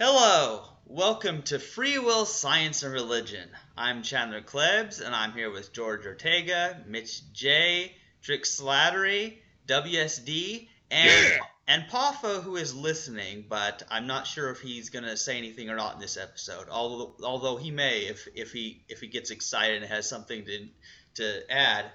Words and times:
Hello, 0.00 0.62
welcome 0.86 1.42
to 1.42 1.58
Free 1.58 1.98
Will, 1.98 2.24
Science, 2.24 2.84
and 2.84 2.92
Religion. 2.92 3.48
I'm 3.76 4.04
Chandler 4.04 4.40
Klebs, 4.40 5.04
and 5.04 5.12
I'm 5.12 5.32
here 5.32 5.50
with 5.50 5.72
George 5.72 6.06
Ortega, 6.06 6.80
Mitch 6.86 7.32
J, 7.32 7.96
Trick 8.22 8.44
Slattery, 8.44 9.38
WSD, 9.66 10.68
and 10.92 11.32
Yeah. 11.32 11.40
and 11.66 11.90
Pafo, 11.90 12.40
who 12.40 12.54
is 12.54 12.76
listening, 12.76 13.46
but 13.48 13.82
I'm 13.90 14.06
not 14.06 14.28
sure 14.28 14.50
if 14.50 14.60
he's 14.60 14.90
gonna 14.90 15.16
say 15.16 15.36
anything 15.36 15.68
or 15.68 15.74
not 15.74 15.94
in 15.94 16.00
this 16.00 16.16
episode. 16.16 16.68
Although 16.68 17.16
although 17.24 17.56
he 17.56 17.72
may 17.72 18.02
if 18.02 18.28
if 18.36 18.52
he 18.52 18.84
if 18.88 19.00
he 19.00 19.08
gets 19.08 19.32
excited 19.32 19.82
and 19.82 19.92
has 19.92 20.08
something 20.08 20.44
to 20.44 20.68
to 21.14 21.52
add. 21.52 21.90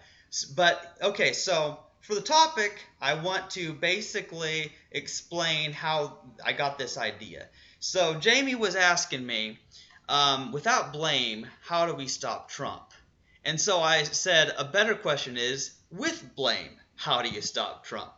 But 0.54 0.98
okay, 1.02 1.32
so 1.32 1.80
for 2.02 2.16
the 2.16 2.22
topic, 2.22 2.86
I 3.00 3.14
want 3.14 3.52
to 3.52 3.72
basically 3.72 4.74
explain 4.92 5.72
how 5.72 6.18
I 6.44 6.52
got 6.52 6.78
this 6.78 6.98
idea. 6.98 7.48
So 7.86 8.14
Jamie 8.14 8.56
was 8.56 8.78
asking 8.78 9.26
me, 9.26 9.60
um, 10.08 10.54
without 10.54 10.94
blame, 10.94 11.48
how 11.60 11.86
do 11.86 11.94
we 11.94 12.08
stop 12.08 12.50
Trump? 12.50 12.94
And 13.44 13.60
so 13.60 13.82
I 13.82 14.04
said 14.04 14.54
a 14.58 14.64
better 14.64 14.96
question 14.96 15.36
is, 15.36 15.72
with 15.92 16.34
blame, 16.34 16.80
how 16.96 17.22
do 17.22 17.28
you 17.28 17.42
stop 17.42 17.84
Trump? 17.84 18.14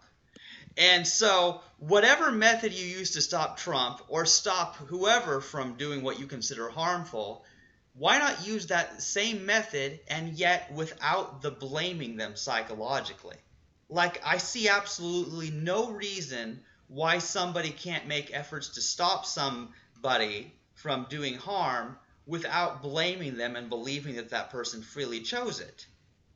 And 0.78 1.08
so, 1.08 1.62
whatever 1.80 2.32
method 2.32 2.74
you 2.74 2.86
use 2.86 3.14
to 3.14 3.22
stop 3.22 3.58
Trump 3.58 4.04
or 4.08 4.28
stop 4.28 4.76
whoever 4.76 5.42
from 5.42 5.78
doing 5.78 6.04
what 6.04 6.20
you 6.20 6.28
consider 6.28 6.70
harmful, 6.70 7.44
why 7.96 8.20
not 8.20 8.46
use 8.46 8.68
that 8.68 9.02
same 9.02 9.48
method 9.48 10.00
and 10.08 10.34
yet 10.34 10.72
without 10.74 11.42
the 11.42 11.50
blaming 11.50 12.18
them 12.18 12.36
psychologically? 12.36 13.38
Like, 13.90 14.22
I 14.24 14.38
see 14.38 14.70
absolutely 14.70 15.50
no 15.50 15.90
reason 15.90 16.62
why 16.88 17.18
somebody 17.18 17.70
can't 17.70 18.08
make 18.08 18.34
efforts 18.34 18.70
to 18.70 18.82
stop 18.82 19.26
somebody 19.26 20.54
from 20.74 21.08
doing 21.10 21.36
harm 21.36 21.98
without 22.26 22.82
blaming 22.82 23.38
them 23.38 23.56
and 23.56 23.70
believing 23.70 24.16
that 24.16 24.30
that 24.30 24.50
person 24.52 24.82
freely 24.82 25.22
chose 25.22 25.60
it. 25.60 25.86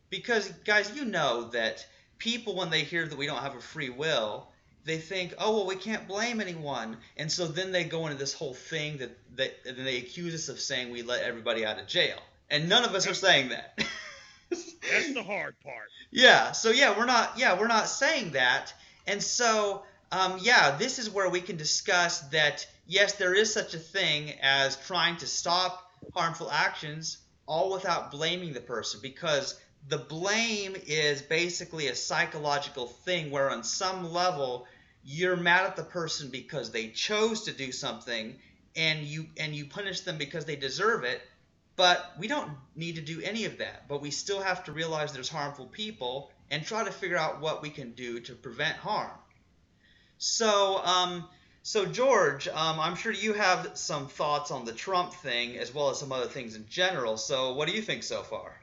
Because, 0.10 0.50
guys, 0.66 0.96
you 0.96 1.06
know 1.06 1.50
that 1.50 1.86
people, 2.18 2.56
when 2.56 2.70
they 2.70 2.82
hear 2.84 3.08
that 3.08 3.18
we 3.18 3.28
don't 3.28 3.42
have 3.42 3.56
a 3.56 3.62
free 3.62 3.90
will, 3.90 4.48
they 4.86 4.98
think, 4.98 5.34
oh, 5.38 5.56
well, 5.56 5.66
we 5.68 5.76
can't 5.76 6.08
blame 6.08 6.42
anyone. 6.42 6.98
And 7.18 7.32
so 7.32 7.48
then 7.48 7.72
they 7.72 7.84
go 7.84 8.08
into 8.08 8.18
this 8.18 8.34
whole 8.34 8.54
thing 8.54 8.98
that, 8.98 9.12
that 9.36 9.54
and 9.68 9.86
they 9.86 9.98
accuse 9.98 10.34
us 10.34 10.50
of 10.50 10.60
saying 10.60 10.92
we 10.92 11.02
let 11.02 11.24
everybody 11.24 11.66
out 11.66 11.80
of 11.80 11.88
jail. 11.88 12.18
And 12.50 12.70
none 12.70 12.84
of 12.84 12.96
us 12.96 13.08
are 13.08 13.14
saying 13.14 13.50
that. 13.50 13.78
That's 14.50 15.14
the 15.14 15.24
hard 15.24 15.56
part. 15.64 15.90
Yeah. 16.12 16.54
So 16.54 16.72
yeah, 16.72 16.98
we're 16.98 17.06
not. 17.06 17.38
Yeah, 17.38 17.60
we're 17.60 17.68
not 17.68 17.88
saying 17.88 18.32
that. 18.32 18.74
And 19.06 19.22
so, 19.22 19.84
um, 20.12 20.40
yeah, 20.42 20.76
this 20.78 21.00
is 21.00 21.10
where 21.10 21.30
we 21.30 21.42
can 21.42 21.58
discuss 21.58 22.22
that. 22.30 22.66
Yes, 22.88 23.14
there 23.14 23.34
is 23.34 23.54
such 23.54 23.74
a 23.74 23.80
thing 23.80 24.34
as 24.42 24.76
trying 24.88 25.18
to 25.18 25.28
stop 25.28 25.92
harmful 26.16 26.50
actions, 26.52 27.18
all 27.46 27.72
without 27.72 28.12
blaming 28.12 28.54
the 28.54 28.62
person, 28.62 29.00
because 29.04 29.60
the 29.88 29.98
blame 29.98 30.76
is 30.88 31.22
basically 31.22 31.88
a 31.88 31.96
psychological 31.96 32.88
thing 32.88 33.32
where, 33.32 33.50
on 33.50 33.64
some 33.64 34.12
level, 34.12 34.68
you're 35.04 35.38
mad 35.38 35.66
at 35.66 35.76
the 35.76 35.84
person 35.84 36.30
because 36.30 36.72
they 36.72 36.88
chose 36.90 37.44
to 37.44 37.52
do 37.52 37.72
something, 37.72 38.36
and 38.76 39.06
you 39.06 39.28
and 39.38 39.56
you 39.56 39.66
punish 39.66 40.02
them 40.02 40.18
because 40.18 40.46
they 40.46 40.56
deserve 40.56 41.04
it. 41.04 41.22
But 41.76 42.14
we 42.18 42.28
don't 42.28 42.52
need 42.76 42.96
to 42.96 43.02
do 43.02 43.22
any 43.22 43.46
of 43.46 43.60
that. 43.60 43.88
But 43.88 44.02
we 44.02 44.12
still 44.12 44.42
have 44.42 44.66
to 44.66 44.74
realize 44.74 45.14
there's 45.14 45.30
harmful 45.30 45.68
people 45.68 46.30
and 46.52 46.66
try 46.66 46.84
to 46.84 46.92
figure 46.92 47.18
out 47.18 47.40
what 47.40 47.62
we 47.62 47.70
can 47.70 47.94
do 47.94 48.20
to 48.22 48.34
prevent 48.34 48.76
harm. 48.76 49.12
So, 50.20 50.84
um, 50.84 51.28
so 51.64 51.86
George, 51.86 52.48
um, 52.50 52.80
I'm 52.80 52.96
sure 52.96 53.12
you 53.12 53.34
have 53.34 53.72
some 53.74 54.08
thoughts 54.08 54.52
on 54.52 54.66
the 54.66 54.74
Trump 54.74 55.14
thing 55.14 55.58
as 55.58 55.74
well 55.74 55.90
as 55.90 56.00
some 56.00 56.12
other 56.12 56.28
things 56.28 56.56
in 56.56 56.66
general. 56.68 57.18
So, 57.18 57.54
what 57.54 57.68
do 57.68 57.74
you 57.74 57.82
think 57.82 58.04
so 58.04 58.22
far? 58.22 58.54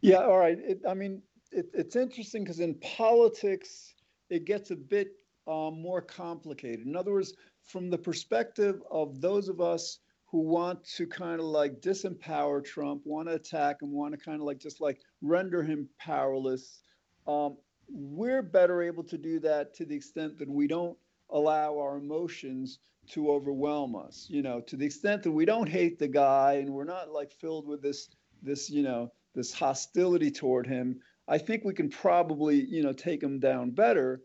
Yeah, 0.00 0.18
all 0.24 0.38
right. 0.38 0.58
It, 0.58 0.80
I 0.88 0.94
mean, 0.94 1.20
it, 1.50 1.66
it's 1.74 1.96
interesting 1.96 2.44
because 2.44 2.60
in 2.60 2.74
politics, 2.76 3.94
it 4.30 4.44
gets 4.44 4.70
a 4.70 4.76
bit 4.76 5.08
um, 5.48 5.82
more 5.82 6.00
complicated. 6.00 6.86
In 6.86 6.94
other 6.94 7.12
words, 7.12 7.34
from 7.64 7.90
the 7.90 7.98
perspective 7.98 8.80
of 8.90 9.20
those 9.20 9.48
of 9.48 9.60
us 9.60 9.98
who 10.26 10.38
want 10.38 10.84
to 10.96 11.06
kind 11.06 11.40
of 11.40 11.46
like 11.46 11.80
disempower 11.80 12.64
Trump, 12.64 13.02
want 13.04 13.28
to 13.28 13.34
attack 13.34 13.82
him, 13.82 13.92
want 13.92 14.12
to 14.14 14.18
kind 14.18 14.40
of 14.40 14.46
like 14.46 14.58
just 14.58 14.80
like 14.80 15.00
render 15.20 15.64
him 15.64 15.88
powerless, 15.98 16.80
um, 17.26 17.56
we're 17.88 18.42
better 18.42 18.82
able 18.82 19.04
to 19.04 19.18
do 19.18 19.38
that 19.40 19.74
to 19.74 19.84
the 19.84 19.94
extent 19.94 20.38
that 20.38 20.48
we 20.48 20.66
don't 20.66 20.96
allow 21.30 21.78
our 21.78 21.96
emotions 21.96 22.78
to 23.10 23.30
overwhelm 23.30 23.96
us. 23.96 24.26
You 24.28 24.42
know, 24.42 24.60
to 24.60 24.76
the 24.76 24.86
extent 24.86 25.22
that 25.24 25.30
we 25.30 25.44
don't 25.44 25.68
hate 25.68 25.98
the 25.98 26.08
guy 26.08 26.54
and 26.54 26.70
we're 26.70 26.84
not 26.84 27.10
like 27.10 27.32
filled 27.32 27.66
with 27.66 27.82
this 27.82 28.08
this 28.42 28.70
you 28.70 28.82
know 28.82 29.12
this 29.34 29.52
hostility 29.52 30.30
toward 30.30 30.66
him. 30.66 31.00
I 31.28 31.38
think 31.38 31.64
we 31.64 31.74
can 31.74 31.88
probably 31.88 32.64
you 32.64 32.82
know 32.82 32.92
take 32.92 33.22
him 33.22 33.38
down 33.38 33.70
better. 33.70 34.22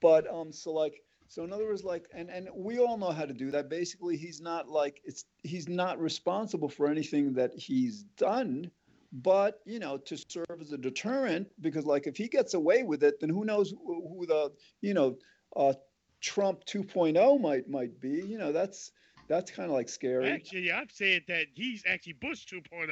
But 0.00 0.32
um, 0.32 0.52
so 0.52 0.72
like 0.72 1.02
so 1.28 1.44
in 1.44 1.52
other 1.52 1.64
words, 1.64 1.84
like 1.84 2.06
and 2.14 2.28
and 2.28 2.48
we 2.54 2.78
all 2.78 2.98
know 2.98 3.10
how 3.10 3.24
to 3.24 3.32
do 3.32 3.50
that. 3.52 3.70
Basically, 3.70 4.16
he's 4.16 4.40
not 4.40 4.68
like 4.68 5.00
it's 5.04 5.24
he's 5.42 5.68
not 5.68 6.00
responsible 6.00 6.68
for 6.68 6.88
anything 6.88 7.32
that 7.34 7.52
he's 7.54 8.02
done 8.16 8.70
but 9.12 9.60
you 9.66 9.78
know 9.78 9.98
to 9.98 10.16
serve 10.16 10.60
as 10.60 10.72
a 10.72 10.78
deterrent 10.78 11.46
because 11.60 11.84
like 11.84 12.06
if 12.06 12.16
he 12.16 12.28
gets 12.28 12.54
away 12.54 12.82
with 12.82 13.02
it 13.02 13.20
then 13.20 13.28
who 13.28 13.44
knows 13.44 13.70
who, 13.84 14.08
who 14.08 14.26
the 14.26 14.50
you 14.80 14.94
know 14.94 15.16
uh, 15.56 15.72
trump 16.20 16.64
2.0 16.64 17.40
might 17.40 17.68
might 17.68 18.00
be 18.00 18.22
you 18.24 18.38
know 18.38 18.52
that's 18.52 18.92
that's 19.28 19.50
kind 19.50 19.70
of 19.70 19.74
like 19.74 19.88
scary 19.88 20.28
Actually, 20.28 20.72
I'm 20.72 20.88
saying 20.90 21.22
that 21.28 21.46
he's 21.54 21.84
actually 21.86 22.14
Bush 22.14 22.44
oh. 22.52 22.56
2.0. 22.56 22.88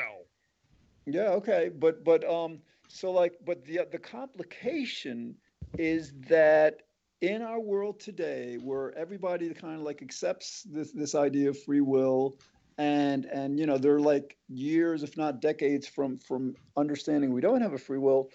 yeah 1.06 1.30
okay 1.30 1.70
but 1.74 2.04
but 2.04 2.28
um 2.28 2.60
so 2.88 3.10
like 3.10 3.34
but 3.44 3.64
the 3.64 3.80
the 3.90 3.98
complication 3.98 5.34
is 5.78 6.12
that 6.28 6.82
in 7.20 7.42
our 7.42 7.60
world 7.60 8.00
today 8.00 8.58
where 8.62 8.96
everybody 8.96 9.52
kind 9.54 9.76
of 9.76 9.82
like 9.82 10.02
accepts 10.02 10.62
this 10.70 10.92
this 10.92 11.14
idea 11.14 11.50
of 11.50 11.62
free 11.62 11.80
will 11.80 12.38
and 12.78 13.24
and 13.26 13.58
you 13.58 13.66
know 13.66 13.78
they're 13.78 14.00
like 14.00 14.36
years 14.48 15.02
if 15.02 15.16
not 15.16 15.40
decades 15.40 15.86
from 15.86 16.18
from 16.18 16.54
understanding 16.76 17.32
we 17.32 17.40
don't 17.40 17.60
have 17.60 17.72
a 17.72 17.78
free 17.78 17.98
will. 17.98 18.30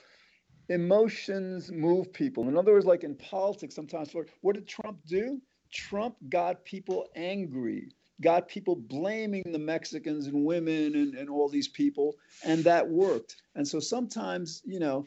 Emotions 0.70 1.72
move 1.72 2.12
people. 2.12 2.48
In 2.48 2.58
other 2.58 2.74
words 2.74 2.86
like 2.86 3.04
in 3.04 3.16
politics 3.16 3.76
sometimes 3.76 4.14
what 4.14 4.28
what 4.42 4.56
did 4.56 4.68
trump 4.68 4.98
do? 5.08 5.42
Trump 5.72 6.16
got 6.30 6.64
people 6.66 7.08
angry 7.16 7.90
got 8.22 8.48
people 8.48 8.76
blaming 8.78 9.44
the 9.52 9.60
mexicans 9.60 10.28
and 10.28 10.46
women 10.46 10.96
and, 10.96 11.16
and 11.16 11.30
all 11.30 11.50
these 11.50 11.68
people 11.68 12.16
and 12.46 12.64
that 12.64 12.88
worked. 12.88 13.36
And 13.56 13.68
so 13.68 13.80
sometimes 13.80 14.62
you 14.66 14.80
know 14.80 15.06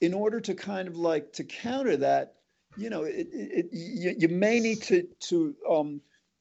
in 0.00 0.14
order 0.14 0.40
to 0.40 0.54
kind 0.54 0.88
of 0.88 0.96
like 0.96 1.32
to 1.34 1.44
counter 1.44 1.96
that 1.96 2.34
you 2.76 2.90
know 2.90 3.02
it, 3.04 3.28
it, 3.32 3.50
it 3.52 3.66
you, 3.72 4.14
you 4.18 4.28
may 4.28 4.60
need 4.60 4.82
to 4.82 5.06
to 5.20 5.54
um 5.68 6.00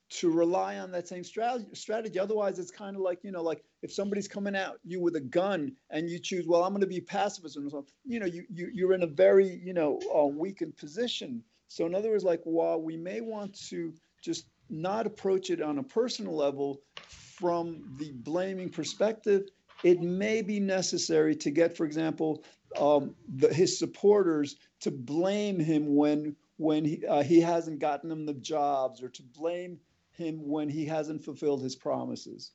to 0.09 0.31
rely 0.31 0.79
on 0.79 0.91
that 0.91 1.07
same 1.07 1.23
strategy. 1.23 2.19
Otherwise 2.19 2.57
it's 2.57 2.71
kind 2.71 2.95
of 2.95 3.01
like 3.01 3.19
you 3.23 3.31
know 3.31 3.43
like 3.43 3.63
if 3.81 3.91
somebody's 3.91 4.27
coming 4.27 4.55
at 4.55 4.73
you 4.83 4.99
with 4.99 5.15
a 5.15 5.21
gun 5.21 5.71
and 5.91 6.09
you 6.09 6.19
choose 6.19 6.47
well 6.47 6.63
i'm 6.63 6.71
going 6.71 6.81
to 6.81 6.87
be 6.87 6.99
pacifist 6.99 7.57
or 7.57 7.69
something 7.69 7.93
you 8.05 8.19
know 8.19 8.25
you, 8.25 8.43
you 8.49 8.69
you're 8.73 8.93
in 8.93 9.03
a 9.03 9.07
very 9.07 9.61
you 9.63 9.73
know 9.73 9.99
uh, 10.15 10.25
weakened 10.25 10.75
position. 10.77 11.43
So 11.67 11.85
in 11.85 11.93
other 11.93 12.09
words 12.09 12.23
like 12.23 12.41
while 12.43 12.81
we 12.81 12.97
may 12.97 13.21
want 13.21 13.53
to 13.69 13.93
just 14.21 14.47
not 14.69 15.05
approach 15.05 15.49
it 15.49 15.61
on 15.61 15.77
a 15.77 15.83
personal 15.83 16.35
level 16.35 16.81
from 16.95 17.83
the 17.97 18.11
blaming 18.11 18.69
perspective 18.69 19.43
it 19.83 20.01
may 20.01 20.41
be 20.41 20.59
necessary 20.59 21.35
to 21.35 21.51
get 21.51 21.75
for 21.75 21.85
example 21.85 22.43
um, 22.79 23.15
the, 23.37 23.51
his 23.53 23.77
supporters 23.79 24.57
to 24.81 24.91
blame 24.91 25.59
him 25.59 25.95
when 25.95 26.35
when 26.57 26.83
he, 26.83 27.05
uh, 27.05 27.23
he 27.23 27.39
hasn't 27.39 27.79
gotten 27.79 28.09
them 28.09 28.25
the 28.25 28.33
jobs 28.33 29.01
or 29.01 29.07
to 29.09 29.23
blame 29.23 29.79
him 30.19 30.47
when 30.47 30.69
he 30.69 30.85
hasn't 30.85 31.23
fulfilled 31.23 31.63
his 31.63 31.75
promises. 31.75 32.51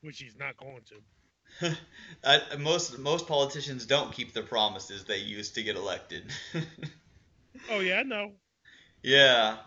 Which 0.00 0.18
he's 0.18 0.36
not 0.36 0.56
going 0.56 0.80
to. 0.86 0.96
uh, 2.24 2.38
most 2.58 2.98
most 2.98 3.26
politicians 3.26 3.86
don't 3.86 4.12
keep 4.12 4.32
the 4.32 4.42
promises 4.42 5.04
they 5.04 5.18
used 5.18 5.54
to 5.54 5.62
get 5.62 5.76
elected. 5.76 6.24
oh 7.70 7.80
yeah, 7.80 8.02
no. 8.02 8.32
Yeah, 9.02 9.58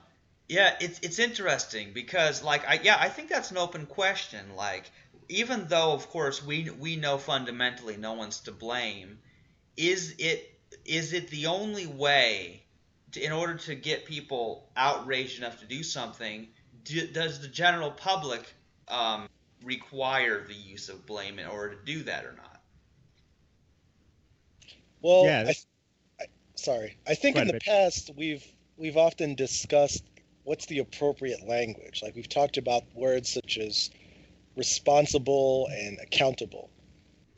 yeah. 0.49 0.75
It's 0.81 0.99
it's 0.99 1.19
interesting 1.19 1.93
because 1.93 2.43
like 2.43 2.67
I 2.67 2.79
yeah 2.83 2.97
I 2.99 3.09
think 3.09 3.29
that's 3.29 3.51
an 3.51 3.57
open 3.57 3.85
question. 3.85 4.55
Like 4.55 4.91
even 5.29 5.67
though 5.67 5.93
of 5.93 6.09
course 6.09 6.45
we 6.45 6.69
we 6.69 6.95
know 6.97 7.17
fundamentally 7.17 7.97
no 7.97 8.13
one's 8.13 8.41
to 8.41 8.51
blame, 8.51 9.19
is 9.77 10.15
it 10.19 10.59
is 10.85 11.13
it 11.13 11.29
the 11.29 11.47
only 11.47 11.85
way 11.85 12.63
to, 13.11 13.21
in 13.21 13.31
order 13.31 13.55
to 13.55 13.75
get 13.75 14.05
people 14.05 14.69
outraged 14.75 15.37
enough 15.37 15.59
to 15.59 15.65
do 15.65 15.83
something? 15.83 16.47
Do, 16.87 17.07
does 17.07 17.41
the 17.41 17.47
general 17.47 17.91
public 17.91 18.43
um, 18.87 19.27
require 19.63 20.43
the 20.47 20.53
use 20.53 20.89
of 20.89 21.05
blame 21.05 21.39
in 21.39 21.47
order 21.47 21.75
to 21.75 21.85
do 21.85 22.03
that 22.03 22.25
or 22.25 22.33
not? 22.33 22.61
Well, 25.01 25.25
Yeah, 25.25 25.45
I, 25.47 26.23
I, 26.23 26.25
sorry. 26.55 26.97
I 27.07 27.15
think 27.15 27.35
Go 27.35 27.41
in 27.41 27.47
the 27.47 27.53
Mitch. 27.53 27.65
past 27.65 28.11
we've 28.15 28.45
we've 28.77 28.97
often 28.97 29.35
discussed 29.35 30.03
what's 30.43 30.65
the 30.67 30.79
appropriate 30.79 31.45
language? 31.47 32.01
Like 32.01 32.15
we've 32.15 32.29
talked 32.29 32.57
about 32.57 32.83
words 32.95 33.31
such 33.31 33.57
as 33.57 33.89
responsible 34.55 35.67
and 35.71 35.99
accountable. 36.01 36.69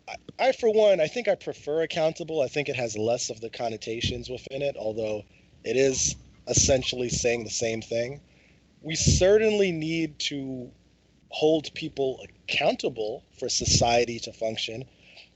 I, 0.07 0.15
I, 0.39 0.51
for 0.53 0.71
one, 0.71 0.99
I 1.01 1.07
think 1.07 1.27
I 1.27 1.35
prefer 1.35 1.81
accountable. 1.81 2.41
I 2.41 2.47
think 2.47 2.69
it 2.69 2.75
has 2.75 2.97
less 2.97 3.29
of 3.29 3.41
the 3.41 3.49
connotations 3.49 4.29
within 4.29 4.61
it, 4.61 4.75
although 4.77 5.23
it 5.63 5.75
is 5.75 6.15
essentially 6.47 7.09
saying 7.09 7.43
the 7.43 7.49
same 7.49 7.81
thing. 7.81 8.21
We 8.81 8.95
certainly 8.95 9.71
need 9.71 10.19
to 10.19 10.71
hold 11.29 11.73
people 11.73 12.25
accountable 12.47 13.23
for 13.37 13.49
society 13.49 14.19
to 14.19 14.33
function, 14.33 14.85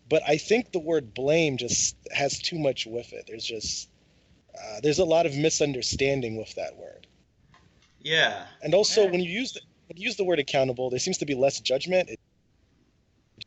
but 0.10 0.24
I 0.28 0.38
think 0.38 0.72
the 0.72 0.80
word 0.80 1.14
blame 1.14 1.58
just 1.58 1.96
has 2.12 2.40
too 2.40 2.58
much 2.58 2.86
with 2.86 3.14
it. 3.14 3.26
There's 3.28 3.46
just 3.46 3.90
uh, 4.58 4.80
there's 4.82 5.00
a 5.00 5.06
lot 5.06 5.26
of 5.26 5.36
misunderstanding 5.36 6.38
with 6.38 6.54
that 6.56 6.76
word. 6.78 7.08
Yeah. 8.02 8.46
And 8.62 8.74
also, 8.74 9.04
yeah. 9.04 9.12
when 9.12 9.22
you 9.22 9.30
use 9.32 9.54
the, 9.54 9.62
when 9.88 9.98
you 9.98 10.04
use 10.04 10.16
the 10.16 10.24
word 10.24 10.40
accountable, 10.40 10.90
there 10.90 11.00
seems 11.00 11.18
to 11.20 11.26
be 11.26 11.36
less 11.36 11.60
judgment. 11.60 12.10
It 12.10 12.20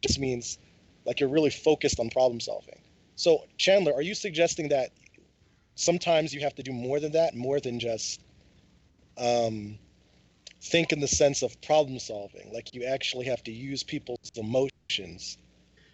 just 0.02 0.19
means 0.19 0.58
like 1.04 1.20
you're 1.20 1.28
really 1.28 1.50
focused 1.50 2.00
on 2.00 2.10
problem 2.10 2.40
solving. 2.40 2.81
So, 3.14 3.44
Chandler, 3.56 3.94
are 3.94 4.02
you 4.02 4.14
suggesting 4.14 4.69
that 4.70 4.90
sometimes 5.75 6.34
you 6.34 6.40
have 6.40 6.54
to 6.56 6.62
do 6.62 6.72
more 6.72 7.00
than 7.00 7.12
that, 7.12 7.34
more 7.34 7.60
than 7.60 7.78
just 7.78 8.20
um, 9.16 9.78
think 10.62 10.93
in 10.93 11.00
the 11.00 11.08
sense 11.08 11.43
of 11.43 11.61
problem 11.62 11.99
solving? 11.99 12.53
Like 12.53 12.75
you 12.75 12.85
actually 12.85 13.26
have 13.26 13.43
to 13.44 13.53
use 13.53 13.82
people's 13.82 14.31
emotions 14.37 15.38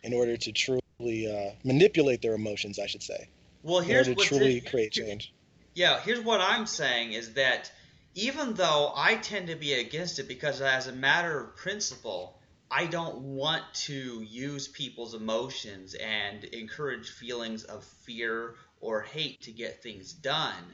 in 0.03 0.13
order 0.13 0.37
to 0.37 0.53
truly 0.53 0.81
uh, 1.27 1.53
manipulate 1.65 2.23
their 2.23 2.35
emotions, 2.35 2.79
I 2.79 2.87
should 2.87 3.03
say. 3.03 3.29
Well, 3.63 3.81
here's 3.81 4.09
to 4.09 4.15
truly 4.15 4.61
create 4.61 4.93
change. 4.93 5.33
Yeah, 5.75 6.01
here's 6.01 6.21
what 6.21 6.41
I'm 6.41 6.67
saying 6.67 7.13
is 7.13 7.35
that 7.35 7.71
even 8.15 8.55
though 8.55 8.93
I 8.95 9.15
tend 9.17 9.49
to 9.49 9.57
be 9.57 9.73
against 9.75 10.19
it 10.19 10.29
because 10.29 10.61
as 10.61 10.87
a 10.87 10.93
matter 10.93 11.41
of 11.41 11.57
principle, 11.57 12.39
I 12.71 12.87
don't 12.87 13.19
want 13.19 13.63
to 13.87 14.23
use 14.23 14.69
people's 14.69 15.15
emotions 15.15 15.95
and 15.95 16.45
encourage 16.45 17.11
feelings 17.11 17.65
of 17.65 17.85
fear 17.85 18.55
or 18.81 19.03
hate 19.03 19.43
to 19.43 19.53
get 19.53 19.83
things 19.83 20.13
done. 20.13 20.65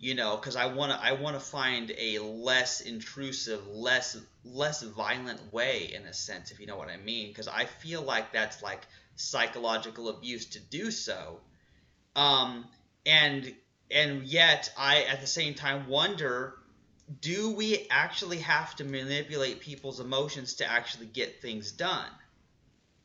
You 0.00 0.14
know, 0.14 0.36
because 0.36 0.54
I 0.54 0.66
want 0.66 0.92
to 0.92 0.98
I 1.00 1.12
want 1.12 1.34
to 1.34 1.40
find 1.40 1.92
a 1.98 2.20
less 2.20 2.80
intrusive, 2.80 3.66
less 3.66 4.16
less 4.44 4.82
violent 4.82 5.52
way 5.52 5.92
in 5.92 6.02
a 6.04 6.12
sense, 6.12 6.50
if 6.52 6.60
you 6.60 6.66
know 6.66 6.76
what 6.76 6.88
I 6.88 6.96
mean. 6.96 7.28
Because 7.28 7.48
I 7.48 7.64
feel 7.64 8.02
like 8.02 8.32
that's 8.32 8.62
like 8.62 8.86
psychological 9.16 10.08
abuse 10.08 10.46
to 10.46 10.60
do 10.60 10.90
so. 10.92 11.40
Um, 12.14 12.66
and 13.04 13.52
and 13.90 14.22
yet 14.22 14.72
I 14.76 15.02
at 15.02 15.20
the 15.20 15.26
same 15.26 15.54
time 15.54 15.88
wonder 15.88 16.54
do 17.20 17.52
we 17.52 17.86
actually 17.90 18.38
have 18.38 18.76
to 18.76 18.84
manipulate 18.84 19.60
people's 19.60 19.98
emotions 19.98 20.54
to 20.54 20.70
actually 20.70 21.06
get 21.06 21.40
things 21.40 21.72
done? 21.72 22.10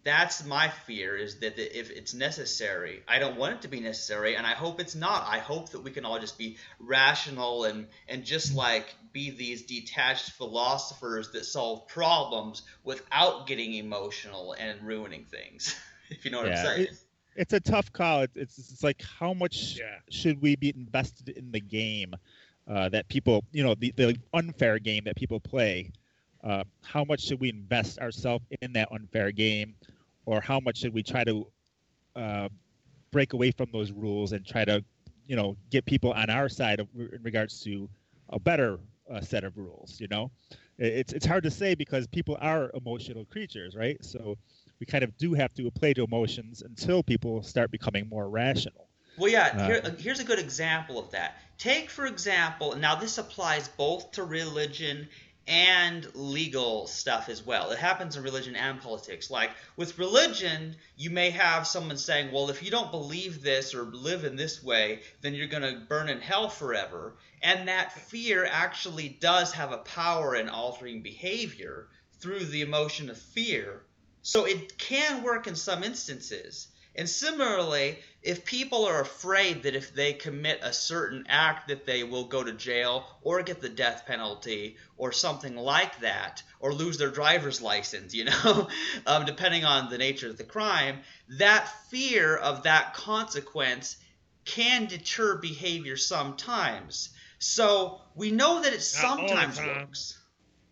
That's 0.03 0.45
my 0.45 0.69
fear 0.69 1.15
is 1.15 1.39
that 1.39 1.57
if 1.57 1.89
it's 1.89 2.13
necessary, 2.13 3.03
I 3.07 3.19
don't 3.19 3.37
want 3.37 3.55
it 3.55 3.61
to 3.61 3.67
be 3.69 3.79
necessary, 3.79 4.35
and 4.35 4.45
I 4.45 4.51
hope 4.51 4.79
it's 4.81 4.95
not. 4.95 5.25
I 5.27 5.39
hope 5.39 5.69
that 5.69 5.81
we 5.81 5.91
can 5.91 6.03
all 6.05 6.19
just 6.19 6.37
be 6.37 6.57
rational 6.79 7.63
and, 7.63 7.87
and 8.09 8.25
just 8.25 8.53
like 8.53 8.93
be 9.13 9.29
these 9.31 9.63
detached 9.63 10.31
philosophers 10.31 11.31
that 11.31 11.45
solve 11.45 11.87
problems 11.87 12.63
without 12.83 13.47
getting 13.47 13.75
emotional 13.75 14.53
and 14.53 14.81
ruining 14.81 15.25
things. 15.25 15.75
if 16.09 16.25
you 16.25 16.31
know 16.31 16.39
what 16.39 16.47
yeah, 16.47 16.59
I'm 16.59 16.65
saying. 16.65 16.81
It, 16.81 16.97
it's 17.35 17.53
a 17.53 17.59
tough 17.59 17.91
call. 17.93 18.27
It's, 18.35 18.57
it's 18.57 18.83
like 18.83 19.01
how 19.19 19.33
much 19.33 19.77
yeah. 19.79 19.99
should 20.09 20.41
we 20.41 20.55
be 20.55 20.69
invested 20.75 21.29
in 21.29 21.51
the 21.51 21.61
game? 21.61 22.15
uh, 22.67 22.89
that 22.89 23.07
people, 23.07 23.43
you 23.51 23.63
know, 23.63 23.75
the, 23.75 23.93
the 23.95 24.17
unfair 24.33 24.79
game 24.79 25.03
that 25.05 25.15
people 25.15 25.39
play. 25.39 25.91
Uh, 26.43 26.63
how 26.81 27.03
much 27.05 27.21
should 27.21 27.39
we 27.39 27.49
invest 27.49 27.99
ourselves 27.99 28.45
in 28.61 28.73
that 28.73 28.91
unfair 28.91 29.31
game, 29.31 29.75
or 30.25 30.41
how 30.41 30.59
much 30.59 30.77
should 30.77 30.93
we 30.93 31.01
try 31.01 31.23
to 31.23 31.47
uh, 32.15 32.49
break 33.11 33.33
away 33.33 33.51
from 33.51 33.69
those 33.71 33.91
rules 33.91 34.33
and 34.33 34.45
try 34.45 34.65
to, 34.65 34.83
you 35.25 35.35
know, 35.35 35.55
get 35.69 35.85
people 35.85 36.11
on 36.11 36.29
our 36.29 36.49
side 36.49 36.79
of, 36.79 36.87
in 36.95 37.21
regards 37.23 37.61
to 37.63 37.89
a 38.29 38.39
better 38.39 38.79
uh, 39.09 39.21
set 39.21 39.43
of 39.43 39.57
rules? 39.57 39.99
You 40.01 40.07
know, 40.09 40.31
it's 40.77 41.13
it's 41.13 41.25
hard 41.25 41.43
to 41.43 41.51
say 41.51 41.75
because 41.75 42.07
people 42.07 42.37
are 42.41 42.71
emotional 42.73 43.23
creatures, 43.25 43.75
right? 43.75 44.03
So 44.03 44.37
we 44.79 44.85
kind 44.85 45.03
of 45.03 45.17
do 45.17 45.33
have 45.33 45.53
to 45.53 45.71
play 45.71 45.93
to 45.93 46.03
emotions 46.03 46.61
until 46.61 47.03
people 47.03 47.41
start 47.43 47.71
becoming 47.71 48.09
more 48.09 48.27
rational. 48.27 48.89
Well, 49.17 49.31
yeah. 49.31 49.65
Here, 49.65 49.81
uh, 49.83 49.91
here's 49.91 50.19
a 50.19 50.23
good 50.23 50.39
example 50.39 50.99
of 50.99 51.11
that. 51.11 51.37
Take, 51.57 51.89
for 51.89 52.05
example, 52.05 52.75
now 52.75 52.95
this 52.95 53.17
applies 53.17 53.67
both 53.67 54.11
to 54.13 54.23
religion 54.23 55.07
and 55.47 56.07
legal 56.15 56.87
stuff 56.87 57.27
as 57.27 57.45
well. 57.45 57.71
It 57.71 57.77
happens 57.77 58.15
in 58.15 58.23
religion 58.23 58.55
and 58.55 58.81
politics. 58.81 59.29
Like 59.29 59.51
with 59.75 59.99
religion, 59.99 60.75
you 60.95 61.09
may 61.09 61.31
have 61.31 61.67
someone 61.67 61.97
saying, 61.97 62.31
well, 62.31 62.49
if 62.49 62.63
you 62.63 62.71
don't 62.71 62.91
believe 62.91 63.43
this 63.43 63.73
or 63.73 63.83
live 63.83 64.23
in 64.23 64.35
this 64.35 64.63
way, 64.63 65.01
then 65.21 65.33
you're 65.33 65.47
going 65.47 65.63
to 65.63 65.85
burn 65.87 66.09
in 66.09 66.21
hell 66.21 66.47
forever. 66.49 67.15
And 67.41 67.67
that 67.67 67.91
fear 67.91 68.45
actually 68.49 69.09
does 69.09 69.51
have 69.53 69.73
a 69.73 69.77
power 69.79 70.35
in 70.35 70.47
altering 70.47 71.01
behavior 71.01 71.87
through 72.19 72.45
the 72.45 72.61
emotion 72.61 73.09
of 73.09 73.17
fear. 73.17 73.81
So 74.21 74.45
it 74.45 74.77
can 74.77 75.23
work 75.23 75.47
in 75.47 75.55
some 75.55 75.83
instances. 75.83 76.69
And 76.95 77.09
similarly, 77.09 77.97
if 78.21 78.45
people 78.45 78.85
are 78.85 79.01
afraid 79.01 79.63
that 79.63 79.75
if 79.75 79.95
they 79.95 80.13
commit 80.13 80.59
a 80.61 80.71
certain 80.71 81.25
act 81.27 81.67
that 81.69 81.85
they 81.85 82.03
will 82.03 82.25
go 82.25 82.43
to 82.43 82.53
jail 82.53 83.05
or 83.23 83.41
get 83.41 83.61
the 83.61 83.69
death 83.69 84.03
penalty 84.05 84.77
or 84.95 85.11
something 85.11 85.55
like 85.55 85.99
that 86.01 86.43
or 86.59 86.71
lose 86.71 86.97
their 86.97 87.09
driver's 87.09 87.61
license, 87.61 88.13
you 88.13 88.25
know, 88.25 88.67
um, 89.07 89.25
depending 89.25 89.65
on 89.65 89.89
the 89.89 89.97
nature 89.97 90.29
of 90.29 90.37
the 90.37 90.43
crime, 90.43 90.99
that 91.29 91.67
fear 91.89 92.35
of 92.35 92.63
that 92.63 92.93
consequence 92.93 93.97
can 94.45 94.85
deter 94.85 95.37
behavior 95.37 95.97
sometimes. 95.97 97.09
So 97.39 98.01
we 98.15 98.31
know 98.31 98.61
that 98.61 98.73
it 98.73 98.81
sometimes 98.81 99.59
works. 99.59 100.19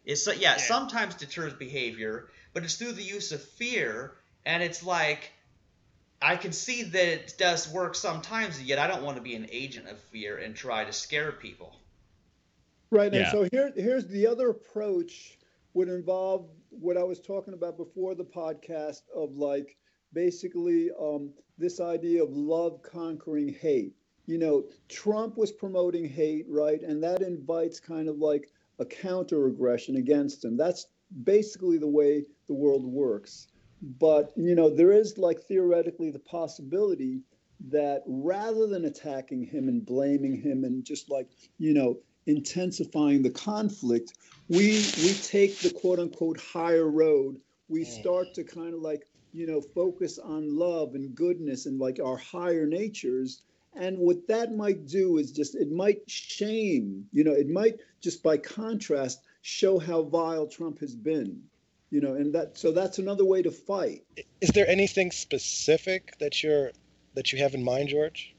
It's 0.06 0.28
yeah, 0.28 0.34
yeah, 0.40 0.58
sometimes 0.58 1.16
deters 1.16 1.54
behavior, 1.54 2.30
but 2.54 2.64
it's 2.64 2.76
through 2.76 2.94
the 2.94 3.04
use 3.04 3.32
of 3.32 3.44
fear, 3.44 4.14
and 4.46 4.64
it's 4.64 4.84
like 4.84 5.32
I 6.22 6.36
can 6.36 6.52
see 6.52 6.84
that 6.84 7.08
it 7.08 7.34
does 7.38 7.68
work 7.70 7.96
sometimes, 7.96 8.62
yet 8.62 8.78
I 8.78 8.88
don't 8.88 9.04
want 9.04 9.18
to 9.18 9.24
be 9.24 9.36
an 9.36 9.48
agent 9.52 9.88
of 9.88 10.00
fear 10.00 10.38
and 10.38 10.56
try 10.56 10.84
to 10.84 10.94
scare 10.94 11.32
people. 11.32 11.76
Right. 12.92 13.12
Yeah. 13.12 13.22
And 13.22 13.32
so 13.32 13.48
here, 13.52 13.74
here's 13.76 14.08
the 14.08 14.28
other 14.28 14.50
approach 14.50 15.40
would 15.74 15.88
involve 15.88 16.50
what 16.70 16.98
I 16.98 17.04
was 17.04 17.20
talking 17.20 17.54
about 17.54 17.78
before 17.78 18.14
the 18.16 18.24
podcast 18.24 19.04
of 19.16 19.36
like 19.38 19.78
basically 20.14 20.90
um, 21.00 21.32
this 21.58 21.80
idea 21.80 22.24
of 22.24 22.32
love 22.32 22.82
conquering 22.84 23.54
hate. 23.54 23.96
You 24.26 24.38
know, 24.38 24.66
Trump 24.90 25.38
was 25.38 25.52
promoting 25.52 26.08
hate, 26.08 26.46
right? 26.48 26.82
And 26.82 27.04
that 27.04 27.22
invites 27.22 27.80
kind 27.80 28.08
of 28.08 28.18
like 28.18 28.50
a 28.80 28.86
counter 28.86 29.48
aggression 29.48 29.96
against 29.96 30.44
him. 30.46 30.58
That's 30.58 30.88
basically 31.24 31.78
the 31.78 31.88
way 31.88 32.26
the 32.48 32.54
world 32.54 32.86
works. 32.86 33.48
But, 33.82 34.32
you 34.36 34.54
know, 34.54 34.70
there 34.70 34.92
is 34.92 35.18
like 35.18 35.42
theoretically 35.42 36.12
the 36.12 36.20
possibility 36.20 37.22
that 37.70 38.04
rather 38.06 38.68
than 38.68 38.86
attacking 38.86 39.44
him 39.44 39.68
and 39.68 39.86
blaming 39.86 40.40
him 40.40 40.64
and 40.64 40.84
just 40.84 41.10
like, 41.10 41.30
you 41.58 41.74
know, 41.74 41.98
intensifying 42.28 43.24
the 43.24 43.32
conflict, 43.32 44.14
we 44.50 44.84
we 44.98 45.14
take 45.24 45.58
the 45.60 45.72
quote 45.72 46.00
unquote 46.00 46.40
higher 46.40 46.88
road. 46.88 47.40
We 47.70 47.82
mm. 47.82 48.02
start 48.02 48.34
to 48.36 48.44
kind 48.44 48.74
of 48.74 48.82
like, 48.82 49.08
you 49.34 49.48
know, 49.48 49.62
focus 49.62 50.20
on 50.20 50.56
love 50.56 50.94
and 50.94 51.16
goodness 51.16 51.66
and 51.66 51.80
like 51.80 52.00
our 52.00 52.18
higher 52.18 52.68
natures. 52.68 53.42
And 53.74 53.98
what 53.98 54.28
that 54.28 54.54
might 54.54 54.86
do 54.86 55.18
is 55.18 55.32
just 55.32 55.56
it 55.56 55.72
might 55.72 56.02
shame, 56.08 57.08
you 57.12 57.24
know, 57.24 57.32
it 57.32 57.50
might 57.50 57.80
just 58.00 58.22
by 58.22 58.38
contrast 58.38 59.22
show 59.42 59.80
how 59.80 60.04
vile 60.04 60.46
Trump 60.46 60.80
has 60.80 60.96
been 60.96 61.42
you 61.92 62.02
know 62.02 62.16
and 62.16 62.34
that 62.34 62.58
so 62.58 62.72
that's 62.72 62.98
another 62.98 63.26
way 63.26 63.42
to 63.42 63.52
fight. 63.52 64.04
Is 64.40 64.50
there 64.50 64.68
anything 64.68 65.12
specific 65.12 66.18
that 66.20 66.42
you're 66.42 66.72
that 67.14 67.32
you 67.32 67.40
have 67.40 67.54
in 67.54 67.64
mind 67.64 67.90
george? 67.90 68.34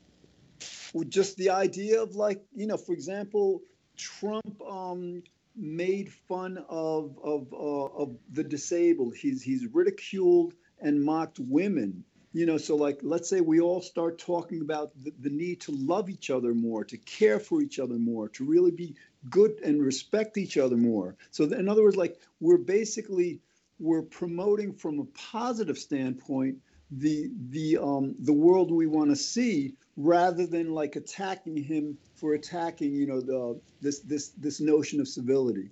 Well, 0.92 1.04
just 1.08 1.36
the 1.36 1.50
idea 1.50 2.02
of 2.02 2.16
like 2.16 2.42
you 2.54 2.66
know 2.66 2.76
for 2.76 2.92
example 2.92 3.62
trump 3.96 4.60
um, 4.62 5.22
made 5.54 6.12
fun 6.28 6.58
of 6.68 7.18
of 7.22 7.52
uh, 7.52 8.02
of 8.02 8.16
the 8.32 8.42
disabled. 8.42 9.14
He's 9.14 9.42
he's 9.42 9.66
ridiculed 9.66 10.54
and 10.80 11.02
mocked 11.02 11.38
women 11.38 12.04
you 12.32 12.46
know 12.46 12.58
so 12.58 12.74
like 12.76 12.98
let's 13.02 13.28
say 13.28 13.40
we 13.40 13.60
all 13.60 13.80
start 13.80 14.18
talking 14.18 14.60
about 14.60 14.90
the, 15.02 15.12
the 15.20 15.30
need 15.30 15.60
to 15.60 15.72
love 15.72 16.08
each 16.08 16.30
other 16.30 16.54
more 16.54 16.84
to 16.84 16.96
care 16.98 17.38
for 17.38 17.60
each 17.60 17.78
other 17.78 17.94
more 17.94 18.28
to 18.28 18.44
really 18.44 18.70
be 18.70 18.94
good 19.30 19.60
and 19.64 19.82
respect 19.82 20.36
each 20.36 20.56
other 20.56 20.76
more. 20.76 21.16
So 21.30 21.44
in 21.44 21.68
other 21.68 21.82
words, 21.82 21.96
like 21.96 22.18
we're 22.40 22.58
basically 22.58 23.40
we're 23.78 24.02
promoting 24.02 24.72
from 24.72 25.00
a 25.00 25.04
positive 25.16 25.78
standpoint 25.78 26.56
the 26.90 27.30
the 27.50 27.78
um 27.78 28.14
the 28.20 28.32
world 28.32 28.70
we 28.70 28.86
want 28.86 29.08
to 29.08 29.16
see 29.16 29.74
rather 29.96 30.46
than 30.46 30.72
like 30.72 30.94
attacking 30.96 31.56
him 31.56 31.96
for 32.14 32.34
attacking 32.34 32.92
you 32.92 33.06
know 33.06 33.20
the 33.20 33.58
this 33.80 34.00
this 34.00 34.28
this 34.30 34.60
notion 34.60 35.00
of 35.00 35.08
civility 35.08 35.70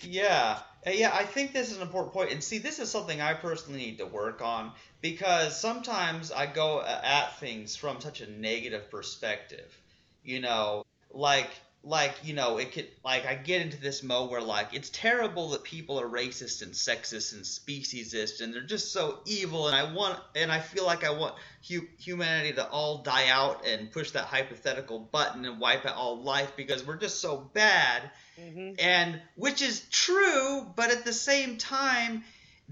yeah 0.00 0.58
yeah 0.86 1.10
i 1.14 1.24
think 1.24 1.52
this 1.52 1.70
is 1.70 1.76
an 1.76 1.82
important 1.82 2.12
point 2.12 2.30
and 2.32 2.42
see 2.42 2.58
this 2.58 2.78
is 2.78 2.90
something 2.90 3.20
i 3.20 3.34
personally 3.34 3.78
need 3.78 3.98
to 3.98 4.06
work 4.06 4.42
on 4.42 4.72
because 5.00 5.58
sometimes 5.58 6.32
i 6.32 6.46
go 6.46 6.78
uh, 6.78 7.00
at 7.04 7.38
things 7.38 7.76
from 7.76 8.00
such 8.00 8.20
a 8.20 8.30
negative 8.30 8.90
perspective 8.90 9.76
you 10.24 10.40
know 10.40 10.84
like 11.12 11.50
like 11.82 12.14
you 12.22 12.34
know 12.34 12.58
it 12.58 12.72
could 12.72 12.86
like 13.02 13.24
i 13.26 13.34
get 13.34 13.62
into 13.62 13.80
this 13.80 14.02
mode 14.02 14.30
where 14.30 14.42
like 14.42 14.74
it's 14.74 14.90
terrible 14.90 15.50
that 15.50 15.62
people 15.62 15.98
are 15.98 16.06
racist 16.06 16.60
and 16.60 16.72
sexist 16.72 17.32
and 17.32 17.42
speciesist 17.42 18.42
and 18.42 18.52
they're 18.52 18.60
just 18.60 18.92
so 18.92 19.18
evil 19.24 19.66
and 19.66 19.74
i 19.74 19.90
want 19.94 20.18
and 20.36 20.52
i 20.52 20.60
feel 20.60 20.84
like 20.84 21.04
i 21.04 21.10
want 21.10 21.34
hu- 21.66 21.88
humanity 21.98 22.52
to 22.52 22.68
all 22.68 22.98
die 22.98 23.28
out 23.28 23.66
and 23.66 23.90
push 23.92 24.10
that 24.10 24.24
hypothetical 24.24 24.98
button 24.98 25.46
and 25.46 25.58
wipe 25.58 25.86
out 25.86 25.96
all 25.96 26.22
life 26.22 26.52
because 26.54 26.86
we're 26.86 26.98
just 26.98 27.18
so 27.18 27.38
bad 27.54 28.10
mm-hmm. 28.38 28.74
and 28.78 29.18
which 29.36 29.62
is 29.62 29.80
true 29.90 30.66
but 30.76 30.90
at 30.90 31.06
the 31.06 31.14
same 31.14 31.56
time 31.56 32.22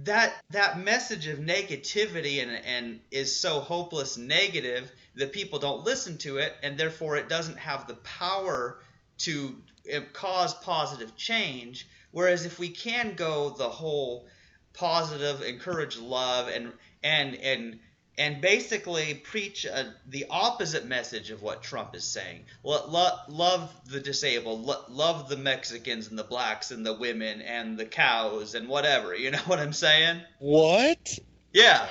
that 0.05 0.35
that 0.51 0.79
message 0.79 1.27
of 1.27 1.39
negativity 1.39 2.43
and 2.43 2.51
and 2.67 3.01
is 3.11 3.41
so 3.41 3.61
hopeless 3.61 4.19
negative 4.19 4.93
that 5.17 5.33
people 5.33 5.59
don't 5.59 5.85
listen 5.85 6.19
to 6.19 6.37
it 6.37 6.53
and 6.63 6.77
therefore 6.77 7.17
it 7.17 7.29
doesn't 7.31 7.59
have 7.59 7.87
the 7.87 7.95
power 7.95 8.79
to 9.19 9.57
eh, 9.89 10.01
cause 10.13 10.55
positive 10.55 11.17
change. 11.17 11.89
Whereas 12.11 12.47
if 12.47 12.59
we 12.59 12.69
can 12.69 13.15
go 13.15 13.51
the 13.51 13.69
whole 13.69 14.27
positive, 14.73 15.43
encourage 15.43 15.99
love, 15.99 16.49
and 16.49 16.73
and 17.03 17.35
and 17.37 17.79
and 18.19 18.41
basically 18.41 19.15
preach 19.15 19.65
a, 19.65 19.95
the 20.09 20.27
opposite 20.29 20.87
message 20.87 21.31
of 21.31 21.41
what 21.41 21.63
Trump 21.63 21.95
is 21.95 22.05
saying. 22.05 22.45
Lo- 22.65 22.85
lo- 22.89 23.19
love 23.29 23.73
the 23.87 24.01
disabled, 24.01 24.65
lo- 24.65 24.85
love 24.89 25.29
the 25.29 25.37
Mexicans 25.37 26.09
and 26.09 26.19
the 26.19 26.25
blacks 26.25 26.73
and 26.73 26.85
the 26.85 26.95
women 26.95 27.41
and 27.41 27.79
the 27.79 27.85
cows 27.85 28.57
and 28.57 28.69
whatever. 28.69 29.15
You 29.15 29.31
know 29.31 29.39
what 29.47 29.61
I'm 29.61 29.73
saying? 29.73 30.21
What? 30.41 31.19
Yeah. 31.53 31.89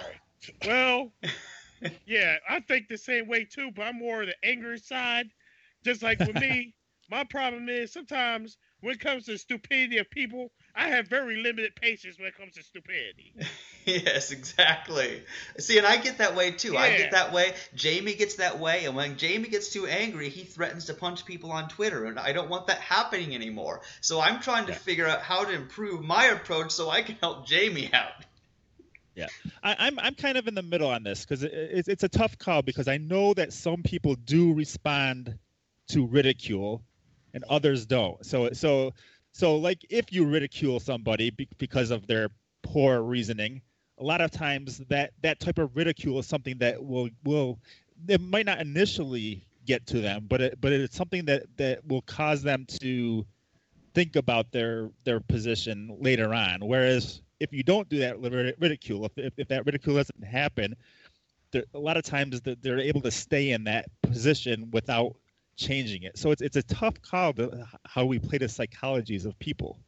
Well, 0.66 1.14
yeah, 2.06 2.36
I 2.50 2.60
think 2.60 2.90
the 2.90 2.98
same 2.98 3.28
way 3.28 3.46
too, 3.46 3.72
but 3.74 3.84
I'm 3.84 3.98
more 3.98 4.26
the 4.26 4.36
angry 4.44 4.80
side. 4.80 5.30
Just 5.86 6.04
like 6.04 6.20
with 6.20 6.36
me, 6.36 6.74
my 7.10 7.24
problem 7.24 7.70
is 7.70 7.92
sometimes 7.92 8.58
when 8.82 8.94
it 8.94 9.00
comes 9.00 9.26
to 9.26 9.38
stupidity 9.38 9.98
of 9.98 10.10
people, 10.10 10.52
I 10.76 10.90
have 10.90 11.08
very 11.08 11.38
limited 11.38 11.76
patience 11.76 12.20
when 12.20 12.28
it 12.28 12.38
comes 12.38 12.54
to 12.56 12.64
stupidity. 12.64 13.34
yes, 13.86 14.32
exactly. 14.32 15.24
See, 15.58 15.78
and 15.78 15.88
I 15.88 15.98
get 15.98 16.20
that 16.20 16.36
way 16.36 16.52
too. 16.52 16.74
Yeah. 16.74 16.82
I 16.82 16.98
get 16.98 17.12
that 17.12 17.34
way. 17.34 17.54
Jamie 17.74 18.14
gets 18.14 18.36
that 18.36 18.60
way, 18.60 18.86
and 18.86 18.96
when 18.96 19.18
Jamie 19.18 19.50
gets 19.50 19.70
too 19.70 19.88
angry, 19.88 20.30
he 20.30 20.44
threatens 20.44 20.86
to 20.86 20.94
punch 20.94 21.26
people 21.26 21.52
on 21.52 21.70
Twitter, 21.70 22.06
and 22.06 22.20
I 22.20 22.34
don't 22.34 22.50
want 22.50 22.68
that 22.68 22.80
happening 22.80 23.34
anymore. 23.34 23.82
So 24.02 24.22
I'm 24.22 24.42
trying 24.42 24.68
to 24.68 24.74
yeah. 24.74 24.78
figure 24.78 25.08
out 25.08 25.22
how 25.22 25.46
to 25.46 25.54
improve 25.54 26.04
my 26.04 26.26
approach 26.26 26.72
so 26.72 26.90
I 26.90 27.02
can 27.02 27.16
help 27.16 27.48
Jamie 27.48 27.90
out. 27.94 28.12
Yeah, 29.16 29.28
I, 29.64 29.72
am 29.72 29.78
I'm, 29.80 30.00
I'm 30.00 30.16
kind 30.16 30.38
of 30.38 30.48
in 30.48 30.54
the 30.54 30.62
middle 30.62 30.92
on 30.92 31.02
this 31.02 31.26
because 31.26 31.42
it, 31.42 31.52
it's 31.52 31.88
it's 31.88 32.04
a 32.04 32.10
tough 32.10 32.38
call 32.38 32.62
because 32.62 32.88
I 32.88 32.98
know 32.98 33.34
that 33.34 33.52
some 33.52 33.82
people 33.82 34.14
do 34.14 34.54
respond 34.54 35.40
to 35.88 36.06
ridicule 36.06 36.84
and 37.38 37.46
others 37.52 37.86
don't. 37.86 38.26
So 38.26 38.50
so 38.52 38.92
so 39.32 39.56
like 39.56 39.86
if 39.92 40.12
you 40.12 40.26
ridicule 40.26 40.80
somebody 40.80 41.30
be- 41.30 41.48
because 41.60 41.92
of 41.92 42.08
their 42.08 42.30
poor 42.64 43.02
reasoning, 43.04 43.62
a 44.00 44.04
lot 44.04 44.22
of 44.22 44.32
times 44.32 44.80
that 44.90 45.12
that 45.22 45.40
type 45.40 45.60
of 45.60 45.76
ridicule 45.76 46.18
is 46.18 46.26
something 46.26 46.58
that 46.58 46.84
will 46.84 47.10
will 47.24 47.60
it 48.08 48.20
might 48.20 48.48
not 48.48 48.60
initially 48.60 49.46
get 49.66 49.86
to 49.86 50.00
them, 50.02 50.26
but 50.28 50.42
it, 50.42 50.62
but 50.62 50.72
it's 50.72 50.96
something 50.96 51.26
that 51.26 51.44
that 51.58 51.86
will 51.88 52.02
cause 52.02 52.42
them 52.42 52.66
to 52.82 53.24
think 53.94 54.16
about 54.16 54.52
their 54.52 54.90
their 55.04 55.20
position 55.20 55.96
later 56.00 56.34
on. 56.34 56.60
Whereas 56.62 57.22
if 57.40 57.54
you 57.54 57.62
don't 57.62 57.88
do 57.88 58.00
that 58.00 58.20
ridicule, 58.20 59.06
if, 59.06 59.12
if, 59.18 59.34
if 59.38 59.48
that 59.50 59.64
ridicule 59.64 59.98
doesn't 59.98 60.24
happen, 60.24 60.76
a 61.54 61.80
lot 61.80 61.98
of 61.98 62.04
times 62.04 62.42
they're 62.42 62.80
able 62.80 63.02
to 63.02 63.12
stay 63.12 63.52
in 63.52 63.64
that 63.66 63.86
position 64.02 64.72
without 64.72 65.16
changing 65.58 66.04
it. 66.04 66.18
So 66.18 66.32
it's 66.32 66.42
it's 66.42 66.56
a 66.56 66.64
tough 66.64 67.02
call 67.02 67.34
to 67.34 67.66
how 67.86 68.06
we 68.06 68.20
play 68.20 68.38
the 68.38 68.46
psychologies 68.46 69.26
of 69.26 69.38
people. 69.40 69.80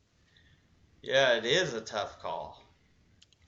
Yeah, 1.02 1.38
it 1.38 1.46
is 1.46 1.74
a 1.74 1.82
tough 1.82 2.20
call. 2.20 2.62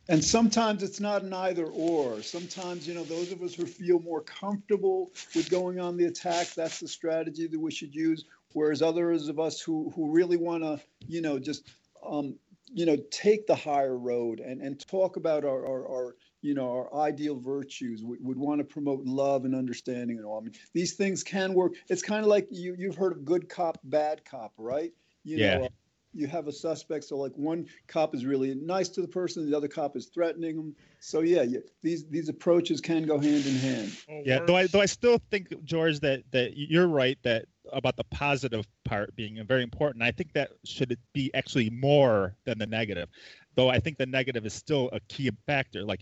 And 0.07 0.23
sometimes 0.23 0.83
it's 0.83 0.99
not 0.99 1.21
an 1.21 1.33
either 1.33 1.65
or. 1.65 2.21
Sometimes, 2.21 2.87
you 2.87 2.93
know, 2.93 3.03
those 3.03 3.31
of 3.31 3.41
us 3.41 3.53
who 3.53 3.65
feel 3.65 3.99
more 3.99 4.21
comfortable 4.21 5.11
with 5.35 5.49
going 5.49 5.79
on 5.79 5.95
the 5.95 6.05
attack, 6.05 6.47
that's 6.47 6.79
the 6.79 6.87
strategy 6.87 7.47
that 7.47 7.59
we 7.59 7.71
should 7.71 7.93
use. 7.93 8.25
Whereas 8.53 8.81
others 8.81 9.27
of 9.27 9.39
us 9.39 9.61
who 9.61 9.91
who 9.95 10.11
really 10.11 10.37
want 10.37 10.63
to, 10.63 10.79
you 11.07 11.21
know, 11.21 11.39
just 11.39 11.69
um, 12.05 12.35
you 12.73 12.85
know, 12.85 12.97
take 13.09 13.47
the 13.47 13.55
higher 13.55 13.97
road 13.97 14.39
and, 14.39 14.61
and 14.61 14.79
talk 14.87 15.17
about 15.17 15.43
our, 15.43 15.65
our, 15.65 15.87
our 15.87 16.15
you 16.41 16.53
know, 16.53 16.71
our 16.71 16.93
ideal 16.95 17.39
virtues. 17.39 18.03
We 18.03 18.17
would 18.19 18.37
want 18.37 18.59
to 18.59 18.63
promote 18.63 19.05
love 19.05 19.45
and 19.45 19.55
understanding 19.55 20.17
and 20.17 20.25
all. 20.25 20.39
I 20.39 20.41
mean, 20.41 20.53
these 20.73 20.93
things 20.93 21.23
can 21.23 21.53
work. 21.53 21.73
It's 21.89 22.01
kind 22.01 22.21
of 22.21 22.27
like 22.27 22.47
you 22.51 22.75
you've 22.77 22.95
heard 22.95 23.13
of 23.13 23.25
good 23.25 23.49
cop, 23.49 23.77
bad 23.83 24.25
cop, 24.25 24.53
right? 24.57 24.91
You 25.23 25.37
yeah. 25.37 25.57
Know, 25.57 25.65
uh, 25.65 25.69
you 26.13 26.27
have 26.27 26.47
a 26.47 26.51
suspect, 26.51 27.05
so 27.05 27.17
like 27.17 27.31
one 27.35 27.65
cop 27.87 28.13
is 28.13 28.25
really 28.25 28.53
nice 28.55 28.89
to 28.89 29.01
the 29.01 29.07
person, 29.07 29.49
the 29.49 29.55
other 29.55 29.69
cop 29.69 29.95
is 29.95 30.07
threatening 30.07 30.57
them. 30.57 30.75
So 30.99 31.21
yeah, 31.21 31.43
yeah 31.43 31.59
these 31.81 32.05
these 32.07 32.27
approaches 32.27 32.81
can 32.81 33.03
go 33.03 33.17
hand 33.17 33.45
in 33.45 33.55
hand. 33.55 33.97
Oh, 34.09 34.21
yeah, 34.25 34.39
though 34.45 34.57
I 34.57 34.67
though 34.67 34.81
I 34.81 34.87
still 34.87 35.19
think 35.31 35.63
George 35.63 35.99
that 36.01 36.23
that 36.31 36.57
you're 36.57 36.87
right 36.87 37.17
that 37.23 37.45
about 37.71 37.95
the 37.95 38.03
positive 38.05 38.67
part 38.83 39.15
being 39.15 39.41
very 39.45 39.63
important. 39.63 40.03
I 40.03 40.11
think 40.11 40.33
that 40.33 40.51
should 40.65 40.97
be 41.13 41.31
actually 41.33 41.69
more 41.69 42.35
than 42.45 42.57
the 42.57 42.65
negative, 42.65 43.07
though 43.55 43.69
I 43.69 43.79
think 43.79 43.97
the 43.97 44.05
negative 44.05 44.45
is 44.45 44.53
still 44.53 44.89
a 44.93 44.99
key 45.01 45.29
factor. 45.45 45.83
Like 45.83 46.01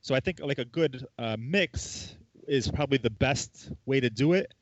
so 0.00 0.14
I 0.14 0.20
think 0.20 0.40
like 0.40 0.58
a 0.58 0.64
good 0.64 1.06
uh, 1.18 1.36
mix 1.38 2.14
is 2.46 2.70
probably 2.70 2.98
the 2.98 3.10
best 3.10 3.70
way 3.86 4.00
to 4.00 4.10
do 4.10 4.32
it, 4.32 4.54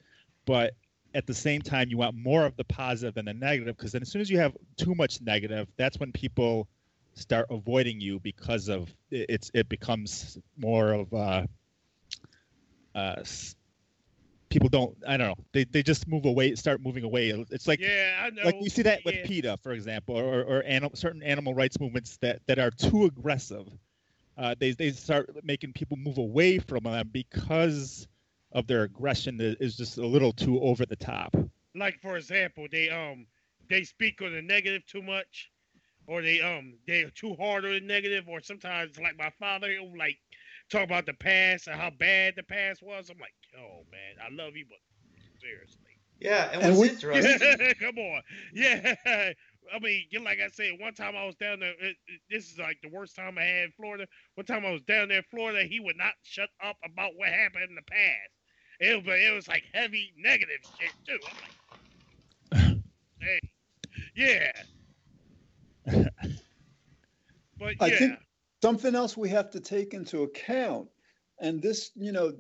but 0.45 0.75
at 1.15 1.27
the 1.27 1.35
same 1.35 1.63
time 1.63 1.89
you 1.89 1.97
want 1.97 2.17
more 2.17 2.45
of 2.45 2.57
the 2.57 2.65
positive 2.65 3.15
than 3.15 3.25
the 3.25 3.35
negative 3.35 3.77
because 3.77 3.93
then 3.93 4.03
as 4.03 4.11
soon 4.11 4.21
as 4.21 4.29
you 4.29 4.39
have 4.39 4.57
too 4.77 4.95
much 4.95 5.21
negative, 5.21 5.69
that's 5.77 5.99
when 5.99 6.13
people 6.13 6.69
start 7.15 7.47
avoiding 7.51 8.01
you 8.01 8.21
because 8.21 8.69
of 8.69 8.95
it's 9.11 9.51
it 9.55 9.69
becomes 9.69 10.39
more 10.59 10.93
of 10.93 11.15
uh, 11.15 11.47
uh, 12.95 13.23
people 14.57 14.71
don't 14.71 14.97
I 15.07 15.19
don't 15.19 15.29
know 15.29 15.45
they, 15.53 15.65
they 15.65 15.83
just 15.83 16.09
move 16.09 16.25
away 16.25 16.55
start 16.55 16.81
moving 16.81 17.05
away. 17.05 17.29
It's 17.51 17.69
like 17.69 17.79
yeah 17.79 18.31
like 18.43 18.57
you 18.59 18.71
see 18.71 18.81
that 18.83 19.05
with 19.05 19.27
PETA 19.27 19.59
for 19.63 19.73
example 19.73 20.17
or 20.17 20.43
or 20.43 20.63
animal, 20.63 20.97
certain 20.97 21.23
animal 21.23 21.53
rights 21.53 21.79
movements 21.79 22.17
that 22.23 22.41
that 22.47 22.59
are 22.59 22.71
too 22.71 23.05
aggressive. 23.05 23.67
Uh, 24.39 24.55
they 24.59 24.71
they 24.73 24.91
start 24.93 25.29
making 25.45 25.75
people 25.75 25.99
move 25.99 26.17
away 26.17 26.59
from 26.59 26.85
them 26.85 27.11
because 27.13 28.09
of 28.53 28.67
their 28.67 28.85
aggression 28.85 29.37
that 29.37 29.61
is 29.61 29.77
just 29.77 29.99
a 29.99 30.07
little 30.07 30.33
too 30.33 30.59
over 30.63 30.87
the 30.87 30.97
top. 30.97 31.37
Like 31.75 32.01
for 32.01 32.17
example, 32.17 32.67
they 32.71 32.89
um 32.89 33.27
they 33.69 33.85
speak 33.85 34.23
on 34.23 34.33
the 34.33 34.41
negative 34.41 34.87
too 34.87 35.03
much, 35.03 35.51
or 36.07 36.23
they 36.23 36.41
um 36.41 36.79
they're 36.87 37.11
too 37.11 37.35
hard 37.35 37.67
on 37.67 37.73
the 37.73 37.81
negative, 37.81 38.27
or 38.27 38.41
sometimes 38.41 38.99
like 38.99 39.19
my 39.19 39.31
father, 39.39 39.77
like 39.99 40.17
talk 40.71 40.85
about 40.85 41.07
the 41.07 41.15
past 41.15 41.67
and 41.69 41.81
how 41.81 41.91
bad 41.91 42.35
the 42.37 42.43
past 42.43 42.83
was. 42.83 43.11
I'm 43.11 43.19
like, 43.19 43.35
oh 43.59 43.83
man, 43.91 44.17
I 44.23 44.35
love 44.35 44.57
you, 44.57 44.67
but 44.69 44.79
seriously. 45.41 45.81
Yeah, 46.21 46.51
and, 46.53 46.63
and 46.63 46.79
what's 46.79 46.95
interesting? 46.95 47.75
Come 47.81 47.99
on, 47.99 48.23
yeah. 48.55 48.95
I 49.75 49.79
mean, 49.81 50.05
like 50.23 50.39
I 50.41 50.49
said, 50.49 50.73
one 50.79 50.95
time 50.95 51.17
I 51.17 51.27
was 51.27 51.35
down 51.35 51.61
there. 51.61 51.73
It, 51.81 51.97
it, 52.07 52.21
this 52.31 52.51
is 52.51 52.59
like 52.59 52.79
the 52.83 52.89
worst 52.89 53.17
time 53.17 53.37
I 53.37 53.43
had 53.43 53.65
in 53.65 53.73
Florida. 53.73 54.07
One 54.35 54.47
time 54.47 54.65
I 54.65 54.71
was 54.71 54.83
down 54.83 55.09
there 55.09 55.19
in 55.19 55.25
Florida, 55.31 55.65
he 55.65 55.81
would 55.81 55.97
not 55.97 56.13
shut 56.23 56.49
up 56.65 56.77
about 56.85 57.13
what 57.17 57.29
happened 57.29 57.65
in 57.69 57.75
the 57.75 57.83
past. 57.83 58.31
It 58.79 59.05
was, 59.05 59.15
it 59.21 59.35
was 59.35 59.49
like 59.49 59.65
heavy 59.73 60.13
negative 60.17 60.61
shit 60.79 60.93
too. 61.07 61.19
I'm 62.53 62.61
like, 62.61 62.77
hey, 63.21 63.41
yeah. 64.15 64.53
but 67.59 67.75
yeah. 67.81 67.85
I 67.85 67.91
think 67.91 68.19
something 68.67 68.97
else 68.97 69.17
we 69.17 69.29
have 69.29 69.49
to 69.49 69.61
take 69.61 69.95
into 69.95 70.25
account, 70.25 70.89
and 71.39 71.63
this, 71.63 71.93
you 71.95 72.11
know, 72.11 72.33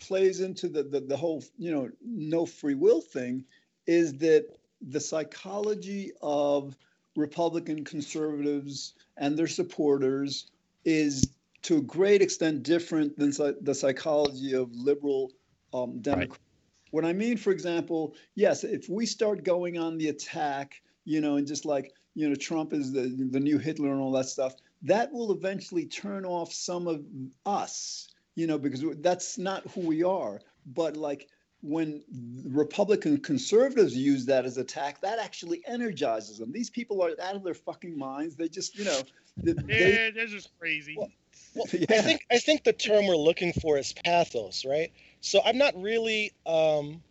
plays 0.00 0.40
into 0.40 0.68
the, 0.68 0.82
the, 0.82 1.00
the 1.00 1.16
whole, 1.16 1.42
you 1.56 1.72
know, 1.72 1.88
no 2.04 2.44
free 2.44 2.74
will 2.74 3.00
thing, 3.00 3.42
is 3.86 4.12
that 4.18 4.44
the 4.90 5.00
psychology 5.00 6.12
of 6.20 6.76
Republican 7.16 7.82
conservatives 7.84 8.92
and 9.16 9.38
their 9.38 9.46
supporters 9.46 10.50
is 10.84 11.30
to 11.62 11.78
a 11.78 11.80
great 11.80 12.20
extent 12.20 12.62
different 12.62 13.18
than 13.18 13.30
the 13.62 13.74
psychology 13.74 14.52
of 14.54 14.70
liberal 14.74 15.32
um, 15.72 16.02
Democrats. 16.02 16.32
Right. 16.32 16.90
What 16.90 17.04
I 17.06 17.14
mean, 17.14 17.38
for 17.38 17.50
example, 17.50 18.14
yes, 18.34 18.62
if 18.62 18.90
we 18.90 19.06
start 19.06 19.42
going 19.42 19.78
on 19.78 19.96
the 19.96 20.08
attack, 20.08 20.82
you 21.06 21.22
know, 21.22 21.36
and 21.36 21.46
just 21.46 21.64
like, 21.64 21.94
you 22.14 22.28
know, 22.28 22.34
Trump 22.34 22.74
is 22.74 22.92
the, 22.92 23.04
the 23.30 23.40
new 23.40 23.56
Hitler 23.56 23.90
and 23.90 24.02
all 24.02 24.12
that 24.12 24.26
stuff, 24.26 24.54
that 24.82 25.12
will 25.12 25.32
eventually 25.32 25.86
turn 25.86 26.24
off 26.24 26.52
some 26.52 26.86
of 26.86 27.04
us, 27.46 28.08
you 28.34 28.46
know, 28.46 28.58
because 28.58 28.84
that's 29.00 29.38
not 29.38 29.66
who 29.74 29.82
we 29.82 30.02
are. 30.02 30.40
But 30.66 30.96
like 30.96 31.28
when 31.62 32.02
Republican 32.44 33.18
conservatives 33.18 33.96
use 33.96 34.26
that 34.26 34.44
as 34.44 34.58
attack, 34.58 35.00
that 35.02 35.18
actually 35.18 35.62
energizes 35.66 36.38
them. 36.38 36.52
These 36.52 36.70
people 36.70 37.02
are 37.02 37.10
out 37.22 37.36
of 37.36 37.44
their 37.44 37.54
fucking 37.54 37.96
minds. 37.96 38.34
They 38.34 38.48
just, 38.48 38.76
you 38.76 38.84
know, 38.84 39.00
they, 39.36 39.52
yeah, 39.68 40.10
they're 40.10 40.26
just 40.26 40.50
crazy. 40.58 40.96
Well, 40.98 41.10
well, 41.54 41.66
yeah. 41.72 41.86
I 41.90 42.00
think 42.00 42.26
I 42.30 42.38
think 42.38 42.64
the 42.64 42.72
term 42.72 43.06
we're 43.06 43.16
looking 43.16 43.52
for 43.52 43.78
is 43.78 43.94
pathos, 44.04 44.64
right? 44.64 44.92
So 45.20 45.40
I'm 45.44 45.58
not 45.58 45.80
really, 45.80 46.32
um, 46.46 47.02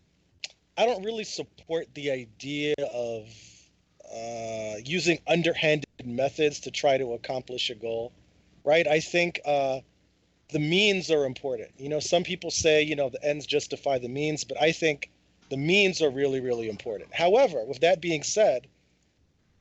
I 0.77 0.85
don't 0.85 1.03
really 1.03 1.23
support 1.23 1.87
the 1.93 2.11
idea 2.11 2.75
of 2.93 3.27
uh, 4.13 4.77
using 4.83 5.19
underhanded 5.27 5.85
methods 6.05 6.61
to 6.61 6.71
try 6.71 6.97
to 6.97 7.13
accomplish 7.13 7.69
a 7.69 7.75
goal, 7.75 8.11
right? 8.63 8.87
I 8.87 8.99
think 8.99 9.39
uh, 9.45 9.79
the 10.49 10.59
means 10.59 11.09
are 11.11 11.25
important. 11.25 11.71
You 11.77 11.89
know, 11.89 11.99
some 11.99 12.23
people 12.23 12.51
say, 12.51 12.83
you 12.83 12.95
know, 12.95 13.09
the 13.09 13.23
ends 13.23 13.45
justify 13.45 13.99
the 13.99 14.09
means, 14.09 14.43
but 14.43 14.61
I 14.61 14.71
think 14.71 15.09
the 15.49 15.57
means 15.57 16.01
are 16.01 16.09
really, 16.09 16.39
really 16.39 16.69
important. 16.69 17.13
However, 17.13 17.65
with 17.65 17.81
that 17.81 18.01
being 18.01 18.23
said, 18.23 18.67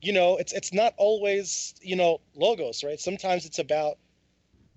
you 0.03 0.13
know, 0.13 0.37
it's 0.37 0.53
it's 0.53 0.73
not 0.73 0.95
always, 0.97 1.75
you 1.83 1.97
know, 1.97 2.21
logos, 2.35 2.83
right? 2.83 2.99
Sometimes 2.99 3.45
it's 3.45 3.59
about 3.59 3.99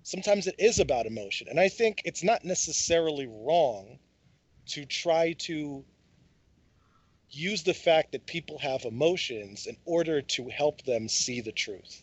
sometimes 0.02 0.46
it 0.46 0.56
is 0.58 0.78
about 0.78 1.06
emotion. 1.06 1.48
And 1.48 1.58
I 1.58 1.68
think 1.68 2.02
it's 2.04 2.22
not 2.22 2.44
necessarily 2.44 3.26
wrong 3.26 3.98
to 4.66 4.84
try 4.84 5.32
to 5.32 5.84
use 7.36 7.62
the 7.62 7.74
fact 7.74 8.12
that 8.12 8.26
people 8.26 8.58
have 8.58 8.84
emotions 8.84 9.66
in 9.66 9.76
order 9.84 10.22
to 10.22 10.48
help 10.48 10.82
them 10.82 11.08
see 11.08 11.40
the 11.40 11.52
truth. 11.52 12.02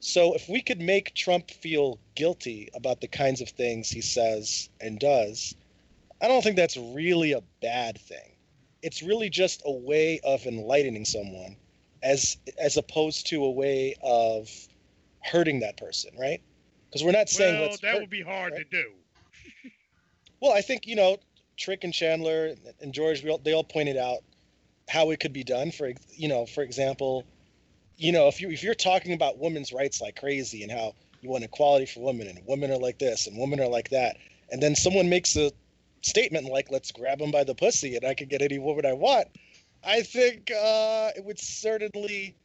So 0.00 0.34
if 0.34 0.48
we 0.48 0.60
could 0.60 0.80
make 0.80 1.14
Trump 1.14 1.50
feel 1.50 1.98
guilty 2.14 2.68
about 2.74 3.00
the 3.00 3.08
kinds 3.08 3.40
of 3.40 3.48
things 3.48 3.88
he 3.88 4.00
says 4.00 4.68
and 4.80 4.98
does, 4.98 5.54
I 6.20 6.28
don't 6.28 6.42
think 6.42 6.56
that's 6.56 6.76
really 6.76 7.32
a 7.32 7.42
bad 7.60 7.98
thing. 7.98 8.36
It's 8.82 9.02
really 9.02 9.30
just 9.30 9.62
a 9.64 9.72
way 9.72 10.20
of 10.22 10.46
enlightening 10.46 11.04
someone 11.04 11.56
as 12.02 12.36
as 12.58 12.76
opposed 12.76 13.26
to 13.28 13.44
a 13.44 13.50
way 13.50 13.96
of 14.02 14.48
hurting 15.22 15.60
that 15.60 15.76
person, 15.76 16.12
right? 16.18 16.40
Because 16.88 17.04
we're 17.04 17.12
not 17.12 17.28
saying 17.28 17.60
well, 17.60 17.76
that 17.82 17.92
hurt, 17.92 18.00
would 18.00 18.10
be 18.10 18.22
hard 18.22 18.52
right? 18.52 18.70
to 18.70 18.82
do. 18.82 18.92
well, 20.40 20.52
I 20.52 20.60
think 20.60 20.86
you 20.86 20.94
know 20.94 21.18
Trick 21.56 21.84
and 21.84 21.92
Chandler 21.92 22.54
and 22.80 22.92
George 22.92 23.24
they 23.42 23.52
all 23.52 23.64
pointed 23.64 23.96
out 23.96 24.20
how 24.88 25.10
it 25.10 25.20
could 25.20 25.32
be 25.32 25.44
done. 25.44 25.70
For 25.70 25.92
you 26.10 26.28
know, 26.28 26.46
for 26.46 26.62
example, 26.62 27.24
you 27.96 28.12
know, 28.12 28.28
if 28.28 28.40
you 28.40 28.50
if 28.50 28.62
you're 28.62 28.74
talking 28.74 29.12
about 29.12 29.38
women's 29.38 29.72
rights 29.72 30.00
like 30.00 30.16
crazy 30.16 30.62
and 30.62 30.72
how 30.72 30.94
you 31.20 31.30
want 31.30 31.44
equality 31.44 31.86
for 31.86 32.00
women 32.00 32.28
and 32.28 32.40
women 32.46 32.70
are 32.70 32.78
like 32.78 32.98
this 32.98 33.26
and 33.26 33.38
women 33.38 33.60
are 33.60 33.68
like 33.68 33.90
that, 33.90 34.16
and 34.50 34.62
then 34.62 34.74
someone 34.74 35.08
makes 35.08 35.36
a 35.36 35.50
statement 36.02 36.46
like 36.46 36.70
"Let's 36.70 36.92
grab 36.92 37.18
them 37.18 37.30
by 37.30 37.44
the 37.44 37.54
pussy 37.54 37.96
and 37.96 38.04
I 38.04 38.14
can 38.14 38.28
get 38.28 38.42
any 38.42 38.58
woman 38.58 38.86
I 38.86 38.92
want," 38.92 39.28
I 39.84 40.02
think 40.02 40.50
uh, 40.50 41.10
it 41.16 41.24
would 41.24 41.38
certainly 41.38 42.36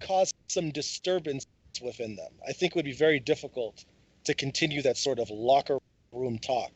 cause 0.00 0.32
some 0.48 0.70
disturbance 0.70 1.46
within 1.82 2.16
them. 2.16 2.32
I 2.46 2.52
think 2.52 2.72
it 2.72 2.76
would 2.76 2.84
be 2.84 2.92
very 2.92 3.20
difficult 3.20 3.84
to 4.24 4.34
continue 4.34 4.82
that 4.82 4.96
sort 4.96 5.18
of 5.18 5.30
locker 5.30 5.78
room 6.12 6.38
talk 6.38 6.72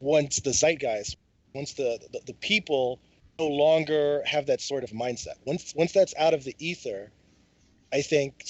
once 0.00 0.40
the 0.40 0.52
zeitgeist, 0.52 1.16
once 1.54 1.74
the, 1.74 1.98
the, 2.12 2.20
the 2.26 2.34
people 2.34 3.00
longer 3.46 4.22
have 4.26 4.46
that 4.46 4.60
sort 4.60 4.84
of 4.84 4.90
mindset. 4.90 5.34
Once 5.44 5.72
once 5.76 5.92
that's 5.92 6.14
out 6.16 6.34
of 6.34 6.44
the 6.44 6.54
ether, 6.58 7.10
I 7.92 8.02
think 8.02 8.44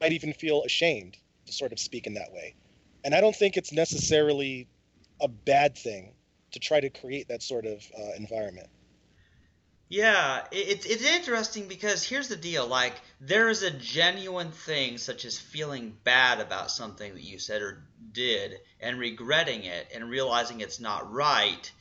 might 0.00 0.12
even 0.12 0.32
feel 0.32 0.62
ashamed 0.62 1.16
to 1.46 1.52
sort 1.52 1.72
of 1.72 1.78
speak 1.78 2.06
in 2.06 2.14
that 2.14 2.32
way. 2.32 2.54
And 3.04 3.14
I 3.14 3.20
don't 3.20 3.34
think 3.34 3.56
it's 3.56 3.72
necessarily 3.72 4.68
a 5.20 5.28
bad 5.28 5.76
thing 5.76 6.12
to 6.52 6.60
try 6.60 6.80
to 6.80 6.90
create 6.90 7.28
that 7.28 7.42
sort 7.42 7.66
of 7.66 7.82
uh, 7.96 8.12
environment. 8.16 8.68
Yeah, 9.90 10.44
it's 10.52 10.84
it's 10.84 11.04
interesting 11.04 11.66
because 11.66 12.04
here's 12.04 12.28
the 12.28 12.36
deal: 12.36 12.66
like 12.66 12.92
there 13.20 13.48
is 13.48 13.62
a 13.62 13.70
genuine 13.70 14.50
thing 14.50 14.98
such 14.98 15.24
as 15.24 15.38
feeling 15.38 15.96
bad 16.04 16.40
about 16.40 16.70
something 16.70 17.14
that 17.14 17.22
you 17.22 17.38
said 17.38 17.62
or 17.62 17.82
did, 18.12 18.60
and 18.80 18.98
regretting 18.98 19.64
it, 19.64 19.88
and 19.94 20.10
realizing 20.10 20.60
it's 20.60 20.78
not 20.78 21.10
right, 21.10 21.72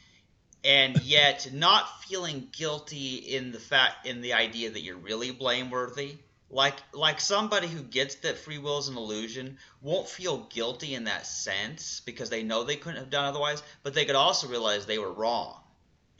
and 0.67 1.01
yet 1.03 1.49
not 1.53 2.03
feeling 2.03 2.49
guilty 2.51 3.15
in 3.15 3.53
the 3.53 3.59
fact 3.59 4.05
in 4.05 4.19
the 4.21 4.33
idea 4.33 4.69
that 4.69 4.81
you're 4.81 4.97
really 4.97 5.31
blameworthy. 5.31 6.17
Like 6.49 6.75
like 6.91 7.21
somebody 7.21 7.67
who 7.67 7.81
gets 7.81 8.15
that 8.15 8.37
free 8.37 8.57
will 8.57 8.77
is 8.79 8.89
an 8.89 8.97
illusion 8.97 9.59
won't 9.81 10.09
feel 10.09 10.39
guilty 10.49 10.93
in 10.93 11.05
that 11.05 11.25
sense 11.25 12.01
because 12.05 12.29
they 12.29 12.43
know 12.43 12.63
they 12.63 12.75
couldn't 12.75 12.99
have 12.99 13.09
done 13.09 13.23
otherwise 13.25 13.63
but 13.81 13.93
they 13.93 14.03
could 14.03 14.15
also 14.15 14.49
realize 14.49 14.85
they 14.85 14.99
were 14.99 15.11
wrong. 15.11 15.57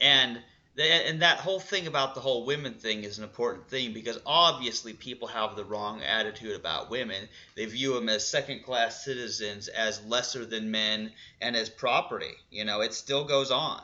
And 0.00 0.40
and 0.78 1.20
that 1.20 1.40
whole 1.40 1.60
thing 1.60 1.86
about 1.86 2.14
the 2.14 2.20
whole 2.22 2.46
women 2.46 2.72
thing 2.74 3.04
is 3.04 3.18
an 3.18 3.24
important 3.24 3.68
thing 3.68 3.92
because 3.92 4.18
obviously 4.24 4.94
people 4.94 5.28
have 5.28 5.56
the 5.56 5.64
wrong 5.64 6.02
attitude 6.02 6.56
about 6.56 6.88
women. 6.88 7.28
They 7.54 7.66
view 7.66 7.94
them 7.94 8.08
as 8.08 8.26
second 8.26 8.64
class 8.64 9.04
citizens 9.04 9.68
as 9.68 10.02
lesser 10.06 10.46
than 10.46 10.70
men 10.70 11.12
and 11.42 11.54
as 11.54 11.68
property. 11.68 12.34
You 12.50 12.64
know 12.64 12.80
it 12.80 12.94
still 12.94 13.24
goes 13.24 13.50
on 13.50 13.82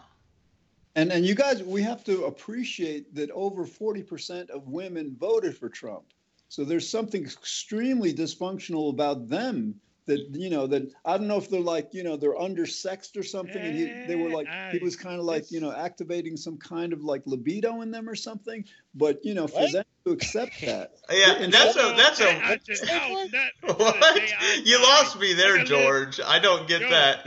and 0.96 1.12
and 1.12 1.26
you 1.26 1.34
guys, 1.34 1.62
we 1.62 1.82
have 1.82 2.04
to 2.04 2.24
appreciate 2.24 3.14
that 3.14 3.30
over 3.30 3.66
40% 3.66 4.50
of 4.50 4.68
women 4.68 5.16
voted 5.18 5.56
for 5.56 5.68
Trump. 5.68 6.04
So 6.48 6.64
there's 6.64 6.88
something 6.88 7.24
extremely 7.24 8.14
dysfunctional 8.14 8.90
about 8.90 9.28
them 9.28 9.80
that 10.06 10.20
you 10.32 10.50
know 10.50 10.66
that 10.66 10.92
I 11.04 11.16
don't 11.16 11.26
know 11.26 11.38
if 11.38 11.48
they're 11.48 11.60
like 11.60 11.88
you 11.92 12.04
know 12.04 12.16
they're 12.16 12.34
undersexed 12.34 13.16
or 13.16 13.22
something, 13.22 13.60
and 13.60 13.74
he, 13.74 13.84
they 14.06 14.16
were 14.16 14.28
like 14.28 14.46
he 14.70 14.78
was 14.78 14.96
kind 14.96 15.18
of 15.18 15.24
like 15.24 15.50
you 15.50 15.60
know 15.60 15.72
activating 15.72 16.36
some 16.36 16.58
kind 16.58 16.92
of 16.92 17.02
like 17.02 17.22
libido 17.26 17.80
in 17.80 17.90
them 17.90 18.08
or 18.08 18.14
something. 18.14 18.64
But 18.94 19.24
you 19.24 19.34
know 19.34 19.46
for 19.46 19.62
what? 19.62 19.72
them 19.72 19.84
to 20.06 20.12
accept 20.12 20.60
that, 20.60 20.92
yeah, 21.10 21.36
and 21.36 21.52
that's 21.52 21.76
a 21.76 21.94
that's 21.96 22.20
a 22.20 22.34
what 22.34 24.20
you 24.64 24.82
lost 24.82 25.18
me 25.18 25.32
there, 25.32 25.64
George. 25.64 26.20
I 26.24 26.38
don't 26.38 26.68
get 26.68 26.80
that 26.90 27.26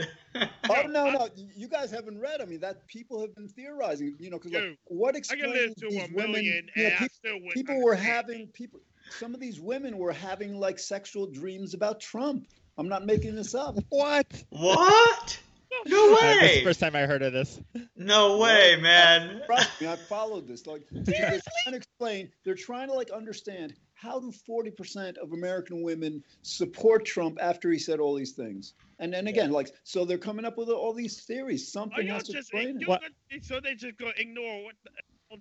oh 0.68 0.82
no, 0.88 1.10
no, 1.10 1.28
you 1.36 1.68
guys 1.68 1.90
haven't 1.90 2.18
read. 2.18 2.40
I 2.40 2.44
mean, 2.44 2.60
that 2.60 2.86
people 2.86 3.20
have 3.20 3.34
been 3.34 3.48
theorizing. 3.48 4.16
You 4.18 4.30
know, 4.30 4.38
because 4.38 4.52
like, 4.52 4.78
what 4.86 5.16
explains 5.16 5.74
these 5.76 6.10
women? 6.12 6.44
You 6.44 6.62
know, 6.76 6.90
people, 6.98 7.50
people 7.52 7.82
were 7.82 7.94
having 7.94 8.48
people. 8.48 8.80
Some 9.10 9.34
of 9.34 9.40
these 9.40 9.60
women 9.60 9.96
were 9.96 10.12
having 10.12 10.58
like 10.58 10.78
sexual 10.78 11.26
dreams 11.26 11.74
about 11.74 12.00
Trump. 12.00 12.46
I'm 12.76 12.88
not 12.88 13.06
making 13.06 13.34
this 13.34 13.54
up. 13.54 13.76
What? 13.88 14.44
What? 14.50 15.40
No 15.86 16.12
way! 16.12 16.14
Uh, 16.14 16.40
this 16.40 16.50
is 16.50 16.58
the 16.58 16.64
first 16.64 16.80
time 16.80 16.96
I 16.96 17.00
heard 17.00 17.22
of 17.22 17.32
this. 17.32 17.60
No 17.94 18.38
way, 18.38 18.76
man. 18.80 19.42
Trust 19.46 19.80
me, 19.80 19.86
I 19.86 19.96
followed 19.96 20.48
this. 20.48 20.66
Like 20.66 20.82
they're 20.90 21.28
trying 21.28 21.72
to 21.72 21.76
explain. 21.76 22.30
They're 22.44 22.54
trying 22.54 22.88
to 22.88 22.94
like 22.94 23.10
understand 23.10 23.74
how 23.98 24.20
do 24.20 24.32
40% 24.48 25.16
of 25.18 25.32
American 25.32 25.82
women 25.82 26.22
support 26.42 27.04
Trump 27.04 27.36
after 27.40 27.70
he 27.70 27.78
said 27.78 27.98
all 27.98 28.14
these 28.14 28.30
things? 28.30 28.74
And 29.00 29.12
then 29.12 29.26
again, 29.26 29.50
like, 29.50 29.74
so 29.82 30.04
they're 30.04 30.18
coming 30.18 30.44
up 30.44 30.56
with 30.56 30.68
all 30.68 30.92
these 30.92 31.20
theories. 31.22 31.70
Something 31.70 32.06
has 32.06 32.22
to 32.24 32.38
explain 32.38 32.80
it. 32.80 33.44
So 33.44 33.58
they 33.60 33.74
just 33.74 33.98
go 33.98 34.10
ignore 34.16 34.64
what 34.64 34.74
the, 34.84 34.90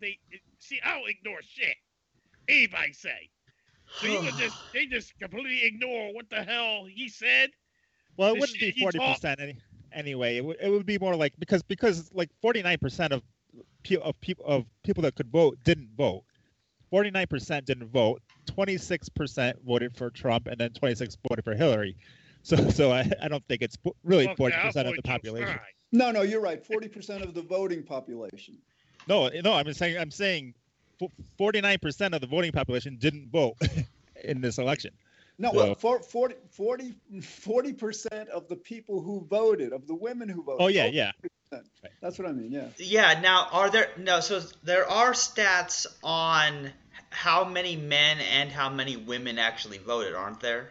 they 0.02 0.18
see. 0.60 0.80
I 0.84 0.98
don't 0.98 1.10
ignore 1.10 1.40
shit. 1.42 1.76
Anybody 2.48 2.94
say. 2.94 3.30
So 4.00 4.08
you 4.08 4.32
just 4.38 4.58
they 4.74 4.86
just 4.88 5.18
completely 5.20 5.64
ignore 5.64 6.14
what 6.14 6.30
the 6.30 6.44
hell 6.44 6.86
he 6.92 7.10
said. 7.10 7.52
Well, 8.18 8.34
it 8.34 8.40
wouldn't 8.40 8.60
be 8.60 8.72
forty 8.72 9.00
percent 9.00 9.40
any, 9.40 9.58
anyway. 9.94 10.38
It 10.38 10.46
would 10.46 10.58
it 10.62 10.70
would 10.70 10.86
be 10.86 10.98
more 10.98 11.16
like 11.16 11.34
because 11.40 11.64
because 11.64 12.12
like 12.14 12.30
forty 12.42 12.62
nine 12.62 12.80
percent 12.80 13.14
of 13.14 13.22
of 14.04 14.20
people 14.20 14.46
of 14.46 14.66
people 14.84 15.04
that 15.04 15.16
could 15.16 15.32
vote 15.32 15.58
didn't 15.64 15.90
vote. 15.96 16.24
Forty 16.90 17.12
nine 17.12 17.28
percent 17.28 17.66
didn't 17.66 17.88
vote. 17.88 18.22
26% 18.48 19.54
voted 19.66 19.96
for 19.96 20.10
Trump 20.10 20.48
and 20.48 20.58
then 20.58 20.72
26 20.72 21.18
voted 21.28 21.44
for 21.44 21.54
Hillary. 21.54 21.96
So, 22.44 22.56
so 22.70 22.92
I, 22.92 23.10
I 23.22 23.28
don't 23.28 23.46
think 23.48 23.62
it's 23.62 23.78
really 24.04 24.28
40% 24.28 24.88
of 24.88 24.96
the 24.96 25.02
population. 25.04 25.60
No, 25.92 26.12
no, 26.12 26.22
you're 26.22 26.42
right. 26.42 26.64
40% 26.66 27.24
of 27.24 27.34
the 27.34 27.42
voting 27.42 27.84
population. 27.84 28.58
No, 29.08 29.30
no, 29.44 29.54
I'm 29.54 29.72
saying 29.74 29.98
I'm 29.98 30.12
saying 30.12 30.54
49% 31.40 32.14
of 32.14 32.22
the 32.22 32.28
voting 32.28 32.52
population 32.52 32.98
didn't 32.98 33.30
vote 33.32 33.56
in 34.24 34.42
this 34.42 34.58
election. 34.58 34.92
No, 35.40 35.52
so, 35.52 35.76
well, 35.84 36.00
40, 36.02 36.36
40, 36.50 37.74
percent 37.74 38.30
of 38.30 38.48
the 38.48 38.56
people 38.56 39.02
who 39.02 39.26
voted, 39.30 39.72
of 39.72 39.86
the 39.86 39.94
women 39.94 40.30
who 40.30 40.44
voted. 40.44 40.64
Oh 40.64 40.68
yeah, 40.68 40.88
yeah. 40.88 41.12
That's 42.02 42.18
what 42.18 42.28
I 42.28 42.32
mean. 42.32 42.52
Yeah. 42.52 42.68
Yeah. 42.78 43.20
Now, 43.22 43.48
are 43.52 43.70
there 43.70 43.90
no? 43.98 44.20
So 44.20 44.42
there 44.64 44.90
are 44.90 45.12
stats 45.14 45.86
on 46.04 46.72
how 47.10 47.46
many 47.46 47.76
men 47.76 48.18
and 48.34 48.52
how 48.52 48.70
many 48.70 48.98
women 48.98 49.38
actually 49.38 49.78
voted, 49.78 50.14
aren't 50.14 50.42
there? 50.42 50.70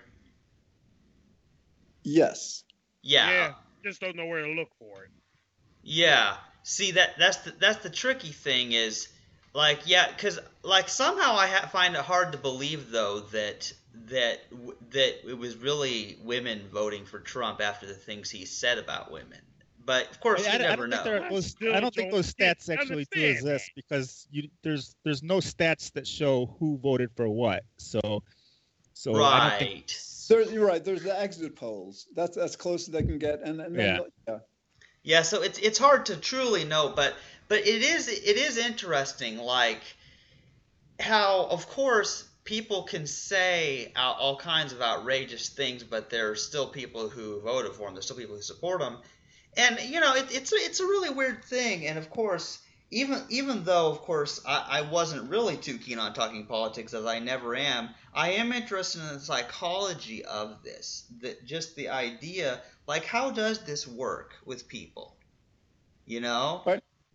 Yes. 2.03 2.65
Yeah. 3.03 3.31
Yeah. 3.31 3.55
Just 3.85 4.01
don't 4.01 4.17
know 4.17 4.27
where 4.27 4.45
to 4.45 4.53
look 4.53 4.69
for 4.79 5.05
it. 5.05 5.11
Yeah. 5.83 6.37
See 6.65 6.91
that 6.93 7.11
that's 7.19 7.39
the 7.39 7.53
that's 7.53 7.83
the 7.85 7.91
tricky 7.91 8.33
thing 8.33 8.73
is 8.73 9.09
Like 9.57 9.87
yeah, 9.87 10.07
because 10.09 10.39
like 10.63 10.91
somehow 10.91 11.35
I 11.35 11.47
ha- 11.47 11.67
find 11.69 11.95
it 11.95 12.03
hard 12.03 12.33
to 12.33 12.39
believe 12.39 12.91
though 12.91 13.21
that 13.21 13.73
that 14.09 14.41
that 14.91 15.31
it 15.31 15.39
was 15.39 15.57
really 15.57 16.19
women 16.23 16.69
voting 16.71 17.07
for 17.07 17.21
Trump 17.21 17.63
after 17.63 17.87
the 17.87 17.95
things 17.95 18.31
he 18.31 18.45
said 18.45 18.77
about 18.77 19.11
women. 19.11 19.39
But 19.83 20.11
of 20.11 20.21
course, 20.21 20.47
I, 20.47 20.59
you 20.59 20.65
I, 20.65 20.69
never 20.69 20.85
I 20.85 20.89
know. 20.89 21.03
Think 21.03 21.31
those, 21.31 21.57
I 21.73 21.81
don't 21.81 21.95
think 21.95 22.13
those 22.13 22.35
stats 22.35 22.69
actually 22.69 23.07
do 23.11 23.25
exist 23.25 23.71
because 23.75 24.29
you, 24.31 24.51
there's 24.63 24.95
there's 25.05 25.23
no 25.23 25.39
stats 25.39 25.91
that 25.93 26.07
show 26.07 26.55
who 26.61 26.77
voted 26.77 27.11
for 27.17 27.27
what. 27.27 27.65
So, 27.79 28.23
so 28.93 29.17
right. 29.17 29.57
Think... 29.59 29.87
There, 30.29 30.53
you're 30.53 30.67
right. 30.67 30.85
There's 30.85 31.03
the 31.03 31.19
exit 31.19 31.57
polls. 31.57 32.09
That's 32.15 32.37
as 32.37 32.57
close 32.57 32.89
as 32.89 32.93
they 32.93 33.05
can 33.05 33.19
get, 33.19 33.41
and, 33.41 33.59
and 33.63 33.75
then, 33.75 33.97
yeah. 33.97 34.01
yeah. 34.29 34.39
Yeah. 35.03 35.23
So 35.23 35.41
it's 35.41 35.59
it's 35.61 35.79
hard 35.79 36.05
to 36.07 36.17
truly 36.17 36.65
know, 36.65 36.93
but 36.95 37.15
but 37.49 37.59
it 37.59 37.83
is 37.83 38.09
it 38.09 38.37
is 38.37 38.59
interesting, 38.59 39.39
like 39.39 39.83
how 41.01 41.47
of 41.51 41.69
course 41.69 42.29
people 42.45 42.85
can 42.85 43.07
say 43.07 43.93
all 43.97 44.37
kinds 44.37 44.73
of 44.73 44.81
outrageous 44.81 45.49
things, 45.49 45.83
but 45.83 46.11
there 46.11 46.31
are 46.31 46.37
still 46.37 46.69
people 46.69 47.09
who 47.09 47.41
voted 47.41 47.73
for 47.73 47.89
him. 47.89 47.95
There's 47.95 48.05
still 48.05 48.17
people 48.17 48.37
who 48.37 48.43
support 48.43 48.81
him 48.81 48.99
and 49.57 49.79
you 49.81 50.01
know 50.01 50.15
it, 50.15 50.27
it's 50.31 50.53
it's 50.53 50.81
a 50.81 50.85
really 50.85 51.11
weird 51.11 51.45
thing. 51.45 51.87
And 51.87 51.99
of 51.99 52.11
course 52.11 52.59
even 52.91 53.23
even 53.29 53.65
though 53.65 53.91
of 53.91 54.01
course 54.01 54.41
I, 54.47 54.67
I 54.69 54.83
wasn't 54.83 55.31
really 55.31 55.57
too 55.57 55.79
keen 55.79 55.99
on 55.99 56.15
talking 56.15 56.47
politics 56.47 56.95
as 56.95 57.05
i 57.05 57.19
never 57.19 57.57
am 57.57 57.89
i 58.15 58.31
am 58.31 58.53
interested 58.53 59.01
in 59.01 59.15
the 59.15 59.19
psychology 59.19 60.25
of 60.25 60.63
this 60.63 61.05
that 61.21 61.45
just 61.45 61.75
the 61.75 61.89
idea 61.89 62.61
like 62.87 63.05
how 63.05 63.33
does 63.33 63.65
this 63.65 63.87
work 63.87 64.35
with 64.45 64.69
people? 64.69 65.17
You 66.05 66.21
know 66.21 66.63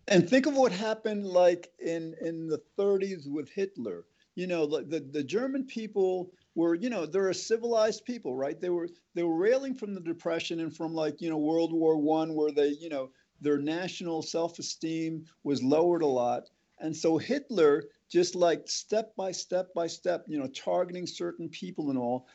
and 0.07 0.29
think 0.29 0.45
of 0.45 0.55
what 0.55 0.71
happened 0.71 1.25
like 1.25 1.71
in 1.79 2.15
in 2.21 2.47
the 2.47 2.61
30s 2.77 3.27
with 3.29 3.49
hitler. 3.49 4.05
You 4.35 4.47
know 4.47 4.65
the 4.65 4.99
the 4.99 5.23
german 5.23 5.65
people 5.65 6.31
were 6.55 6.75
you 6.75 6.89
know 6.89 7.05
they're 7.05 7.29
a 7.29 7.33
civilized 7.33 8.05
people 8.05 8.35
right? 8.35 8.59
They 8.59 8.69
were 8.69 8.89
they 9.13 9.23
were 9.23 9.37
railing 9.37 9.75
from 9.75 9.93
the 9.93 10.01
depression 10.01 10.59
and 10.59 10.75
from 10.75 10.93
like 10.93 11.21
you 11.21 11.29
know 11.29 11.37
world 11.37 11.73
war 11.73 11.97
one 11.97 12.33
where 12.35 12.51
they 12.51 12.69
you 12.69 12.89
know 12.89 13.11
their 13.41 13.57
national 13.57 14.21
self-esteem 14.21 15.25
was 15.43 15.63
lowered 15.63 16.03
a 16.03 16.07
lot. 16.07 16.49
And 16.79 16.95
so 16.95 17.17
hitler 17.17 17.83
just 18.09 18.35
like 18.35 18.67
step 18.67 19.15
by 19.15 19.31
step 19.31 19.73
by 19.73 19.87
step 19.87 20.25
you 20.27 20.39
know 20.39 20.47
targeting 20.47 21.07
certain 21.07 21.49
people 21.49 21.89
and 21.89 21.99
all 21.99 22.27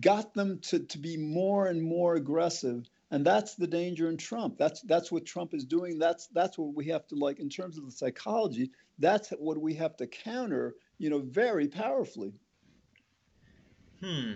got 0.00 0.34
them 0.34 0.58
to, 0.60 0.78
to 0.78 0.98
be 0.98 1.16
more 1.16 1.66
and 1.66 1.82
more 1.82 2.14
aggressive 2.14 2.88
and 3.10 3.24
that's 3.24 3.54
the 3.54 3.66
danger 3.66 4.08
in 4.08 4.16
trump 4.16 4.56
that's 4.58 4.80
that's 4.82 5.10
what 5.10 5.26
trump 5.26 5.54
is 5.54 5.64
doing 5.64 5.98
that's 5.98 6.28
that's 6.28 6.58
what 6.58 6.74
we 6.74 6.86
have 6.86 7.06
to 7.06 7.14
like 7.16 7.40
in 7.40 7.48
terms 7.48 7.78
of 7.78 7.84
the 7.84 7.90
psychology 7.92 8.70
that's 8.98 9.30
what 9.30 9.58
we 9.58 9.74
have 9.74 9.96
to 9.96 10.06
counter 10.06 10.74
you 10.98 11.10
know 11.10 11.20
very 11.20 11.68
powerfully 11.68 12.32
Hmm. 14.00 14.32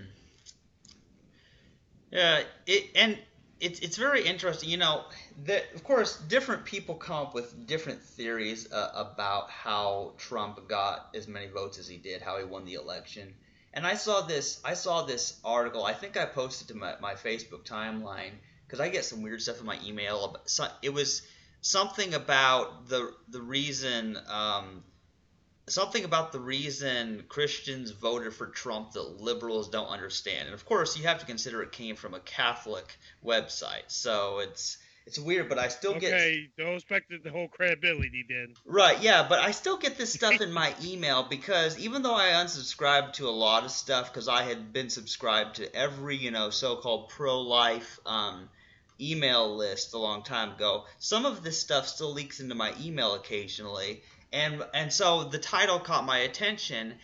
Yeah, 2.11 2.43
it 2.67 2.91
and 2.95 3.19
it's 3.61 3.81
it's 3.81 3.97
very 3.97 4.25
interesting. 4.25 4.69
You 4.69 4.77
know, 4.77 5.05
that 5.45 5.65
of 5.75 5.83
course 5.85 6.19
different 6.19 6.65
people 6.65 6.95
come 6.97 7.27
up 7.27 7.35
with 7.35 7.67
different 7.67 8.03
theories 8.03 8.71
uh, 8.71 8.91
about 8.95 9.51
how 9.51 10.13
Trump 10.19 10.69
got 10.69 11.09
as 11.15 11.27
many 11.27 11.49
votes 11.49 11.79
as 11.79 11.89
he 11.89 11.97
did, 11.97 12.21
how 12.21 12.39
he 12.39 12.45
won 12.45 12.67
the 12.67 12.75
election. 12.75 13.35
And 13.73 13.87
I 13.87 13.95
saw 13.95 14.21
this 14.21 14.61
I 14.65 14.75
saw 14.75 15.03
this 15.03 15.41
article. 15.45 15.85
I 15.85 15.95
think 15.95 16.17
I 16.17 16.27
posted 16.27 16.69
to 16.69 16.75
my, 16.75 16.95
my 17.01 17.15
Facebook 17.15 17.65
timeline 17.65 18.33
because 18.67 18.81
I 18.81 18.89
get 18.89 19.05
some 19.05 19.23
weird 19.23 19.43
stuff 19.43 19.61
in 19.61 19.67
my 19.67 19.79
email. 19.85 20.37
It 20.83 20.91
was 20.91 21.23
something 21.61 22.15
about 22.15 22.89
the 22.89 23.13
the 23.29 23.41
reason 23.41 24.19
um, 24.29 24.83
something 25.67 26.05
about 26.05 26.33
the 26.33 26.41
reason 26.41 27.25
Christians 27.29 27.91
voted 27.91 28.35
for 28.35 28.47
Trump 28.47 28.93
that 28.93 29.21
liberals 29.21 29.69
don't 29.69 29.89
understand. 29.89 30.47
And 30.47 30.55
of 30.55 30.65
course, 30.67 30.97
you 30.97 31.05
have 31.05 31.21
to 31.21 31.27
consider 31.27 31.63
it 31.63 31.73
came 31.73 31.97
from 31.97 32.15
a 32.15 32.21
Catholic 32.21 32.97
website. 33.25 33.85
So 33.89 34.41
it's 34.41 34.79
it's 35.07 35.19
weird, 35.19 35.49
but 35.49 35.59
I 35.59 35.69
still 35.69 35.93
okay, 35.93 36.01
get. 36.01 36.13
Okay, 36.15 36.49
don't 36.57 36.75
expect 36.75 37.13
the 37.23 37.31
whole 37.31 37.49
credibility 37.49 38.25
then. 38.29 38.55
Right, 38.65 39.01
yeah, 39.03 39.27
but 39.29 39.39
I 39.39 39.51
still 39.51 39.77
get 39.77 39.99
this 39.99 40.13
stuff 40.13 40.41
in 40.41 40.53
my 40.53 40.75
email 40.85 41.23
because 41.23 41.79
even 41.79 42.03
though 42.03 42.15
I 42.15 42.29
unsubscribed 42.29 43.15
to 43.15 43.29
a 43.29 43.31
lot 43.31 43.65
of 43.65 43.71
stuff 43.71 44.13
because 44.13 44.29
I 44.29 44.43
had 44.43 44.73
been 44.73 44.91
subscribed 44.91 45.57
to 45.57 45.75
every, 45.75 46.17
you 46.17 46.31
know, 46.31 46.51
so 46.51 46.77
called 46.77 47.11
pro 47.11 47.41
life 47.41 47.99
um, 48.07 48.49
email 49.01 49.57
list 49.57 49.95
a 49.95 49.99
long 49.99 50.23
time 50.23 50.53
ago, 50.53 50.85
some 50.99 51.27
of 51.27 51.43
this 51.43 51.61
stuff 51.61 51.87
still 51.87 52.13
leaks 52.13 52.41
into 52.41 52.55
my 52.55 52.73
email 52.81 53.15
occasionally 53.15 54.03
and 54.35 54.65
and 54.75 54.93
so 54.93 55.25
the 55.25 55.39
title 55.39 55.79
caught 55.79 56.05
my 56.05 56.19
attention, 56.19 56.95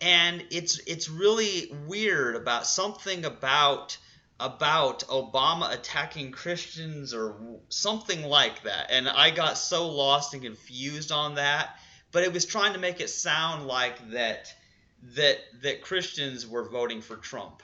and 0.00 0.42
it's 0.50 0.78
it's 0.86 1.08
really 1.08 1.70
weird 1.86 2.34
about 2.34 2.66
something 2.66 3.24
about 3.26 3.98
about 4.40 5.00
Obama 5.08 5.72
attacking 5.72 6.30
Christians 6.30 7.12
or 7.12 7.36
something 7.68 8.22
like 8.22 8.62
that, 8.62 8.90
and 8.90 9.08
I 9.08 9.30
got 9.30 9.58
so 9.58 9.88
lost 9.88 10.34
and 10.34 10.42
confused 10.42 11.10
on 11.12 11.34
that. 11.36 11.70
But 12.10 12.22
it 12.22 12.32
was 12.32 12.46
trying 12.46 12.72
to 12.72 12.78
make 12.78 13.00
it 13.00 13.10
sound 13.10 13.66
like 13.66 14.10
that 14.12 14.52
that 15.16 15.38
that 15.62 15.82
Christians 15.82 16.46
were 16.46 16.68
voting 16.68 17.00
for 17.00 17.16
Trump. 17.16 17.62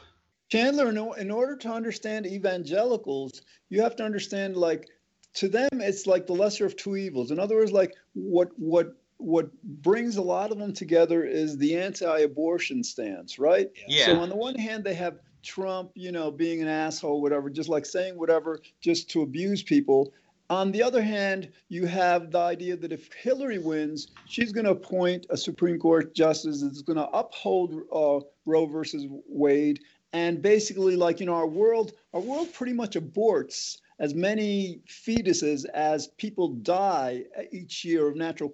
Chandler, 0.51 0.89
in 1.17 1.31
order 1.31 1.57
to 1.57 1.69
understand 1.69 2.27
evangelicals, 2.27 3.43
you 3.71 3.83
have 3.83 3.97
to 3.97 4.05
understand 4.05 4.57
like 4.57 4.89
to 5.35 5.49
them 5.49 5.69
it's 5.75 6.07
like 6.07 6.27
the 6.27 6.33
lesser 6.33 6.67
of 6.67 6.77
two 6.77 6.97
evils. 6.97 7.31
In 7.31 7.39
other 7.39 7.57
words, 7.57 7.73
like 7.73 7.95
what 8.15 8.51
what 8.57 8.97
what 9.19 9.53
brings 9.63 10.17
a 10.17 10.23
lot 10.23 10.51
of 10.51 10.59
them 10.59 10.73
together 10.73 11.25
is 11.25 11.57
the 11.57 11.77
anti-abortion 11.77 12.83
stance, 12.85 13.39
right? 13.39 13.71
Yeah. 13.87 14.07
So 14.07 14.21
on 14.21 14.29
the 14.29 14.37
one 14.37 14.57
hand, 14.57 14.85
they 14.85 14.95
have 14.95 15.19
Trump, 15.45 15.91
you 15.95 16.11
know, 16.11 16.31
being 16.31 16.63
an 16.63 16.69
asshole, 16.69 17.21
whatever, 17.21 17.51
just 17.51 17.69
like 17.69 17.87
saying 17.87 18.19
whatever, 18.19 18.61
just 18.81 19.11
to 19.11 19.23
abuse 19.23 19.63
people. 19.63 20.13
On 20.51 20.73
the 20.73 20.83
other 20.83 21.03
hand, 21.03 21.51
you 21.69 21.87
have 21.87 22.31
the 22.31 22.39
idea 22.39 22.77
that 22.77 22.93
if 22.93 23.13
Hillary 23.13 23.59
wins, 23.59 24.09
she's 24.27 24.53
going 24.53 24.65
to 24.65 24.73
appoint 24.73 25.27
a 25.31 25.37
Supreme 25.37 25.79
Court 25.79 26.15
justice 26.15 26.63
that's 26.63 26.83
going 26.83 26.99
to 26.99 27.09
uphold 27.09 27.83
uh, 27.93 28.21
Roe 28.45 28.67
versus 28.67 29.07
Wade, 29.27 29.81
and 30.13 30.43
basically, 30.43 30.97
like 30.97 31.19
you 31.19 31.27
know, 31.27 31.35
our 31.35 31.47
world, 31.47 31.93
our 32.13 32.21
world 32.21 32.53
pretty 32.53 32.73
much 32.73 32.95
aborts 32.95 33.79
as 33.99 34.15
many 34.15 34.81
fetuses 34.89 35.65
as 35.71 36.09
people 36.09 36.49
die 36.49 37.25
each 37.53 37.85
year 37.85 38.09
of 38.09 38.17
natural 38.17 38.51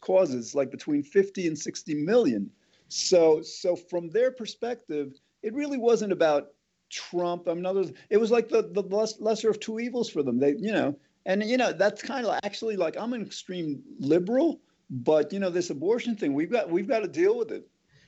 causes, 0.00 0.54
like 0.54 0.70
between 0.70 1.02
50 1.02 1.46
and 1.46 1.58
60 1.58 1.94
million. 1.94 2.50
So, 2.88 3.40
so 3.40 3.74
from 3.74 4.10
their 4.10 4.30
perspective, 4.30 5.18
it 5.42 5.54
really 5.54 5.78
wasn't 5.78 6.12
about 6.12 6.48
Trump. 6.90 7.48
I 7.48 7.54
mean, 7.54 7.66
others, 7.66 7.92
it 8.10 8.18
was 8.18 8.30
like 8.30 8.48
the, 8.48 8.62
the 8.62 8.82
lesser 9.20 9.50
of 9.50 9.60
two 9.60 9.80
evils 9.80 10.10
for 10.10 10.22
them. 10.22 10.38
They, 10.38 10.54
you 10.58 10.72
know, 10.72 10.96
and 11.24 11.42
you 11.42 11.56
know 11.56 11.72
that's 11.72 12.02
kind 12.02 12.26
of 12.26 12.38
actually 12.44 12.76
like 12.76 12.96
I'm 12.96 13.12
an 13.12 13.22
extreme 13.22 13.82
liberal, 13.98 14.60
but 14.90 15.32
you 15.32 15.38
know 15.38 15.50
this 15.50 15.70
abortion 15.70 16.16
thing, 16.16 16.34
we've 16.34 16.50
got 16.50 16.70
we've 16.70 16.88
got 16.88 17.00
to 17.00 17.08
deal 17.08 17.36
with 17.38 17.50
it. 17.50 17.66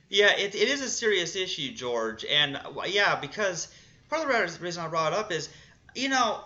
Yeah, 0.09 0.31
it, 0.37 0.53
it 0.53 0.69
is 0.69 0.81
a 0.81 0.89
serious 0.89 1.35
issue, 1.35 1.73
George, 1.73 2.25
and 2.25 2.59
yeah, 2.87 3.19
because 3.19 3.69
part 4.07 4.21
of 4.21 4.29
the 4.29 4.63
reason 4.63 4.83
I 4.83 4.87
brought 4.87 5.13
it 5.13 5.19
up 5.19 5.31
is 5.31 5.49
you 5.95 6.09
know, 6.09 6.41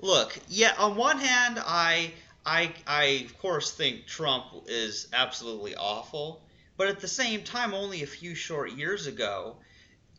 look, 0.00 0.36
yeah, 0.48 0.74
on 0.78 0.96
one 0.96 1.18
hand, 1.18 1.60
I, 1.64 2.12
I, 2.44 2.72
I 2.86 3.04
of 3.26 3.38
course 3.38 3.70
think 3.70 4.06
Trump 4.06 4.44
is 4.66 5.08
absolutely 5.12 5.76
awful, 5.76 6.42
but 6.76 6.88
at 6.88 7.00
the 7.00 7.08
same 7.08 7.42
time, 7.42 7.74
only 7.74 8.02
a 8.02 8.06
few 8.06 8.34
short 8.34 8.72
years 8.72 9.06
ago, 9.06 9.56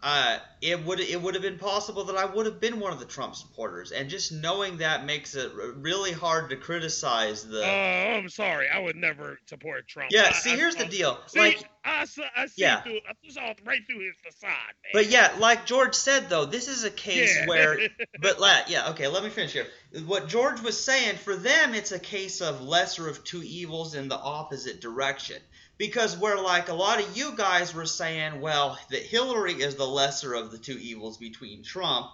uh, 0.02 0.38
it 0.62 0.86
would 0.86 1.00
it 1.00 1.20
would 1.20 1.34
have 1.34 1.42
been 1.42 1.58
possible 1.58 2.04
that 2.06 2.16
I 2.16 2.26
would 2.26 2.46
have 2.46 2.60
been 2.60 2.80
one 2.80 2.94
of 2.94 3.00
the 3.00 3.06
Trump 3.06 3.36
supporters, 3.36 3.92
and 3.92 4.10
just 4.10 4.32
knowing 4.32 4.78
that 4.78 5.06
makes 5.06 5.34
it 5.34 5.52
really 5.54 6.12
hard 6.12 6.52
to 6.52 6.56
criticize 6.56 7.44
the. 7.44 7.64
Oh, 7.64 8.18
I'm 8.18 8.30
sorry, 8.30 8.68
I 8.70 8.80
would 8.80 8.96
never 8.96 9.40
support 9.48 9.88
Trump. 9.88 10.12
Yeah, 10.12 10.28
I, 10.30 10.32
see, 10.34 10.54
I, 10.54 10.56
here's 10.56 10.76
I, 10.76 10.84
the 10.84 10.90
deal. 10.90 11.18
See, 11.28 11.40
like, 11.40 11.68
I, 11.84 12.06
I 12.36 12.46
see 12.46 12.62
yeah. 12.62 12.82
through, 12.82 13.00
I 13.08 13.30
saw 13.30 13.54
right 13.66 13.82
through 13.88 14.06
his 14.06 14.16
facade. 14.24 14.52
Man. 14.52 14.92
But 14.94 15.08
yeah, 15.08 15.34
like 15.40 15.66
George 15.66 15.96
said 15.96 16.30
though, 16.30 16.46
this 16.46 16.68
is 16.68 16.84
a 16.84 16.92
case 16.92 17.36
yeah. 17.36 17.48
where. 17.48 17.80
But 18.20 18.40
let 18.40 18.70
yeah, 18.70 18.90
okay, 18.92 19.08
let 19.08 19.24
me 19.24 19.30
finish 19.30 19.54
here. 19.54 19.68
What 20.06 20.28
George 20.28 20.62
was 20.62 20.84
saying 20.84 21.18
for 21.18 21.36
them, 21.36 21.76
it's 21.76 21.92
a 21.92 22.00
case 22.00 22.42
of 22.42 22.62
lesser 22.62 23.08
of 23.08 23.24
two 23.24 23.44
evils 23.44 23.94
in 23.94 24.08
the 24.08 24.18
opposite 24.18 24.82
direction 24.82 25.38
because 25.78 26.18
where 26.18 26.40
like 26.40 26.70
a 26.70 26.74
lot 26.74 27.02
of 27.02 27.16
you 27.16 27.34
guys 27.36 27.74
were 27.74 27.86
saying, 27.86 28.42
well, 28.42 28.78
that 28.90 29.04
Hillary 29.04 29.54
is 29.54 29.76
the 29.76 29.88
lesser 29.88 30.34
of 30.34 30.52
the 30.52 30.58
two 30.58 30.78
evils 30.78 31.18
between 31.18 31.64
Trump, 31.64 32.08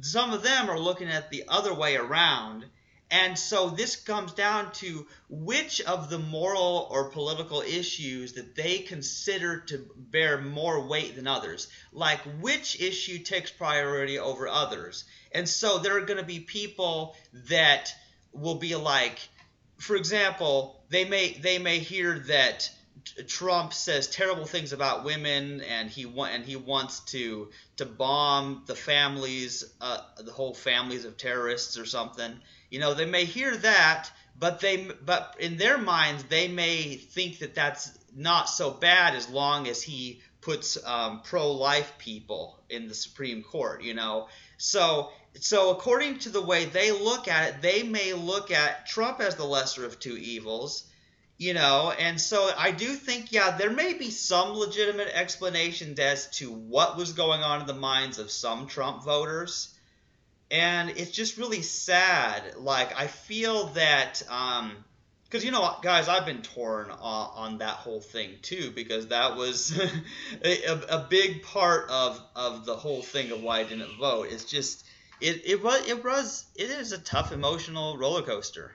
some 0.00 0.32
of 0.32 0.42
them 0.42 0.70
are 0.70 0.78
looking 0.78 1.08
at 1.08 1.30
the 1.30 1.44
other 1.48 1.74
way 1.74 1.96
around. 1.96 2.64
And 3.10 3.38
so 3.38 3.68
this 3.68 3.96
comes 3.96 4.32
down 4.32 4.72
to 4.74 5.06
which 5.28 5.82
of 5.82 6.08
the 6.08 6.18
moral 6.18 6.88
or 6.90 7.10
political 7.10 7.60
issues 7.60 8.32
that 8.34 8.54
they 8.54 8.78
consider 8.78 9.60
to 9.66 9.86
bear 9.96 10.40
more 10.40 10.86
weight 10.88 11.16
than 11.16 11.26
others. 11.26 11.68
Like 11.92 12.20
which 12.40 12.80
issue 12.80 13.18
takes 13.18 13.50
priority 13.50 14.18
over 14.18 14.48
others. 14.48 15.04
And 15.30 15.46
so 15.46 15.78
there 15.78 15.98
are 15.98 16.06
going 16.06 16.20
to 16.20 16.24
be 16.24 16.40
people 16.40 17.14
that 17.50 17.92
will 18.32 18.54
be 18.54 18.76
like, 18.76 19.18
for 19.76 19.94
example, 19.96 20.82
they 20.88 21.04
may 21.04 21.32
they 21.32 21.58
may 21.58 21.80
hear 21.80 22.18
that 22.28 22.70
Trump 23.26 23.72
says 23.72 24.06
terrible 24.06 24.44
things 24.44 24.72
about 24.72 25.04
women, 25.04 25.60
and 25.62 25.90
he 25.90 26.06
wa- 26.06 26.26
and 26.26 26.44
he 26.44 26.56
wants 26.56 27.00
to 27.00 27.50
to 27.76 27.86
bomb 27.86 28.62
the 28.66 28.74
families, 28.74 29.64
uh, 29.80 30.00
the 30.18 30.32
whole 30.32 30.54
families 30.54 31.04
of 31.04 31.16
terrorists 31.16 31.78
or 31.78 31.86
something. 31.86 32.40
You 32.70 32.78
know, 32.80 32.94
they 32.94 33.04
may 33.04 33.24
hear 33.24 33.56
that, 33.56 34.10
but 34.38 34.60
they 34.60 34.88
but 35.04 35.36
in 35.40 35.56
their 35.56 35.78
minds 35.78 36.24
they 36.24 36.48
may 36.48 36.94
think 36.96 37.40
that 37.40 37.54
that's 37.54 37.90
not 38.14 38.48
so 38.48 38.70
bad 38.70 39.14
as 39.14 39.28
long 39.28 39.68
as 39.68 39.82
he 39.82 40.22
puts 40.40 40.82
um, 40.84 41.22
pro-life 41.22 41.98
people 41.98 42.62
in 42.68 42.88
the 42.88 42.94
Supreme 42.94 43.42
Court. 43.42 43.82
You 43.82 43.94
know, 43.94 44.28
so 44.58 45.10
so 45.40 45.70
according 45.70 46.20
to 46.20 46.30
the 46.30 46.42
way 46.42 46.66
they 46.66 46.92
look 46.92 47.26
at 47.28 47.48
it, 47.48 47.62
they 47.62 47.82
may 47.82 48.12
look 48.12 48.50
at 48.50 48.86
Trump 48.86 49.20
as 49.20 49.34
the 49.36 49.44
lesser 49.44 49.84
of 49.84 49.98
two 49.98 50.16
evils 50.16 50.84
you 51.42 51.54
know 51.54 51.92
and 51.98 52.20
so 52.20 52.52
i 52.56 52.70
do 52.70 52.94
think 52.94 53.32
yeah 53.32 53.56
there 53.56 53.70
may 53.70 53.94
be 53.94 54.10
some 54.10 54.50
legitimate 54.50 55.08
explanations 55.12 55.98
as 55.98 56.28
to 56.28 56.52
what 56.52 56.96
was 56.96 57.14
going 57.14 57.40
on 57.42 57.60
in 57.60 57.66
the 57.66 57.74
minds 57.74 58.18
of 58.18 58.30
some 58.30 58.66
trump 58.66 59.02
voters. 59.02 59.74
And 60.52 60.90
it's 60.90 61.12
just 61.12 61.38
really 61.38 61.62
sad. 61.62 62.42
Like 62.58 62.96
i 62.96 63.08
feel 63.08 63.68
that 63.68 64.22
um 64.28 64.72
because 65.24 65.44
you 65.44 65.50
know 65.50 65.76
guys 65.82 66.08
i've 66.08 66.26
been 66.26 66.42
torn 66.42 66.90
on, 66.90 67.30
on, 67.34 67.58
that 67.58 67.76
whole 67.84 68.02
thing 68.02 68.36
too 68.42 68.70
because 68.70 69.08
that 69.08 69.34
was 69.36 69.76
a, 70.44 70.80
a, 70.90 71.06
big 71.08 71.42
part 71.42 71.90
of 71.90 72.20
of 72.36 72.66
the 72.66 72.76
whole 72.76 73.02
thing 73.02 73.30
of 73.32 73.42
why 73.42 73.60
i 73.60 73.64
didn't 73.64 73.98
vote. 73.98 74.28
It's 74.30 74.44
just 74.44 74.84
it, 75.20 75.42
it 75.44 75.64
was 75.64 75.88
it 75.88 76.04
was 76.04 76.44
it 76.54 76.70
is 76.70 76.92
a 76.92 76.98
tough 76.98 77.32
emotional 77.32 77.96
roller 77.96 78.22
coaster 78.22 78.72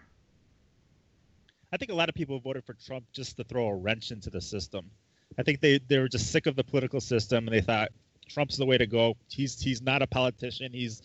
I 1.72 1.78
think 1.78 1.92
a 1.92 1.96
lot 1.96 2.10
of 2.10 2.16
people 2.16 2.40
voted 2.40 2.64
for 2.66 2.74
Trump 2.74 3.06
just 3.12 3.38
to 3.38 3.44
throw 3.44 3.68
a 3.68 3.76
wrench 3.76 4.12
into 4.12 4.30
the 4.30 4.42
system. 4.42 4.90
I 5.38 5.44
think 5.44 5.60
they, 5.60 5.80
they 5.88 6.00
were 6.00 6.08
just 6.08 6.32
sick 6.32 6.46
of 6.46 6.56
the 6.56 6.64
political 6.64 7.02
system 7.02 7.48
and 7.48 7.56
they 7.56 7.62
thought 7.62 7.90
Trump's 8.30 8.58
the 8.58 8.66
way 8.66 8.78
to 8.78 8.88
go. 8.88 9.16
He's 9.30 9.60
he's 9.60 9.82
not 9.82 10.02
a 10.02 10.08
politician. 10.08 10.72
He's 10.74 11.02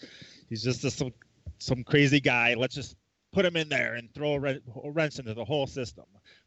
he's 0.48 0.62
just 0.62 0.84
a, 0.84 0.90
some 0.90 1.12
some 1.58 1.84
crazy 1.84 2.20
guy. 2.20 2.54
Let's 2.54 2.74
just 2.74 2.96
put 3.32 3.44
him 3.44 3.56
in 3.56 3.68
there 3.68 3.94
and 3.94 4.12
throw 4.14 4.34
a, 4.34 4.90
wrench 4.90 5.18
into 5.18 5.34
the 5.34 5.44
whole 5.44 5.66
system. 5.66 6.04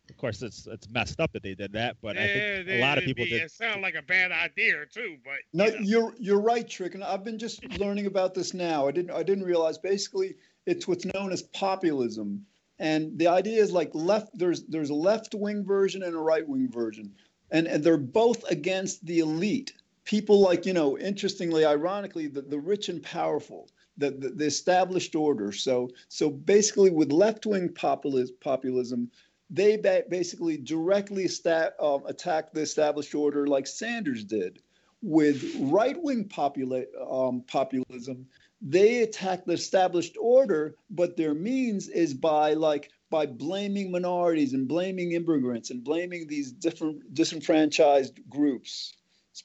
Of 0.10 0.18
course, 0.18 0.42
it's 0.42 0.68
it's 0.68 0.88
messed 0.90 1.20
up 1.20 1.32
that 1.34 1.44
they 1.44 1.56
did 1.56 1.74
that, 1.74 1.98
but 2.02 2.16
yeah, 2.16 2.24
I 2.24 2.28
think 2.28 2.70
a 2.70 2.82
lot 2.82 2.98
of 2.98 3.06
people 3.06 3.26
did. 3.26 3.42
It 3.42 3.52
sounds 3.52 3.82
like 3.82 3.96
a 3.96 4.04
bad 4.04 4.32
idea 4.32 4.86
too, 4.86 5.18
but 5.24 5.40
no, 5.52 5.66
you 5.66 5.72
know. 5.72 5.80
you're 5.80 6.14
you're 6.20 6.42
right, 6.42 6.68
Trick, 6.68 6.94
and 6.94 7.04
I've 7.04 7.24
been 7.24 7.40
just 7.40 7.64
learning 7.80 8.06
about 8.06 8.36
this 8.36 8.54
now. 8.54 8.88
I 8.88 8.92
didn't 8.92 9.12
I 9.12 9.24
didn't 9.24 9.46
realize 9.46 9.80
basically 9.80 10.36
it's 10.68 10.88
what's 10.88 11.06
known 11.06 11.32
as 11.32 11.42
populism 11.42 12.46
and 12.80 13.18
the 13.18 13.28
idea 13.28 13.62
is 13.62 13.72
like 13.72 13.92
left 13.94 14.38
there's 14.38 14.64
there's 14.66 14.90
a 14.90 14.96
left 14.96 15.34
wing 15.34 15.64
version 15.64 16.04
and 16.04 16.16
a 16.16 16.20
right 16.20 16.48
wing 16.48 16.70
version. 16.70 17.14
And 17.52 17.68
and 17.68 17.84
they're 17.84 17.98
both 17.98 18.44
against 18.52 19.06
the 19.06 19.20
elite. 19.20 19.74
People 20.04 20.42
like 20.42 20.66
you 20.66 20.74
know 20.74 20.98
interestingly 20.98 21.66
ironically 21.66 22.28
the, 22.28 22.42
the 22.42 22.60
rich 22.60 22.90
and 22.90 23.02
powerful 23.02 23.70
the, 23.98 24.12
the, 24.12 24.30
the 24.30 24.46
established 24.46 25.16
order. 25.16 25.52
So 25.52 25.90
so 26.10 26.30
basically 26.30 26.92
with 26.92 27.12
left 27.12 27.46
wing 27.46 27.70
populism 27.70 28.36
populism 28.42 29.10
they 29.50 29.78
ba- 29.78 30.04
basically 30.10 30.58
directly 30.58 31.28
sta- 31.28 31.72
um, 31.80 32.04
attack 32.08 32.52
the 32.52 32.62
established 32.62 33.14
order 33.14 33.48
like 33.48 33.68
sanders 33.68 34.24
did. 34.24 34.60
With 35.02 35.56
right 35.60 36.02
wing 36.02 36.26
popula- 36.26 36.88
um, 37.10 37.44
populism 37.48 38.26
they 38.68 39.04
attack 39.04 39.46
the 39.46 39.54
established 39.54 40.18
order, 40.20 40.76
but 40.90 41.16
their 41.16 41.36
means 41.36 41.88
is 41.88 42.16
by 42.16 42.56
like 42.56 42.90
by 43.12 43.28
blaming 43.28 43.92
minorities 43.92 44.54
and 44.54 44.68
blaming 44.68 45.12
immigrants 45.12 45.70
and 45.70 45.84
blaming 45.84 46.26
these 46.28 46.52
different 46.52 47.14
disenfranchised 47.14 48.20
groups. 48.28 48.94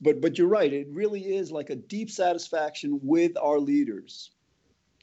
But 0.01 0.23
but 0.23 0.39
you're 0.39 0.49
right, 0.49 0.73
it 0.73 0.89
really 0.91 1.21
is 1.21 1.53
like 1.53 1.69
a 1.69 1.77
deep 1.77 2.11
satisfaction 2.11 2.99
with 3.03 3.37
our 3.37 3.61
leaders. 3.61 4.31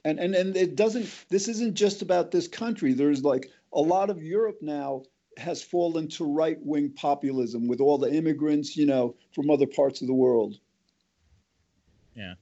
And 0.03 0.19
and 0.19 0.33
and 0.33 0.57
it 0.57 0.75
doesn't 0.75 1.07
this 1.29 1.47
isn't 1.47 1.75
just 1.75 2.01
about 2.01 2.31
this 2.31 2.47
country. 2.47 2.93
There's 2.93 3.23
like 3.23 3.51
a 3.71 3.81
lot 3.81 4.09
of 4.09 4.23
Europe 4.23 4.57
now 4.61 5.03
has 5.37 5.61
fallen 5.61 6.07
to 6.07 6.25
right 6.25 6.57
wing 6.63 6.89
populism 6.89 7.67
with 7.67 7.81
all 7.81 7.99
the 7.99 8.11
immigrants, 8.11 8.75
you 8.75 8.87
know, 8.87 9.15
from 9.35 9.51
other 9.51 9.67
parts 9.67 10.01
of 10.01 10.07
the 10.07 10.13
world. 10.13 10.57
Yeah. 12.15 12.33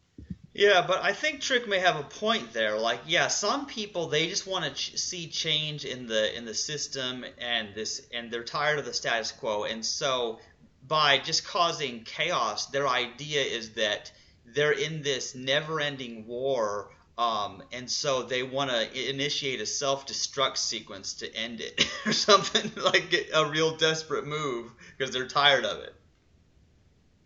Yeah, 0.55 0.85
but 0.87 1.03
I 1.03 1.11
think 1.11 1.41
Trick 1.41 1.67
may 1.67 1.79
have 1.79 1.97
a 1.97 2.03
point 2.03 2.53
there. 2.53 2.79
Like, 2.79 3.01
yeah, 3.07 3.27
some 3.27 3.65
people 3.65 4.07
they 4.07 4.29
just 4.29 4.47
want 4.47 4.63
to 4.63 4.71
ch- 4.71 4.97
see 4.97 5.27
change 5.27 5.83
in 5.83 6.07
the 6.07 6.35
in 6.35 6.45
the 6.45 6.53
system 6.53 7.25
and 7.39 7.75
this, 7.75 8.01
and 8.13 8.31
they're 8.31 8.45
tired 8.45 8.79
of 8.79 8.85
the 8.85 8.93
status 8.93 9.33
quo, 9.33 9.65
and 9.65 9.85
so 9.85 10.39
by 10.87 11.17
just 11.17 11.45
causing 11.45 12.05
chaos, 12.05 12.67
their 12.67 12.87
idea 12.87 13.41
is 13.41 13.71
that 13.71 14.13
they're 14.45 14.71
in 14.71 15.01
this 15.01 15.35
never-ending 15.35 16.25
war, 16.25 16.89
um, 17.17 17.61
and 17.73 17.91
so 17.91 18.23
they 18.23 18.41
want 18.41 18.71
to 18.71 19.09
initiate 19.09 19.59
a 19.59 19.65
self-destruct 19.65 20.55
sequence 20.55 21.15
to 21.15 21.35
end 21.35 21.59
it, 21.59 21.85
or 22.05 22.13
something 22.13 22.71
like 22.81 23.29
a 23.33 23.45
real 23.49 23.75
desperate 23.75 24.25
move 24.25 24.71
because 24.97 25.13
they're 25.13 25.27
tired 25.27 25.65
of 25.65 25.79
it. 25.83 25.93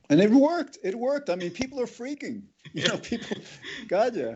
And 0.10 0.20
it 0.20 0.32
worked. 0.32 0.78
It 0.84 0.96
worked. 0.96 1.30
I 1.30 1.36
mean, 1.36 1.52
people 1.52 1.80
are 1.80 1.86
freaking. 1.86 2.44
You 2.72 2.88
know, 2.88 2.98
people. 2.98 3.36
God, 3.88 4.16
yeah. 4.16 4.36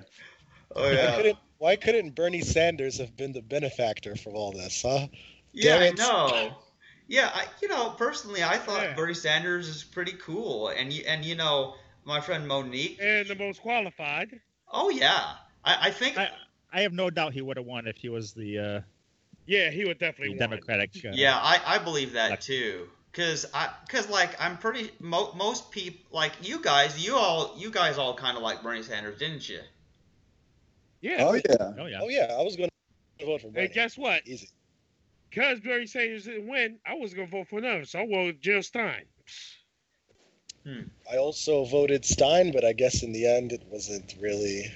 Oh 0.76 0.90
yeah. 0.90 1.12
Why 1.12 1.16
couldn't, 1.16 1.38
why 1.60 1.76
couldn't 1.76 2.16
Bernie 2.16 2.42
Sanders 2.42 2.98
have 2.98 3.16
been 3.16 3.32
the 3.32 3.44
benefactor 3.44 4.16
for 4.16 4.32
all 4.32 4.52
this, 4.52 4.82
huh? 4.82 5.06
Yeah, 5.52 5.78
I 5.78 5.92
know. 5.92 6.58
Yeah, 7.08 7.30
I, 7.32 7.46
you 7.62 7.68
know, 7.68 7.92
personally, 7.92 8.44
I 8.44 8.58
thought 8.58 8.82
yeah. 8.82 8.96
Bernie 8.96 9.14
Sanders 9.14 9.68
is 9.68 9.84
pretty 9.84 10.14
cool, 10.14 10.70
and 10.70 10.92
you 10.92 11.04
and 11.06 11.24
you 11.24 11.36
know, 11.36 11.76
my 12.06 12.22
friend 12.22 12.48
Monique, 12.48 12.98
and 13.00 13.28
the 13.28 13.36
most 13.36 13.62
qualified. 13.62 14.40
Oh 14.72 14.90
yeah, 14.90 15.36
I, 15.64 15.90
I 15.90 15.92
think. 15.92 16.18
I, 16.18 16.32
I 16.72 16.82
have 16.82 16.94
no 16.94 17.12
doubt 17.12 17.34
he 17.34 17.42
would 17.42 17.58
have 17.58 17.68
won 17.68 17.86
if 17.86 17.98
he 17.98 18.10
was 18.10 18.34
the. 18.34 18.58
Uh, 18.58 18.82
yeah, 19.46 19.70
he 19.70 19.86
would 19.86 20.00
definitely. 20.00 20.38
Democratic. 20.38 20.90
Uh, 21.06 21.10
yeah, 21.14 21.38
I, 21.38 21.62
I 21.64 21.78
believe 21.78 22.14
that 22.14 22.42
too. 22.42 22.88
Cause 23.14 23.46
I, 23.54 23.70
cause 23.90 24.10
like 24.10 24.42
I'm 24.42 24.58
pretty 24.58 24.90
mo- 25.00 25.34
most 25.36 25.70
people 25.72 26.00
like 26.12 26.32
you 26.42 26.60
guys, 26.60 27.06
you 27.06 27.16
all, 27.16 27.54
you 27.58 27.70
guys 27.70 28.00
all 28.00 28.16
kind 28.16 28.36
of 28.36 28.42
like 28.42 28.64
Bernie 28.64 28.82
Sanders, 28.82 29.20
didn't 29.20 29.48
you? 29.48 29.60
Yeah. 31.02 31.18
Oh 31.20 31.34
yeah. 31.34 31.74
Oh 31.78 31.86
yeah. 31.86 32.00
Oh 32.02 32.10
yeah. 32.10 32.36
I 32.38 32.42
was 32.42 32.56
going 32.56 32.70
to 33.20 33.26
vote 33.26 33.42
for 33.42 33.50
Bernie. 33.50 33.66
And 33.66 33.74
guess 33.74 33.98
what? 33.98 34.26
Easy. 34.26 34.50
Because 35.30 35.60
Bernie 35.60 35.86
Sanders 35.86 36.26
didn't 36.26 36.48
win, 36.48 36.80
I 36.86 36.96
was 36.96 37.14
going 37.14 37.28
to 37.28 37.32
vote 37.32 37.48
for 37.50 37.60
another. 37.60 37.86
So 37.86 38.00
I 38.00 38.08
voted 38.08 38.42
Jill 38.42 38.64
Stein. 38.64 39.04
Hmm. 40.66 40.82
I 41.12 41.18
also 41.18 41.66
voted 41.66 42.06
Stein, 42.06 42.52
but 42.52 42.64
I 42.64 42.74
guess 42.74 43.04
in 43.04 43.12
the 43.12 43.28
end 43.28 43.52
it 43.52 43.64
wasn't 43.68 44.16
really 44.20 44.72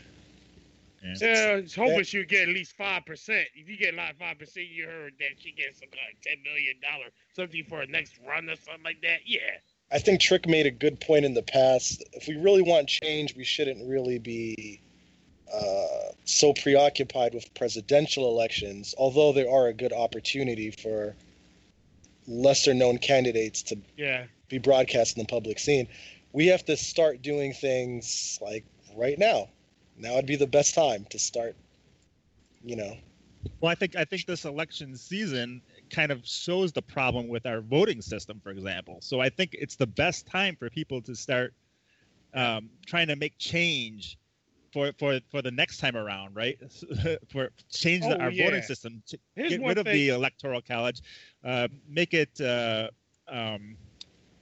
yeah, 1.20 1.62
hoping 1.76 2.04
she 2.04 2.26
get 2.26 2.48
at 2.50 2.54
least 2.54 2.76
five 2.76 3.06
percent. 3.06 3.48
If 3.56 3.70
you 3.70 3.78
get 3.78 3.94
like 3.94 4.18
five 4.18 4.40
percent, 4.40 4.68
you 4.68 4.86
heard 4.86 5.14
that 5.20 5.40
she 5.40 5.52
gets 5.52 5.80
some 5.80 5.90
of 5.90 6.22
ten 6.22 6.38
million 6.44 6.76
dollar 6.82 7.10
something 7.34 7.64
for 7.66 7.82
a 7.82 7.88
next 7.88 8.14
run 8.28 8.50
or 8.50 8.56
something 8.56 8.84
like 8.84 9.02
that. 9.02 9.20
Yeah. 9.26 9.40
I 9.92 10.00
think 10.00 10.20
Trick 10.20 10.48
made 10.48 10.66
a 10.66 10.72
good 10.72 11.00
point 11.00 11.24
in 11.24 11.34
the 11.34 11.44
past. 11.44 12.04
If 12.14 12.28
we 12.28 12.36
really 12.36 12.62
want 12.62 12.90
change, 12.90 13.36
we 13.36 13.46
shouldn't 13.46 13.88
really 13.88 14.20
be 14.20 14.82
uh, 15.54 16.12
so 16.26 16.52
preoccupied 16.54 17.34
with 17.34 17.54
presidential 17.54 18.28
elections. 18.28 18.94
Although 18.98 19.32
there 19.32 19.50
are 19.50 19.68
a 19.68 19.74
good 19.74 19.94
opportunity 19.94 20.72
for 20.72 21.16
lesser 22.28 22.74
known 22.74 22.98
candidates 22.98 23.64
to 23.64 23.78
yeah. 23.96 24.26
be 24.50 24.58
broadcast 24.58 25.16
in 25.18 25.24
the 25.24 25.28
public 25.28 25.58
scene, 25.58 25.88
we 26.34 26.48
have 26.48 26.66
to 26.66 26.76
start 26.76 27.22
doing 27.22 27.54
things 27.54 28.38
like 28.42 28.66
right 28.96 29.18
now 29.18 29.48
now 29.98 30.16
would 30.16 30.26
be 30.26 30.36
the 30.36 30.48
best 30.48 30.76
time 30.76 31.06
to 31.10 31.20
start. 31.20 31.56
You 32.64 32.76
know. 32.76 32.98
Well, 33.62 33.72
I 33.72 33.76
think 33.76 33.96
I 33.96 34.04
think 34.04 34.26
this 34.26 34.46
election 34.46 34.96
season 34.96 35.62
kind 35.90 36.12
of 36.12 36.26
shows 36.26 36.72
the 36.72 36.82
problem 36.82 37.28
with 37.28 37.46
our 37.46 37.62
voting 37.62 38.02
system, 38.02 38.40
for 38.44 38.52
example. 38.52 38.98
So 39.02 39.20
I 39.20 39.30
think 39.30 39.52
it's 39.54 39.76
the 39.76 39.88
best 39.88 40.28
time 40.28 40.56
for 40.56 40.70
people 40.70 41.02
to 41.04 41.16
start 41.16 41.54
um, 42.34 42.70
trying 42.86 43.08
to 43.08 43.16
make 43.16 43.38
change 43.38 44.18
for 44.74 44.92
for 44.98 45.20
for 45.30 45.42
the 45.42 45.52
next 45.52 45.78
time 45.78 45.96
around, 45.96 46.36
right? 46.36 46.58
for 47.30 47.50
change 47.72 48.04
oh, 48.06 48.18
our 48.18 48.30
yeah. 48.30 48.46
voting 48.46 48.62
system, 48.64 49.02
Here's 49.36 49.50
get 49.50 49.62
rid 49.62 49.76
thing. 49.76 49.88
of 49.88 49.94
the 49.94 50.10
electoral 50.10 50.62
college, 50.62 51.02
uh, 51.44 51.68
make 51.88 52.14
it 52.14 52.40
uh, 52.42 52.90
um, 53.28 53.76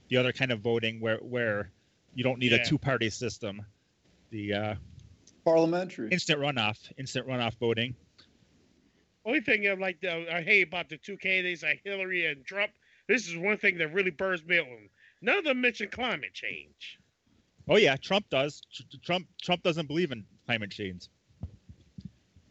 the 0.08 0.16
other 0.16 0.32
kind 0.32 0.52
of 0.52 0.60
voting 0.60 1.00
where 1.00 1.18
where 1.18 1.70
you 2.14 2.24
don't 2.24 2.38
need 2.38 2.52
yeah. 2.52 2.58
a 2.58 2.64
two 2.64 2.78
party 2.78 3.10
system. 3.10 3.64
The 4.30 4.52
uh, 4.52 4.74
parliamentary. 5.46 6.08
Instant 6.10 6.40
runoff, 6.40 6.76
instant 6.98 7.26
runoff 7.26 7.54
voting. 7.58 7.94
Only 9.24 9.40
thing 9.40 9.66
I'm 9.66 9.80
like 9.80 9.98
uh, 10.04 10.18
I 10.30 10.42
hate 10.42 10.68
about 10.68 10.88
the 10.90 10.98
two 10.98 11.16
candidates 11.16 11.62
like 11.62 11.80
Hillary 11.84 12.26
and 12.26 12.44
Trump. 12.44 12.72
This 13.08 13.26
is 13.28 13.36
one 13.36 13.56
thing 13.56 13.78
that 13.78 13.94
really 13.94 14.10
burns 14.10 14.44
me 14.44 14.58
on. 14.58 14.88
None 15.22 15.38
of 15.38 15.44
them 15.44 15.60
mention 15.60 15.88
climate 15.88 16.34
change. 16.34 16.98
Oh 17.68 17.76
yeah, 17.76 17.96
Trump 17.96 18.28
does. 18.28 18.60
Trump 19.04 19.26
Trump 19.42 19.62
doesn't 19.62 19.86
believe 19.88 20.12
in 20.12 20.24
climate 20.46 20.70
change. 20.70 21.08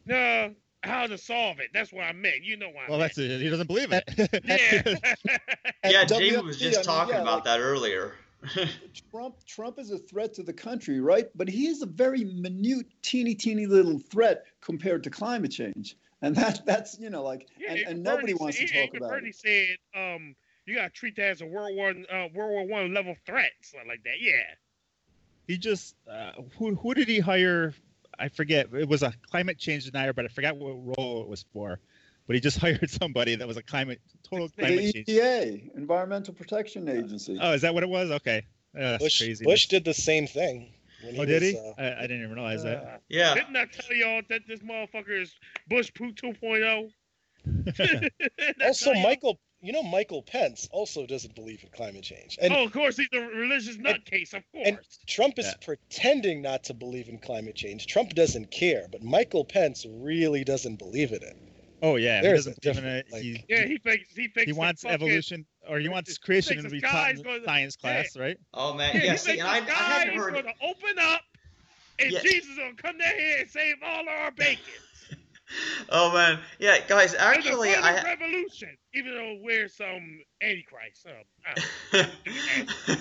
No, 0.05 0.53
how 0.83 1.07
to 1.07 1.17
solve 1.17 1.59
it. 1.59 1.69
That's 1.73 1.91
what 1.91 2.03
I 2.03 2.13
meant. 2.13 2.43
You 2.43 2.57
know 2.57 2.69
why? 2.69 2.85
Well, 2.89 2.99
that's 2.99 3.17
it. 3.17 3.41
He 3.41 3.49
doesn't 3.49 3.67
believe 3.67 3.91
it. 3.91 4.03
yeah. 4.45 4.95
yeah, 5.89 6.01
At 6.01 6.07
Jamie 6.09 6.37
was 6.37 6.57
WFP, 6.57 6.59
just 6.59 6.77
I 6.77 6.79
mean, 6.79 6.85
talking 6.85 7.15
yeah, 7.15 7.21
about 7.21 7.35
like- 7.35 7.43
that 7.45 7.59
earlier. 7.59 8.15
Trump 9.11 9.35
Trump 9.45 9.79
is 9.79 9.91
a 9.91 9.97
threat 9.97 10.33
to 10.35 10.43
the 10.43 10.53
country, 10.53 10.99
right? 10.99 11.27
But 11.35 11.49
he 11.49 11.67
is 11.67 11.81
a 11.81 11.85
very 11.85 12.23
minute, 12.23 12.87
teeny, 13.01 13.35
teeny 13.35 13.65
little 13.65 13.99
threat 13.99 14.45
compared 14.61 15.03
to 15.03 15.09
climate 15.09 15.51
change, 15.51 15.97
and 16.21 16.35
that 16.35 16.65
that's 16.65 16.99
you 16.99 17.09
know 17.09 17.23
like, 17.23 17.47
Yeah, 17.57 17.71
and, 17.71 17.79
and 17.87 18.03
nobody 18.03 18.33
Bernie 18.33 18.39
wants 18.41 18.57
to 18.59 18.67
talk 18.67 18.89
even 18.89 18.97
about 18.97 19.09
Bernie 19.11 19.29
it. 19.29 19.35
said, 19.35 19.77
um, 19.95 20.35
you 20.65 20.75
got 20.75 20.83
to 20.83 20.89
treat 20.89 21.15
that 21.17 21.29
as 21.29 21.41
a 21.41 21.45
World 21.45 21.75
War 21.75 21.89
uh, 21.89 22.27
World 22.33 22.51
War 22.51 22.67
One 22.67 22.93
level 22.93 23.15
threat, 23.25 23.51
something 23.61 23.87
like 23.89 24.03
that. 24.03 24.19
Yeah. 24.19 24.43
he 25.47 25.57
just 25.57 25.95
uh, 26.09 26.31
who 26.57 26.75
who 26.75 26.93
did 26.93 27.07
he 27.07 27.19
hire? 27.19 27.73
I 28.17 28.29
forget. 28.29 28.67
It 28.73 28.87
was 28.87 29.03
a 29.03 29.13
climate 29.29 29.57
change 29.57 29.85
denier, 29.85 30.13
but 30.13 30.25
I 30.25 30.29
forgot 30.29 30.55
what 30.57 30.97
role 30.97 31.21
it 31.21 31.27
was 31.27 31.45
for. 31.53 31.79
But 32.27 32.35
he 32.35 32.39
just 32.39 32.57
hired 32.65 32.89
somebody 32.89 33.35
that 33.35 33.47
was 33.47 33.57
a 33.57 33.63
climate 33.63 34.01
total 34.27 34.49
climate 34.49 34.77
The 34.77 34.93
change. 34.93 35.07
EPA, 35.07 35.75
Environmental 35.77 36.33
Protection 36.33 36.87
Agency. 36.89 37.37
Oh, 37.39 37.53
is 37.53 37.61
that 37.61 37.73
what 37.73 37.83
it 37.83 37.89
was? 37.89 38.11
Okay, 38.11 38.45
Uh, 38.75 38.79
that's 38.97 39.03
Bush, 39.03 39.19
crazy. 39.19 39.45
Bush 39.45 39.67
did 39.67 39.85
the 39.85 39.93
same 39.93 40.27
thing. 40.27 40.73
When 41.01 41.19
Oh, 41.19 41.25
did 41.25 41.41
was, 41.43 41.51
he? 41.51 41.57
uh, 41.57 41.73
I, 41.77 41.97
I 41.99 42.01
didn't 42.01 42.23
even 42.23 42.33
realize 42.33 42.63
that. 42.63 42.77
Uh, 42.83 42.97
Yeah. 43.09 43.35
Didn't 43.35 43.55
I 43.55 43.65
tell 43.65 43.95
y'all 43.95 44.21
that 44.29 44.41
this 44.47 44.61
motherfucker 44.61 45.21
is 45.21 45.33
Bush 45.67 45.91
Poo 45.93 46.11
2.0? 46.11 46.91
Also. 48.65 48.93
Michael, 48.95 49.39
you 49.61 49.71
know, 49.71 49.83
Michael 49.83 50.23
Pence 50.23 50.67
also 50.71 51.05
doesn't 51.05 51.35
believe 51.35 51.61
in 51.63 51.69
climate 51.69 52.03
change, 52.03 52.37
and 52.41 52.53
oh, 52.53 52.65
of 52.65 52.71
course, 52.71 52.97
he's 52.97 53.07
a 53.13 53.19
religious 53.19 53.77
nutcase, 53.77 54.33
of 54.33 54.43
course. 54.51 54.67
and 54.67 54.79
Trump 55.07 55.37
is 55.37 55.45
Yeah. 55.45 55.53
pretending 55.63 56.41
not 56.41 56.63
to 56.65 56.73
believe 56.73 57.07
in 57.09 57.19
climate 57.19 57.55
change. 57.55 57.85
Trump 57.87 58.13
doesn't 58.13 58.49
care, 58.51 58.87
but 58.91 59.03
Michael 59.03 59.45
Pence 59.45 59.85
really 59.89 60.43
doesn't 60.43 60.77
believe 60.77 61.11
in 61.11 61.21
it. 61.21 61.37
Oh 61.81 61.97
yeah, 61.97 62.21
he 62.21 62.27
There's 62.27 62.45
doesn't 62.45 62.57
a 62.57 62.61
believe 62.61 62.77
in 62.77 62.85
it. 62.85 63.03
difference, 63.05 63.23
He, 63.23 63.45
yeah, 63.49 63.65
he 63.65 63.77
thinks 63.77 64.09
he 64.15 64.27
thinks 64.29 64.45
he 64.47 64.53
wants 64.53 64.81
fucking- 64.83 64.93
evolution, 64.95 65.45
or 65.67 65.77
he 65.77 65.83
he 65.83 65.89
wants 65.89 66.09
thinks 66.09 66.17
creation 66.19 66.57
the 66.57 66.63
to 66.63 66.69
be 66.69 66.81
taught 66.81 67.11
in 67.11 67.21
gonna- 67.21 67.43
science 67.43 67.77
yeah. 67.83 68.01
class, 68.03 68.17
right? 68.17 68.37
Oh 68.53 68.73
man, 68.73 68.95
Yeah, 68.95 69.03
yeah. 69.03 69.11
he 69.11 69.17
See, 69.17 69.39
and 69.39 69.47
I, 69.47 69.59
the 69.59 69.71
I 69.71 69.75
sky 69.75 69.83
hadn't 69.99 70.15
heard. 70.17 70.33
going 70.33 70.45
to 70.45 70.53
open 70.63 70.99
up, 70.99 71.21
and 71.99 72.11
Yeah. 72.11 72.19
Jesus 72.21 72.49
is 72.51 72.57
going 72.57 72.75
to 72.75 72.81
come 72.81 72.97
down 72.97 73.13
here 73.17 73.37
and 73.39 73.49
save 73.49 73.75
all 73.85 74.07
our 74.09 74.31
bacon. 74.31 74.63
Oh 75.89 76.11
man, 76.11 76.39
yeah, 76.57 76.79
guys. 76.87 77.13
Actually, 77.13 77.71
a 77.73 77.75
final 77.75 77.99
I. 77.99 78.03
revolution, 78.03 78.75
even 78.95 79.13
though 79.13 79.37
we're 79.43 79.67
some 79.67 80.19
antichrist. 80.41 81.05
Um, 81.05 81.13
I 81.93 82.09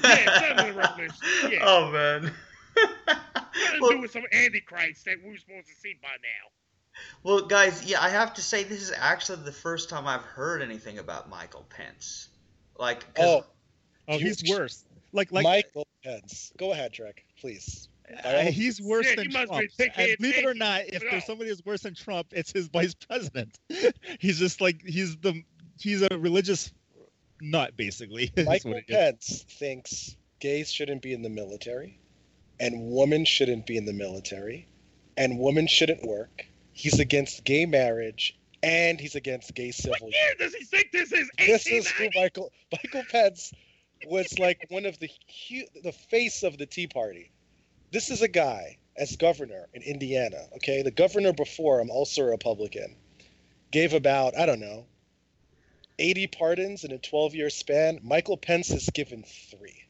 yeah, 0.03 0.57
son 0.59 0.77
revolution. 0.77 1.17
Yeah, 1.51 1.59
Oh 1.63 1.91
man. 1.91 2.31
nothing 3.07 3.81
well, 3.81 3.91
to 3.93 3.97
do 3.97 4.03
with 4.03 4.11
some 4.11 4.25
antichrist 4.31 5.07
that 5.07 5.17
we're 5.25 5.39
supposed 5.39 5.69
to 5.69 5.75
see 5.81 5.95
by 6.03 6.09
now. 6.09 6.51
Well, 7.23 7.47
guys, 7.47 7.85
yeah, 7.85 8.01
I 8.03 8.11
have 8.11 8.35
to 8.35 8.43
say 8.43 8.65
this 8.65 8.83
is 8.83 8.93
actually 8.97 9.43
the 9.45 9.53
first 9.53 9.89
time 9.89 10.07
I've 10.07 10.23
heard 10.23 10.63
anything 10.63 10.99
about 10.99 11.29
Michael 11.29 11.65
Pence. 11.71 12.29
Like, 12.79 13.05
Oh, 13.19 13.45
Oh, 14.07 14.19
You- 14.19 14.27
he's 14.27 14.43
worse. 14.51 14.85
Like 15.13 15.33
like 15.33 15.45
Michael 15.45 15.87
Pence. 16.05 16.53
Go 16.59 16.73
ahead, 16.73 16.93
Trick, 16.93 17.25
please. 17.41 17.89
uh, 18.23 18.43
he's 18.43 18.83
worse 18.83 19.07
Yeah, 19.07 19.15
than 19.17 19.31
he 19.31 19.33
Trump. 19.33 19.51
And 19.53 20.17
believe 20.19 20.37
it 20.37 20.45
or 20.45 20.53
not, 20.53 20.83
if 20.89 21.03
No. 21.03 21.11
there's 21.11 21.25
somebody 21.25 21.49
who's 21.49 21.65
worse 21.65 21.83
than 21.83 21.95
Trump, 21.95 22.27
it's 22.33 22.53
his 22.53 22.67
vice 22.69 22.93
president. 22.95 23.59
he's 24.21 24.39
just 24.39 24.61
like 24.61 24.83
he's 24.85 25.17
the 25.17 25.43
he's 25.81 26.03
a 26.03 26.09
religious 26.19 26.71
nut, 27.41 27.75
basically. 27.77 28.31
is 28.37 28.47
Michael 28.47 28.73
what. 28.75 28.87
Pence 28.89 29.45
thinks 29.49 30.17
gays 30.41 30.71
shouldn't 30.71 31.01
be 31.01 31.15
in 31.15 31.23
the 31.23 31.31
military, 31.31 31.99
and 32.61 32.91
women 32.91 33.25
shouldn't 33.25 33.65
be 33.67 33.79
in 33.79 33.87
the 33.87 33.95
military, 33.95 34.67
and 35.17 35.39
women 35.39 35.67
shouldn't 35.67 36.03
work. 36.05 36.45
He's 36.75 36.99
against 36.99 37.45
gay 37.45 37.67
marriage, 37.67 38.37
and 38.63 39.01
he's 39.01 39.15
against 39.15 39.55
gay 39.55 39.71
civil. 39.71 39.93
What 39.93 39.99
civil. 40.01 40.11
year 40.11 40.35
does 40.39 40.55
he 40.55 40.65
think 40.65 40.93
this 40.93 41.13
is? 41.13 41.31
This 41.39 41.67
is 41.67 41.89
who 41.89 42.09
Michael 42.15 42.53
Michael 42.73 43.05
Pence 43.11 43.53
was 44.07 44.39
like 44.39 44.67
one 44.69 44.85
of 44.85 44.99
the 44.99 45.09
hu- 45.49 45.81
the 45.83 45.93
face 45.93 46.43
of 46.43 46.59
the 46.59 46.67
Tea 46.67 46.89
Party. 46.89 47.31
This 47.93 48.11
is 48.11 48.23
a 48.23 48.29
guy 48.29 48.77
as 48.97 49.17
governor 49.17 49.69
in 49.73 49.83
Indiana. 49.83 50.49
Okay, 50.57 50.83
the 50.83 50.91
governor 50.91 51.33
before 51.33 51.81
him, 51.81 51.91
also 51.91 52.23
a 52.23 52.27
Republican, 52.27 52.97
gave 53.71 53.95
about 53.95 54.37
I 54.37 54.45
don't 54.45 54.61
know. 54.61 54.87
80 56.01 56.27
pardons 56.27 56.83
in 56.83 56.91
a 56.91 56.99
12 56.99 57.37
year 57.37 57.51
span. 57.51 58.01
Michael 58.03 58.37
Pence 58.37 58.69
has 58.69 58.91
given 58.91 59.23
three. 59.23 59.85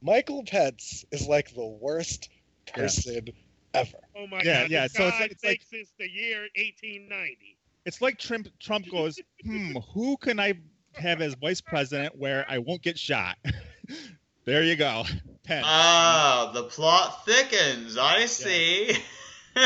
Michael 0.00 0.44
Pence 0.44 1.04
is 1.10 1.26
like 1.26 1.52
the 1.52 1.66
worst 1.66 2.28
person 2.72 3.28
ever. 3.74 3.98
Oh 4.16 4.26
my 4.26 4.42
Yeah, 4.42 4.62
God! 4.62 4.70
yeah, 4.70 4.82
This 4.84 4.92
so 4.94 5.06
it's 5.08 5.20
like- 5.20 5.30
it's 5.32 5.44
like- 5.44 5.62
thinks 5.62 5.66
it's 5.72 5.92
the 5.98 6.08
year 6.10 6.42
1890. 6.56 7.56
It's 7.84 8.00
like 8.00 8.18
Trump. 8.18 8.46
Trump 8.60 8.88
goes, 8.90 9.18
hmm, 9.44 9.76
who 9.92 10.16
can 10.16 10.38
I 10.38 10.54
have 10.94 11.20
as 11.20 11.34
vice 11.34 11.60
president 11.60 12.16
where 12.16 12.44
I 12.48 12.58
won't 12.58 12.80
get 12.82 12.96
shot? 12.98 13.36
there 14.44 14.62
you 14.62 14.76
go, 14.76 15.04
Pence. 15.42 15.66
Ah, 15.68 16.52
the 16.54 16.62
plot 16.64 17.24
thickens. 17.26 17.96
I 17.98 18.26
see. 18.26 18.92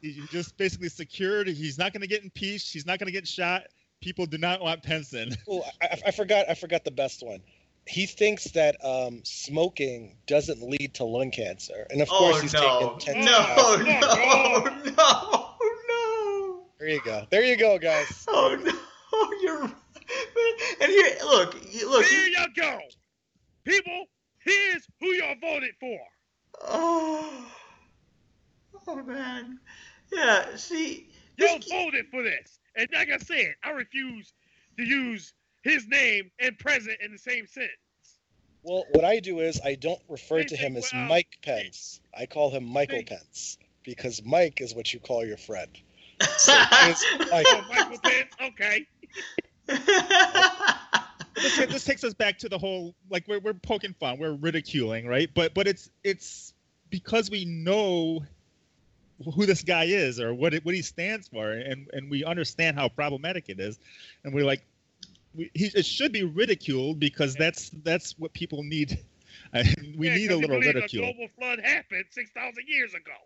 he 0.00 0.10
he 0.12 0.26
just 0.30 0.56
basically 0.56 0.88
secured. 0.88 1.46
He's 1.48 1.78
not 1.78 1.92
going 1.92 2.00
to 2.02 2.08
get 2.08 2.24
impeached. 2.24 2.72
He's 2.72 2.86
not 2.86 2.98
going 2.98 3.06
to 3.06 3.12
get 3.12 3.26
shot. 3.28 3.62
People 4.00 4.26
do 4.26 4.38
not 4.38 4.60
want 4.60 4.82
Pence 4.82 5.12
in. 5.14 5.30
Oh, 5.48 5.62
I, 5.80 5.86
I- 5.86 5.98
I 6.06 6.10
forgot. 6.10 6.46
I 6.48 6.54
forgot 6.54 6.84
the 6.84 6.90
best 6.90 7.24
one. 7.24 7.40
He 7.86 8.06
thinks 8.06 8.44
that 8.52 8.76
um, 8.84 9.20
smoking 9.24 10.16
doesn't 10.26 10.62
lead 10.62 10.94
to 10.94 11.04
lung 11.04 11.30
cancer, 11.32 11.86
and 11.90 12.00
of 12.00 12.08
course 12.08 12.36
oh 12.36 12.40
he's 12.40 12.54
no. 12.54 12.96
taken 12.96 13.14
ten. 13.14 13.24
No, 13.24 13.44
Oh, 13.58 13.76
no, 13.84 14.84
no. 14.84 14.92
no, 14.92 15.56
no. 15.88 16.62
There 16.78 16.88
you 16.88 17.00
go. 17.04 17.26
There 17.30 17.44
you 17.44 17.56
go, 17.56 17.78
guys. 17.78 18.24
Oh 18.28 18.56
no, 18.62 19.32
you're. 19.42 19.62
And 20.80 20.90
here, 20.90 21.16
look, 21.24 21.54
look. 21.54 22.04
Here 22.06 22.26
you- 22.26 22.36
you 22.38 22.46
go, 22.56 22.78
people. 23.64 24.06
Here's 24.44 24.86
who 25.00 25.06
y'all 25.08 25.34
voted 25.40 25.70
for. 25.78 25.98
Oh, 26.68 27.46
oh 28.88 29.02
man, 29.02 29.58
yeah. 30.12 30.56
See, 30.56 31.08
Y'all 31.36 31.58
this, 31.58 31.68
voted 31.70 32.06
for 32.10 32.22
this, 32.22 32.58
and 32.76 32.88
like 32.94 33.10
I 33.10 33.18
said, 33.18 33.54
I 33.64 33.70
refuse 33.70 34.32
to 34.78 34.84
use 34.84 35.32
his 35.62 35.86
name 35.88 36.30
and 36.38 36.58
present 36.58 36.98
in 37.04 37.12
the 37.12 37.18
same 37.18 37.46
sentence. 37.46 37.72
Well, 38.62 38.84
what 38.92 39.04
I 39.04 39.18
do 39.18 39.40
is 39.40 39.60
I 39.64 39.74
don't 39.74 40.00
refer 40.08 40.38
They 40.38 40.44
to 40.44 40.48
think, 40.56 40.60
him 40.60 40.76
as 40.76 40.90
well, 40.92 41.06
Mike 41.08 41.38
Pence. 41.42 42.00
I 42.16 42.26
call 42.26 42.50
him 42.50 42.64
Michael 42.64 42.98
They- 42.98 43.04
Pence 43.04 43.58
because 43.82 44.22
Mike 44.24 44.60
is 44.60 44.74
what 44.74 44.92
you 44.92 45.00
call 45.00 45.24
your 45.24 45.36
friend. 45.36 45.70
So 46.36 46.52
it's 46.54 47.04
Mike. 47.32 47.46
Oh, 47.48 47.64
Michael 47.68 47.98
Pence. 47.98 48.30
Okay. 48.40 48.86
this, 51.34 51.56
this 51.56 51.84
takes 51.84 52.04
us 52.04 52.14
back 52.14 52.38
to 52.38 52.48
the 52.48 52.58
whole 52.58 52.94
like 53.10 53.26
we're, 53.28 53.40
we're 53.40 53.54
poking 53.54 53.94
fun 53.98 54.18
we're 54.18 54.34
ridiculing 54.34 55.06
right 55.06 55.30
but 55.34 55.54
but 55.54 55.66
it's 55.66 55.90
it's 56.04 56.52
because 56.90 57.30
we 57.30 57.44
know 57.44 58.22
who 59.34 59.46
this 59.46 59.62
guy 59.62 59.84
is 59.84 60.20
or 60.20 60.34
what 60.34 60.52
it, 60.52 60.64
what 60.64 60.74
he 60.74 60.82
stands 60.82 61.28
for 61.28 61.52
and 61.52 61.88
and 61.92 62.10
we 62.10 62.24
understand 62.24 62.76
how 62.76 62.88
problematic 62.88 63.48
it 63.48 63.60
is 63.60 63.78
and 64.24 64.34
we're 64.34 64.44
like 64.44 64.60
we, 64.60 64.64
he, 65.36 65.50
it 65.74 65.84
should 65.86 66.12
be 66.12 66.24
ridiculed 66.24 67.00
because 67.00 67.36
that's 67.36 67.70
that's 67.84 68.18
what 68.18 68.32
people 68.32 68.62
need 68.62 68.98
I, 69.54 69.64
we 69.96 70.10
Yeah, 70.10 70.10
need 70.10 70.30
'cause 70.30 70.32
a 70.32 70.36
you 70.40 70.48
little 70.48 70.60
believe 70.60 70.76
ridicule 70.76 71.12
A 71.12 71.14
global 71.14 71.28
flood 71.28 71.60
happened 71.60 72.06
six 72.10 72.30
thousand 72.32 72.68
years 72.68 72.94
ago. 72.94 73.18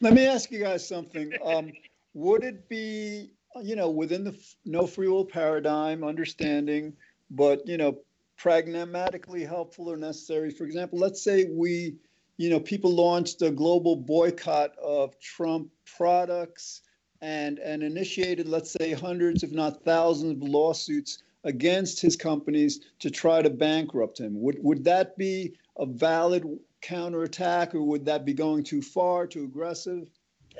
Let 0.00 0.14
me 0.14 0.26
ask 0.26 0.50
you 0.50 0.60
guys 0.60 0.86
something. 0.86 1.36
Um, 1.44 1.74
would 2.14 2.44
it 2.44 2.68
be, 2.68 3.32
you 3.62 3.76
know, 3.76 3.90
within 3.90 4.24
the 4.24 4.32
f- 4.32 4.56
no 4.64 4.86
free 4.86 5.08
will 5.08 5.24
paradigm, 5.24 6.04
understanding, 6.04 6.94
but, 7.30 7.66
you 7.66 7.78
know, 7.78 7.98
pragmatically 8.38 9.44
helpful 9.44 9.90
or 9.90 9.96
necessary? 9.96 10.50
For 10.50 10.64
example, 10.64 10.98
let's 10.98 11.22
say 11.22 11.46
we, 11.50 11.96
you 12.38 12.50
know, 12.50 12.60
people 12.60 12.94
launched 12.94 13.42
a 13.42 13.50
global 13.50 13.96
boycott 13.96 14.76
of 14.78 15.18
Trump 15.20 15.70
products 15.96 16.82
and, 17.24 17.58
and 17.60 17.82
initiated, 17.82 18.46
let's 18.46 18.70
say, 18.70 18.92
hundreds, 18.92 19.42
if 19.42 19.50
not 19.50 19.82
thousands 19.82 20.32
of 20.32 20.46
lawsuits 20.46 21.22
against 21.44 21.98
his 21.98 22.16
companies 22.16 22.80
to 22.98 23.10
try 23.10 23.40
to 23.40 23.48
bankrupt 23.48 24.20
him. 24.20 24.38
Would, 24.42 24.62
would 24.62 24.84
that 24.84 25.16
be 25.16 25.54
a 25.78 25.86
valid 25.86 26.44
counterattack 26.82 27.74
or 27.74 27.82
would 27.82 28.04
that 28.04 28.26
be 28.26 28.34
going 28.34 28.62
too 28.62 28.82
far, 28.82 29.26
too 29.26 29.44
aggressive? 29.44 30.10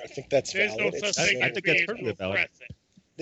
I 0.02 0.06
think 0.06 0.30
that's 0.30 0.54
There's 0.54 0.74
valid. 0.74 0.94
such 0.94 1.08
It's, 1.10 1.28
thing 1.28 1.42
I 1.42 1.50
think 1.50 1.66
that's 1.66 1.84
perfectly 1.84 2.12
valid. 2.12 2.48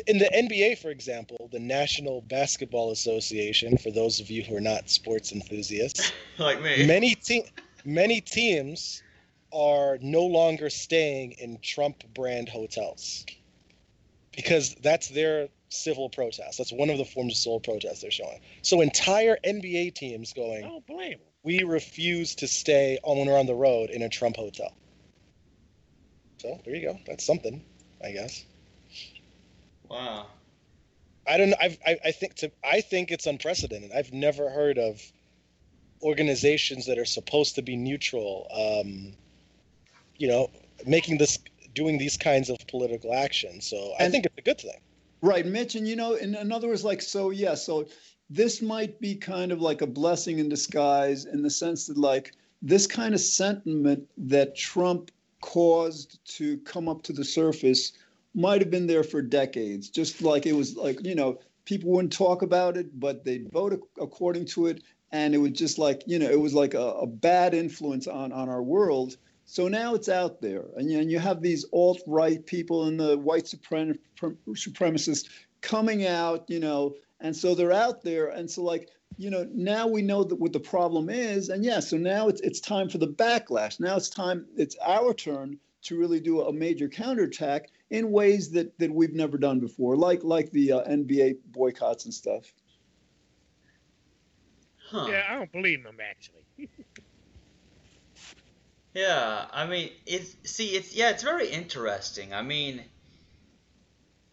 in 0.06 0.18
the 0.18 0.30
NBA, 0.32 0.78
for 0.78 0.90
example, 0.90 1.48
the 1.50 1.58
National 1.58 2.20
Basketball 2.22 2.92
Association, 2.92 3.76
for 3.76 3.90
those 3.90 4.20
of 4.20 4.30
you 4.30 4.44
who 4.44 4.56
are 4.56 4.60
not 4.60 4.88
sports 4.88 5.32
enthusiasts, 5.32 6.12
like 6.38 6.62
me. 6.62 6.86
many 6.86 7.16
te- 7.16 7.50
many 7.84 8.20
teams 8.20 9.02
are 9.52 9.98
no 10.00 10.22
longer 10.22 10.70
staying 10.70 11.32
in 11.32 11.58
Trump 11.62 12.02
brand 12.14 12.48
hotels 12.48 13.24
because 14.34 14.74
that's 14.76 15.08
their 15.08 15.48
civil 15.68 16.08
protest. 16.08 16.58
That's 16.58 16.72
one 16.72 16.90
of 16.90 16.98
the 16.98 17.04
forms 17.04 17.34
of 17.34 17.38
civil 17.38 17.60
protest 17.60 18.02
they're 18.02 18.10
showing. 18.10 18.40
So 18.62 18.80
entire 18.80 19.38
NBA 19.44 19.94
teams 19.94 20.32
going, 20.32 20.62
don't 20.62 20.86
blame 20.86 21.12
him. 21.12 21.20
we 21.42 21.62
refuse 21.62 22.34
to 22.36 22.48
stay 22.48 22.98
on 23.02 23.18
when 23.18 23.28
we're 23.28 23.38
on 23.38 23.46
the 23.46 23.54
road 23.54 23.90
in 23.90 24.02
a 24.02 24.08
Trump 24.08 24.36
hotel. 24.36 24.72
So 26.38 26.60
there 26.64 26.74
you 26.74 26.82
go. 26.82 26.98
That's 27.06 27.24
something. 27.24 27.62
I 28.04 28.10
guess. 28.12 28.44
Wow. 29.88 30.26
I 31.26 31.36
don't 31.36 31.50
know. 31.50 31.56
I've, 31.60 31.78
I, 31.86 31.98
I 32.06 32.10
think 32.12 32.34
to 32.36 32.50
I 32.64 32.80
think 32.80 33.10
it's 33.10 33.26
unprecedented. 33.26 33.92
I've 33.92 34.12
never 34.12 34.50
heard 34.50 34.78
of 34.78 35.00
organizations 36.02 36.86
that 36.86 36.98
are 36.98 37.04
supposed 37.04 37.54
to 37.54 37.62
be 37.62 37.76
neutral, 37.76 38.48
um, 38.50 39.12
you 40.22 40.28
know, 40.28 40.48
making 40.86 41.18
this 41.18 41.36
doing 41.74 41.98
these 41.98 42.16
kinds 42.16 42.48
of 42.48 42.56
political 42.68 43.12
action. 43.12 43.60
So 43.60 43.76
I 43.98 44.04
And- 44.04 44.12
think 44.12 44.24
it's 44.26 44.38
a 44.38 44.42
good 44.42 44.60
thing. 44.60 44.80
Right, 45.20 45.46
Mitch, 45.46 45.74
and 45.74 45.86
you 45.86 45.96
know, 45.96 46.14
in, 46.14 46.34
in 46.34 46.52
other 46.52 46.68
words, 46.68 46.84
like, 46.84 47.02
so 47.02 47.30
yeah, 47.30 47.54
so 47.54 47.86
this 48.30 48.62
might 48.62 49.00
be 49.00 49.14
kind 49.14 49.50
of 49.52 49.60
like 49.60 49.80
a 49.82 49.86
blessing 49.86 50.38
in 50.38 50.48
disguise 50.48 51.24
in 51.26 51.42
the 51.42 51.50
sense 51.50 51.86
that, 51.86 51.96
like, 51.96 52.32
this 52.60 52.86
kind 52.86 53.14
of 53.14 53.20
sentiment 53.20 54.00
that 54.16 54.56
Trump 54.56 55.10
caused 55.40 56.24
to 56.36 56.58
come 56.58 56.88
up 56.88 57.02
to 57.02 57.12
the 57.12 57.24
surface 57.24 57.92
might 58.34 58.60
have 58.60 58.70
been 58.70 58.86
there 58.86 59.04
for 59.04 59.20
decades. 59.22 59.88
Just 59.90 60.22
like 60.22 60.46
it 60.46 60.54
was 60.54 60.76
like, 60.76 61.04
you 61.04 61.14
know, 61.16 61.38
people 61.64 61.90
wouldn't 61.90 62.12
talk 62.12 62.42
about 62.42 62.76
it, 62.76 62.98
but 62.98 63.24
they'd 63.24 63.50
vote 63.50 63.72
according 64.00 64.44
to 64.54 64.66
it. 64.66 64.82
And 65.10 65.34
it 65.34 65.38
was 65.38 65.52
just 65.52 65.78
like, 65.78 66.02
you 66.06 66.18
know, 66.18 66.30
it 66.30 66.40
was 66.40 66.54
like 66.54 66.74
a, 66.74 66.86
a 67.06 67.06
bad 67.06 67.54
influence 67.54 68.06
on, 68.06 68.32
on 68.32 68.48
our 68.48 68.62
world. 68.62 69.16
So 69.52 69.68
now 69.68 69.94
it's 69.94 70.08
out 70.08 70.40
there, 70.40 70.64
and 70.78 70.90
you, 70.90 70.98
and 70.98 71.10
you 71.10 71.18
have 71.18 71.42
these 71.42 71.66
alt 71.74 72.00
right 72.06 72.42
people 72.46 72.84
and 72.86 72.98
the 72.98 73.18
white 73.18 73.44
suprem- 73.44 73.98
supremacists 74.18 75.28
coming 75.60 76.06
out, 76.06 76.48
you 76.48 76.58
know, 76.58 76.96
and 77.20 77.36
so 77.36 77.54
they're 77.54 77.70
out 77.70 78.02
there, 78.02 78.28
and 78.28 78.50
so 78.50 78.62
like 78.62 78.88
you 79.18 79.28
know 79.28 79.46
now 79.52 79.86
we 79.86 80.00
know 80.00 80.24
that 80.24 80.36
what 80.36 80.54
the 80.54 80.58
problem 80.58 81.10
is, 81.10 81.50
and 81.50 81.66
yeah, 81.66 81.80
so 81.80 81.98
now 81.98 82.28
it's 82.28 82.40
it's 82.40 82.60
time 82.60 82.88
for 82.88 82.96
the 82.96 83.08
backlash. 83.08 83.78
Now 83.78 83.94
it's 83.94 84.08
time, 84.08 84.46
it's 84.56 84.74
our 84.82 85.12
turn 85.12 85.58
to 85.82 85.98
really 85.98 86.18
do 86.18 86.40
a 86.40 86.50
major 86.50 86.88
counterattack 86.88 87.68
in 87.90 88.10
ways 88.10 88.52
that 88.52 88.78
that 88.78 88.90
we've 88.90 89.12
never 89.12 89.36
done 89.36 89.60
before, 89.60 89.98
like 89.98 90.24
like 90.24 90.50
the 90.52 90.72
uh, 90.72 90.84
NBA 90.84 91.36
boycotts 91.48 92.06
and 92.06 92.14
stuff. 92.14 92.54
Huh. 94.78 95.08
Yeah, 95.10 95.24
I 95.28 95.34
don't 95.34 95.52
believe 95.52 95.82
them 95.82 95.98
actually. 96.00 96.70
Yeah, 98.94 99.46
I 99.52 99.66
mean, 99.66 99.90
it's 100.06 100.36
see, 100.44 100.70
it's 100.70 100.94
yeah, 100.94 101.10
it's 101.10 101.22
very 101.22 101.48
interesting. 101.48 102.34
I 102.34 102.42
mean, 102.42 102.84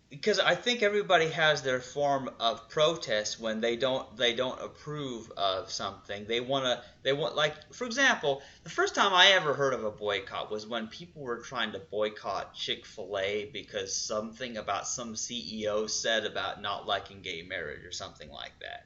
because 0.10 0.39
I 0.39 0.55
think 0.55 0.82
everybody 0.82 1.30
has 1.30 1.62
their 1.62 1.80
form 1.80 2.30
of 2.39 2.68
protest 2.68 3.39
when 3.39 3.62
they 3.62 3.78
don't 3.78 4.18
they 4.18 4.34
don't 4.34 4.60
approve 4.62 5.32
of 5.38 5.72
something. 5.72 6.26
They 6.26 6.41
want 6.41 6.66
to 6.66 6.82
they 7.03 7.14
want 7.14 7.38
like 7.38 7.74
for 7.74 7.86
example, 7.86 8.41
the 8.64 8.70
first 8.70 8.95
time 8.95 9.14
I 9.14 9.28
ever 9.28 9.53
heard 9.53 9.74
of 9.74 9.86
a 9.86 9.91
boycott 9.91 10.51
was 10.51 10.68
when 10.68 10.88
people 10.88 11.22
were 11.22 11.38
trying 11.38 11.72
to 11.74 11.80
boycott 11.80 12.53
Chick-fil-A 12.53 13.51
because 13.53 13.95
something 13.95 14.57
about 14.57 14.88
some 14.88 15.14
CEO 15.14 15.89
said 15.89 16.26
about 16.26 16.62
not 16.62 16.86
liking 16.86 17.22
gay 17.22 17.43
marriage 17.43 17.86
or 17.86 17.91
something 17.91 18.30
like 18.30 18.53
that. 18.60 18.86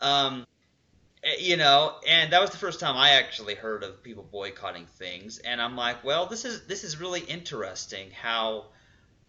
Um, 0.00 0.46
you 1.38 1.56
know, 1.56 1.94
and 2.06 2.32
that 2.32 2.40
was 2.40 2.50
the 2.50 2.58
first 2.58 2.80
time 2.80 2.96
I 2.96 3.10
actually 3.10 3.54
heard 3.54 3.82
of 3.82 4.02
people 4.02 4.26
boycotting 4.30 4.86
things, 4.86 5.38
and 5.38 5.60
I'm 5.60 5.76
like, 5.76 6.04
well, 6.04 6.26
this 6.26 6.44
is 6.44 6.66
this 6.66 6.84
is 6.84 7.00
really 7.00 7.20
interesting 7.20 8.10
how 8.10 8.66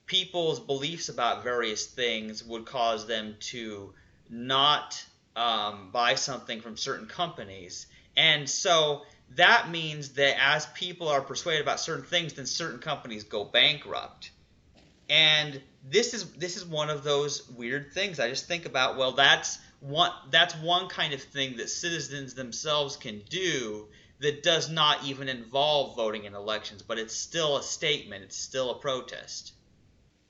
people's 0.05 0.59
beliefs 0.59 1.09
about 1.09 1.43
various 1.43 1.87
things 1.87 2.43
would 2.43 2.65
cause 2.65 3.07
them 3.07 3.35
to 3.39 3.93
not 4.29 5.03
um, 5.35 5.89
buy 5.91 6.15
something 6.15 6.61
from 6.61 6.77
certain 6.77 7.07
companies, 7.07 7.87
and 8.17 8.49
so 8.49 9.03
that 9.35 9.69
means 9.69 10.09
that 10.09 10.35
as 10.41 10.65
people 10.67 11.07
are 11.07 11.21
persuaded 11.21 11.61
about 11.61 11.79
certain 11.79 12.05
things, 12.05 12.33
then 12.33 12.45
certain 12.45 12.79
companies 12.79 13.23
go 13.23 13.43
bankrupt. 13.43 14.31
And 15.09 15.61
this 15.89 16.13
is 16.13 16.31
this 16.33 16.57
is 16.57 16.65
one 16.65 16.89
of 16.89 17.03
those 17.03 17.47
weird 17.49 17.93
things. 17.93 18.19
I 18.19 18.29
just 18.29 18.47
think 18.47 18.65
about 18.65 18.97
well, 18.97 19.13
that's 19.13 19.59
one 19.87 20.11
that's 20.31 20.55
one 20.55 20.87
kind 20.87 21.13
of 21.13 21.21
thing 21.21 21.57
that 21.57 21.69
citizens 21.69 22.33
themselves 22.33 22.97
can 22.97 23.21
do 23.29 23.87
that 24.19 24.43
does 24.43 24.69
not 24.69 25.03
even 25.03 25.27
involve 25.27 25.95
voting 25.95 26.23
in 26.23 26.33
elections, 26.33 26.81
but 26.81 26.97
it's 26.97 27.15
still 27.15 27.57
a 27.57 27.63
statement. 27.63 28.23
It's 28.23 28.37
still 28.37 28.71
a 28.71 28.79
protest. 28.79 29.53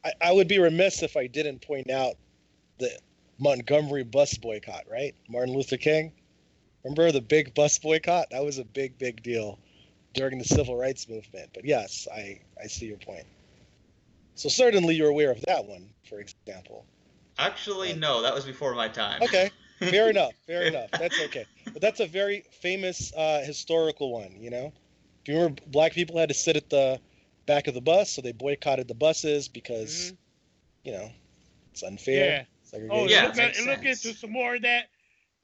I, 0.03 0.14
I 0.22 0.32
would 0.32 0.47
be 0.47 0.60
remiss 0.60 1.03
if 1.03 1.16
I 1.16 1.28
didn't 1.28 1.62
point 1.62 1.89
out 1.89 2.16
the 2.80 2.91
Montgomery 3.39 4.03
bus 4.03 4.38
boycott, 4.38 4.86
right? 4.89 5.14
Martin 5.30 5.53
Luther 5.53 5.78
King. 5.78 6.12
Remember 6.84 7.12
the 7.12 7.22
big 7.22 7.53
bus 7.53 7.80
boycott? 7.80 8.30
That 8.32 8.43
was 8.43 8.58
a 8.58 8.66
big, 8.66 8.97
big 8.97 9.24
deal 9.24 9.60
during 10.14 10.39
the 10.39 10.45
civil 10.45 10.78
rights 10.78 11.08
movement. 11.10 11.51
But 11.53 11.66
yes, 11.66 12.08
I, 12.14 12.39
I 12.62 12.68
see 12.68 12.88
your 12.88 12.97
point. 12.97 13.26
So 14.36 14.49
certainly 14.49 14.95
you're 14.95 15.10
aware 15.10 15.32
of 15.32 15.41
that 15.41 15.66
one, 15.66 15.89
for 16.10 16.20
example. 16.20 16.86
Actually, 17.38 17.94
no, 17.94 18.22
that 18.22 18.34
was 18.34 18.46
before 18.46 18.74
my 18.76 18.88
time. 18.88 19.22
Okay, 19.22 19.52
fair 19.80 20.10
enough, 20.10 20.34
fair 20.48 20.64
enough. 20.68 20.90
That's 20.98 21.20
okay. 21.20 21.46
But 21.74 21.82
that's 21.82 22.00
a 22.00 22.06
very 22.08 22.46
famous 22.62 23.14
uh, 23.16 23.42
historical 23.46 24.12
one, 24.12 24.38
you 24.40 24.50
know? 24.50 24.72
Do 25.26 25.32
you 25.32 25.38
remember 25.40 25.62
black 25.68 25.94
people 25.94 26.18
had 26.18 26.30
to 26.30 26.36
sit 26.36 26.56
at 26.56 26.70
the 26.70 27.00
back 27.46 27.68
of 27.68 27.74
the 27.74 27.82
bus, 27.82 28.12
so 28.12 28.22
they 28.22 28.32
boycotted 28.32 28.88
the 28.88 28.94
buses 28.94 29.48
because, 29.48 30.14
Mhm. 30.14 30.18
you 30.84 30.92
know, 30.94 31.12
it's 31.72 31.84
unfair. 31.84 32.16
Yeah. 32.16 32.46
segregation. 32.64 33.04
Oh, 33.04 33.08
Yeah, 33.08 33.26
look, 33.28 33.38
at, 33.38 33.66
look 33.66 33.86
into 33.86 34.14
some 34.14 34.32
more 34.32 34.56
of 34.56 34.62
that. 34.62 34.90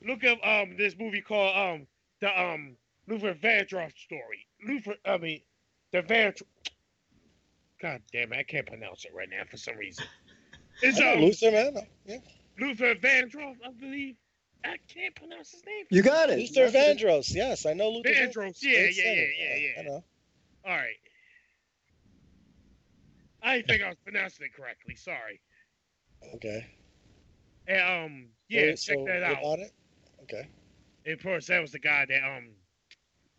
Look 0.03 0.23
up 0.23 0.39
um 0.45 0.77
this 0.77 0.95
movie 0.97 1.21
called 1.21 1.55
um 1.55 1.87
the 2.21 2.41
um 2.41 2.77
Luther 3.07 3.33
Vandross 3.33 3.95
story. 3.97 4.47
Luther, 4.65 4.95
I 5.05 5.17
mean, 5.17 5.41
the 5.91 6.01
Vandross. 6.01 6.43
God 7.81 8.01
damn 8.11 8.31
it, 8.33 8.37
I 8.37 8.43
can't 8.43 8.65
pronounce 8.65 9.05
it 9.05 9.13
right 9.13 9.29
now 9.29 9.43
for 9.49 9.57
some 9.57 9.75
reason. 9.77 10.05
It's 10.81 10.99
I 10.99 11.03
know 11.03 11.13
um, 11.13 11.19
Luther, 11.21 11.51
man. 11.51 11.75
Yeah. 12.05 12.17
Luther 12.59 12.95
Vandross, 12.95 13.55
I 13.65 13.71
believe. 13.79 14.15
I 14.63 14.77
can't 14.93 15.15
pronounce 15.15 15.51
his 15.51 15.63
name. 15.65 15.85
You 15.89 16.03
got 16.03 16.29
it. 16.29 16.37
Luther 16.39 16.69
That's 16.69 17.01
it. 17.01 17.05
Vandross. 17.05 17.33
Yes, 17.33 17.65
I 17.65 17.73
know 17.73 17.89
Luther 17.89 18.09
Vandross, 18.09 18.57
yeah, 18.61 18.71
Great 18.79 18.95
yeah, 18.97 19.03
singer. 19.03 19.27
yeah, 19.39 19.55
yeah, 19.55 19.79
I 19.79 19.83
know. 19.83 20.03
All 20.65 20.75
right. 20.77 20.95
I 23.43 23.55
didn't 23.55 23.67
think 23.69 23.83
I 23.83 23.89
was 23.89 23.97
pronouncing 24.03 24.45
it 24.45 24.53
correctly. 24.55 24.95
Sorry. 24.95 25.39
Okay. 26.35 26.67
And, 27.67 28.05
um, 28.05 28.25
yeah, 28.49 28.75
So- 28.75 28.93
check 28.93 28.97
so 28.99 29.05
that 29.05 29.23
out. 29.23 29.39
About 29.39 29.59
it? 29.59 29.71
Okay. 30.23 30.47
And 31.05 31.13
of 31.15 31.23
course, 31.23 31.47
that 31.47 31.59
was 31.59 31.71
the 31.71 31.79
guy 31.79 32.05
that 32.07 32.23
um, 32.23 32.49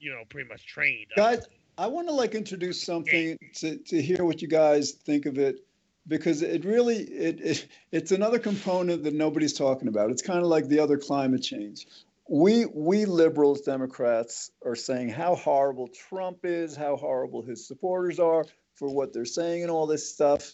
you 0.00 0.10
know, 0.10 0.22
pretty 0.28 0.48
much 0.48 0.66
trained. 0.66 1.06
uh, 1.16 1.20
guys 1.20 1.46
i 1.78 1.86
want 1.86 2.06
to 2.08 2.12
like 2.12 2.34
introduce 2.34 2.82
something 2.82 3.38
to, 3.54 3.78
to 3.78 4.02
hear 4.02 4.24
what 4.24 4.42
you 4.42 4.48
guys 4.48 4.90
think 4.90 5.24
of 5.26 5.38
it 5.38 5.60
because 6.06 6.42
it 6.42 6.64
really 6.64 6.96
it, 6.96 7.40
it 7.40 7.66
it's 7.90 8.12
another 8.12 8.38
component 8.38 9.04
that 9.04 9.14
nobody's 9.14 9.52
talking 9.52 9.88
about. 9.88 10.10
It's 10.10 10.22
kind 10.22 10.40
of 10.40 10.46
like 10.46 10.68
the 10.68 10.80
other 10.80 10.98
climate 10.98 11.42
change. 11.42 11.86
We 12.28 12.66
we 12.66 13.04
liberals 13.04 13.62
democrats 13.62 14.50
are 14.64 14.76
saying 14.76 15.10
how 15.10 15.34
horrible 15.34 15.88
trump 15.88 16.40
is 16.44 16.76
how 16.76 16.96
horrible 16.96 17.42
his 17.42 17.66
supporters 17.66 18.18
are 18.18 18.46
for 18.74 18.88
what 18.88 19.12
they're 19.12 19.24
saying 19.24 19.62
and 19.62 19.70
all 19.70 19.86
this 19.86 20.08
stuff. 20.08 20.52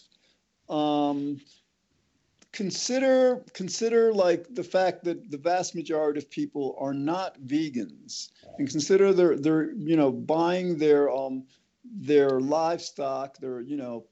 Um, 0.67 1.39
consider 2.51 3.43
consider 3.53 4.11
like 4.13 4.53
the 4.53 4.63
fact 4.63 5.03
that 5.03 5.29
the 5.29 5.37
vast 5.37 5.75
majority 5.75 6.19
of 6.19 6.29
people 6.29 6.75
are 6.79 6.93
not 6.93 7.39
vegans 7.41 8.29
and 8.57 8.69
consider 8.69 9.13
they're 9.13 9.37
they're 9.37 9.71
you 9.73 9.95
know 9.95 10.11
buying 10.11 10.77
their 10.77 11.11
um 11.11 11.43
their 11.85 12.39
livestock 12.39 13.37
their 13.37 13.61
you 13.61 13.77
know 13.77 14.05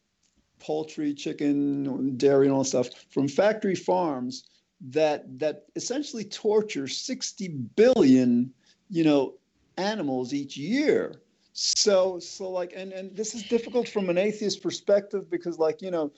poultry 0.60 1.14
chicken 1.14 2.18
dairy 2.18 2.48
and 2.48 2.56
all 2.56 2.64
stuff 2.64 2.90
from 3.10 3.28
factory 3.28 3.76
farms 3.76 4.50
that 4.82 5.26
that 5.40 5.66
essentially 5.76 6.24
torture 6.24 6.88
60 6.88 7.48
billion 7.76 8.52
you 8.90 9.04
know 9.04 9.34
animals 9.78 10.34
each 10.34 10.56
year 10.58 11.22
so 11.54 12.20
so 12.20 12.50
like 12.50 12.74
and 12.76 12.92
and 12.94 13.16
this 13.16 13.34
is 13.34 13.44
difficult 13.44 13.88
from 13.88 14.10
an 14.10 14.18
atheist 14.18 14.62
perspective 14.62 15.30
because 15.30 15.58
like 15.58 15.82
you 15.82 15.92
know 15.92 16.12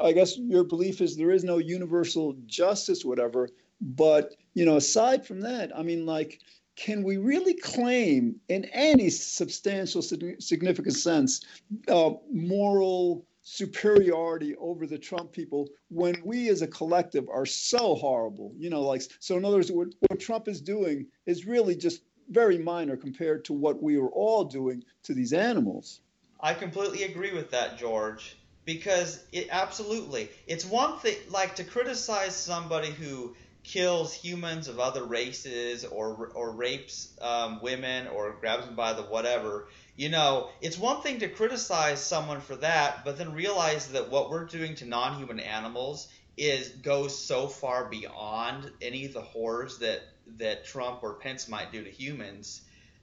I 0.00 0.12
guess 0.12 0.38
your 0.38 0.64
belief 0.64 1.00
is 1.00 1.16
there 1.16 1.30
is 1.30 1.44
no 1.44 1.58
universal 1.58 2.34
justice, 2.46 3.04
whatever. 3.04 3.48
But 3.80 4.34
you 4.54 4.64
know, 4.64 4.76
aside 4.76 5.26
from 5.26 5.40
that, 5.42 5.76
I 5.76 5.82
mean, 5.82 6.06
like, 6.06 6.40
can 6.76 7.02
we 7.02 7.18
really 7.18 7.54
claim, 7.54 8.36
in 8.48 8.64
any 8.66 9.10
substantial, 9.10 10.02
significant 10.02 10.96
sense, 10.96 11.44
uh, 11.88 12.12
moral 12.32 13.26
superiority 13.44 14.56
over 14.56 14.86
the 14.86 14.98
Trump 14.98 15.30
people 15.32 15.68
when 15.88 16.20
we, 16.24 16.48
as 16.48 16.62
a 16.62 16.66
collective, 16.66 17.28
are 17.28 17.46
so 17.46 17.94
horrible? 17.94 18.52
You 18.56 18.70
know, 18.70 18.82
like, 18.82 19.02
so 19.20 19.36
in 19.36 19.44
other 19.44 19.56
words, 19.56 19.70
what, 19.70 19.88
what 20.08 20.18
Trump 20.18 20.48
is 20.48 20.60
doing 20.60 21.06
is 21.26 21.46
really 21.46 21.76
just 21.76 22.02
very 22.30 22.58
minor 22.58 22.96
compared 22.96 23.44
to 23.44 23.52
what 23.52 23.82
we 23.82 23.96
are 23.96 24.08
all 24.08 24.44
doing 24.44 24.82
to 25.04 25.14
these 25.14 25.32
animals. 25.32 26.00
I 26.40 26.54
completely 26.54 27.04
agree 27.04 27.32
with 27.32 27.50
that, 27.52 27.78
George. 27.78 28.36
Because 28.64 29.22
it 29.30 29.48
absolutely, 29.50 30.30
it's 30.46 30.64
one 30.64 30.98
thing 30.98 31.16
like 31.28 31.54
to 31.56 31.64
criticize 31.64 32.34
somebody 32.34 32.88
who 32.88 33.36
kills 33.62 34.14
humans 34.14 34.68
of 34.68 34.78
other 34.78 35.04
races 35.04 35.84
or 35.84 36.32
or 36.34 36.52
rapes 36.52 37.14
um, 37.20 37.60
women 37.60 38.06
or 38.06 38.36
grabs 38.40 38.64
them 38.64 38.74
by 38.74 38.94
the 38.94 39.02
whatever, 39.02 39.68
you 39.96 40.08
know, 40.08 40.48
it's 40.60 40.78
one 40.78 41.02
thing 41.02 41.20
to 41.20 41.28
criticize 41.28 42.02
someone 42.02 42.40
for 42.40 42.56
that, 42.56 43.04
but 43.04 43.16
then 43.16 43.32
realize 43.32 43.88
that 43.88 44.10
what 44.10 44.30
we're 44.30 44.44
doing 44.44 44.74
to 44.76 44.84
non-human 44.84 45.40
animals 45.40 46.08
is 46.36 46.68
goes 46.68 47.16
so 47.16 47.46
far 47.46 47.84
beyond 47.84 48.70
any 48.82 49.04
of 49.06 49.12
the 49.12 49.20
horrors 49.20 49.78
that 49.78 50.02
that 50.38 50.64
Trump 50.64 51.02
or 51.02 51.14
Pence 51.14 51.48
might 51.48 51.70
do 51.70 51.84
to 51.84 51.90
humans, 51.90 52.62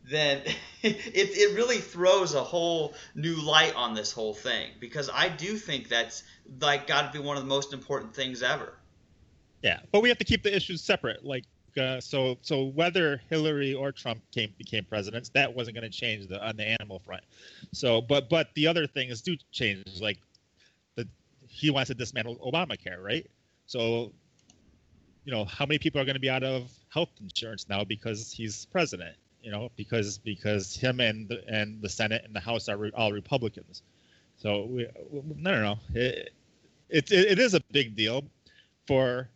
then 0.10 0.42
it 0.82 0.98
it 1.14 1.56
really 1.56 1.78
throws 1.78 2.34
a 2.34 2.44
whole 2.44 2.94
new 3.16 3.36
light 3.36 3.76
on 3.76 3.94
this 3.94 4.12
whole 4.12 4.34
thing 4.34 4.70
because 4.80 5.10
I 5.14 5.30
do 5.30 5.56
think 5.58 5.88
that's 5.88 6.24
like 6.60 6.88
got 6.88 7.14
to 7.14 7.18
be 7.18 7.26
one 7.26 7.38
of 7.38 7.44
the 7.44 7.50
most 7.50 7.74
important 7.74 8.14
things 8.14 8.44
ever. 8.44 8.74
Yeah, 9.62 9.80
but 9.92 10.02
we 10.02 10.10
have 10.10 10.18
to 10.18 10.26
keep 10.26 10.44
the 10.44 10.56
issues 10.56 10.82
separate. 10.82 11.24
Like, 11.24 11.46
uh, 11.78 12.02
so 12.02 12.38
so 12.42 12.66
whether 12.66 13.22
Hillary 13.30 13.74
or 13.74 13.92
Trump 13.92 14.22
came 14.32 14.54
became 14.58 14.84
presidents, 14.86 15.30
that 15.30 15.54
wasn't 15.54 15.76
going 15.76 15.90
to 15.90 15.98
change 15.98 16.28
the 16.28 16.46
on 16.46 16.58
the 16.58 16.66
animal 16.66 17.00
front. 17.00 17.24
So, 17.72 18.02
but 18.02 18.30
but 18.30 18.50
the 18.56 18.68
other 18.68 18.88
things 18.88 19.22
do 19.22 19.36
change. 19.52 20.02
Like, 20.02 20.20
the 20.96 21.08
he 21.48 21.70
wants 21.70 21.90
to 21.90 21.94
dismantle 21.94 22.38
Obamacare, 22.38 23.02
right? 23.02 23.30
So, 23.68 24.12
you 25.26 25.32
know, 25.32 25.46
how 25.46 25.66
many 25.66 25.80
people 25.80 26.02
are 26.02 26.06
going 26.06 26.16
to 26.16 26.22
be 26.22 26.30
out 26.30 26.44
of 26.44 26.72
health 26.90 27.10
insurance 27.22 27.68
now 27.70 27.84
because 27.84 28.32
he's 28.32 28.66
president? 28.66 29.16
You 29.42 29.52
know, 29.52 29.72
because 29.76 30.18
because 30.18 30.76
him 30.76 31.00
and 31.00 31.28
the, 31.28 31.44
and 31.48 31.82
the 31.82 31.90
Senate 31.90 32.24
and 32.26 32.36
the 32.36 32.40
House 32.40 32.70
are 32.70 32.78
re- 32.78 32.92
all 32.94 33.12
Republicans. 33.12 33.82
So 34.38 34.66
we, 34.66 34.88
no, 35.12 35.52
no, 35.52 35.62
no. 35.62 35.80
It, 35.94 36.34
it, 36.90 37.12
it 37.12 37.40
is 37.40 37.54
a 37.54 37.62
big 37.72 37.96
deal 37.96 38.24
for 38.88 39.30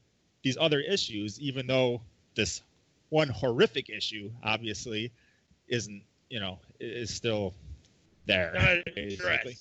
these 0.44 0.58
other 0.60 0.80
issues, 0.80 1.40
even 1.40 1.66
though 1.66 2.02
this 2.36 2.62
one 3.10 3.30
horrific 3.30 3.90
issue 3.90 4.32
obviously 4.44 5.12
isn't, 5.68 6.04
you 6.30 6.40
know, 6.40 6.60
is 6.80 7.14
still 7.14 7.54
there. 8.26 8.84
Basically. 8.96 9.58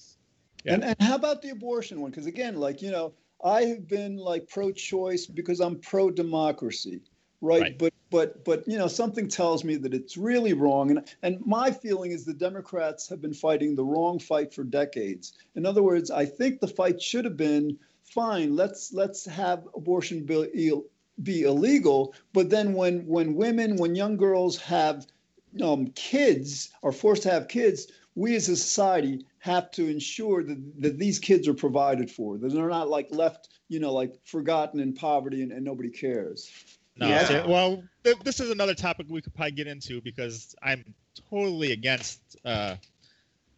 Yeah. 0.64 0.74
And 0.74 0.84
and 0.84 0.96
how 1.00 1.14
about 1.14 1.42
the 1.42 1.50
abortion 1.50 2.00
one? 2.00 2.10
Because 2.10 2.26
again, 2.26 2.56
like 2.56 2.82
you 2.82 2.90
know, 2.90 3.12
I 3.42 3.62
have 3.64 3.86
been 3.86 4.16
like 4.16 4.48
pro-choice 4.48 5.26
because 5.26 5.60
I'm 5.60 5.78
pro-democracy, 5.78 7.00
right? 7.40 7.62
right? 7.62 7.78
But 7.78 7.92
but 8.10 8.44
but 8.44 8.66
you 8.66 8.78
know, 8.78 8.88
something 8.88 9.28
tells 9.28 9.64
me 9.64 9.76
that 9.76 9.92
it's 9.92 10.16
really 10.16 10.54
wrong. 10.54 10.90
And 10.90 11.14
and 11.22 11.44
my 11.46 11.70
feeling 11.70 12.12
is 12.12 12.24
the 12.24 12.34
Democrats 12.34 13.08
have 13.08 13.20
been 13.20 13.34
fighting 13.34 13.76
the 13.76 13.84
wrong 13.84 14.18
fight 14.18 14.54
for 14.54 14.64
decades. 14.64 15.34
In 15.54 15.66
other 15.66 15.82
words, 15.82 16.10
I 16.10 16.24
think 16.24 16.60
the 16.60 16.68
fight 16.68 17.00
should 17.02 17.26
have 17.26 17.36
been 17.36 17.78
fine, 18.04 18.54
let's 18.54 18.92
let's 18.92 19.26
have 19.26 19.66
abortion 19.74 20.24
be, 20.24 20.80
be 21.22 21.42
illegal. 21.42 22.14
But 22.32 22.50
then 22.50 22.74
when 22.74 23.06
when 23.06 23.34
women, 23.34 23.76
when 23.76 23.94
young 23.94 24.16
girls 24.16 24.58
have 24.58 25.06
um, 25.62 25.88
kids, 25.88 26.70
are 26.82 26.92
forced 26.92 27.22
to 27.24 27.30
have 27.30 27.48
kids, 27.48 27.88
we 28.14 28.36
as 28.36 28.48
a 28.48 28.56
society 28.56 29.26
have 29.38 29.70
to 29.72 29.88
ensure 29.88 30.42
that, 30.42 30.80
that 30.80 30.98
these 30.98 31.18
kids 31.18 31.48
are 31.48 31.54
provided 31.54 32.10
for, 32.10 32.38
that 32.38 32.52
they're 32.52 32.68
not 32.68 32.88
like 32.88 33.08
left, 33.10 33.48
you 33.68 33.80
know, 33.80 33.92
like 33.92 34.14
forgotten 34.24 34.80
in 34.80 34.94
poverty 34.94 35.42
and, 35.42 35.52
and 35.52 35.64
nobody 35.64 35.90
cares. 35.90 36.50
No, 36.96 37.08
yeah. 37.08 37.44
well, 37.46 37.82
th- 38.04 38.18
this 38.20 38.38
is 38.38 38.50
another 38.50 38.74
topic 38.74 39.06
we 39.10 39.20
could 39.20 39.34
probably 39.34 39.52
get 39.52 39.66
into 39.66 40.00
because 40.00 40.54
I'm 40.62 40.94
totally 41.28 41.72
against 41.72 42.20
uh, 42.44 42.76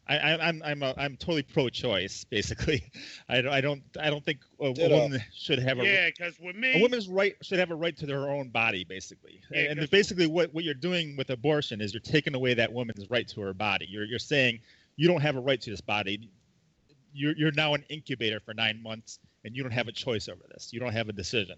I, 0.08 0.32
am 0.32 0.40
I'm 0.40 0.62
I'm 0.62 0.82
a, 0.82 0.94
I'm 0.96 1.16
totally 1.16 1.42
pro-choice. 1.42 2.24
Basically, 2.24 2.84
I 3.28 3.40
don't 3.40 3.52
I 3.52 3.60
don't 3.60 3.82
I 4.00 4.10
don't 4.10 4.24
think 4.24 4.38
a, 4.60 4.66
a 4.66 4.88
woman 4.88 5.20
should 5.34 5.58
have 5.58 5.78
a 5.80 5.84
yeah 5.84 6.06
because 6.06 6.38
with 6.40 6.54
me 6.54 6.78
a 6.78 6.80
woman's 6.80 7.08
right 7.08 7.34
should 7.42 7.58
have 7.58 7.70
a 7.70 7.74
right 7.74 7.96
to 7.98 8.06
their 8.06 8.30
own 8.30 8.48
body. 8.50 8.84
Basically, 8.84 9.40
yeah, 9.50 9.70
and 9.70 9.90
basically 9.90 10.26
what 10.26 10.54
what 10.54 10.64
you're 10.64 10.74
doing 10.74 11.16
with 11.16 11.30
abortion 11.30 11.80
is 11.80 11.92
you're 11.92 12.00
taking 12.00 12.34
away 12.34 12.54
that 12.54 12.72
woman's 12.72 13.10
right 13.10 13.26
to 13.28 13.40
her 13.40 13.52
body. 13.52 13.86
You're 13.88 14.04
you're 14.04 14.18
saying 14.18 14.60
you 14.96 15.08
don't 15.08 15.22
have 15.22 15.36
a 15.36 15.40
right 15.40 15.60
to 15.60 15.70
this 15.70 15.80
body. 15.80 16.30
You're 17.12 17.34
you're 17.36 17.52
now 17.52 17.74
an 17.74 17.84
incubator 17.88 18.40
for 18.40 18.54
nine 18.54 18.80
months, 18.82 19.18
and 19.44 19.56
you 19.56 19.62
don't 19.62 19.72
have 19.72 19.88
a 19.88 19.92
choice 19.92 20.28
over 20.28 20.42
this. 20.52 20.72
You 20.72 20.78
don't 20.78 20.92
have 20.92 21.08
a 21.08 21.12
decision. 21.12 21.56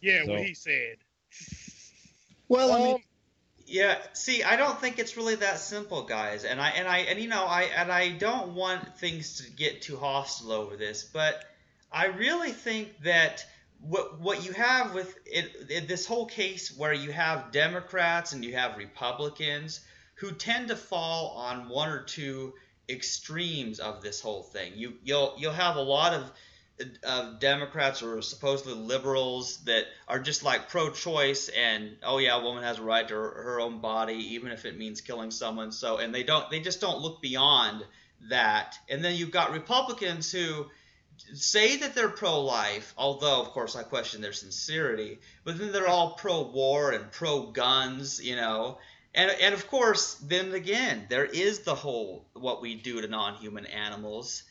Yeah, 0.00 0.24
so, 0.24 0.32
what 0.32 0.42
he 0.42 0.54
said. 0.54 0.96
Well, 2.48 2.70
I 2.70 2.78
mean, 2.80 2.94
um, 2.96 3.02
yeah, 3.72 3.96
see, 4.12 4.42
I 4.42 4.56
don't 4.56 4.78
think 4.78 4.98
it's 4.98 5.16
really 5.16 5.36
that 5.36 5.58
simple, 5.58 6.02
guys. 6.02 6.44
And 6.44 6.60
I 6.60 6.68
and 6.70 6.86
I 6.86 6.98
and 6.98 7.18
you 7.18 7.26
know, 7.26 7.46
I 7.46 7.62
and 7.62 7.90
I 7.90 8.10
don't 8.10 8.54
want 8.54 8.98
things 8.98 9.38
to 9.38 9.50
get 9.50 9.80
too 9.80 9.96
hostile 9.96 10.52
over 10.52 10.76
this, 10.76 11.02
but 11.02 11.42
I 11.90 12.06
really 12.06 12.52
think 12.52 13.02
that 13.02 13.46
what 13.80 14.20
what 14.20 14.44
you 14.44 14.52
have 14.52 14.92
with 14.92 15.16
it, 15.24 15.70
it, 15.70 15.88
this 15.88 16.04
whole 16.04 16.26
case 16.26 16.76
where 16.76 16.92
you 16.92 17.12
have 17.12 17.50
Democrats 17.50 18.34
and 18.34 18.44
you 18.44 18.54
have 18.54 18.76
Republicans 18.76 19.80
who 20.16 20.32
tend 20.32 20.68
to 20.68 20.76
fall 20.76 21.30
on 21.30 21.70
one 21.70 21.88
or 21.88 22.02
two 22.02 22.52
extremes 22.90 23.80
of 23.80 24.02
this 24.02 24.20
whole 24.20 24.42
thing. 24.42 24.72
You 24.76 24.98
you'll 25.02 25.34
you'll 25.38 25.52
have 25.52 25.76
a 25.76 25.82
lot 25.82 26.12
of 26.12 26.30
of 27.04 27.38
Democrats 27.38 28.02
or 28.02 28.22
supposedly 28.22 28.74
liberals 28.74 29.58
that 29.64 29.84
are 30.08 30.18
just 30.18 30.42
like 30.42 30.68
pro-choice 30.68 31.48
and 31.48 31.96
oh 32.02 32.18
yeah, 32.18 32.36
a 32.36 32.42
woman 32.42 32.62
has 32.62 32.78
a 32.78 32.82
right 32.82 33.06
to 33.06 33.14
her, 33.14 33.42
her, 33.44 33.60
own 33.60 33.80
body 33.80 34.34
even 34.34 34.50
if 34.50 34.64
it 34.64 34.78
means 34.78 35.00
killing 35.00 35.30
someone. 35.30 35.72
So 35.72 35.98
and 35.98 36.14
they 36.14 36.22
don't 36.22 36.50
they 36.50 36.60
just 36.60 36.80
don't 36.80 37.00
look 37.00 37.20
beyond 37.22 37.84
that. 38.30 38.76
And 38.88 39.04
then 39.04 39.14
you've 39.14 39.30
got 39.30 39.52
Republicans 39.52 40.32
who 40.32 40.66
say 41.34 41.76
that 41.78 41.94
they're 41.94 42.08
pro-life, 42.08 42.94
although 42.96 43.40
of 43.40 43.50
course 43.50 43.76
I 43.76 43.82
question 43.82 44.20
their 44.20 44.32
sincerity. 44.32 45.18
But 45.44 45.58
then 45.58 45.72
they're 45.72 45.88
all 45.88 46.14
pro-war 46.14 46.92
and 46.92 47.10
pro-guns, 47.12 48.22
you 48.22 48.36
know. 48.36 48.78
And, 49.14 49.30
and 49.42 49.54
of 49.54 49.66
course, 49.68 50.14
then 50.14 50.54
again, 50.54 51.06
there 51.10 51.26
is 51.26 51.60
the 51.60 51.74
whole 51.74 52.26
what 52.32 52.62
we 52.62 52.74
do 52.76 53.02
to 53.02 53.08
non-human 53.08 53.66
animals, 53.66 54.42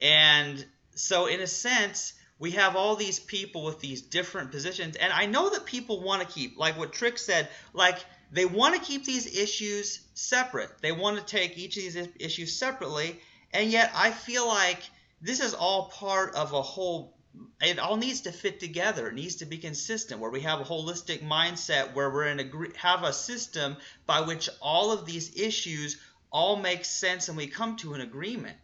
and 0.00 0.64
so 1.00 1.26
in 1.26 1.40
a 1.40 1.46
sense, 1.46 2.12
we 2.38 2.52
have 2.52 2.76
all 2.76 2.96
these 2.96 3.18
people 3.18 3.64
with 3.64 3.80
these 3.80 4.00
different 4.02 4.50
positions, 4.50 4.96
and 4.96 5.12
I 5.12 5.26
know 5.26 5.50
that 5.50 5.64
people 5.66 6.02
want 6.02 6.22
to 6.22 6.34
keep, 6.34 6.58
like 6.58 6.78
what 6.78 6.92
Trick 6.92 7.18
said, 7.18 7.48
like 7.72 7.98
they 8.32 8.44
want 8.44 8.74
to 8.74 8.80
keep 8.80 9.04
these 9.04 9.38
issues 9.38 10.00
separate. 10.14 10.70
They 10.80 10.92
want 10.92 11.18
to 11.18 11.24
take 11.24 11.58
each 11.58 11.76
of 11.76 11.82
these 11.82 12.08
issues 12.18 12.56
separately, 12.56 13.20
and 13.52 13.70
yet 13.70 13.90
I 13.94 14.10
feel 14.10 14.46
like 14.46 14.82
this 15.20 15.40
is 15.40 15.54
all 15.54 15.88
part 15.88 16.34
of 16.34 16.52
a 16.52 16.62
whole 16.62 17.14
it 17.60 17.78
all 17.78 17.96
needs 17.96 18.22
to 18.22 18.32
fit 18.32 18.58
together. 18.58 19.08
It 19.08 19.14
needs 19.14 19.36
to 19.36 19.46
be 19.46 19.58
consistent, 19.58 20.20
where 20.20 20.30
we 20.30 20.40
have 20.40 20.60
a 20.60 20.64
holistic 20.64 21.22
mindset, 21.22 21.94
where 21.94 22.10
we're 22.10 22.26
in 22.26 22.40
a 22.40 22.78
have 22.78 23.04
a 23.04 23.12
system 23.12 23.76
by 24.06 24.22
which 24.22 24.48
all 24.60 24.92
of 24.92 25.06
these 25.06 25.38
issues 25.38 25.98
all 26.32 26.56
make 26.56 26.84
sense 26.84 27.28
and 27.28 27.36
we 27.36 27.46
come 27.46 27.76
to 27.76 27.94
an 27.94 28.00
agreement 28.00 28.56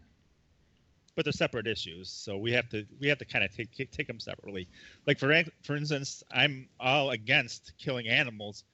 but 1.16 1.24
they're 1.24 1.32
separate 1.32 1.66
issues. 1.66 2.10
So 2.10 2.36
we 2.36 2.52
have 2.52 2.68
to 2.68 2.86
we 3.00 3.08
have 3.08 3.18
to 3.18 3.24
kind 3.24 3.44
of 3.44 3.52
take 3.54 3.90
take 3.90 4.06
them 4.06 4.20
separately. 4.20 4.68
Like 5.06 5.18
for 5.18 5.42
for 5.62 5.74
instance, 5.74 6.22
I'm 6.30 6.68
all 6.78 7.10
against 7.10 7.72
killing 7.78 8.06
animals, 8.06 8.64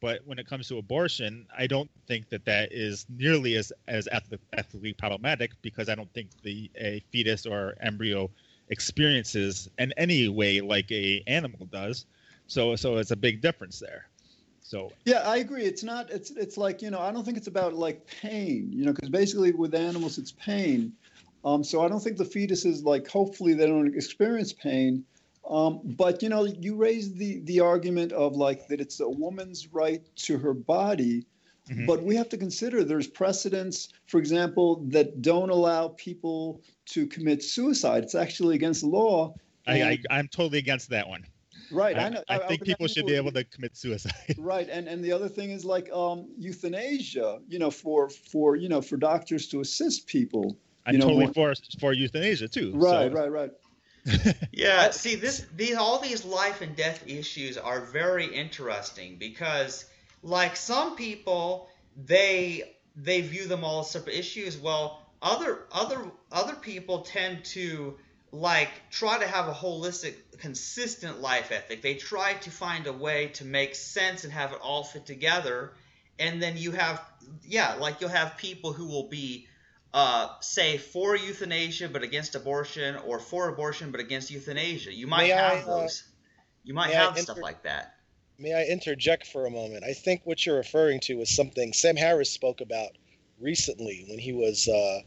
but 0.00 0.20
when 0.26 0.38
it 0.38 0.46
comes 0.46 0.68
to 0.68 0.78
abortion, 0.78 1.46
I 1.56 1.66
don't 1.68 1.90
think 2.06 2.28
that 2.30 2.44
that 2.44 2.72
is 2.72 3.06
nearly 3.08 3.56
as 3.56 3.72
as 3.88 4.08
ethically 4.52 4.92
problematic 4.92 5.52
because 5.62 5.88
I 5.88 5.94
don't 5.94 6.12
think 6.12 6.30
the 6.42 6.70
a 6.76 7.02
fetus 7.10 7.46
or 7.46 7.76
embryo 7.80 8.28
experiences 8.68 9.68
in 9.78 9.92
any 9.96 10.28
way 10.28 10.60
like 10.60 10.90
a 10.90 11.22
animal 11.26 11.66
does. 11.66 12.04
So 12.48 12.74
so 12.74 12.96
it's 12.96 13.12
a 13.12 13.16
big 13.16 13.40
difference 13.40 13.78
there. 13.78 14.08
So 14.60 14.90
yeah, 15.04 15.20
I 15.20 15.36
agree. 15.36 15.64
It's 15.64 15.84
not. 15.84 16.10
It's 16.10 16.30
it's 16.30 16.56
like 16.56 16.82
you 16.82 16.90
know. 16.90 17.00
I 17.00 17.12
don't 17.12 17.24
think 17.24 17.36
it's 17.36 17.46
about 17.46 17.74
like 17.74 18.06
pain. 18.06 18.70
You 18.72 18.86
know, 18.86 18.92
because 18.92 19.08
basically 19.08 19.52
with 19.52 19.74
animals, 19.74 20.18
it's 20.18 20.32
pain. 20.32 20.92
Um, 21.44 21.64
so 21.64 21.84
I 21.84 21.88
don't 21.88 22.00
think 22.00 22.16
the 22.16 22.24
fetuses, 22.24 22.84
like, 22.84 23.08
hopefully 23.08 23.54
they 23.54 23.66
don't 23.66 23.94
experience 23.94 24.52
pain. 24.52 25.04
Um, 25.48 25.80
but 25.84 26.22
you 26.22 26.28
know, 26.28 26.44
you 26.44 26.76
raised 26.76 27.18
the 27.18 27.40
the 27.40 27.60
argument 27.60 28.12
of 28.12 28.36
like 28.36 28.68
that 28.68 28.80
it's 28.80 29.00
a 29.00 29.08
woman's 29.08 29.72
right 29.72 30.02
to 30.16 30.38
her 30.38 30.54
body, 30.54 31.26
mm-hmm. 31.68 31.84
but 31.84 32.02
we 32.02 32.14
have 32.14 32.28
to 32.28 32.36
consider 32.36 32.84
there's 32.84 33.08
precedents, 33.08 33.88
for 34.06 34.18
example, 34.18 34.84
that 34.88 35.20
don't 35.20 35.50
allow 35.50 35.88
people 35.88 36.62
to 36.86 37.06
commit 37.06 37.42
suicide. 37.42 38.04
It's 38.04 38.14
actually 38.14 38.54
against 38.54 38.82
the 38.82 38.86
law. 38.86 39.34
I, 39.66 39.98
I 40.10 40.18
am 40.18 40.28
totally 40.28 40.58
against 40.58 40.90
that 40.90 41.08
one. 41.08 41.24
Right, 41.70 41.96
I, 41.96 42.22
I, 42.28 42.36
I 42.36 42.46
think 42.46 42.64
people 42.64 42.86
should 42.86 43.06
be 43.06 43.14
able 43.14 43.32
to 43.32 43.44
commit 43.44 43.76
suicide. 43.76 44.12
Right, 44.38 44.68
and 44.68 44.86
and 44.86 45.02
the 45.02 45.12
other 45.12 45.28
thing 45.28 45.50
is 45.50 45.64
like 45.64 45.90
um, 45.92 46.28
euthanasia. 46.38 47.40
You 47.48 47.58
know, 47.58 47.70
for 47.70 48.08
for 48.08 48.56
you 48.56 48.68
know 48.68 48.80
for 48.80 48.96
doctors 48.96 49.48
to 49.48 49.60
assist 49.60 50.06
people. 50.06 50.56
I'm 50.84 50.98
totally 50.98 51.26
more... 51.26 51.54
for 51.54 51.54
for 51.78 51.92
euthanasia 51.92 52.48
too. 52.48 52.72
Right, 52.74 53.12
so. 53.12 53.18
right, 53.18 53.30
right. 53.30 53.50
yeah, 54.52 54.90
see 54.90 55.14
this 55.14 55.46
these 55.54 55.76
all 55.76 56.00
these 56.00 56.24
life 56.24 56.60
and 56.60 56.74
death 56.74 57.04
issues 57.06 57.56
are 57.56 57.80
very 57.80 58.26
interesting 58.26 59.16
because 59.16 59.84
like 60.22 60.56
some 60.56 60.96
people 60.96 61.68
they 62.04 62.74
they 62.96 63.20
view 63.20 63.46
them 63.46 63.64
all 63.64 63.80
as 63.80 63.90
separate 63.90 64.16
issues. 64.16 64.58
Well, 64.58 65.00
other 65.20 65.60
other 65.70 66.02
other 66.30 66.54
people 66.54 67.02
tend 67.02 67.44
to 67.46 67.96
like 68.32 68.70
try 68.90 69.18
to 69.18 69.26
have 69.26 69.46
a 69.46 69.52
holistic, 69.52 70.14
consistent 70.38 71.20
life 71.20 71.52
ethic. 71.52 71.82
They 71.82 71.94
try 71.94 72.34
to 72.34 72.50
find 72.50 72.86
a 72.86 72.92
way 72.92 73.28
to 73.34 73.44
make 73.44 73.74
sense 73.74 74.24
and 74.24 74.32
have 74.32 74.52
it 74.52 74.58
all 74.60 74.82
fit 74.82 75.04
together. 75.04 75.74
And 76.18 76.42
then 76.42 76.56
you 76.56 76.72
have, 76.72 77.04
yeah, 77.44 77.74
like 77.74 78.00
you'll 78.00 78.10
have 78.10 78.38
people 78.38 78.72
who 78.72 78.86
will 78.86 79.08
be, 79.08 79.48
uh, 79.94 80.28
say, 80.40 80.78
for 80.78 81.16
euthanasia 81.16 81.88
but 81.88 82.02
against 82.02 82.34
abortion, 82.34 82.96
or 83.06 83.18
for 83.18 83.48
abortion 83.48 83.90
but 83.90 84.00
against 84.00 84.30
euthanasia. 84.30 84.92
You 84.92 85.06
might 85.06 85.28
May 85.28 85.32
I, 85.32 85.54
have 85.54 85.68
uh, 85.68 85.80
those. 85.80 86.04
You 86.64 86.74
might 86.74 86.88
may 86.88 86.96
I 86.96 87.04
have 87.04 87.18
stuff 87.18 87.38
like 87.38 87.62
that. 87.64 87.94
May 88.38 88.54
I 88.54 88.64
interject 88.64 89.26
for 89.26 89.46
a 89.46 89.50
moment? 89.50 89.84
I 89.84 89.92
think 89.92 90.22
what 90.24 90.44
you're 90.44 90.56
referring 90.56 91.00
to 91.00 91.20
is 91.20 91.34
something 91.34 91.72
Sam 91.72 91.96
Harris 91.96 92.30
spoke 92.30 92.60
about 92.60 92.90
recently 93.38 94.06
when 94.08 94.18
he 94.18 94.32
was 94.32 94.68
uh, 94.68 95.00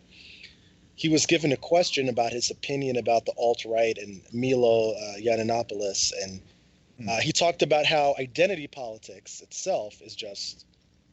he 0.96 1.10
was 1.10 1.26
given 1.26 1.52
a 1.52 1.58
question 1.58 2.08
about 2.08 2.32
his 2.32 2.52
opinion 2.52 2.98
about 2.98 3.26
the 3.26 3.34
alt 3.38 3.66
right 3.66 3.98
and 3.98 4.22
Milo 4.32 4.92
uh, 4.94 5.18
Yiannopoulos, 5.20 6.14
and 6.24 6.42
uh, 7.10 7.20
he 7.20 7.32
talked 7.32 7.62
about 7.62 7.86
how 7.86 8.16
identity 8.20 8.68
politics 8.68 9.42
itself 9.42 10.02
is 10.02 10.16
just 10.16 10.66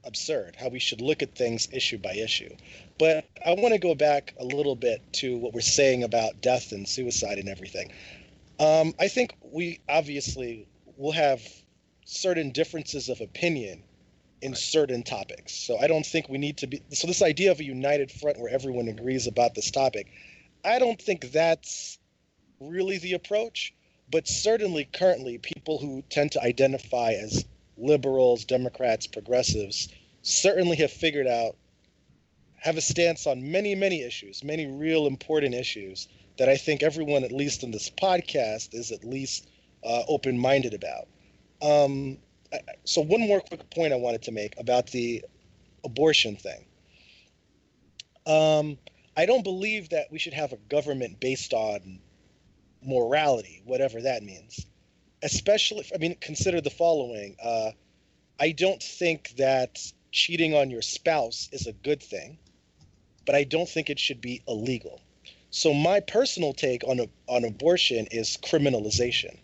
absurd. 0.05 0.57
How 0.59 0.69
we 0.69 0.79
should 0.79 1.01
look 1.01 1.23
at 1.23 1.35
things 1.35 1.69
issue 1.73 1.99
by 1.99 2.13
issue. 2.15 2.55
But 2.99 3.25
I 3.45 3.53
want 3.55 3.75
to 3.75 3.79
go 3.79 3.95
back 3.95 4.35
a 4.39 4.45
little 4.45 4.77
bit 4.77 5.01
to 5.15 5.37
what 5.37 5.53
we're 5.53 5.61
saying 5.61 6.05
about 6.05 6.41
death 6.41 6.73
and 6.73 6.89
suicide 6.89 7.39
and 7.39 7.49
everything. 7.49 7.93
Um, 8.61 8.95
I 9.01 9.09
think 9.09 9.35
we 9.41 9.81
obviously 9.89 10.69
will 10.97 11.13
have 11.13 11.43
certain 12.05 12.51
differences 12.51 13.09
of 13.09 13.21
opinion 13.21 13.83
in 14.41 14.55
certain 14.55 15.03
topics. 15.03 15.55
So 15.55 15.79
I 15.79 15.87
don't 15.87 16.05
think 16.05 16.29
we 16.29 16.39
need 16.39 16.59
to 16.59 16.67
be. 16.67 16.83
So 16.91 17.07
this 17.07 17.23
idea 17.23 17.51
of 17.53 17.61
a 17.61 17.65
united 17.65 18.11
front 18.11 18.39
where 18.39 18.53
everyone 18.53 18.89
agrees 18.89 19.27
about 19.27 19.55
this 19.55 19.71
topic, 19.71 20.09
I 20.65 20.79
don't 20.79 21.01
think 21.01 21.31
that's 21.33 21.99
really 22.61 22.99
the 22.99 23.15
approach. 23.15 23.75
But 24.11 24.29
certainly, 24.29 24.89
currently, 24.93 25.39
people 25.39 25.79
who 25.79 26.03
tend 26.11 26.33
to 26.33 26.43
identify 26.43 27.13
as 27.13 27.47
liberals, 27.77 28.45
Democrats, 28.45 29.07
progressives, 29.07 29.89
certainly 30.23 30.77
have 30.77 30.91
figured 30.91 31.27
out, 31.27 31.57
have 32.57 32.77
a 32.77 32.81
stance 32.81 33.27
on 33.27 33.51
many, 33.51 33.75
many 33.75 34.03
issues, 34.03 34.45
many 34.45 34.67
real 34.67 35.07
important 35.07 35.55
issues 35.55 36.09
that 36.39 36.49
I 36.49 36.57
think 36.57 36.83
everyone, 36.83 37.25
at 37.25 37.33
least 37.33 37.63
in 37.63 37.71
this 37.71 37.91
podcast, 37.91 38.75
is 38.75 38.93
at 38.93 39.05
least 39.05 39.49
uh, 39.85 40.03
open 40.09 40.39
minded 40.39 40.75
about. 40.75 41.09
Um, 41.61 42.19
so, 42.85 43.01
one 43.01 43.21
more 43.21 43.41
quick 43.41 43.69
point 43.71 43.93
I 43.93 43.97
wanted 43.97 44.23
to 44.23 44.33
make 44.33 44.55
about 44.59 44.89
the 44.89 45.25
abortion 45.85 46.37
thing. 46.37 46.65
Um, 48.27 48.79
I 49.17 49.27
don't 49.27 49.43
believe 49.43 49.91
that 49.91 50.11
we 50.11 50.19
should 50.19 50.35
have 50.35 50.53
a 50.53 50.57
government 50.57 51.21
based 51.21 51.53
on 51.53 52.01
morality, 52.85 53.63
whatever 53.65 54.01
that 54.03 54.23
means. 54.23 54.67
Especially, 55.23 55.85
I 55.95 55.99
mean, 55.99 56.17
consider 56.21 56.61
the 56.61 56.71
following. 56.71 57.37
Uh, 57.43 57.71
I 58.41 58.51
don't 58.51 58.83
think 58.83 59.35
that 59.37 59.81
cheating 60.11 60.55
on 60.55 60.71
your 60.71 60.83
spouse 60.83 61.49
is 61.53 61.67
a 61.67 61.73
good 61.73 62.03
thing, 62.03 62.39
but 63.25 63.35
I 63.35 63.45
don't 63.45 63.69
think 63.69 63.89
it 63.89 63.99
should 63.99 64.21
be 64.21 64.43
illegal. 64.49 65.01
So 65.51 65.75
my 65.75 66.01
personal 66.01 66.55
take 66.55 66.83
on 66.85 67.09
on 67.29 67.45
abortion 67.45 68.09
is 68.11 68.39
criminalization. 68.43 69.37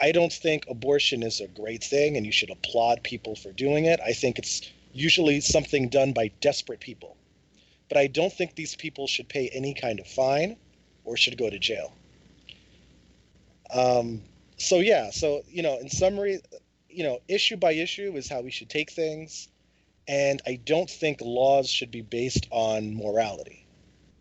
I 0.00 0.12
don't 0.12 0.32
think 0.32 0.64
abortion 0.68 1.22
is 1.22 1.40
a 1.40 1.48
great 1.48 1.82
thing 1.82 2.16
and 2.16 2.24
you 2.24 2.30
should 2.30 2.50
applaud 2.50 3.02
people 3.02 3.34
for 3.34 3.50
doing 3.52 3.86
it. 3.86 3.98
I 4.00 4.12
think 4.12 4.38
it's 4.38 4.62
usually 4.92 5.40
something 5.40 5.88
done 5.88 6.12
by 6.12 6.28
desperate 6.40 6.80
people. 6.80 7.16
But 7.88 7.98
I 7.98 8.06
don't 8.06 8.32
think 8.32 8.54
these 8.54 8.76
people 8.76 9.06
should 9.06 9.28
pay 9.28 9.48
any 9.48 9.74
kind 9.74 9.98
of 9.98 10.06
fine 10.06 10.56
or 11.04 11.16
should 11.16 11.36
go 11.36 11.50
to 11.50 11.58
jail. 11.58 11.92
Um, 13.74 14.22
so 14.58 14.80
yeah, 14.80 15.10
so 15.10 15.42
you 15.48 15.62
know, 15.62 15.78
in 15.78 15.88
summary, 15.88 16.40
you 16.88 17.04
know, 17.04 17.20
issue 17.28 17.56
by 17.56 17.72
issue 17.72 18.12
is 18.16 18.28
how 18.28 18.40
we 18.40 18.50
should 18.50 18.68
take 18.68 18.90
things, 18.90 19.48
and 20.06 20.42
I 20.46 20.56
don't 20.64 20.90
think 20.90 21.20
laws 21.20 21.70
should 21.70 21.90
be 21.90 22.02
based 22.02 22.46
on 22.50 22.94
morality. 22.94 23.66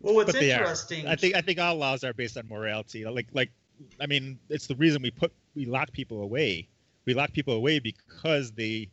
Well, 0.02 0.16
what's 0.16 0.32
but 0.32 0.40
they 0.40 0.52
are. 0.54 0.60
interesting. 0.62 1.08
I 1.08 1.16
think 1.16 1.36
I 1.36 1.42
think 1.42 1.60
all 1.60 1.76
laws 1.76 2.04
are 2.04 2.14
based 2.14 2.38
on 2.38 2.48
morality. 2.48 3.06
Like 3.06 3.28
like 3.34 3.52
I 4.00 4.06
mean, 4.08 4.40
it's 4.50 4.68
the 4.68 4.76
reason 4.76 5.02
we 5.02 5.12
put 5.12 5.34
we 5.56 5.66
lock 5.66 5.92
people 5.92 6.22
away. 6.22 6.68
We 7.06 7.14
lock 7.14 7.32
people 7.34 7.54
away 7.54 7.80
because 7.80 8.52
they, 8.52 8.90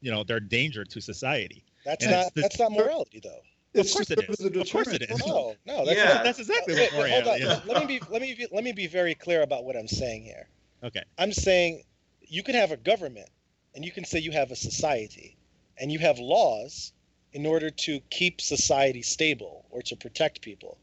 you 0.00 0.10
know, 0.10 0.24
they're 0.24 0.40
danger 0.40 0.84
to 0.84 1.00
society. 1.00 1.64
That's 1.84 2.04
And 2.04 2.12
not 2.14 2.34
the- 2.34 2.42
that's 2.42 2.58
not 2.58 2.72
morality 2.72 3.20
though. 3.22 3.40
Of 3.76 3.90
course 3.90 4.08
it 4.10 4.18
serves 4.20 4.40
is. 4.40 4.46
a 4.46 4.60
Of 4.60 4.70
course 4.70 4.88
it 4.88 5.02
is. 5.02 5.26
No, 5.26 5.56
no, 5.66 5.84
that's 5.84 5.98
Yeah. 5.98 6.14
not, 6.14 6.24
That's 6.24 6.38
exactly 6.38 6.74
Wait, 6.74 6.92
what 6.92 7.02
wait, 7.02 7.10
hold 7.24 7.26
on. 7.26 7.40
is. 7.40 7.64
Let 7.66 7.80
me 7.80 7.86
be 7.86 8.06
let 8.08 8.22
me 8.22 8.34
be 8.34 8.46
let 8.52 8.62
me 8.64 8.72
be 8.72 8.86
very 8.86 9.14
clear 9.16 9.42
about 9.42 9.64
what 9.64 9.76
I'm 9.76 9.88
saying 9.88 10.22
here. 10.22 10.48
Okay. 10.84 11.02
I'm 11.18 11.32
saying 11.32 11.82
you 12.20 12.42
can 12.42 12.54
have 12.54 12.70
a 12.70 12.76
government 12.76 13.28
and 13.74 13.84
you 13.84 13.90
can 13.90 14.04
say 14.04 14.18
you 14.18 14.32
have 14.32 14.50
a 14.50 14.56
society 14.56 15.36
and 15.78 15.90
you 15.90 15.98
have 15.98 16.18
laws 16.18 16.92
in 17.32 17.46
order 17.46 17.70
to 17.70 18.00
keep 18.10 18.40
society 18.40 19.02
stable 19.02 19.64
or 19.70 19.82
to 19.82 19.96
protect 19.96 20.40
people. 20.40 20.78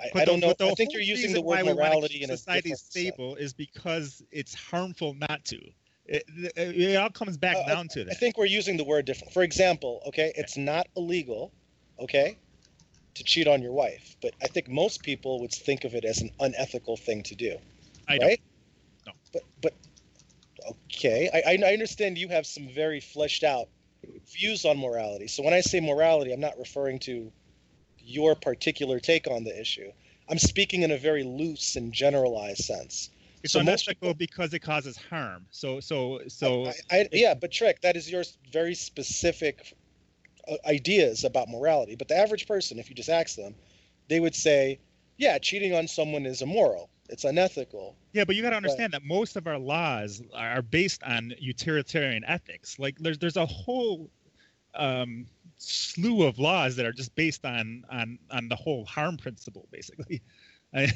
I, 0.00 0.10
But 0.12 0.22
I 0.22 0.24
don't 0.24 0.40
know. 0.40 0.54
the 0.58 0.68
I 0.68 0.74
think 0.74 0.92
you're 0.92 1.02
using 1.02 1.32
the 1.32 1.42
word 1.42 1.64
morality 1.64 2.22
in 2.22 2.30
a 2.30 2.36
society 2.36 2.70
different 2.70 2.78
sense. 2.78 2.90
stable 2.90 3.36
is 3.36 3.52
because 3.52 4.22
it's 4.30 4.54
harmful 4.54 5.14
not 5.14 5.44
to. 5.46 5.58
It, 6.06 6.24
it, 6.56 6.80
it 6.80 6.96
all 6.96 7.10
comes 7.10 7.36
back 7.36 7.56
Uh, 7.56 7.66
down 7.66 7.88
to 7.88 8.04
that. 8.04 8.12
I 8.12 8.14
think 8.14 8.38
we're 8.38 8.46
using 8.46 8.76
the 8.78 8.84
word 8.84 9.04
different. 9.04 9.34
For 9.34 9.42
example, 9.42 10.00
okay, 10.06 10.32
it's 10.36 10.56
not 10.56 10.86
illegal, 10.96 11.52
okay, 11.98 12.38
to 13.14 13.24
cheat 13.24 13.46
on 13.46 13.60
your 13.60 13.72
wife, 13.72 14.16
but 14.22 14.32
I 14.40 14.46
think 14.46 14.68
most 14.68 15.02
people 15.02 15.40
would 15.40 15.52
think 15.52 15.84
of 15.84 15.94
it 15.94 16.04
as 16.04 16.22
an 16.22 16.30
unethical 16.40 16.96
thing 16.96 17.22
to 17.24 17.34
do. 17.34 17.58
I 18.06 18.16
don't. 18.18 18.40
No. 19.08 19.14
But 19.32 19.42
but 19.62 19.74
okay, 20.94 21.30
I 21.32 21.52
I 21.52 21.70
I 21.70 21.72
understand 21.72 22.18
you 22.18 22.28
have 22.28 22.46
some 22.46 22.68
very 22.68 23.00
fleshed 23.00 23.44
out 23.44 23.68
views 24.32 24.64
on 24.64 24.78
morality. 24.78 25.26
So 25.28 25.42
when 25.42 25.54
I 25.54 25.60
say 25.60 25.80
morality, 25.80 26.32
I'm 26.32 26.40
not 26.40 26.58
referring 26.58 26.98
to 27.00 27.32
your 27.98 28.34
particular 28.34 29.00
take 29.00 29.26
on 29.26 29.44
the 29.44 29.58
issue. 29.58 29.90
I'm 30.28 30.38
speaking 30.38 30.82
in 30.82 30.90
a 30.90 30.98
very 30.98 31.22
loose 31.22 31.76
and 31.76 31.92
generalized 31.92 32.64
sense. 32.64 33.10
It's 33.42 33.52
so 33.52 33.60
unethical 33.60 34.14
because 34.14 34.52
it 34.52 34.60
causes 34.60 34.96
harm. 34.96 35.46
So 35.50 35.80
so 35.80 36.20
so 36.28 36.66
I, 36.66 36.72
I, 36.90 37.08
yeah, 37.12 37.34
but 37.34 37.52
Trick, 37.52 37.80
that 37.82 37.96
is 37.96 38.10
your 38.10 38.24
very 38.52 38.74
specific 38.74 39.74
uh, 40.46 40.56
ideas 40.66 41.24
about 41.24 41.48
morality. 41.48 41.94
But 41.96 42.08
the 42.08 42.16
average 42.16 42.46
person, 42.46 42.78
if 42.78 42.90
you 42.90 42.96
just 42.96 43.08
ask 43.08 43.36
them, 43.36 43.54
they 44.08 44.20
would 44.20 44.34
say, 44.34 44.80
"Yeah, 45.16 45.38
cheating 45.38 45.74
on 45.74 45.88
someone 45.88 46.26
is 46.26 46.42
immoral. 46.42 46.90
It's 47.08 47.24
unethical." 47.24 47.96
Yeah, 48.12 48.24
but 48.24 48.36
you 48.36 48.42
got 48.42 48.50
to 48.50 48.56
understand 48.56 48.92
that 48.92 49.04
most 49.04 49.36
of 49.36 49.46
our 49.46 49.58
laws 49.58 50.22
are 50.34 50.62
based 50.62 51.02
on 51.02 51.32
utilitarian 51.38 52.24
ethics. 52.24 52.78
Like 52.78 52.98
there's 52.98 53.18
there's 53.18 53.36
a 53.36 53.46
whole 53.46 54.10
um, 54.74 55.26
slew 55.58 56.24
of 56.24 56.38
laws 56.38 56.76
that 56.76 56.86
are 56.86 56.92
just 56.92 57.14
based 57.14 57.44
on 57.44 57.84
on 57.90 58.18
on 58.30 58.48
the 58.48 58.56
whole 58.56 58.84
harm 58.84 59.16
principle, 59.16 59.66
basically. 59.70 60.22
I, 60.74 60.92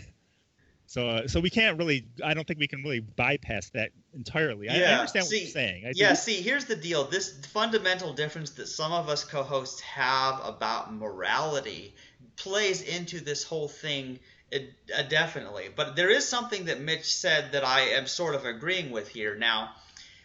so 0.86 1.08
uh, 1.08 1.26
so 1.26 1.40
we 1.40 1.48
can't 1.48 1.78
really. 1.78 2.06
I 2.22 2.34
don't 2.34 2.46
think 2.46 2.58
we 2.58 2.68
can 2.68 2.82
really 2.82 3.00
bypass 3.00 3.70
that 3.70 3.92
entirely. 4.12 4.68
I, 4.68 4.74
I 4.74 4.98
understand 4.98 5.24
see, 5.24 5.36
what 5.36 5.42
you're 5.42 5.50
saying. 5.50 5.86
I 5.86 5.92
do. 5.92 6.00
Yeah, 6.00 6.12
see, 6.12 6.42
here's 6.42 6.66
the 6.66 6.76
deal. 6.76 7.04
This 7.04 7.46
fundamental 7.46 8.12
difference 8.12 8.50
that 8.50 8.66
some 8.66 8.92
of 8.92 9.08
us 9.08 9.24
co 9.24 9.42
hosts 9.42 9.80
have 9.80 10.40
about 10.44 10.92
morality 10.92 11.94
plays 12.36 12.82
into 12.82 13.20
this 13.20 13.42
whole 13.42 13.68
thing 13.68 14.18
uh, 14.54 14.58
uh, 14.98 15.02
definitely. 15.02 15.68
But 15.74 15.96
there 15.96 16.10
is 16.10 16.28
something 16.28 16.66
that 16.66 16.80
Mitch 16.80 17.14
said 17.14 17.52
that 17.52 17.64
I 17.64 17.80
am 17.80 18.06
sort 18.06 18.34
of 18.34 18.44
agreeing 18.44 18.90
with 18.90 19.08
here. 19.08 19.34
Now, 19.34 19.72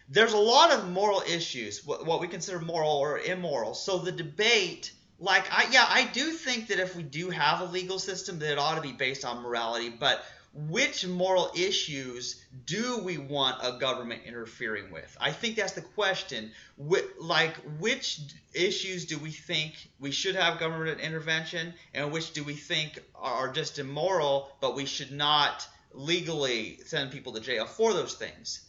there's 0.09 0.33
a 0.33 0.37
lot 0.37 0.71
of 0.71 0.89
moral 0.89 1.21
issues, 1.27 1.85
what, 1.85 2.05
what 2.05 2.21
we 2.21 2.27
consider 2.27 2.59
moral 2.59 2.91
or 2.91 3.19
immoral. 3.19 3.73
So 3.73 3.99
the 3.99 4.11
debate. 4.11 4.91
Like 5.19 5.45
I 5.51 5.67
yeah 5.71 5.83
I 5.89 6.05
do 6.05 6.29
think 6.29 6.67
that 6.67 6.77
if 6.77 6.95
we 6.95 7.01
do 7.01 7.31
have 7.31 7.61
a 7.61 7.65
legal 7.65 7.97
system 7.97 8.37
that 8.37 8.51
it 8.51 8.59
ought 8.59 8.75
to 8.75 8.81
be 8.81 8.91
based 8.91 9.25
on 9.25 9.41
morality 9.41 9.89
but 9.89 10.23
which 10.53 11.05
moral 11.05 11.51
issues 11.55 12.43
do 12.65 12.97
we 12.99 13.17
want 13.17 13.57
a 13.61 13.77
government 13.79 14.23
interfering 14.25 14.91
with? 14.91 15.15
I 15.19 15.31
think 15.31 15.55
that's 15.55 15.73
the 15.73 15.81
question. 15.81 16.51
Wh- 16.77 17.05
like, 17.19 17.55
which 17.79 18.19
issues 18.53 19.05
do 19.05 19.19
we 19.19 19.31
think 19.31 19.73
we 19.99 20.11
should 20.11 20.35
have 20.35 20.59
government 20.59 20.99
intervention, 20.99 21.73
and 21.93 22.11
which 22.11 22.33
do 22.33 22.43
we 22.43 22.55
think 22.55 22.99
are 23.15 23.51
just 23.51 23.77
immoral, 23.79 24.51
but 24.59 24.75
we 24.75 24.85
should 24.85 25.11
not 25.11 25.67
legally 25.93 26.79
send 26.85 27.11
people 27.11 27.33
to 27.33 27.39
jail 27.39 27.65
for 27.65 27.93
those 27.93 28.15
things? 28.15 28.61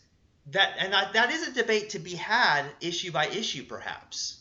That 0.52 0.74
and 0.78 0.92
that 0.92 1.30
is 1.30 1.48
a 1.48 1.52
debate 1.52 1.90
to 1.90 1.98
be 1.98 2.14
had, 2.14 2.64
issue 2.80 3.12
by 3.12 3.26
issue, 3.28 3.64
perhaps. 3.64 4.38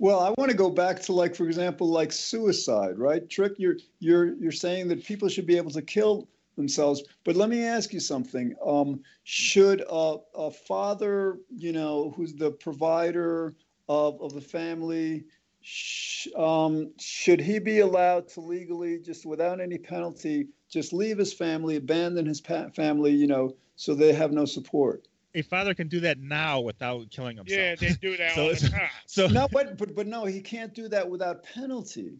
Well, 0.00 0.18
I 0.20 0.30
want 0.38 0.50
to 0.50 0.56
go 0.56 0.70
back 0.70 1.00
to 1.02 1.12
like, 1.12 1.34
for 1.34 1.44
example, 1.46 1.86
like 1.86 2.10
suicide, 2.10 2.98
right? 2.98 3.28
Trick, 3.28 3.52
you're 3.58 3.76
you're 3.98 4.34
you're 4.36 4.50
saying 4.50 4.88
that 4.88 5.04
people 5.04 5.28
should 5.28 5.46
be 5.46 5.58
able 5.58 5.70
to 5.72 5.82
kill 5.82 6.26
themselves, 6.56 7.02
but 7.22 7.36
let 7.36 7.50
me 7.50 7.64
ask 7.64 7.92
you 7.92 8.00
something. 8.00 8.54
Um, 8.64 9.02
should 9.24 9.82
a, 9.90 10.16
a 10.34 10.50
father, 10.50 11.40
you 11.54 11.72
know, 11.72 12.14
who's 12.16 12.32
the 12.32 12.50
provider 12.50 13.54
of 13.90 14.18
of 14.22 14.32
the 14.32 14.40
family, 14.40 15.26
sh- 15.60 16.28
um, 16.34 16.92
should 16.98 17.40
he 17.42 17.58
be 17.58 17.80
allowed 17.80 18.26
to 18.28 18.40
legally, 18.40 19.00
just 19.00 19.26
without 19.26 19.60
any 19.60 19.76
penalty, 19.76 20.48
just 20.70 20.94
leave 20.94 21.18
his 21.18 21.34
family, 21.34 21.76
abandon 21.76 22.24
his 22.24 22.40
pa- 22.40 22.70
family, 22.74 23.12
you 23.12 23.26
know, 23.26 23.54
so 23.76 23.94
they 23.94 24.14
have 24.14 24.32
no 24.32 24.46
support? 24.46 25.06
A 25.34 25.42
father 25.42 25.74
can 25.74 25.88
do 25.88 26.00
that 26.00 26.18
now 26.18 26.60
without 26.60 27.10
killing 27.10 27.36
himself. 27.36 27.58
Yeah, 27.58 27.74
they 27.76 27.94
do 27.94 28.16
that 28.16 28.32
So 28.34 28.42
all 28.42 28.48
the 28.54 28.68
time. 28.68 28.88
So 29.06 29.26
No, 29.28 29.48
but, 29.52 29.78
but 29.78 29.94
but 29.94 30.06
no, 30.06 30.24
he 30.24 30.40
can't 30.40 30.74
do 30.74 30.88
that 30.88 31.08
without 31.08 31.44
penalty. 31.44 32.18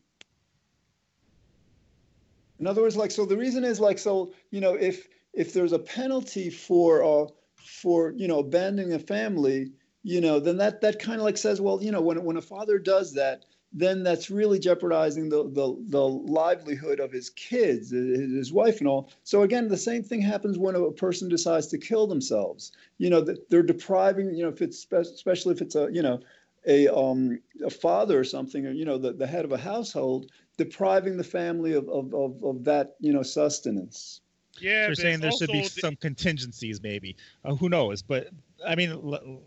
In 2.60 2.66
other 2.66 2.82
words, 2.82 2.96
like 2.96 3.10
so, 3.10 3.24
the 3.24 3.36
reason 3.36 3.64
is 3.64 3.80
like 3.80 3.98
so, 3.98 4.32
you 4.50 4.60
know, 4.60 4.74
if 4.74 5.08
if 5.32 5.52
there's 5.52 5.72
a 5.72 5.78
penalty 5.78 6.50
for 6.50 7.02
uh 7.02 7.26
for 7.56 8.12
you 8.12 8.28
know 8.28 8.40
abandoning 8.40 8.92
a 8.92 8.98
family, 8.98 9.72
you 10.02 10.20
know, 10.20 10.38
then 10.38 10.58
that 10.58 10.80
that 10.82 10.98
kind 10.98 11.18
of 11.18 11.24
like 11.24 11.38
says, 11.38 11.60
well, 11.60 11.82
you 11.82 11.90
know, 11.90 12.02
when 12.02 12.22
when 12.22 12.36
a 12.36 12.42
father 12.42 12.78
does 12.78 13.14
that, 13.14 13.46
then 13.72 14.02
that's 14.02 14.30
really 14.30 14.58
jeopardizing 14.58 15.28
the 15.28 15.44
the 15.44 15.76
the 15.88 16.02
livelihood 16.06 17.00
of 17.00 17.12
his 17.12 17.30
kids, 17.30 17.90
his, 17.90 18.32
his 18.32 18.52
wife, 18.52 18.78
and 18.80 18.88
all. 18.88 19.10
So 19.22 19.42
again, 19.42 19.68
the 19.68 19.76
same 19.76 20.02
thing 20.02 20.20
happens 20.22 20.58
when 20.58 20.74
a 20.74 20.90
person 20.92 21.28
decides 21.28 21.66
to 21.68 21.78
kill 21.78 22.06
themselves. 22.06 22.72
You 22.98 23.10
know, 23.10 23.20
that 23.22 23.48
they're 23.50 23.62
depriving, 23.62 24.34
you 24.34 24.42
know, 24.44 24.50
if 24.50 24.60
it's 24.62 24.86
especially 24.92 25.54
if 25.54 25.60
it's 25.62 25.74
a 25.76 25.88
you 25.92 26.02
know 26.02 26.20
a 26.66 26.88
um 26.88 27.40
a 27.64 27.70
father 27.70 28.18
or 28.18 28.24
something 28.24 28.66
or 28.66 28.70
you 28.72 28.84
know 28.84 28.98
the, 28.98 29.12
the 29.12 29.26
head 29.26 29.44
of 29.44 29.52
a 29.52 29.58
household 29.58 30.30
depriving 30.56 31.16
the 31.16 31.24
family 31.24 31.72
of 31.72 31.88
of, 31.88 32.12
of, 32.14 32.42
of 32.44 32.64
that 32.64 32.96
you 33.00 33.12
know 33.12 33.22
sustenance 33.22 34.20
Yeah, 34.58 34.86
you're 34.86 34.94
but 34.96 34.96
saying 34.96 35.20
there 35.20 35.32
should 35.32 35.50
be 35.50 35.62
the- 35.74 35.82
some 35.82 35.96
contingencies, 35.96 36.80
maybe. 36.82 37.16
Uh, 37.44 37.54
who 37.54 37.68
knows? 37.68 38.02
But 38.02 38.28
I 38.66 38.74
mean, 38.74 38.90
l- 38.90 39.42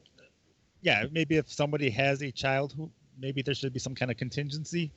yeah, 0.82 1.06
maybe 1.12 1.38
if 1.38 1.52
somebody 1.52 1.90
has 1.92 2.22
a 2.22 2.32
child, 2.32 2.74
who 2.74 2.92
maybe 3.24 3.42
there 3.42 3.56
should 3.56 3.74
be 3.74 3.80
some 3.80 3.96
kind 3.96 4.12
of 4.12 4.18
contingency, 4.18 4.92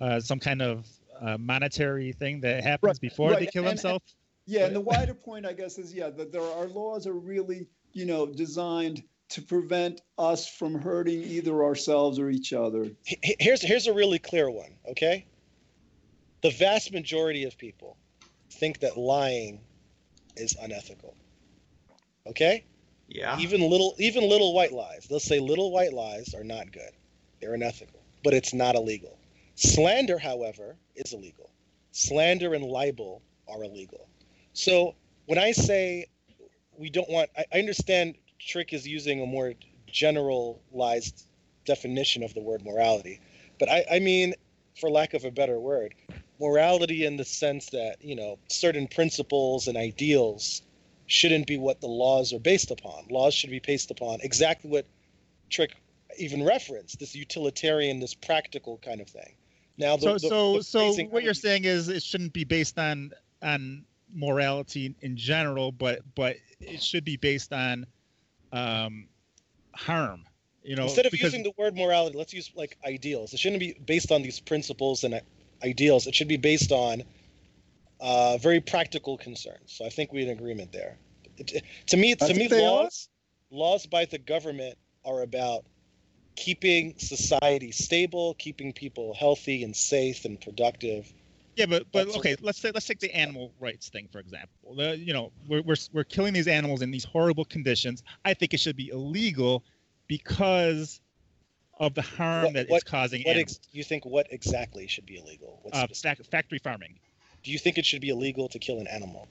uh, 0.00 0.20
some 0.20 0.38
kind 0.38 0.62
of 0.62 0.86
uh, 1.20 1.36
monetary 1.36 2.12
thing 2.12 2.40
that 2.40 2.62
happens 2.64 2.94
Right, 2.94 3.00
before 3.00 3.34
they 3.34 3.46
kill 3.46 3.64
and- 3.64 3.70
and- 3.72 3.78
themselves. 3.78 4.14
yeah 4.46 4.64
and 4.66 4.74
the 4.74 4.80
wider 4.80 5.14
point 5.28 5.44
i 5.46 5.52
guess 5.52 5.78
is 5.78 5.92
yeah 5.94 6.08
that 6.10 6.32
there 6.32 6.42
our 6.42 6.66
laws 6.68 7.06
are 7.06 7.12
really 7.12 7.66
you 7.92 8.06
know 8.06 8.26
designed 8.26 9.02
to 9.28 9.40
prevent 9.42 10.00
us 10.18 10.48
from 10.48 10.74
hurting 10.80 11.22
either 11.22 11.62
ourselves 11.62 12.18
or 12.18 12.28
each 12.30 12.52
other 12.52 12.84
H- 13.06 13.18
h- 13.22 13.36
Here's 13.38 13.62
here's 13.62 13.86
a 13.86 13.92
really 13.92 14.18
clear 14.18 14.50
one. 14.50 14.72
Okay, 14.88 15.26
the 16.42 16.50
vast 16.50 16.92
majority 16.92 17.44
of 17.44 17.56
people 17.58 17.96
think 18.50 18.80
that 18.80 18.96
lying 18.96 19.60
is 20.36 20.56
unethical. 20.60 21.14
Okay, 22.26 22.64
Yeah. 23.08 23.38
even 23.38 23.60
little 23.62 23.94
even 23.98 24.28
little 24.28 24.52
white 24.54 24.72
lies. 24.72 25.06
They'll 25.08 25.20
say 25.20 25.38
little 25.40 25.70
white 25.72 25.92
lies 25.92 26.34
are 26.34 26.44
not 26.44 26.72
good. 26.72 26.92
They're 27.42 27.54
unethical, 27.54 28.00
but 28.22 28.34
it's 28.34 28.54
not 28.54 28.76
illegal. 28.76 29.18
Slander, 29.56 30.16
however, 30.16 30.76
is 30.94 31.12
illegal. 31.12 31.50
Slander 31.90 32.54
and 32.54 32.64
libel 32.64 33.20
are 33.48 33.64
illegal. 33.64 34.08
So 34.52 34.94
when 35.26 35.38
I 35.38 35.50
say 35.50 36.06
we 36.78 36.88
don't 36.88 37.10
want, 37.10 37.30
I, 37.36 37.44
I 37.52 37.58
understand 37.58 38.14
Trick 38.38 38.72
is 38.72 38.86
using 38.86 39.20
a 39.20 39.26
more 39.26 39.54
generalized 39.88 41.26
definition 41.64 42.22
of 42.22 42.32
the 42.32 42.40
word 42.40 42.64
morality, 42.64 43.20
but 43.58 43.68
I, 43.68 43.84
I 43.90 43.98
mean, 43.98 44.34
for 44.80 44.88
lack 44.88 45.12
of 45.12 45.24
a 45.24 45.30
better 45.30 45.58
word, 45.58 45.94
morality 46.40 47.04
in 47.04 47.16
the 47.16 47.24
sense 47.24 47.66
that 47.70 47.96
you 48.00 48.14
know 48.14 48.38
certain 48.48 48.86
principles 48.86 49.66
and 49.66 49.76
ideals 49.76 50.62
shouldn't 51.06 51.46
be 51.46 51.58
what 51.58 51.80
the 51.80 51.88
laws 51.88 52.32
are 52.32 52.38
based 52.38 52.70
upon. 52.70 53.06
Laws 53.10 53.34
should 53.34 53.50
be 53.50 53.58
based 53.58 53.90
upon 53.90 54.20
exactly 54.22 54.70
what 54.70 54.86
Trick 55.50 55.76
even 56.18 56.42
reference 56.44 56.94
this 56.96 57.14
utilitarian, 57.14 58.00
this 58.00 58.14
practical 58.14 58.78
kind 58.78 59.00
of 59.00 59.08
thing. 59.08 59.34
Now, 59.78 59.96
the, 59.96 60.02
so, 60.02 60.12
the- 60.14 60.18
so, 60.20 60.56
the 60.58 60.62
so, 60.62 60.78
phrasing 60.80 61.06
I 61.06 61.10
what 61.10 61.22
you're 61.24 61.34
saying 61.34 61.64
is 61.64 61.88
it 61.88 62.02
shouldn't 62.02 62.32
be 62.32 62.44
based 62.44 62.78
on 62.78 63.12
on 63.42 63.84
morality 64.14 64.94
in 65.00 65.16
general, 65.16 65.72
but 65.72 66.00
but 66.14 66.36
it 66.60 66.82
should 66.82 67.04
be 67.04 67.16
based 67.16 67.52
on 67.52 67.86
um, 68.52 69.08
harm. 69.74 70.24
You 70.62 70.76
know, 70.76 70.84
instead 70.84 71.06
of 71.06 71.12
because 71.12 71.32
using 71.32 71.42
the 71.42 71.52
word 71.58 71.76
morality, 71.76 72.16
let's 72.16 72.32
use 72.32 72.52
like 72.54 72.76
ideals. 72.86 73.32
It 73.32 73.40
shouldn't 73.40 73.60
be 73.60 73.74
based 73.86 74.12
on 74.12 74.22
these 74.22 74.38
principles 74.38 75.02
and 75.04 75.14
uh, 75.14 75.20
ideals. 75.64 76.06
It 76.06 76.14
should 76.14 76.28
be 76.28 76.36
based 76.36 76.70
on 76.70 77.02
uh, 78.00 78.36
very 78.38 78.60
practical 78.60 79.16
concerns. 79.16 79.72
So 79.72 79.84
I 79.84 79.88
think 79.88 80.12
we're 80.12 80.24
in 80.24 80.30
agreement 80.30 80.72
there. 80.72 80.98
It, 81.38 81.52
it- 81.52 81.64
to 81.86 81.96
me, 81.96 82.14
to 82.14 82.28
me, 82.28 82.34
think 82.34 82.50
they 82.50 82.64
are. 82.64 82.70
laws 82.84 83.08
laws 83.50 83.86
by 83.86 84.04
the 84.04 84.18
government 84.18 84.76
are 85.04 85.22
about 85.22 85.64
keeping 86.36 86.94
society 86.98 87.70
stable, 87.72 88.34
keeping 88.38 88.72
people 88.72 89.14
healthy 89.14 89.62
and 89.64 89.74
safe 89.76 90.24
and 90.24 90.40
productive. 90.40 91.12
Yeah, 91.56 91.66
but 91.66 91.84
but 91.92 92.06
That's 92.06 92.16
okay, 92.18 92.32
okay. 92.34 92.42
let's 92.42 92.58
say 92.58 92.70
let's 92.72 92.86
take 92.86 93.00
the 93.00 93.14
animal 93.14 93.52
rights 93.60 93.88
thing 93.90 94.08
for 94.10 94.18
example. 94.20 94.74
The, 94.74 94.96
you 94.96 95.12
know, 95.12 95.32
we're, 95.48 95.60
we're 95.62 95.76
we're 95.92 96.04
killing 96.04 96.32
these 96.32 96.48
animals 96.48 96.80
in 96.80 96.90
these 96.90 97.04
horrible 97.04 97.44
conditions. 97.44 98.02
I 98.24 98.32
think 98.34 98.54
it 98.54 98.60
should 98.60 98.76
be 98.76 98.88
illegal 98.88 99.62
because 100.08 101.00
of 101.78 101.94
the 101.94 102.02
harm 102.02 102.44
What- 102.44 102.54
that 102.54 102.68
what- 102.70 102.76
it's 102.82 102.90
causing. 102.90 103.22
What 103.22 103.32
animals. 103.36 103.58
ex- 103.58 103.68
you 103.72 103.84
think? 103.84 104.06
What 104.06 104.26
exactly 104.30 104.86
should 104.86 105.04
be 105.06 105.18
illegal? 105.18 105.58
What's 105.62 105.76
uh, 105.76 105.84
specific? 105.86 106.18
fac- 106.24 106.30
factory 106.30 106.58
farming. 106.58 106.98
Do 107.42 107.50
you 107.50 107.58
think 107.58 107.76
it 107.76 107.84
should 107.84 108.00
be 108.00 108.08
illegal 108.10 108.48
to 108.48 108.58
kill 108.58 108.78
an 108.78 108.86
animal? 108.86 109.28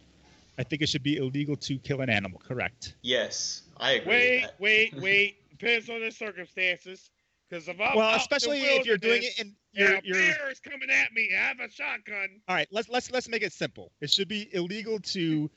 I 0.60 0.64
think 0.64 0.82
it 0.82 0.90
should 0.90 1.02
be 1.04 1.18
illegal 1.18 1.56
to 1.56 1.78
kill 1.80 2.02
an 2.02 2.10
animal. 2.10 2.40
Correct. 2.46 2.94
Yes, 3.02 3.64
I 3.78 3.94
agree. 3.94 4.10
Wait, 4.12 4.42
with 4.42 4.52
that. 4.52 4.60
wait, 4.60 4.94
wait. 5.02 5.38
Depends 5.62 5.90
on 5.90 6.02
the 6.02 6.12
circumstances. 6.12 7.12
Because 7.50 7.68
if 7.68 7.80
I'm 7.82 7.98
well, 7.98 8.08
out 8.08 8.14
in 8.14 8.14
the 8.14 8.18
especially 8.18 8.62
if 8.62 8.86
you're 8.86 8.98
doing 8.98 9.24
it 9.24 9.34
and 9.40 9.54
you're, 9.74 10.00
you're 10.04 10.16
bear 10.16 10.50
is 10.50 10.60
coming 10.60 10.90
at 10.90 11.12
me, 11.14 11.32
I 11.38 11.42
have 11.42 11.60
a 11.60 11.70
shotgun. 11.70 12.40
all 12.48 12.56
right. 12.56 12.68
Let's 12.72 12.88
let's 12.88 13.12
let's 13.12 13.28
make 13.28 13.44
it 13.44 13.52
simple. 13.52 13.92
It 14.00 14.10
should 14.10 14.30
be 14.30 14.50
illegal 14.54 15.00
to 15.00 15.50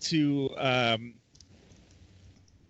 to 0.00 0.50
um, 0.56 1.14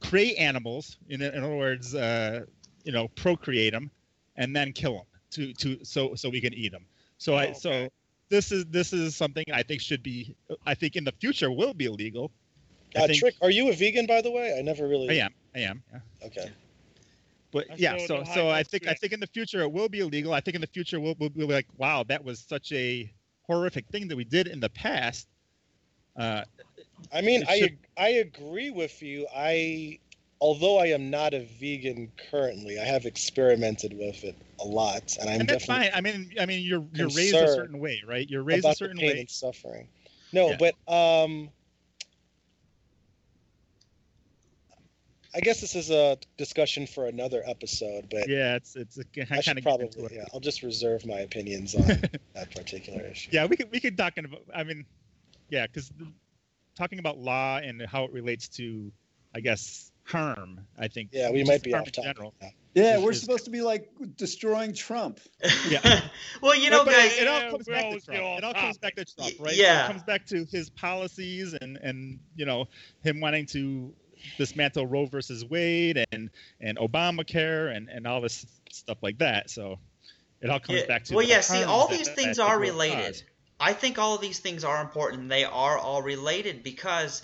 create 0.01 0.37
animals. 0.37 0.97
In, 1.09 1.23
in 1.23 1.45
other 1.45 1.55
words, 1.55 1.95
uh, 1.95 2.41
you 2.85 2.91
know, 2.91 3.09
procreate 3.15 3.73
them 3.73 3.91
and 4.37 4.55
then 4.57 4.73
kill 4.73 4.95
them 4.95 5.07
to 5.31 5.53
to 5.55 5.85
so 5.85 6.17
so 6.17 6.29
we 6.29 6.41
can 6.41 6.53
eat 6.53 6.73
them. 6.73 6.85
So 7.19 7.37
I 7.37 7.47
Oh, 7.47 7.53
so 7.53 7.89
this 8.29 8.51
is 8.51 8.65
this 8.67 8.93
is 8.93 9.15
something 9.15 9.45
I 9.53 9.63
think 9.63 9.83
should 9.83 10.03
be 10.03 10.35
I 10.67 10.75
think 10.75 10.97
in 10.97 11.05
the 11.05 11.13
future 11.13 11.53
will 11.53 11.75
be 11.75 11.85
illegal. 11.85 12.33
Uh, 12.97 13.07
think 13.07 13.21
Trick, 13.21 13.35
are 13.41 13.51
you 13.51 13.71
a 13.71 13.73
vegan, 13.73 14.07
by 14.07 14.21
the 14.21 14.33
way? 14.33 14.57
I 14.59 14.63
never 14.63 14.89
really. 14.89 15.11
I 15.11 15.25
am 15.25 15.35
I 15.55 15.61
am. 15.61 15.83
Yeah. 15.93 16.27
Okay. 16.27 16.51
But 17.55 17.71
I 17.71 17.75
yeah, 17.79 17.97
so 17.99 18.25
so 18.35 18.51
I 18.51 18.65
think 18.65 18.89
I 18.89 18.95
think 18.95 19.13
in 19.13 19.21
the 19.21 19.29
future 19.29 19.61
it 19.61 19.71
will 19.71 19.89
be 19.89 20.01
illegal. 20.01 20.33
I 20.35 20.41
think 20.41 20.57
in 20.57 20.61
the 20.61 20.67
future 20.67 20.99
we'll, 20.99 21.15
we'll 21.21 21.31
be 21.31 21.45
like, 21.45 21.69
wow, 21.77 22.03
that 22.09 22.25
was 22.25 22.41
such 22.41 22.73
a 22.73 23.09
horrific 23.47 23.87
thing 23.93 24.09
that 24.09 24.17
we 24.17 24.25
did 24.25 24.49
in 24.49 24.59
the 24.59 24.71
past. 24.71 25.29
Uh, 26.17 26.43
I 27.13 27.21
mean, 27.21 27.43
It 27.43 27.49
I 27.49 27.59
should- 27.61 27.79
I 27.97 28.09
agree 28.09 28.71
with 28.71 29.01
you. 29.03 29.29
I, 29.33 30.01
although 30.41 30.79
I 30.79 30.87
am 30.87 31.11
not 31.11 31.33
a 31.33 31.41
vegan 31.61 32.11
currently, 32.29 32.81
I 32.81 32.85
have 32.85 33.07
experimented 33.07 33.97
with 33.97 34.25
it 34.25 34.35
a 34.59 34.65
lot, 34.65 35.17
and 35.21 35.31
I'm 35.31 35.41
and 35.41 35.49
that's 35.49 35.65
definitely 35.65 35.91
fine. 35.91 35.95
I 35.95 36.01
mean, 36.01 36.33
I 36.41 36.47
mean, 36.47 36.61
you're 36.67 36.85
you're 36.93 37.09
raised 37.11 37.37
a 37.37 37.47
certain 37.55 37.79
way, 37.79 38.03
right? 38.05 38.29
You're 38.29 38.43
raised 38.43 38.65
a 38.65 38.69
about 38.69 38.79
the 38.79 38.85
certain 38.87 38.99
pain 38.99 39.11
way. 39.13 39.21
and 39.21 39.31
suffering. 39.31 39.87
No, 40.33 40.51
Yeah. 40.51 40.57
but 40.59 40.93
um, 40.93 41.51
I 45.35 45.41
guess 45.41 45.61
this 45.61 45.75
is 45.75 45.91
a 45.91 46.17
discussion 46.37 46.87
for 46.87 47.07
another 47.07 47.43
episode. 47.45 48.07
But 48.11 48.29
Yeah, 48.29 48.55
it's 48.57 48.77
it's 48.77 48.99
a, 48.99 49.05
I 49.21 49.25
kind 49.25 49.45
should 49.45 49.59
of 49.59 49.65
probably, 49.65 49.89
yeah, 50.13 50.25
I'll 50.33 50.41
just 50.41 50.63
reserve 50.63 51.05
my 51.07 51.21
opinions 51.21 51.75
on 51.75 51.83
that 52.35 52.55
particular 52.55 53.03
issue. 53.05 53.31
Yeah, 53.33 53.47
we 53.47 53.57
could 53.57 53.71
we 53.73 53.81
could 53.81 53.97
talk 53.97 54.17
about. 54.17 54.43
I 54.55 54.63
mean, 54.65 54.85
yeah, 55.49 55.67
because 55.67 55.91
talking 56.77 56.99
about 56.99 57.19
law 57.19 57.59
and 57.59 57.83
how 57.83 58.05
it 58.05 58.13
relates 58.13 58.49
to, 58.49 58.93
I 59.35 59.41
guess, 59.41 59.91
harm. 60.05 60.61
I 60.79 60.89
think. 60.89 61.11
Yeah, 61.13 61.31
we 61.31 61.43
might 61.45 61.63
be 61.63 61.75
off 61.75 61.91
topic. 61.91 61.95
general. 62.05 62.35
yeah 62.75 62.99
we're 62.99 63.13
is- 63.13 63.21
supposed 63.21 63.45
to 63.45 63.51
be 63.51 63.61
like 63.63 63.89
destroying 64.17 64.73
trump 64.75 65.21
Yeah. 65.69 66.01
well, 66.43 66.57
you 66.57 66.71
know, 66.71 66.79
But- 66.85 66.87
but 66.87 66.97
guys. 66.97 67.19
it 67.19 67.27
all 67.29 67.51
comes 67.51 67.67
back 67.67 67.91
to 67.93 68.01
Trump. 68.01 68.21
It 68.39 68.45
all 68.45 68.55
comes 68.55 68.79
back 68.79 68.95
to. 68.97 69.05
Trump, 69.05 69.33
right? 69.41 69.55
Yeah. 69.57 69.85
It 69.85 69.89
comes 69.89 70.03
back 70.05 70.27
to 70.27 70.45
his 70.45 70.71
policies 70.71 71.55
and 71.55 71.77
and 71.77 72.19
you 72.37 72.47
know 72.47 72.67
him 73.03 73.21
wanting 73.21 73.47
to 73.47 73.93
dismantle 74.39 74.87
Roe 74.87 75.07
versus 75.07 75.45
Wade 75.45 76.05
and 76.13 76.31
and 76.61 76.79
Obamacare 76.79 77.75
and 77.77 77.89
and 77.89 78.07
all 78.07 78.21
this 78.21 78.47
stuff 78.71 78.99
like 79.03 79.19
that. 79.19 79.51
So 79.51 79.79
it 80.41 80.51
all 80.51 80.61
comes 80.61 80.81
Yeah, 80.81 80.87
back 80.87 81.05
to 81.05 81.15
well, 81.15 81.27
yeah. 81.27 81.41
See, 81.41 81.63
all 81.63 81.89
that- 81.89 81.97
these 81.99 82.07
that 82.09 82.17
things 82.17 82.39
it 82.39 82.43
are 82.43 82.59
related. 82.59 83.15
cause. 83.15 83.25
I 83.61 83.73
think 83.73 83.99
all 83.99 84.17
of 84.17 84.21
these 84.21 84.41
things 84.41 84.65
are 84.65 84.83
important. 84.83 85.29
They 85.29 85.45
are 85.45 85.79
all 85.79 86.03
related 86.03 86.63
because 86.65 87.23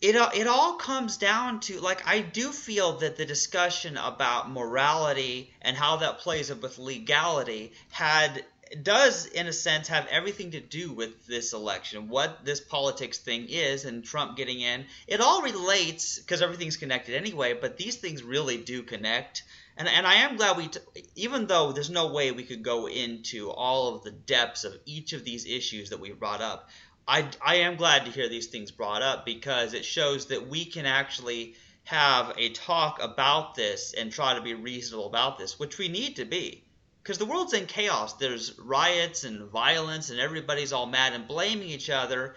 it 0.00 0.16
uh, 0.16 0.30
it 0.34 0.48
all 0.48 0.74
comes 0.74 1.16
down 1.16 1.60
to 1.60 1.80
like 1.80 2.06
I 2.06 2.20
do 2.20 2.50
feel 2.50 2.98
that 2.98 3.16
the 3.16 3.24
discussion 3.24 3.96
about 3.96 4.50
morality 4.50 5.52
and 5.62 5.76
how 5.76 5.96
that 5.98 6.18
plays 6.18 6.50
up 6.50 6.60
with 6.62 6.78
legality 6.78 7.72
had 7.90 8.44
does 8.80 9.26
in 9.26 9.46
a 9.46 9.52
sense 9.52 9.88
have 9.88 10.06
everything 10.06 10.52
to 10.52 10.60
do 10.60 10.92
with 10.92 11.26
this 11.26 11.52
election 11.52 12.08
what 12.08 12.44
this 12.44 12.60
politics 12.60 13.18
thing 13.18 13.46
is 13.48 13.84
and 13.84 14.04
trump 14.04 14.36
getting 14.36 14.60
in 14.60 14.84
it 15.06 15.20
all 15.20 15.42
relates 15.42 16.18
because 16.18 16.42
everything's 16.42 16.76
connected 16.76 17.14
anyway 17.14 17.52
but 17.52 17.76
these 17.76 17.96
things 17.96 18.22
really 18.22 18.56
do 18.56 18.82
connect 18.82 19.42
And, 19.76 19.88
and 19.88 20.06
I 20.06 20.16
am 20.16 20.36
glad 20.36 20.56
we, 20.56 20.68
t- 20.68 20.80
even 21.14 21.46
though 21.46 21.72
there's 21.72 21.90
no 21.90 22.12
way 22.12 22.30
we 22.30 22.44
could 22.44 22.62
go 22.62 22.88
into 22.88 23.50
all 23.50 23.94
of 23.94 24.02
the 24.02 24.10
depths 24.10 24.64
of 24.64 24.74
each 24.84 25.12
of 25.12 25.24
these 25.24 25.46
issues 25.46 25.90
that 25.90 26.00
we 26.00 26.12
brought 26.12 26.42
up, 26.42 26.68
I, 27.08 27.28
I 27.40 27.56
am 27.56 27.76
glad 27.76 28.04
to 28.04 28.12
hear 28.12 28.28
these 28.28 28.48
things 28.48 28.70
brought 28.70 29.02
up 29.02 29.24
because 29.24 29.74
it 29.74 29.84
shows 29.84 30.26
that 30.26 30.48
we 30.48 30.66
can 30.66 30.86
actually 30.86 31.54
have 31.84 32.34
a 32.36 32.50
talk 32.50 33.02
about 33.02 33.54
this 33.54 33.94
and 33.94 34.12
try 34.12 34.34
to 34.34 34.42
be 34.42 34.54
reasonable 34.54 35.06
about 35.06 35.38
this, 35.38 35.58
which 35.58 35.78
we 35.78 35.88
need 35.88 36.16
to 36.16 36.24
be. 36.24 36.62
Because 37.02 37.18
the 37.18 37.26
world's 37.26 37.52
in 37.52 37.66
chaos. 37.66 38.14
There's 38.14 38.58
riots 38.58 39.24
and 39.24 39.48
violence, 39.48 40.10
and 40.10 40.20
everybody's 40.20 40.72
all 40.72 40.86
mad 40.86 41.14
and 41.14 41.26
blaming 41.26 41.68
each 41.68 41.90
other. 41.90 42.36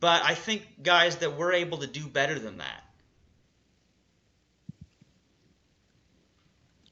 But 0.00 0.22
I 0.22 0.34
think, 0.34 0.82
guys, 0.82 1.16
that 1.16 1.36
we're 1.36 1.52
able 1.52 1.78
to 1.78 1.86
do 1.86 2.06
better 2.06 2.38
than 2.38 2.58
that. 2.58 2.82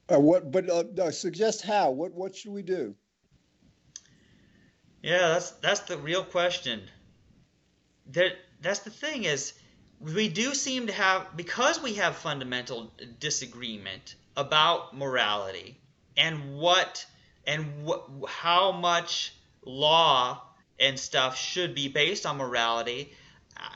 Uh, 0.07 0.19
what? 0.19 0.51
But 0.51 0.69
uh, 0.69 0.83
uh, 1.01 1.11
suggest 1.11 1.63
how? 1.63 1.91
What? 1.91 2.13
What 2.13 2.35
should 2.35 2.51
we 2.51 2.61
do? 2.61 2.93
Yeah, 5.01 5.29
that's 5.29 5.51
that's 5.51 5.79
the 5.81 5.97
real 5.97 6.23
question. 6.23 6.81
That 8.11 8.33
that's 8.61 8.79
the 8.79 8.91
thing 8.91 9.23
is 9.23 9.53
we 9.99 10.29
do 10.29 10.53
seem 10.53 10.87
to 10.87 10.93
have 10.93 11.35
because 11.35 11.81
we 11.81 11.95
have 11.95 12.15
fundamental 12.15 12.93
disagreement 13.19 14.15
about 14.37 14.95
morality 14.95 15.79
and 16.17 16.57
what 16.57 17.05
and 17.47 17.87
wh- 17.87 18.27
how 18.27 18.71
much 18.71 19.33
law 19.63 20.41
and 20.79 20.99
stuff 20.99 21.37
should 21.37 21.73
be 21.75 21.87
based 21.87 22.25
on 22.25 22.37
morality 22.37 23.13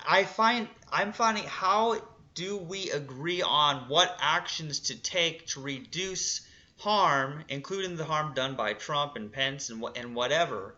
i 0.08 0.24
find 0.24 0.68
i'm 0.92 1.14
finding 1.14 1.44
how 1.46 2.00
do 2.36 2.58
we 2.58 2.92
agree 2.92 3.42
on 3.42 3.88
what 3.90 4.18
actions 4.22 4.80
to 4.80 4.96
take 4.96 5.48
to 5.48 5.62
reduce 5.62 6.42
harm 6.78 7.44
including 7.50 7.96
the 7.96 8.06
harm 8.06 8.34
done 8.34 8.56
by 8.56 8.74
trump 8.74 9.16
and 9.16 9.32
pence 9.32 9.70
and, 9.70 9.84
and 9.96 10.16
whatever 10.16 10.76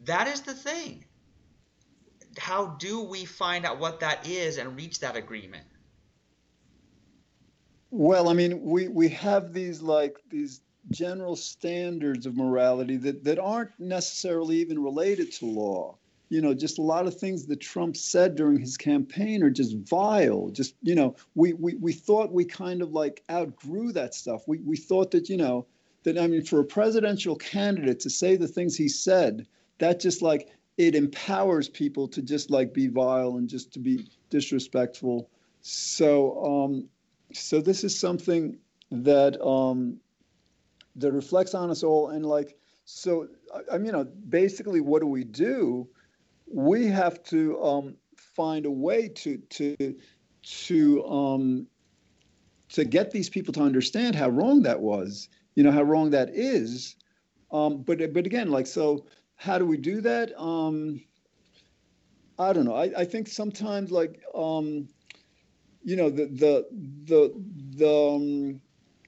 that 0.00 0.26
is 0.28 0.42
the 0.42 0.54
thing 0.54 1.04
how 2.38 2.66
do 2.66 3.02
we 3.02 3.24
find 3.24 3.64
out 3.64 3.78
what 3.78 4.00
that 4.00 4.28
is 4.28 4.58
and 4.58 4.76
reach 4.76 5.00
that 5.00 5.16
agreement? 5.16 5.66
Well, 7.90 8.28
I 8.28 8.34
mean, 8.34 8.62
we 8.62 8.88
we 8.88 9.08
have 9.10 9.52
these 9.52 9.80
like 9.80 10.18
these 10.28 10.60
general 10.90 11.36
standards 11.36 12.26
of 12.26 12.36
morality 12.36 12.96
that 12.96 13.24
that 13.24 13.38
aren't 13.38 13.70
necessarily 13.78 14.56
even 14.56 14.82
related 14.82 15.32
to 15.32 15.46
law. 15.46 15.96
You 16.28 16.40
know, 16.40 16.54
just 16.54 16.78
a 16.78 16.82
lot 16.82 17.06
of 17.06 17.16
things 17.16 17.46
that 17.46 17.60
Trump 17.60 17.96
said 17.96 18.34
during 18.34 18.58
his 18.58 18.76
campaign 18.76 19.42
are 19.42 19.50
just 19.50 19.76
vile. 19.76 20.48
Just 20.50 20.74
you 20.82 20.94
know, 20.94 21.16
we 21.34 21.52
we 21.54 21.74
we 21.76 21.92
thought 21.92 22.32
we 22.32 22.44
kind 22.44 22.82
of 22.82 22.92
like 22.92 23.22
outgrew 23.30 23.92
that 23.92 24.14
stuff. 24.14 24.42
We 24.46 24.58
we 24.58 24.76
thought 24.76 25.10
that 25.12 25.28
you 25.28 25.36
know 25.36 25.66
that 26.02 26.18
I 26.18 26.26
mean, 26.26 26.42
for 26.42 26.60
a 26.60 26.64
presidential 26.64 27.36
candidate 27.36 28.00
to 28.00 28.10
say 28.10 28.36
the 28.36 28.48
things 28.48 28.76
he 28.76 28.88
said, 28.88 29.46
that 29.78 30.00
just 30.00 30.22
like 30.22 30.48
it 30.78 30.94
empowers 30.94 31.68
people 31.68 32.06
to 32.08 32.22
just 32.22 32.50
like 32.50 32.72
be 32.72 32.86
vile 32.86 33.36
and 33.36 33.48
just 33.48 33.72
to 33.72 33.78
be 33.78 34.06
disrespectful. 34.30 35.28
So, 35.62 36.44
um, 36.44 36.88
so 37.32 37.60
this 37.60 37.82
is 37.82 37.98
something 37.98 38.56
that 38.90 39.40
um, 39.44 39.98
that 40.96 41.12
reflects 41.12 41.54
on 41.54 41.70
us 41.70 41.82
all. 41.82 42.10
And 42.10 42.24
like, 42.24 42.56
so 42.84 43.28
I 43.72 43.78
mean, 43.78 43.86
you 43.86 43.92
know, 43.92 44.04
basically, 44.28 44.80
what 44.80 45.00
do 45.00 45.06
we 45.06 45.24
do? 45.24 45.88
We 46.46 46.86
have 46.86 47.22
to 47.24 47.62
um, 47.62 47.96
find 48.16 48.66
a 48.66 48.70
way 48.70 49.08
to 49.08 49.38
to 49.38 49.96
to 50.42 51.04
um, 51.06 51.66
to 52.70 52.84
get 52.84 53.10
these 53.10 53.28
people 53.28 53.52
to 53.54 53.60
understand 53.62 54.14
how 54.14 54.28
wrong 54.28 54.62
that 54.62 54.80
was. 54.80 55.28
You 55.54 55.64
know, 55.64 55.72
how 55.72 55.82
wrong 55.82 56.10
that 56.10 56.30
is. 56.30 56.96
Um, 57.50 57.82
but 57.82 57.98
but 58.12 58.26
again, 58.26 58.50
like 58.50 58.66
so 58.66 59.06
how 59.36 59.58
do 59.58 59.66
we 59.66 59.76
do 59.76 60.00
that? 60.02 60.38
Um, 60.40 61.00
I 62.38 62.52
don't 62.52 62.64
know. 62.64 62.74
I, 62.74 63.00
I 63.00 63.04
think 63.04 63.28
sometimes 63.28 63.90
like 63.90 64.22
um, 64.34 64.88
you 65.82 65.96
know 65.96 66.10
the 66.10 66.26
the 66.26 66.66
the 67.04 67.42
the 67.76 67.96
um, 67.96 68.60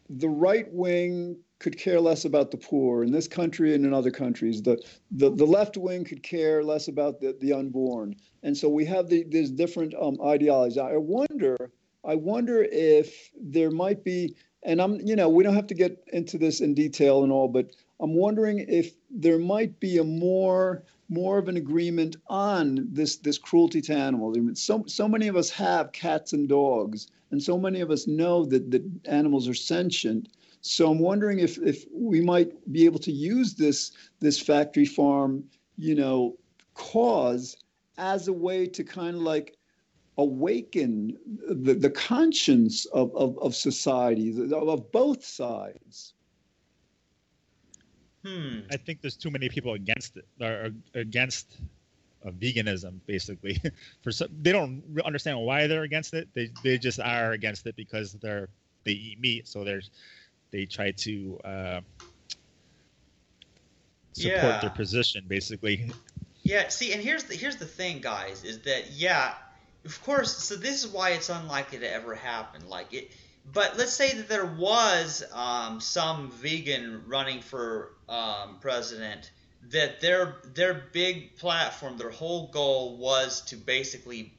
the 0.09 0.29
right 0.29 0.67
wing 0.73 1.37
could 1.59 1.77
care 1.77 2.01
less 2.01 2.25
about 2.25 2.51
the 2.51 2.57
poor 2.57 3.03
in 3.03 3.11
this 3.11 3.27
country 3.27 3.75
and 3.75 3.85
in 3.85 3.93
other 3.93 4.11
countries. 4.11 4.63
The 4.63 4.81
the, 5.11 5.31
the 5.31 5.47
left 5.47 5.77
wing 5.77 6.05
could 6.05 6.23
care 6.23 6.63
less 6.63 6.89
about 6.89 7.21
the, 7.21 7.37
the 7.41 7.53
unborn, 7.53 8.17
and 8.43 8.57
so 8.57 8.69
we 8.69 8.85
have 8.87 9.09
the, 9.09 9.25
these 9.25 9.51
different 9.51 9.95
um, 10.01 10.19
ideologies. 10.23 10.79
I 10.79 10.97
wonder. 10.97 11.71
I 12.05 12.15
wonder 12.15 12.67
if 12.71 13.31
there 13.39 13.71
might 13.71 14.05
be, 14.05 14.35
and 14.63 14.81
I'm 14.81 15.01
you 15.01 15.17
know 15.17 15.29
we 15.29 15.43
don't 15.43 15.57
have 15.57 15.67
to 15.67 15.75
get 15.75 16.03
into 16.13 16.39
this 16.39 16.61
in 16.61 16.73
detail 16.73 17.23
and 17.23 17.33
all, 17.33 17.49
but 17.49 17.73
I'm 18.01 18.15
wondering 18.15 18.61
if 18.61 18.95
there 19.11 19.39
might 19.39 19.81
be 19.81 19.99
a 19.99 20.05
more 20.05 20.85
more 21.09 21.39
of 21.39 21.49
an 21.49 21.57
agreement 21.57 22.17
on 22.29 22.87
this 22.93 23.17
this 23.17 23.39
cruelty 23.39 23.81
to 23.83 23.95
animals. 23.95 24.37
I 24.37 24.41
mean, 24.41 24.55
so 24.55 24.85
so 24.87 25.09
many 25.09 25.29
of 25.29 25.37
us 25.37 25.51
have 25.51 25.93
cats 25.93 26.33
and 26.33 26.49
dogs, 26.49 27.09
and 27.31 27.43
so 27.43 27.59
many 27.59 27.81
of 27.81 27.91
us 27.91 28.07
know 28.07 28.45
that 28.47 28.71
that 28.71 28.85
animals 29.07 29.49
are 29.49 29.55
sentient. 29.55 30.29
So 30.61 30.91
I'm 30.91 30.99
wondering 30.99 31.39
if 31.39 31.59
if 31.59 31.85
we 31.93 32.21
might 32.21 32.51
be 32.73 32.85
able 32.85 32.99
to 33.01 33.13
use 33.13 33.55
this 33.55 33.93
this 34.21 34.41
factory 34.41 34.87
farm, 34.87 35.45
you 35.77 35.95
know, 35.95 36.37
cause 36.75 37.57
as 37.97 38.29
a 38.29 38.33
way 38.33 38.67
to 38.67 38.85
kind 38.85 39.17
of 39.17 39.23
like 39.23 39.57
awaken 40.19 41.17
the, 41.49 41.75
the 41.75 41.91
conscience 41.91 42.85
of, 42.87 43.15
of, 43.15 43.39
of 43.39 43.55
society, 43.55 44.53
of 44.53 44.93
both 44.93 45.25
sides. 45.25 46.15
Hmm. 48.27 48.61
I 48.71 48.77
think 48.77 49.01
there's 49.01 49.17
too 49.17 49.31
many 49.31 49.49
people 49.49 49.75
against 49.75 50.17
it, 50.17 50.27
or 50.41 50.71
against 50.95 51.59
uh, 52.27 52.31
veganism, 52.31 52.99
basically. 53.07 53.61
For 54.03 54.11
some, 54.11 54.29
they 54.43 54.51
don't 54.51 54.83
understand 55.05 55.41
why 55.41 55.69
they're 55.69 55.85
against 55.85 56.15
it. 56.15 56.29
They 56.35 56.51
they 56.65 56.79
just 56.79 56.99
are 56.99 57.33
against 57.33 57.67
it 57.69 57.77
because 57.77 58.15
they're 58.15 58.49
they 58.85 58.93
eat 58.93 59.21
meat, 59.21 59.47
so 59.47 59.63
there's 59.63 59.91
they 60.51 60.67
try 60.67 60.93
to 60.93 61.41
uh, 61.45 61.81
support 64.13 64.43
yeah. 64.43 64.61
their 64.61 64.71
position, 64.71 65.25
basically. 65.27 65.91
Yeah. 66.43 66.69
See, 66.69 66.93
and 66.93 67.03
here's 67.03 67.25
the 67.25 67.35
here's 67.35 67.57
the 67.57 67.67
thing, 67.67 68.01
guys, 68.01 68.45
is 68.45 68.61
that 68.61 68.93
yeah, 68.93 69.35
of 69.85 70.03
course. 70.03 70.37
So 70.37 70.57
this 70.57 70.85
is 70.85 70.91
why 70.91 71.11
it's 71.11 71.29
unlikely 71.29 71.81
to 71.81 71.93
ever 71.93 72.15
happen. 72.15 72.69
Like 72.69 72.93
it 72.93 73.13
but 73.53 73.79
let's 73.79 73.93
say 73.93 74.13
that 74.15 74.29
there 74.29 74.47
was 74.47 75.25
um, 75.33 75.81
some 75.81 76.31
vegan 76.31 77.05
running 77.07 77.41
for 77.41 77.93
um, 78.09 78.59
president 78.61 79.31
that 79.71 80.01
their 80.01 80.37
their 80.55 80.75
big 80.93 81.37
platform, 81.37 81.99
their 81.99 82.11
whole 82.11 82.49
goal 82.49 82.97
was 82.97 83.43
to 83.43 83.57
basically 83.57 84.35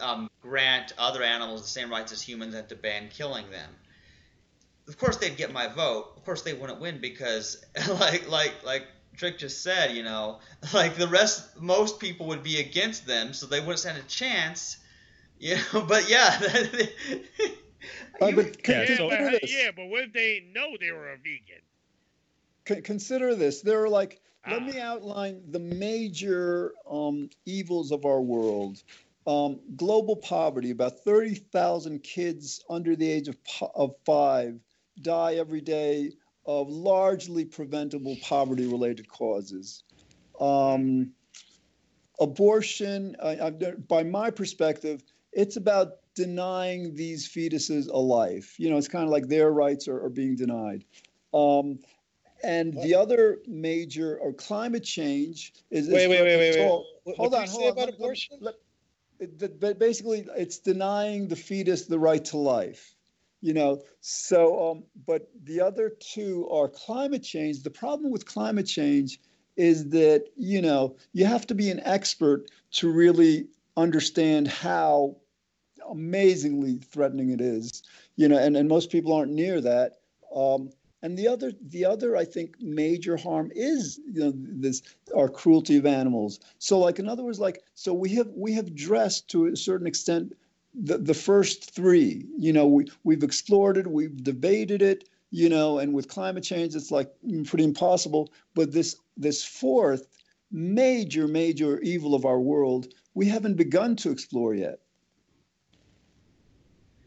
um, 0.00 0.30
grant 0.40 0.92
other 0.98 1.22
animals 1.22 1.62
the 1.62 1.68
same 1.68 1.90
rights 1.90 2.12
as 2.12 2.22
humans 2.22 2.54
and 2.54 2.68
to 2.68 2.76
ban 2.76 3.08
killing 3.10 3.50
them. 3.50 3.70
Of 4.88 4.96
course, 4.98 5.18
they'd 5.18 5.36
get 5.36 5.52
my 5.52 5.68
vote. 5.68 6.14
Of 6.16 6.24
course, 6.24 6.42
they 6.42 6.54
wouldn't 6.54 6.80
win 6.80 6.98
because, 7.00 7.64
like 7.88 8.28
like 8.28 8.54
like 8.64 8.86
Trick 9.16 9.38
just 9.38 9.62
said, 9.62 9.94
you 9.94 10.02
know, 10.02 10.40
like 10.74 10.96
the 10.96 11.08
rest, 11.08 11.60
most 11.60 12.00
people 12.00 12.26
would 12.28 12.42
be 12.42 12.58
against 12.58 13.06
them, 13.06 13.34
so 13.34 13.46
they 13.46 13.60
wouldn't 13.60 13.80
stand 13.80 13.98
a 13.98 14.02
chance. 14.02 14.78
You 15.40 15.54
know, 15.72 15.82
but 15.82 16.10
yeah. 16.10 16.36
Uh, 18.20 18.32
but 18.32 18.68
yeah, 18.68 18.96
but, 18.98 19.48
yeah, 19.48 19.70
but 19.76 19.86
what 19.86 20.02
if 20.02 20.12
they 20.12 20.44
know 20.52 20.76
they 20.80 20.90
were 20.90 21.12
a 21.12 21.16
vegan? 21.16 22.82
consider 22.82 23.34
this. 23.34 23.62
There 23.62 23.82
are 23.82 23.88
like, 23.88 24.20
ah. 24.44 24.52
let 24.52 24.62
me 24.64 24.80
outline 24.80 25.42
the 25.50 25.60
major 25.60 26.72
um, 26.90 27.30
evils 27.46 27.92
of 27.92 28.04
our 28.04 28.20
world. 28.20 28.82
Um, 29.26 29.60
global 29.76 30.16
poverty, 30.16 30.70
about 30.70 31.00
30,000 31.00 32.02
kids 32.02 32.64
under 32.68 32.96
the 32.96 33.08
age 33.10 33.28
of, 33.28 33.36
of 33.74 33.94
five 34.04 34.58
die 35.02 35.34
every 35.34 35.60
day 35.60 36.12
of 36.46 36.68
largely 36.68 37.44
preventable 37.44 38.16
poverty 38.22 38.66
related 38.66 39.08
causes. 39.08 39.84
Um, 40.40 41.12
abortion, 42.20 43.16
uh, 43.20 43.50
by 43.88 44.02
my 44.02 44.30
perspective, 44.30 45.02
it's 45.32 45.56
about 45.56 45.98
denying 46.14 46.94
these 46.94 47.28
fetuses 47.28 47.88
a 47.88 47.98
life. 47.98 48.58
You 48.58 48.70
know, 48.70 48.76
it's 48.76 48.88
kind 48.88 49.04
of 49.04 49.10
like 49.10 49.28
their 49.28 49.52
rights 49.52 49.88
are, 49.88 50.02
are 50.02 50.10
being 50.10 50.36
denied. 50.36 50.84
Um, 51.34 51.78
and 52.42 52.74
what? 52.74 52.84
the 52.84 52.94
other 52.94 53.38
major 53.46 54.18
or 54.18 54.32
climate 54.32 54.84
change 54.84 55.52
is. 55.70 55.88
Wait, 55.88 56.08
wait, 56.08 56.22
wait, 56.22 56.36
wait, 56.36 56.56
wait. 56.56 56.66
Hold 56.66 56.86
what 57.04 57.34
on, 57.34 57.48
hold 57.48 57.64
on. 57.64 57.72
about 57.72 57.86
let, 57.86 57.94
abortion? 57.94 58.38
Let, 58.40 58.54
let, 59.60 59.78
basically, 59.78 60.26
it's 60.36 60.58
denying 60.58 61.28
the 61.28 61.36
fetus 61.36 61.86
the 61.86 61.98
right 61.98 62.24
to 62.26 62.36
life. 62.38 62.94
You 63.40 63.54
know, 63.54 63.82
so, 64.00 64.70
um, 64.70 64.84
but 65.06 65.30
the 65.44 65.60
other 65.60 65.90
two 66.00 66.48
are 66.50 66.68
climate 66.68 67.22
change. 67.22 67.62
The 67.62 67.70
problem 67.70 68.10
with 68.10 68.26
climate 68.26 68.66
change 68.66 69.20
is 69.56 69.90
that, 69.90 70.24
you 70.36 70.60
know, 70.60 70.96
you 71.12 71.24
have 71.24 71.46
to 71.46 71.54
be 71.54 71.70
an 71.70 71.80
expert 71.84 72.50
to 72.72 72.90
really 72.90 73.46
understand 73.76 74.48
how 74.48 75.16
amazingly 75.88 76.78
threatening 76.78 77.30
it 77.30 77.40
is, 77.40 77.82
you 78.16 78.28
know, 78.28 78.38
and, 78.38 78.56
and 78.56 78.68
most 78.68 78.90
people 78.90 79.12
aren't 79.12 79.32
near 79.32 79.60
that. 79.60 79.98
Um, 80.34 80.70
And 81.02 81.16
the 81.16 81.28
other, 81.28 81.52
the 81.62 81.84
other, 81.84 82.16
I 82.16 82.24
think, 82.24 82.56
major 82.60 83.16
harm 83.16 83.52
is 83.54 84.00
you 84.12 84.20
know 84.20 84.32
this 84.34 84.82
our 85.14 85.28
cruelty 85.28 85.76
of 85.78 85.86
animals. 85.86 86.40
So, 86.58 86.78
like 86.80 86.98
in 86.98 87.08
other 87.08 87.22
words, 87.22 87.38
like 87.38 87.62
so 87.74 87.94
we 87.94 88.16
have 88.16 88.28
we 88.34 88.52
have 88.54 88.74
dressed 88.74 89.28
to 89.30 89.46
a 89.46 89.56
certain 89.56 89.86
extent 89.86 90.32
the 90.80 90.98
the 90.98 91.14
first 91.14 91.74
three. 91.74 92.26
You 92.36 92.52
know, 92.52 92.66
we 92.66 92.90
we've 93.04 93.22
explored 93.22 93.76
it, 93.76 93.86
we've 93.86 94.22
debated 94.22 94.82
it. 94.82 95.08
You 95.30 95.50
know, 95.50 95.78
and 95.78 95.92
with 95.92 96.08
climate 96.08 96.44
change, 96.44 96.74
it's 96.74 96.90
like 96.90 97.12
pretty 97.44 97.64
impossible. 97.64 98.32
But 98.54 98.72
this 98.72 98.96
this 99.16 99.44
fourth 99.44 100.08
major 100.50 101.28
major 101.28 101.80
evil 101.80 102.14
of 102.14 102.24
our 102.24 102.40
world, 102.40 102.88
we 103.14 103.26
haven't 103.26 103.56
begun 103.56 103.96
to 103.96 104.10
explore 104.10 104.54
yet. 104.54 104.80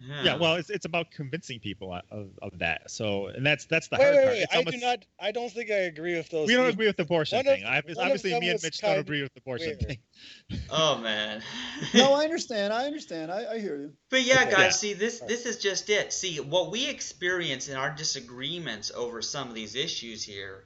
Yeah. 0.04 0.24
yeah, 0.24 0.36
well, 0.36 0.56
it's, 0.56 0.70
it's 0.70 0.86
about 0.86 1.12
convincing 1.12 1.60
people 1.60 1.94
of, 2.10 2.30
of 2.42 2.58
that. 2.60 2.90
So, 2.90 3.28
and 3.28 3.46
that's 3.46 3.66
that's 3.66 3.88
the 3.88 3.98
wait, 4.00 4.06
hard 4.06 4.16
wait, 4.16 4.24
part. 4.24 4.36
Wait, 4.36 4.48
I 4.52 4.58
almost, 4.58 4.76
do 4.80 4.86
not. 4.86 5.06
I 5.20 5.32
don't 5.32 5.52
think 5.52 5.70
I 5.70 5.76
agree 5.76 6.16
with 6.16 6.30
those. 6.30 6.48
We 6.48 6.56
don't 6.56 6.70
agree 6.70 6.88
with 6.88 6.98
the 6.98 7.04
abortion 7.04 7.38
one 7.38 7.46
thing. 7.46 7.64
Of, 7.64 7.98
obviously, 7.98 8.40
me 8.40 8.50
and 8.50 8.62
Mitch 8.64 8.80
don't 8.80 8.98
agree 8.98 9.22
with 9.22 9.34
the 9.34 9.42
abortion 9.42 9.78
weird. 9.80 9.88
thing. 9.88 9.98
Oh 10.70 10.98
man. 10.98 11.42
no, 11.94 12.14
I 12.14 12.24
understand. 12.24 12.74
I 12.74 12.86
understand. 12.86 13.32
I, 13.32 13.54
I 13.54 13.60
hear 13.60 13.78
you. 13.78 13.94
But 14.10 14.24
yeah, 14.24 14.46
guys, 14.46 14.60
yeah. 14.60 14.70
see 14.70 14.94
this 14.94 15.20
this 15.22 15.46
is 15.46 15.58
just 15.58 15.90
it. 15.90 16.14
See 16.14 16.40
what 16.40 16.72
we 16.72 16.90
experience 16.90 17.70
in 17.70 17.78
our 17.78 17.90
disagreements 17.90 18.92
over 18.96 19.22
some 19.22 19.50
of 19.50 19.56
these 19.56 19.76
issues 19.76 20.24
here 20.24 20.66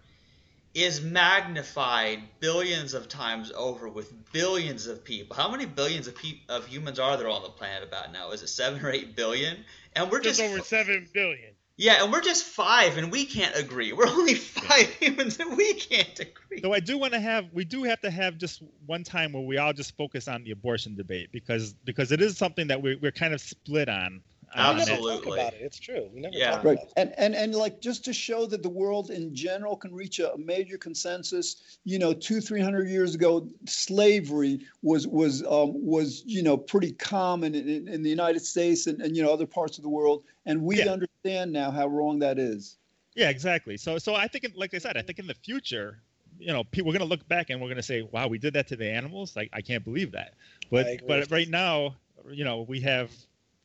is 0.75 1.01
magnified 1.01 2.21
billions 2.41 2.93
of 2.93 3.07
times 3.07 3.51
over 3.55 3.87
with 3.87 4.11
billions 4.33 4.87
of 4.87 5.05
people. 5.05 5.35
How 5.35 5.49
many 5.49 5.65
billions 5.65 6.07
of 6.07 6.15
pe- 6.15 6.41
of 6.49 6.67
humans 6.67 6.99
are 6.99 7.15
there 7.15 7.29
on 7.29 7.41
the 7.41 7.49
planet 7.49 7.87
about 7.87 8.11
now? 8.11 8.31
Is 8.31 8.43
it 8.43 8.49
seven 8.49 8.85
or 8.85 8.91
eight 8.91 9.15
billion? 9.15 9.63
And 9.95 10.11
we're 10.11 10.19
just, 10.19 10.39
just 10.39 10.51
over 10.51 10.61
seven 10.61 11.07
billion. 11.13 11.53
Yeah, 11.77 12.03
and 12.03 12.11
we're 12.11 12.21
just 12.21 12.45
five, 12.45 12.97
and 12.97 13.11
we 13.11 13.25
can't 13.25 13.55
agree. 13.57 13.91
We're 13.91 14.07
only 14.07 14.33
five 14.35 14.87
humans, 14.93 15.39
and 15.39 15.57
we 15.57 15.73
can't 15.73 16.19
agree. 16.19 16.61
So 16.61 16.73
I 16.73 16.79
do 16.79 16.97
want 16.97 17.13
to 17.13 17.19
have, 17.19 17.47
we 17.51 17.65
do 17.65 17.83
have 17.83 17.99
to 18.01 18.11
have 18.11 18.37
just 18.37 18.61
one 18.85 19.03
time 19.03 19.33
where 19.33 19.43
we 19.43 19.57
all 19.57 19.73
just 19.73 19.95
focus 19.97 20.27
on 20.27 20.43
the 20.43 20.51
abortion 20.51 20.95
debate 20.95 21.31
because 21.31 21.73
because 21.85 22.11
it 22.11 22.21
is 22.21 22.37
something 22.37 22.67
that 22.67 22.81
we're 22.81 22.97
we're 23.01 23.11
kind 23.11 23.33
of 23.33 23.41
split 23.41 23.89
on. 23.89 24.21
Absolutely. 24.55 25.39
about 25.39 25.53
it. 25.53 25.61
It's 25.61 25.79
true. 25.79 26.09
We 26.13 26.21
never 26.21 26.35
yeah. 26.35 26.61
right. 26.63 26.77
And 26.95 27.13
and 27.17 27.35
and 27.35 27.53
like 27.53 27.81
just 27.81 28.05
to 28.05 28.13
show 28.13 28.45
that 28.45 28.63
the 28.63 28.69
world 28.69 29.09
in 29.09 29.35
general 29.35 29.75
can 29.75 29.93
reach 29.93 30.19
a, 30.19 30.33
major 30.37 30.77
consensus. 30.77 31.77
You 31.83 31.99
know, 31.99 32.13
two 32.13 32.39
three 32.39 32.61
hundred 32.61 32.89
years 32.89 33.15
ago, 33.15 33.47
slavery 33.65 34.61
was 34.81 35.07
was 35.07 35.43
um, 35.43 35.73
was 35.85 36.23
you 36.25 36.41
know 36.41 36.57
pretty 36.57 36.93
common 36.93 37.55
in, 37.55 37.67
in, 37.67 37.87
in, 37.87 38.03
the 38.03 38.09
United 38.09 38.45
States 38.45 38.87
and, 38.87 39.01
and 39.01 39.15
you 39.15 39.23
know 39.23 39.31
other 39.31 39.45
parts 39.45 39.77
of 39.77 39.83
the 39.83 39.89
world, 39.89 40.23
and 40.45 40.61
we 40.61 40.77
yeah. 40.77 40.91
understand 40.91 41.51
now 41.51 41.71
how 41.71 41.87
wrong 41.87 42.19
that 42.19 42.39
is. 42.39 42.77
Yeah, 43.15 43.29
exactly. 43.29 43.77
So 43.77 43.97
so 43.97 44.15
I 44.15 44.27
think, 44.27 44.45
like 44.55 44.73
I 44.73 44.77
said, 44.77 44.97
I 44.97 45.01
think 45.01 45.19
in 45.19 45.27
the 45.27 45.35
future, 45.35 46.01
you 46.37 46.53
know, 46.53 46.63
people, 46.63 46.87
we're 46.87 46.97
going 46.97 47.07
to 47.07 47.13
look 47.13 47.27
back 47.27 47.49
and 47.49 47.59
we're 47.59 47.67
going 47.67 47.77
to 47.77 47.83
say, 47.83 48.03
"Wow, 48.03 48.27
we 48.27 48.37
did 48.37 48.53
that 48.53 48.67
to 48.67 48.75
the 48.75 48.89
animals." 48.89 49.35
Like 49.35 49.49
I 49.53 49.61
can't 49.61 49.83
believe 49.83 50.11
that. 50.11 50.33
But 50.69 51.07
but 51.07 51.29
right 51.31 51.49
now, 51.49 51.95
you 52.29 52.43
know, 52.43 52.61
we 52.61 52.81
have 52.81 53.11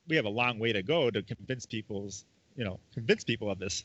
we 0.08 0.16
have 0.16 0.24
a 0.24 0.30
long 0.30 0.58
way 0.58 0.72
to 0.72 0.82
go 0.82 1.10
to 1.10 1.22
convince 1.22 1.66
people's 1.66 2.24
you 2.56 2.64
know 2.64 2.80
convince 2.94 3.24
people 3.24 3.50
of 3.50 3.58
this. 3.58 3.84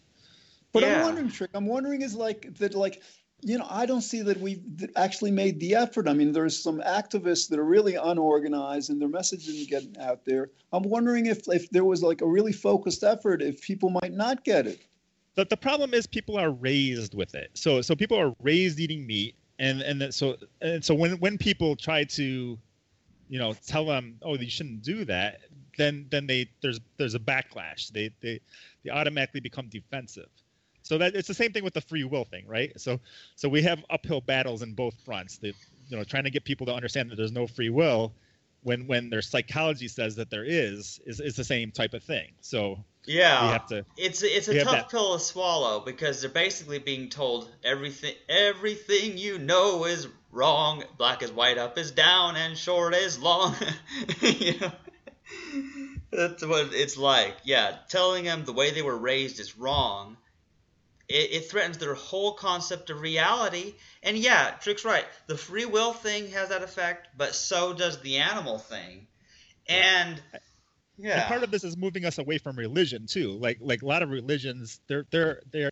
But 0.71 0.83
yeah. 0.83 0.97
I'm 0.97 1.03
wondering, 1.03 1.29
Trick. 1.29 1.51
I'm 1.53 1.67
wondering 1.67 2.01
is 2.01 2.15
like 2.15 2.55
that 2.57 2.75
like 2.75 3.01
you 3.41 3.57
know, 3.59 3.67
I 3.69 3.85
don't 3.85 4.01
see 4.01 4.21
that 4.23 4.39
we've 4.39 4.63
actually 4.95 5.31
made 5.31 5.59
the 5.59 5.75
effort. 5.75 6.07
I 6.07 6.13
mean, 6.13 6.31
there's 6.31 6.57
some 6.57 6.81
activists 6.81 7.49
that 7.49 7.59
are 7.59 7.65
really 7.65 7.95
unorganized 7.95 8.89
and 8.89 8.99
their 8.99 9.09
message 9.09 9.47
isn't 9.47 9.69
getting 9.69 9.95
out 9.99 10.25
there. 10.25 10.49
I'm 10.71 10.83
wondering 10.83 11.27
if, 11.27 11.47
if 11.47 11.69
there 11.69 11.85
was 11.85 12.01
like 12.01 12.21
a 12.21 12.25
really 12.25 12.53
focused 12.53 13.03
effort, 13.03 13.41
if 13.41 13.61
people 13.61 13.89
might 13.89 14.13
not 14.13 14.43
get 14.45 14.65
it. 14.65 14.87
But 15.35 15.49
the 15.49 15.57
problem 15.57 15.93
is 15.93 16.07
people 16.07 16.37
are 16.37 16.49
raised 16.49 17.13
with 17.13 17.35
it. 17.35 17.51
So 17.53 17.81
so 17.81 17.93
people 17.93 18.17
are 18.17 18.33
raised 18.41 18.79
eating 18.79 19.05
meat, 19.05 19.35
and 19.59 19.81
and 19.81 20.13
so 20.13 20.37
and 20.61 20.83
so 20.83 20.95
when 20.95 21.19
when 21.19 21.37
people 21.37 21.75
try 21.75 22.05
to, 22.05 22.57
you 23.27 23.39
know, 23.39 23.53
tell 23.67 23.85
them, 23.85 24.17
oh, 24.21 24.35
you 24.37 24.49
shouldn't 24.49 24.81
do 24.81 25.03
that, 25.05 25.41
then 25.77 26.07
then 26.09 26.27
they 26.27 26.49
there's 26.61 26.79
there's 26.97 27.15
a 27.15 27.19
backlash. 27.19 27.89
They 27.89 28.11
they 28.21 28.39
they 28.83 28.89
automatically 28.91 29.41
become 29.41 29.67
defensive. 29.67 30.29
So 30.81 30.99
that 30.99 31.15
it's 31.15 31.27
the 31.27 31.33
same 31.33 31.51
thing 31.51 31.63
with 31.63 31.73
the 31.73 31.81
free 31.81 32.03
will 32.03 32.25
thing, 32.25 32.45
right? 32.47 32.79
So 32.79 32.99
so 33.35 33.49
we 33.49 33.63
have 33.63 33.83
uphill 33.89 34.21
battles 34.21 34.61
in 34.61 34.73
both 34.73 34.95
fronts. 35.03 35.37
They 35.37 35.53
you 35.89 35.97
know 35.97 36.03
trying 36.03 36.25
to 36.25 36.31
get 36.31 36.43
people 36.43 36.67
to 36.67 36.73
understand 36.73 37.11
that 37.11 37.15
there's 37.15 37.31
no 37.31 37.47
free 37.47 37.69
will 37.69 38.13
when 38.65 38.87
when 38.87 39.09
their 39.09 39.21
psychology 39.21 39.87
says 39.87 40.15
that 40.15 40.29
there 40.29 40.43
is 40.43 40.99
is 41.05 41.19
is 41.19 41.35
the 41.35 41.43
same 41.43 41.71
type 41.71 41.93
of 41.93 42.03
thing. 42.03 42.31
So 42.41 42.83
yeah, 43.05 43.59
to, 43.69 43.85
it's 43.95 44.23
it's 44.23 44.47
a 44.47 44.63
tough 44.63 44.89
pill 44.89 45.13
to 45.13 45.23
swallow 45.23 45.81
because 45.81 46.21
they're 46.21 46.29
basically 46.29 46.79
being 46.79 47.09
told 47.09 47.49
everything 47.63 48.15
everything 48.27 49.17
you 49.17 49.37
know 49.37 49.85
is 49.85 50.07
wrong. 50.31 50.83
Black 50.97 51.21
is 51.21 51.31
white, 51.31 51.59
up 51.59 51.77
is 51.77 51.91
down, 51.91 52.35
and 52.35 52.57
short 52.57 52.95
is 52.95 53.19
long. 53.19 53.55
you 54.21 54.59
know, 54.59 54.71
that's 56.11 56.45
what 56.45 56.73
it's 56.73 56.97
like. 56.97 57.35
Yeah, 57.43 57.75
telling 57.89 58.25
them 58.25 58.45
the 58.45 58.53
way 58.53 58.71
they 58.71 58.81
were 58.81 58.97
raised 58.97 59.39
is 59.39 59.57
wrong. 59.57 60.17
It, 61.07 61.31
it, 61.33 61.51
threatens 61.51 61.77
their 61.77 61.93
whole 61.93 62.33
concept 62.33 62.89
of 62.89 62.99
reality. 62.99 63.75
And 64.01 64.17
yeah, 64.17 64.51
Trick's 64.59 64.83
right. 64.83 65.05
The 65.27 65.37
free 65.37 65.65
will 65.65 65.93
thing 65.93 66.31
has 66.31 66.49
that 66.49 66.63
effect, 66.63 67.09
but 67.15 67.35
so 67.35 67.73
does 67.73 68.01
the 68.01 68.17
animal 68.17 68.57
thing. 68.57 69.05
And 69.67 70.19
yeah, 70.97 71.19
and 71.19 71.27
part 71.27 71.43
of 71.43 71.51
this 71.51 71.63
is 71.63 71.77
moving 71.77 72.05
us 72.05 72.17
away 72.17 72.37
from 72.39 72.55
religion 72.55 73.05
too. 73.05 73.31
Like 73.33 73.59
like 73.61 73.81
a 73.81 73.85
lot 73.85 74.01
of 74.01 74.09
religions, 74.09 74.79
their 74.87 75.05
their 75.11 75.41
their 75.51 75.71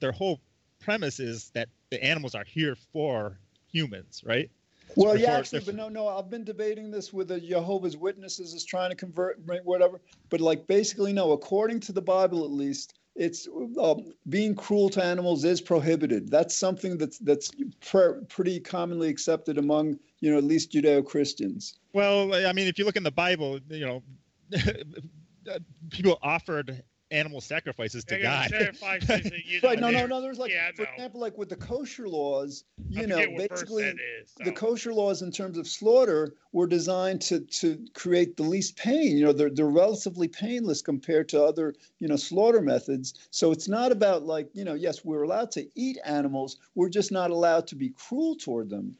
their 0.00 0.12
whole 0.12 0.40
premise 0.80 1.20
is 1.20 1.50
that 1.54 1.68
the 1.90 2.02
animals 2.02 2.34
are 2.34 2.44
here 2.44 2.76
for 2.92 3.38
humans, 3.70 4.22
right? 4.26 4.50
Well, 4.96 5.16
yeah, 5.16 5.38
actually, 5.38 5.60
but 5.60 5.74
no, 5.74 5.88
no. 5.88 6.08
I've 6.08 6.30
been 6.30 6.44
debating 6.44 6.90
this 6.90 7.12
with 7.12 7.28
the 7.28 7.40
Jehovah's 7.40 7.96
Witnesses 7.96 8.54
is 8.54 8.64
trying 8.64 8.90
to 8.90 8.96
convert, 8.96 9.40
whatever. 9.64 10.00
But 10.28 10.40
like, 10.40 10.66
basically, 10.66 11.12
no. 11.12 11.32
According 11.32 11.80
to 11.80 11.92
the 11.92 12.02
Bible, 12.02 12.44
at 12.44 12.50
least, 12.50 12.98
it's 13.16 13.48
um, 13.80 14.12
being 14.28 14.54
cruel 14.54 14.88
to 14.90 15.04
animals 15.04 15.44
is 15.44 15.60
prohibited. 15.60 16.30
That's 16.30 16.56
something 16.56 16.96
that's 16.98 17.18
that's 17.18 17.50
pre- 17.80 18.20
pretty 18.28 18.60
commonly 18.60 19.08
accepted 19.08 19.58
among 19.58 19.98
you 20.20 20.30
know 20.30 20.38
at 20.38 20.44
least 20.44 20.72
Judeo 20.72 21.04
Christians. 21.04 21.78
Well, 21.92 22.34
I 22.34 22.52
mean, 22.52 22.68
if 22.68 22.78
you 22.78 22.84
look 22.84 22.96
in 22.96 23.02
the 23.02 23.10
Bible, 23.10 23.58
you 23.68 23.86
know, 23.86 24.02
people 25.90 26.18
offered 26.22 26.82
animal 27.10 27.40
sacrifices 27.40 28.04
to 28.04 28.18
God. 28.18 28.50
Sacrifices 28.50 29.32
you 29.46 29.60
know, 29.60 29.68
right? 29.68 29.78
No, 29.78 29.90
no, 29.90 30.06
no. 30.06 30.20
There's 30.20 30.38
like, 30.38 30.50
yeah, 30.50 30.70
for 30.74 30.84
example, 30.84 31.20
like 31.20 31.36
with 31.36 31.48
the 31.48 31.56
kosher 31.56 32.08
laws, 32.08 32.64
you 32.88 33.06
know, 33.06 33.24
basically 33.36 33.84
is, 33.84 33.96
so. 34.26 34.44
the 34.44 34.52
kosher 34.52 34.92
laws 34.92 35.22
in 35.22 35.30
terms 35.30 35.58
of 35.58 35.66
slaughter 35.66 36.34
were 36.52 36.66
designed 36.66 37.20
to 37.22 37.40
to 37.40 37.84
create 37.94 38.36
the 38.36 38.42
least 38.42 38.76
pain. 38.76 39.16
You 39.16 39.26
know, 39.26 39.32
they're 39.32 39.50
they're 39.50 39.66
relatively 39.66 40.28
painless 40.28 40.82
compared 40.82 41.28
to 41.30 41.42
other 41.42 41.74
you 41.98 42.08
know 42.08 42.16
slaughter 42.16 42.60
methods. 42.60 43.14
So 43.30 43.52
it's 43.52 43.68
not 43.68 43.92
about 43.92 44.24
like 44.24 44.48
you 44.52 44.64
know, 44.64 44.74
yes, 44.74 45.04
we're 45.04 45.22
allowed 45.22 45.50
to 45.52 45.66
eat 45.74 45.98
animals. 46.04 46.58
We're 46.74 46.90
just 46.90 47.12
not 47.12 47.30
allowed 47.30 47.66
to 47.68 47.76
be 47.76 47.90
cruel 47.90 48.36
toward 48.36 48.70
them. 48.70 48.96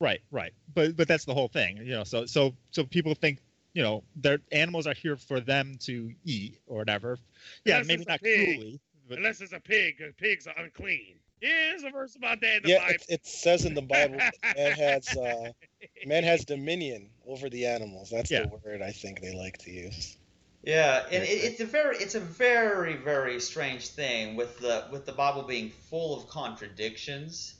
Right, 0.00 0.20
right. 0.30 0.52
But 0.74 0.96
but 0.96 1.08
that's 1.08 1.24
the 1.24 1.34
whole 1.34 1.48
thing. 1.48 1.78
You 1.78 1.92
know, 1.92 2.04
so 2.04 2.26
so 2.26 2.54
so 2.70 2.84
people 2.84 3.14
think 3.14 3.40
you 3.78 3.84
know, 3.84 4.02
their 4.16 4.40
animals 4.50 4.88
are 4.88 4.94
here 4.94 5.14
for 5.14 5.38
them 5.38 5.76
to 5.82 6.12
eat 6.24 6.58
or 6.66 6.78
whatever. 6.78 7.16
Yeah, 7.64 7.74
Unless 7.74 7.86
maybe 7.86 8.04
not 8.08 8.20
cruelly. 8.20 8.80
But... 9.08 9.18
Unless 9.18 9.40
it's 9.40 9.52
a 9.52 9.60
pig, 9.60 9.98
because 9.98 10.14
pigs 10.14 10.48
are 10.48 10.54
unclean. 10.58 11.14
Yeah, 11.40 11.50
there's 11.70 11.84
a 11.84 11.90
verse 11.90 12.16
about 12.16 12.40
that 12.40 12.56
in 12.56 12.62
the 12.64 12.70
yeah, 12.70 12.80
Bible. 12.80 12.94
It, 12.94 13.06
it 13.08 13.26
says 13.26 13.64
in 13.64 13.74
the 13.74 13.82
Bible, 13.82 14.16
man 14.56 14.72
has 14.72 15.16
uh, 15.16 15.52
man 16.04 16.24
has 16.24 16.44
dominion 16.44 17.10
over 17.24 17.48
the 17.48 17.66
animals. 17.66 18.10
That's 18.10 18.32
yeah. 18.32 18.46
the 18.46 18.58
word 18.64 18.82
I 18.82 18.90
think 18.90 19.20
they 19.20 19.36
like 19.36 19.58
to 19.58 19.70
use. 19.70 20.18
Yeah, 20.64 21.04
and 21.12 21.22
it, 21.22 21.28
it's 21.28 21.60
a 21.60 21.64
very 21.64 21.98
it's 21.98 22.16
a 22.16 22.20
very 22.20 22.96
very 22.96 23.38
strange 23.38 23.86
thing 23.90 24.34
with 24.34 24.58
the 24.58 24.86
with 24.90 25.06
the 25.06 25.12
Bible 25.12 25.44
being 25.44 25.70
full 25.70 26.16
of 26.16 26.26
contradictions, 26.26 27.54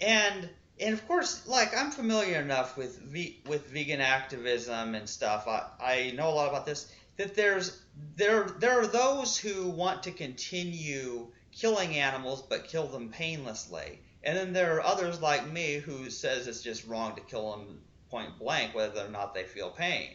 and 0.00 0.48
and 0.80 0.94
of 0.94 1.06
course, 1.06 1.46
like 1.46 1.76
I'm 1.76 1.90
familiar 1.90 2.40
enough 2.40 2.76
with 2.76 2.98
ve- 2.98 3.40
with 3.46 3.68
vegan 3.68 4.00
activism 4.00 4.94
and 4.94 5.08
stuff. 5.08 5.46
I, 5.46 5.68
I 5.80 6.12
know 6.12 6.28
a 6.28 6.34
lot 6.34 6.48
about 6.48 6.66
this. 6.66 6.90
That 7.16 7.34
there's 7.34 7.80
there 8.16 8.44
there 8.44 8.80
are 8.80 8.86
those 8.86 9.36
who 9.36 9.68
want 9.68 10.04
to 10.04 10.12
continue 10.12 11.28
killing 11.52 11.96
animals 11.96 12.42
but 12.42 12.68
kill 12.68 12.86
them 12.86 13.10
painlessly, 13.10 14.00
and 14.24 14.36
then 14.36 14.52
there 14.52 14.76
are 14.76 14.82
others 14.82 15.20
like 15.20 15.50
me 15.50 15.74
who 15.74 16.10
says 16.10 16.46
it's 16.46 16.62
just 16.62 16.86
wrong 16.86 17.14
to 17.16 17.20
kill 17.22 17.52
them 17.52 17.80
point 18.10 18.38
blank 18.38 18.74
whether 18.74 19.04
or 19.04 19.10
not 19.10 19.34
they 19.34 19.44
feel 19.44 19.70
pain. 19.70 20.10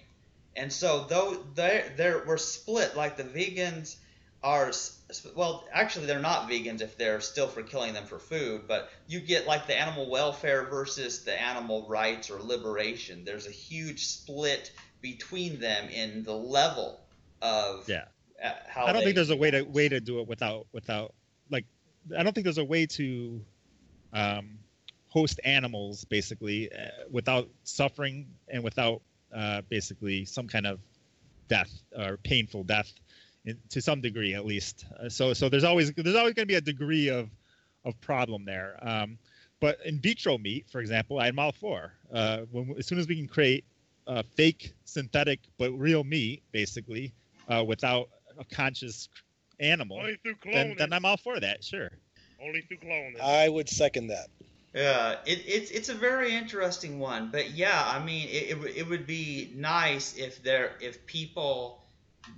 And 0.55 0.73
so 0.73 1.05
though 1.07 1.43
they 1.53 1.85
they 1.95 2.13
we're 2.25 2.37
split. 2.37 2.95
Like 2.95 3.15
the 3.15 3.23
vegans 3.23 3.95
are 4.47 4.71
well 5.35 5.65
actually 5.73 6.05
they're 6.05 6.19
not 6.19 6.49
vegans 6.49 6.81
if 6.81 6.97
they're 6.97 7.19
still 7.19 7.47
for 7.47 7.63
killing 7.63 7.93
them 7.93 8.05
for 8.05 8.17
food 8.17 8.61
but 8.67 8.89
you 9.07 9.19
get 9.19 9.45
like 9.45 9.67
the 9.67 9.77
animal 9.77 10.09
welfare 10.09 10.65
versus 10.65 11.23
the 11.23 11.41
animal 11.41 11.85
rights 11.87 12.29
or 12.29 12.41
liberation. 12.41 13.23
There's 13.25 13.47
a 13.47 13.51
huge 13.51 14.05
split 14.05 14.71
between 15.01 15.59
them 15.59 15.89
in 15.89 16.23
the 16.23 16.33
level 16.33 17.01
of 17.41 17.87
yeah. 17.87 18.05
uh, 18.43 18.51
how 18.67 18.85
I 18.85 18.93
don't 18.93 19.03
think 19.03 19.15
there's 19.15 19.29
a 19.29 19.35
way 19.35 19.51
to 19.51 19.63
way 19.63 19.89
to 19.89 19.99
do 19.99 20.19
it 20.19 20.27
without 20.27 20.67
without 20.71 21.13
like 21.49 21.65
I 22.17 22.23
don't 22.23 22.33
think 22.33 22.45
there's 22.45 22.57
a 22.57 22.65
way 22.65 22.85
to 22.85 23.41
um, 24.13 24.59
host 25.09 25.39
animals 25.43 26.05
basically 26.05 26.71
uh, 26.71 26.87
without 27.11 27.49
suffering 27.63 28.27
and 28.47 28.63
without 28.63 29.01
uh, 29.35 29.61
basically 29.69 30.25
some 30.25 30.47
kind 30.47 30.65
of 30.65 30.79
death 31.47 31.71
or 31.97 32.17
painful 32.17 32.63
death 32.63 32.91
to 33.69 33.81
some 33.81 34.01
degree 34.01 34.33
at 34.33 34.45
least. 34.45 34.85
Uh, 34.99 35.09
so 35.09 35.33
so 35.33 35.49
there's 35.49 35.63
always 35.63 35.91
there's 35.93 36.15
always 36.15 36.33
going 36.33 36.47
to 36.47 36.51
be 36.51 36.55
a 36.55 36.61
degree 36.61 37.09
of 37.09 37.29
of 37.85 37.99
problem 38.01 38.45
there. 38.45 38.77
Um, 38.81 39.17
but 39.59 39.79
in 39.85 39.99
vitro 39.99 40.37
meat, 40.37 40.65
for 40.69 40.81
example, 40.81 41.19
I'm 41.19 41.39
all 41.39 41.51
for. 41.51 41.91
Uh, 42.13 42.39
when, 42.51 42.75
as 42.77 42.85
soon 42.85 42.99
as 42.99 43.07
we 43.07 43.15
can 43.15 43.27
create 43.27 43.65
uh, 44.05 44.23
fake, 44.35 44.73
synthetic, 44.85 45.39
but 45.57 45.71
real 45.71 46.03
meat, 46.03 46.43
basically, 46.51 47.13
uh, 47.47 47.63
without 47.65 48.09
a 48.37 48.45
conscious 48.45 49.09
animal, 49.59 49.97
Only 49.97 50.17
through 50.17 50.35
then, 50.43 50.53
cloning. 50.53 50.77
then 50.77 50.93
I'm 50.93 51.05
all 51.05 51.17
for 51.17 51.39
that. 51.39 51.63
Sure. 51.63 51.89
Only 52.41 52.61
through 52.61 52.77
cloning. 52.77 53.19
I 53.19 53.49
would 53.49 53.67
second 53.67 54.07
that. 54.07 54.27
Yeah, 54.75 55.15
it, 55.25 55.41
it's 55.47 55.71
it's 55.71 55.89
a 55.89 55.95
very 55.95 56.35
interesting 56.35 56.99
one, 56.99 57.29
but 57.31 57.51
yeah, 57.51 57.83
I 57.83 58.03
mean, 58.03 58.27
it, 58.29 58.51
it, 58.51 58.77
it 58.77 58.87
would 58.87 59.07
be 59.07 59.51
nice 59.55 60.15
if 60.15 60.43
there 60.43 60.73
if 60.81 61.07
people 61.07 61.81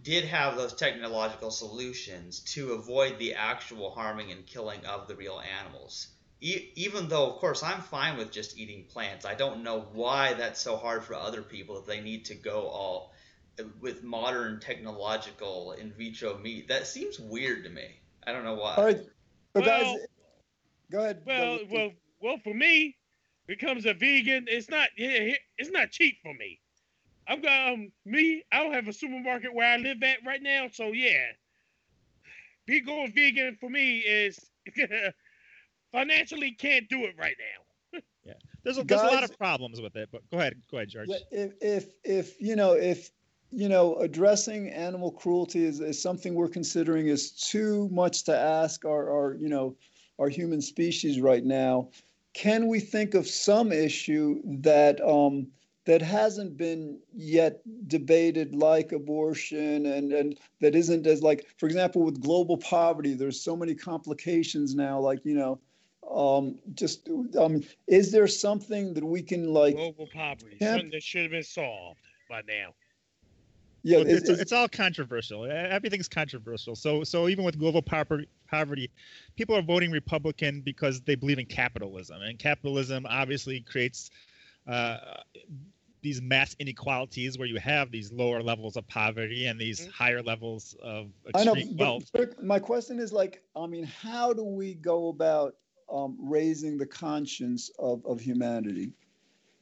did 0.04 0.26
have 0.26 0.56
those 0.56 0.74
technological 0.74 1.52
solutions 1.52 2.40
to 2.42 2.74
avoid 2.74 3.18
the 3.20 3.34
actual 3.36 3.92
harming 3.92 4.32
and 4.32 4.46
killing 4.46 4.86
of 4.86 5.08
the 5.08 5.16
real 5.16 5.42
animals. 5.60 6.08
E- 6.42 6.70
even 6.76 7.08
though, 7.10 7.28
of 7.32 7.38
course, 7.40 7.64
I'm 7.64 7.82
fine 7.82 8.18
with 8.18 8.32
just 8.32 8.58
eating 8.58 8.86
plants. 8.86 9.26
I 9.26 9.36
don't 9.36 9.64
know 9.64 9.82
why 9.94 10.34
that's 10.34 10.62
so 10.62 10.78
hard 10.78 11.04
for 11.04 11.16
other 11.16 11.42
people 11.42 11.78
if 11.80 11.86
they 11.86 12.00
need 12.02 12.26
to 12.26 12.36
go 12.36 12.62
all 12.68 13.14
uh, 13.60 13.64
with 13.82 14.04
modern 14.04 14.60
technological 14.60 15.74
in 15.74 15.92
vitro 15.92 16.38
meat. 16.38 16.70
That 16.70 16.88
seems 16.88 17.20
weird 17.20 17.66
to 17.66 17.70
me. 17.70 18.00
I 18.26 18.32
don't 18.32 18.44
know 18.46 18.56
why. 18.56 18.76
All 18.76 18.86
right, 18.86 19.00
but 19.54 19.66
guys, 19.66 19.84
Well- 19.84 19.98
go 20.92 21.00
ahead. 21.00 21.22
Well, 21.26 21.58
go- 21.58 21.64
well, 21.72 21.92
well. 22.22 22.38
For 22.44 22.54
me, 22.54 22.96
becomes 23.48 23.86
a 23.86 23.94
vegan. 23.94 24.46
It's 24.48 24.70
not. 24.70 24.90
yeah, 24.98 25.34
It's 25.58 25.72
not 25.72 25.92
cheap 25.92 26.18
for 26.24 26.34
me. 26.34 26.60
I've 27.30 27.44
got 27.44 27.74
um 27.74 27.92
me. 28.06 28.44
I 28.52 28.64
don't 28.64 28.74
have 28.74 28.88
a 28.88 28.94
supermarket 28.94 29.54
where 29.54 29.72
I 29.72 29.78
live 29.78 30.02
at 30.04 30.18
right 30.26 30.42
now, 30.42 30.68
so 30.72 30.88
yeah. 30.88 31.28
Be 32.66 32.82
going 32.82 33.14
vegan 33.14 33.58
for 33.60 33.70
me 33.70 34.00
is 34.00 34.40
financially 35.92 36.52
can't 36.52 36.90
do 36.90 37.06
it 37.06 37.16
right 37.18 37.36
now. 37.38 38.00
Yeah, 38.26 38.34
there's 38.64 38.78
a, 38.78 38.84
there's 38.84 39.02
a 39.02 39.08
lot 39.08 39.24
of 39.24 39.36
problems 39.40 39.82
with 39.82 39.96
it, 39.96 40.10
but 40.12 40.22
go 40.30 40.38
ahead, 40.38 40.54
go 40.70 40.78
ahead, 40.78 40.90
George. 40.90 41.08
If 41.32 41.54
if 41.62 41.86
if 42.04 42.40
you 42.40 42.56
know 42.56 42.74
if 42.74 43.10
you 43.50 43.70
know 43.70 43.96
addressing 43.96 44.70
animal 44.70 45.12
cruelty 45.12 45.64
is, 45.64 45.80
is 45.80 46.00
something 46.00 46.36
we're 46.36 46.50
considering 46.50 47.08
is 47.08 47.32
too 47.32 47.90
much 47.92 48.24
to 48.26 48.38
ask 48.38 48.86
our, 48.86 49.10
our 49.10 49.36
you 49.36 49.50
know 49.50 49.76
our 50.20 50.30
human 50.30 50.62
species 50.62 51.22
right 51.22 51.44
now 51.44 51.90
can 52.34 52.68
we 52.68 52.80
think 52.80 53.16
of 53.16 53.26
some 53.26 53.72
issue 53.72 54.42
that 54.46 55.02
um 55.02 55.48
that 55.86 56.02
hasn't 56.02 56.58
been 56.58 57.00
yet 57.16 57.62
debated 57.88 58.54
like 58.56 58.92
abortion 58.92 59.86
and 59.88 60.14
and 60.14 60.40
that 60.62 60.76
isn't 60.76 61.08
as 61.08 61.24
like 61.24 61.48
for 61.58 61.66
example 61.66 62.04
with 62.04 62.22
global 62.22 62.58
poverty 62.58 63.14
there's 63.14 63.42
so 63.42 63.56
many 63.56 63.74
complications 63.74 64.76
now 64.76 65.00
like 65.00 65.20
you 65.24 65.34
know 65.34 65.60
um 66.12 66.58
just 66.76 67.10
um 67.40 67.62
is 67.88 68.12
there 68.12 68.28
something 68.28 68.94
that 68.94 69.04
we 69.04 69.22
can 69.22 69.48
like 69.54 69.76
Global 69.76 70.08
poverty, 70.14 70.58
Yeah. 70.60 70.74
something 70.74 70.92
that 70.92 71.04
should 71.04 71.24
have 71.24 71.32
been 71.32 71.44
solved 71.44 72.00
by 72.30 72.42
now. 72.48 72.74
yeah 73.84 73.98
Well, 74.00 74.08
is- 74.08 74.22
it's, 74.24 74.42
it's 74.42 74.52
all 74.52 74.68
controversial. 74.68 75.46
Everything's 75.46 76.08
controversial. 76.10 76.76
So 76.76 77.04
so 77.04 77.28
even 77.30 77.46
with 77.46 77.58
global 77.58 77.82
poverty, 77.82 78.28
poverty, 78.50 78.92
people 79.36 79.56
are 79.56 79.62
voting 79.62 79.92
Republican 79.92 80.62
because 80.62 81.02
they 81.02 81.16
believe 81.16 81.40
in 81.40 81.46
capitalism, 81.46 82.22
and 82.22 82.38
capitalism 82.38 83.06
obviously 83.10 83.62
creates 83.62 84.10
uh, 84.68 84.98
these 86.02 86.22
mass 86.22 86.56
inequalities 86.60 87.38
where 87.38 87.48
you 87.48 87.58
have 87.60 87.92
these 87.92 88.12
lower 88.12 88.42
levels 88.42 88.78
of 88.78 88.88
poverty 88.88 89.46
and 89.48 89.60
these 89.60 89.82
Mhm. 89.82 89.92
higher 89.92 90.22
levels 90.22 90.76
of 90.82 91.12
I 91.36 91.44
know, 91.44 91.56
wealth. 91.76 92.10
but 92.14 92.42
my 92.44 92.60
question 92.60 93.00
is 93.00 93.12
like, 93.12 93.44
I 93.56 93.68
mean, 93.68 93.84
how 93.84 94.34
do 94.34 94.44
we 94.44 94.76
go 94.76 95.10
about 95.10 95.56
um, 95.92 96.16
raising 96.20 96.78
the 96.78 96.86
conscience 96.86 97.70
of, 97.80 98.06
of 98.06 98.20
humanity? 98.22 98.94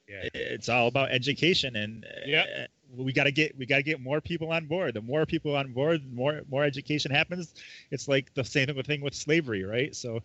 Yeah. 0.08 0.28
It's 0.34 0.70
all 0.70 0.88
about 0.88 1.12
education, 1.12 1.76
and 1.76 2.06
uh, 2.06 2.08
Yep. 2.26 2.70
we 2.96 3.12
got 3.12 3.26
to 3.26 3.32
get 3.32 3.58
we 3.58 3.66
got 3.66 3.78
to 3.78 3.84
get 3.84 4.00
more 4.00 4.22
people 4.22 4.52
on 4.52 4.66
board. 4.66 4.94
The 4.94 5.02
more 5.02 5.26
people 5.26 5.56
on 5.56 5.74
board, 5.74 6.02
the 6.04 6.16
more 6.16 6.42
more 6.50 6.64
education 6.64 7.12
happens. 7.12 7.54
It's 7.92 8.08
like 8.08 8.34
the 8.34 8.44
same 8.44 8.68
thing 8.84 9.02
with 9.02 9.14
slavery, 9.14 9.64
right? 9.64 9.94
So, 9.96 10.22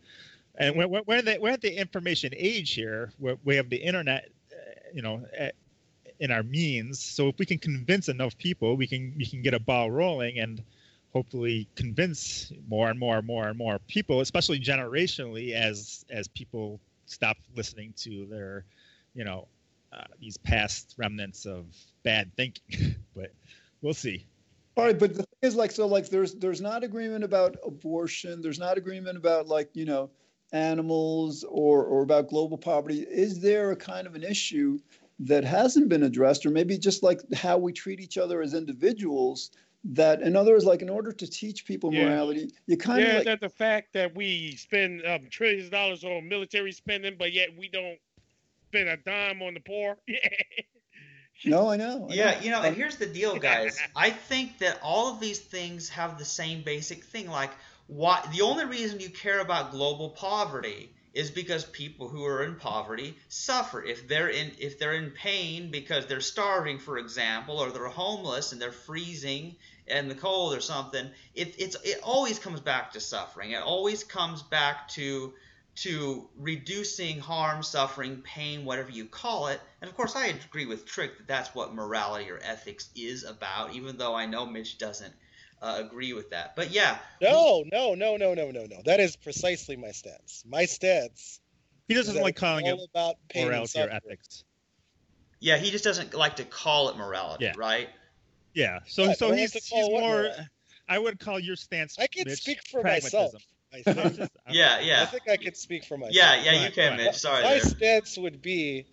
and 0.56 0.76
we're, 0.76 0.86
we're, 0.86 1.02
we're, 1.06 1.22
the, 1.22 1.38
we're 1.40 1.50
at 1.50 1.62
the 1.62 1.76
information 1.76 2.32
age 2.36 2.74
here, 2.74 3.12
where 3.18 3.36
we 3.44 3.56
have 3.56 3.70
the 3.70 3.76
internet, 3.76 4.30
uh, 4.52 4.56
you 4.94 5.02
know, 5.02 5.26
at, 5.36 5.54
in 6.22 6.30
our 6.30 6.44
means. 6.44 7.00
So 7.00 7.28
if 7.28 7.38
we 7.38 7.44
can 7.44 7.58
convince 7.58 8.08
enough 8.08 8.38
people, 8.38 8.76
we 8.76 8.86
can 8.86 9.12
we 9.18 9.26
can 9.26 9.42
get 9.42 9.54
a 9.54 9.58
ball 9.58 9.90
rolling 9.90 10.38
and 10.38 10.62
hopefully 11.12 11.68
convince 11.74 12.52
more 12.68 12.88
and 12.88 12.98
more 12.98 13.18
and 13.18 13.26
more 13.26 13.48
and 13.48 13.58
more 13.58 13.80
people, 13.88 14.20
especially 14.20 14.60
generationally, 14.60 15.52
as 15.52 16.06
as 16.10 16.28
people 16.28 16.80
stop 17.06 17.36
listening 17.56 17.92
to 17.96 18.24
their, 18.26 18.64
you 19.14 19.24
know, 19.24 19.48
uh, 19.92 20.04
these 20.20 20.36
past 20.38 20.94
remnants 20.96 21.44
of 21.44 21.66
bad 22.04 22.30
thinking. 22.36 22.94
but 23.16 23.32
we'll 23.82 23.92
see. 23.92 24.24
All 24.76 24.84
right, 24.84 24.98
but 24.98 25.10
the 25.14 25.24
thing 25.24 25.26
is 25.42 25.56
like, 25.56 25.72
so 25.72 25.86
like, 25.88 26.08
there's 26.08 26.34
there's 26.34 26.60
not 26.60 26.84
agreement 26.84 27.24
about 27.24 27.56
abortion. 27.66 28.40
There's 28.40 28.60
not 28.60 28.78
agreement 28.78 29.18
about 29.18 29.48
like, 29.48 29.70
you 29.74 29.86
know, 29.86 30.08
animals 30.52 31.44
or 31.48 31.84
or 31.84 32.02
about 32.04 32.28
global 32.28 32.56
poverty. 32.56 33.00
Is 33.00 33.40
there 33.40 33.72
a 33.72 33.76
kind 33.76 34.06
of 34.06 34.14
an 34.14 34.22
issue 34.22 34.78
that 35.26 35.44
hasn't 35.44 35.88
been 35.88 36.02
addressed, 36.04 36.46
or 36.46 36.50
maybe 36.50 36.78
just 36.78 37.02
like 37.02 37.20
how 37.34 37.58
we 37.58 37.72
treat 37.72 38.00
each 38.00 38.18
other 38.18 38.42
as 38.42 38.54
individuals? 38.54 39.50
That, 39.84 40.22
in 40.22 40.36
other 40.36 40.52
words, 40.52 40.64
like 40.64 40.82
in 40.82 40.90
order 40.90 41.12
to 41.12 41.26
teach 41.26 41.66
people 41.66 41.90
Yeah. 41.90 42.00
morality, 42.04 42.50
you 42.66 42.76
kind 42.76 43.04
yeah, 43.04 43.08
of 43.08 43.12
like 43.12 43.26
that 43.26 43.40
the 43.40 43.48
fact 43.48 43.92
that 43.94 44.14
we 44.14 44.56
spend 44.56 45.04
um, 45.06 45.28
trillions 45.30 45.66
of 45.66 45.72
dollars 45.72 46.04
on 46.04 46.28
military 46.28 46.72
spending, 46.72 47.16
but 47.18 47.32
yet 47.32 47.50
we 47.56 47.68
don't 47.68 47.98
spend 48.70 48.88
a 48.88 48.96
dime 48.98 49.42
on 49.42 49.54
the 49.54 49.60
poor. 49.60 49.98
no, 51.44 51.68
I 51.70 51.76
know. 51.76 52.08
I 52.10 52.14
Yeah, 52.14 52.14
know. 52.16 52.40
you 52.40 52.50
know, 52.50 52.62
and 52.62 52.74
here's 52.76 52.96
the 52.96 53.06
deal, 53.06 53.36
guys. 53.38 53.78
I 53.96 54.10
think 54.10 54.58
that 54.58 54.78
all 54.82 55.12
of 55.12 55.20
these 55.20 55.40
things 55.40 55.88
have 55.90 56.18
the 56.18 56.24
same 56.24 56.62
basic 56.62 57.04
thing. 57.04 57.28
Like, 57.28 57.50
why 57.86 58.22
the 58.32 58.42
only 58.42 58.64
reason 58.64 59.00
you 59.00 59.10
care 59.10 59.40
about 59.40 59.70
global 59.72 60.10
poverty 60.10 60.94
is 61.14 61.30
because 61.30 61.64
people 61.64 62.08
who 62.08 62.24
are 62.24 62.42
in 62.44 62.56
poverty 62.56 63.16
suffer. 63.28 63.82
If 63.82 64.08
they're 64.08 64.28
in 64.28 64.52
if 64.58 64.78
they're 64.78 64.94
in 64.94 65.10
pain 65.10 65.70
because 65.70 66.06
they're 66.06 66.20
starving, 66.20 66.78
for 66.78 66.98
example, 66.98 67.58
or 67.58 67.70
they're 67.70 67.86
homeless 67.86 68.52
and 68.52 68.60
they're 68.60 68.72
freezing 68.72 69.56
in 69.86 70.08
the 70.08 70.14
cold 70.14 70.54
or 70.56 70.60
something, 70.60 71.10
it 71.34 71.54
it's 71.58 71.76
it 71.84 72.00
always 72.02 72.38
comes 72.38 72.60
back 72.60 72.92
to 72.92 73.00
suffering. 73.00 73.50
It 73.50 73.62
always 73.62 74.04
comes 74.04 74.42
back 74.42 74.88
to 74.90 75.34
to 75.74 76.28
reducing 76.38 77.18
harm, 77.18 77.62
suffering, 77.62 78.22
pain, 78.22 78.64
whatever 78.64 78.90
you 78.90 79.06
call 79.06 79.48
it. 79.48 79.60
And 79.80 79.88
of 79.88 79.96
course, 79.96 80.14
I 80.14 80.26
agree 80.26 80.66
with 80.66 80.84
Trick 80.84 81.16
that 81.16 81.26
that's 81.26 81.54
what 81.54 81.74
morality 81.74 82.30
or 82.30 82.38
ethics 82.42 82.90
is 82.94 83.24
about, 83.24 83.72
even 83.74 83.96
though 83.96 84.14
I 84.14 84.26
know 84.26 84.44
Mitch 84.44 84.76
doesn't 84.76 85.14
uh, 85.62 85.76
agree 85.78 86.12
with 86.12 86.30
that. 86.30 86.54
But 86.56 86.70
yeah, 86.70 86.98
No, 87.20 87.64
no, 87.70 87.94
no, 87.94 88.16
no, 88.16 88.34
no, 88.34 88.50
no, 88.50 88.66
no. 88.66 88.82
That 88.84 89.00
is 89.00 89.16
precisely 89.16 89.76
my 89.76 89.92
stance. 89.92 90.42
My 90.46 90.64
stance 90.66 91.40
He 91.88 91.94
doesn't 91.94 92.16
like 92.20 92.32
it's 92.34 92.40
calling 92.40 92.66
it 92.66 92.78
about 92.90 93.14
pain 93.28 93.46
morality 93.46 93.80
or 93.80 93.88
ethics. 93.88 94.44
yeah, 95.40 95.56
he 95.56 95.70
just 95.70 95.84
doesn't 95.84 96.14
like 96.14 96.36
to 96.36 96.44
call 96.44 96.88
it 96.90 96.96
morality, 96.96 97.44
Yeah. 97.46 97.52
right? 97.56 97.88
Yeah. 98.54 98.80
So 98.86 99.04
Yeah, 99.04 99.12
so 99.14 99.32
he's 99.32 99.54
have 99.54 99.62
to 99.62 99.70
call 99.70 99.80
he's 99.90 100.00
more. 100.00 100.22
morality. 100.22 100.42
I 100.88 100.98
would 100.98 101.18
call 101.20 101.38
your 101.38 101.56
stance. 101.56 101.96
I 101.98 102.06
can 102.08 102.24
Mitch, 102.26 102.40
speak 102.42 102.58
for 102.68 102.80
pragmatism. 102.82 103.20
myself. 103.22 103.42
I 103.72 103.82
just- 104.10 104.18
I'm- 104.20 104.28
Yeah, 104.50 105.02
I 105.02 105.06
think 105.06 105.28
I 105.30 105.36
can 105.36 105.54
speak 105.54 105.84
for 105.84 105.96
myself. 105.96 106.14
yeah, 106.14 106.42
yeah. 106.42 106.52
You 106.52 106.58
Right, 106.64 106.74
can, 106.74 106.90
right. 106.90 107.04
Mitch. 107.06 107.14
Sorry. 107.16 107.42
My 107.44 107.50
there. 107.50 107.60
stance 107.60 108.18
would 108.18 108.42
be 108.42 108.84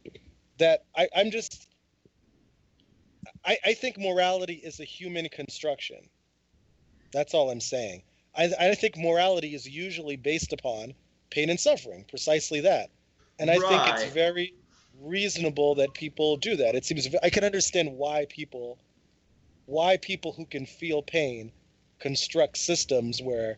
that 0.59 0.85
I, 0.95 1.09
I'm 1.15 1.31
just. 1.31 1.67
I, 3.45 3.57
I 3.65 3.73
think 3.73 3.97
morality 3.97 4.53
is 4.55 4.79
a 4.79 4.83
human 4.85 5.27
construction. 5.29 5.97
That's 7.11 7.33
all 7.33 7.49
I'm 7.49 7.61
saying. 7.61 8.03
I, 8.35 8.51
I 8.59 8.75
think 8.75 8.97
morality 8.97 9.55
is 9.55 9.67
usually 9.67 10.15
based 10.15 10.53
upon 10.53 10.93
pain 11.29 11.49
and 11.49 11.59
suffering, 11.59 12.05
precisely 12.07 12.61
that. 12.61 12.89
And 13.37 13.49
I 13.49 13.57
think 13.57 13.81
it's 13.87 14.13
very 14.13 14.53
reasonable 15.01 15.75
that 15.75 15.93
people 15.93 16.37
do 16.37 16.57
that. 16.57 16.75
It 16.75 16.85
seems 16.85 17.07
I 17.23 17.29
can 17.29 17.43
understand 17.43 17.93
why 17.93 18.25
people, 18.29 18.77
why 19.65 19.97
people 19.97 20.33
who 20.33 20.45
can 20.45 20.65
feel 20.65 21.01
pain, 21.01 21.51
construct 21.99 22.57
systems 22.57 23.21
where 23.21 23.57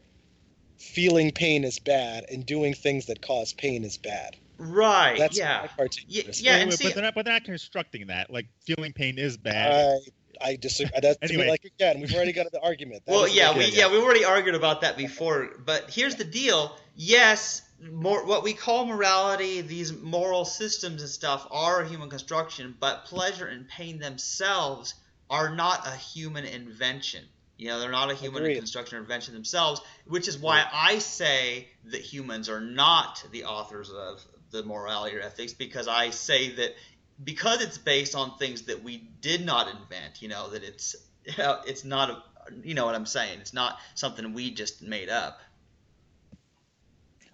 feeling 0.78 1.32
pain 1.32 1.64
is 1.64 1.80
bad 1.80 2.26
and 2.32 2.46
doing 2.46 2.74
things 2.74 3.08
that 3.08 3.22
cause 3.22 3.54
pain 3.54 3.84
is 3.84 3.98
bad. 3.98 4.38
Right. 4.58 5.18
That's 5.18 5.38
yeah. 5.38 5.62
my 5.62 5.68
particular 5.68 6.06
Yeah, 6.08 6.24
yeah, 6.36 6.54
Wait, 6.56 6.62
and 6.62 6.70
wait, 6.70 6.80
see- 6.80 6.84
but 6.86 6.94
they're 6.94 7.04
not. 7.04 7.16
But 7.16 7.26
they're 7.26 7.34
not 7.34 7.44
constructing 7.44 8.08
that. 8.08 8.30
Like 8.30 8.48
feeling 8.66 8.94
pain 8.94 9.18
is 9.18 9.38
bad. 9.38 9.96
I, 9.96 10.12
I 10.44 10.56
disagree. 10.56 11.00
That's 11.02 11.18
anyway. 11.22 11.50
like 11.50 11.66
again, 11.66 12.02
we've 12.02 12.14
already 12.14 12.34
got 12.34 12.52
the 12.52 12.62
argument. 12.62 13.06
That 13.06 13.12
well, 13.12 13.28
yeah, 13.28 13.58
we 13.58 13.66
yeah 13.66 13.92
we 13.92 13.98
already 13.98 14.26
argued 14.26 14.56
about 14.56 14.82
that 14.82 14.98
before. 14.98 15.50
But 15.64 15.90
here's 15.90 16.16
the 16.16 16.24
deal: 16.24 16.76
yes, 16.96 17.62
more 17.82 18.26
what 18.26 18.44
we 18.44 18.54
call 18.54 18.86
morality, 18.86 19.62
these 19.62 19.94
moral 19.94 20.46
systems 20.46 21.02
and 21.02 21.10
stuff, 21.10 21.48
are 21.52 21.82
a 21.82 21.88
human 21.88 22.10
construction, 22.10 22.76
but 22.80 23.06
pleasure 23.06 23.48
and 23.48 23.68
pain 23.68 24.00
themselves 24.00 24.94
are 25.30 25.54
not 25.56 25.88
a 25.88 25.96
human 25.96 26.46
invention. 26.46 27.24
You 27.58 27.68
know, 27.68 27.80
they're 27.80 27.92
not 27.92 28.10
a 28.10 28.16
human 28.16 28.42
Agreed. 28.42 28.58
construction 28.58 28.98
or 28.98 29.02
invention 29.02 29.36
themselves, 29.36 29.82
which 30.08 30.28
is 30.28 30.38
why 30.38 30.66
I 30.74 30.98
say 30.98 31.68
that 31.86 32.02
humans 32.02 32.50
are 32.50 32.60
not 32.60 33.24
the 33.32 33.46
authors 33.46 33.92
of 33.92 34.26
the 34.50 34.64
morality 34.64 35.16
or 35.16 35.22
ethics 35.22 35.54
because 35.54 35.88
I 35.88 36.10
say 36.10 36.56
that 36.56 36.76
because 37.24 37.62
it's 37.62 37.78
based 37.78 38.16
on 38.16 38.38
things 38.38 38.64
that 38.64 38.84
we 38.84 39.10
did 39.22 39.46
not 39.46 39.68
invent, 39.68 40.22
you 40.22 40.28
know, 40.28 40.50
that 40.50 40.64
it's 40.64 40.96
it's 41.26 41.84
not 41.84 42.10
a, 42.10 42.24
you 42.64 42.74
know 42.74 42.86
what 42.86 42.96
I'm 42.96 43.06
saying? 43.06 43.40
It's 43.40 43.54
not 43.54 43.80
something 43.96 44.34
we 44.34 44.52
just 44.52 44.82
made 44.82 45.10
up. 45.10 45.40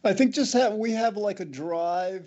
I 0.04 0.14
think 0.14 0.34
just 0.34 0.54
have 0.54 0.74
we 0.74 0.92
have 0.92 1.18
like 1.18 1.40
a 1.40 1.46
drive 1.46 2.26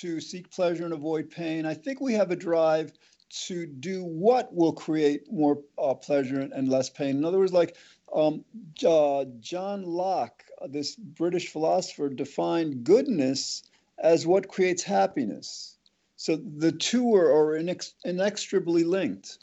to 0.00 0.20
seek 0.20 0.50
pleasure 0.50 0.84
and 0.84 0.92
avoid 0.92 1.30
pain. 1.30 1.64
I 1.64 1.74
think 1.74 2.00
we 2.00 2.14
have 2.14 2.30
a 2.30 2.36
drive 2.36 2.92
to 3.28 3.66
do 3.66 4.04
what 4.04 4.54
will 4.54 4.72
create 4.72 5.30
more 5.30 5.62
uh, 5.78 5.94
pleasure 5.94 6.40
and, 6.40 6.68
less 6.68 6.88
pain. 6.88 7.16
In 7.16 7.24
other 7.24 7.38
words, 7.38 7.52
like 7.52 7.76
um, 8.14 8.44
uh, 8.86 9.24
John 9.40 9.82
Locke, 9.84 10.44
this 10.68 10.94
British 10.96 11.48
philosopher, 11.48 12.08
defined 12.08 12.84
goodness 12.84 13.62
as 13.98 14.26
what 14.26 14.48
creates 14.48 14.82
happiness. 14.82 15.75
So 16.16 16.36
the 16.36 16.72
two 16.72 17.14
are, 17.14 17.30
are 17.30 17.60
inex- 17.60 17.92
inextricably 18.04 18.84
linked. 18.84 19.38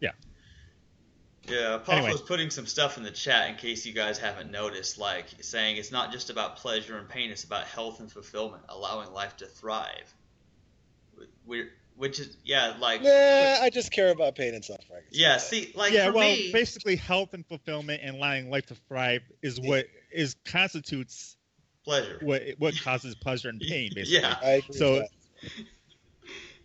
Yeah. 0.00 0.10
Yeah, 1.48 1.78
Papa 1.78 1.92
anyway. 1.92 2.12
was 2.12 2.20
putting 2.20 2.50
some 2.50 2.66
stuff 2.66 2.98
in 2.98 3.02
the 3.02 3.10
chat 3.10 3.48
in 3.48 3.56
case 3.56 3.86
you 3.86 3.94
guys 3.94 4.18
haven't 4.18 4.50
noticed, 4.50 4.98
like 4.98 5.26
saying 5.40 5.78
it's 5.78 5.90
not 5.90 6.12
just 6.12 6.28
about 6.28 6.56
pleasure 6.56 6.98
and 6.98 7.08
pain, 7.08 7.30
it's 7.30 7.44
about 7.44 7.64
health 7.64 8.00
and 8.00 8.12
fulfillment, 8.12 8.62
allowing 8.68 9.10
life 9.12 9.36
to 9.38 9.46
thrive. 9.46 10.14
We're, 11.46 11.70
which 11.96 12.20
is 12.20 12.36
yeah, 12.44 12.74
like 12.78 13.00
yeah, 13.02 13.60
I 13.62 13.70
just 13.70 13.90
care 13.90 14.10
about 14.10 14.34
pain 14.34 14.54
and 14.54 14.62
suffering. 14.62 15.02
Yeah, 15.10 15.38
see, 15.38 15.72
like 15.74 15.92
yeah, 15.92 16.10
well, 16.10 16.28
me, 16.28 16.52
basically, 16.52 16.96
health 16.96 17.32
and 17.32 17.46
fulfillment 17.46 18.02
and 18.02 18.16
allowing 18.16 18.50
life 18.50 18.66
to 18.66 18.74
thrive 18.74 19.22
is 19.40 19.58
what 19.58 19.86
is 20.12 20.36
constitutes 20.44 21.36
pleasure. 21.86 22.18
What 22.20 22.42
what 22.58 22.78
causes 22.82 23.14
pleasure 23.14 23.48
and 23.48 23.60
pain, 23.60 23.92
basically. 23.94 24.20
yeah, 24.20 24.60
so. 24.70 25.06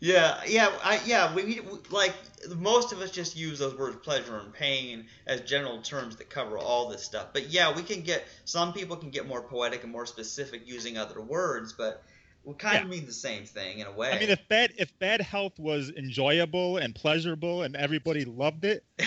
Yeah, 0.03 0.41
yeah, 0.47 0.71
I, 0.83 0.99
yeah. 1.05 1.33
We, 1.33 1.43
we 1.43 1.61
like 1.91 2.15
most 2.57 2.91
of 2.91 3.01
us 3.01 3.11
just 3.11 3.37
use 3.37 3.59
those 3.59 3.77
words 3.77 3.97
pleasure 3.97 4.35
and 4.37 4.51
pain 4.51 5.05
as 5.27 5.41
general 5.41 5.79
terms 5.83 6.15
that 6.15 6.27
cover 6.27 6.57
all 6.57 6.89
this 6.89 7.03
stuff. 7.03 7.27
But 7.33 7.51
yeah, 7.51 7.75
we 7.75 7.83
can 7.83 8.01
get 8.01 8.25
some 8.45 8.73
people 8.73 8.97
can 8.97 9.11
get 9.11 9.27
more 9.27 9.43
poetic 9.43 9.83
and 9.83 9.91
more 9.91 10.07
specific 10.07 10.63
using 10.65 10.97
other 10.97 11.21
words, 11.21 11.73
but 11.73 12.03
we 12.43 12.55
kind 12.55 12.77
yeah. 12.77 12.81
of 12.81 12.89
mean 12.89 13.05
the 13.05 13.13
same 13.13 13.45
thing 13.45 13.77
in 13.77 13.85
a 13.85 13.91
way. 13.91 14.11
I 14.11 14.19
mean, 14.19 14.29
if 14.29 14.47
bad 14.47 14.73
if 14.79 14.97
bad 14.97 15.21
health 15.21 15.59
was 15.59 15.91
enjoyable 15.91 16.77
and 16.77 16.95
pleasurable 16.95 17.61
and 17.61 17.75
everybody 17.75 18.25
loved 18.25 18.65
it, 18.65 18.83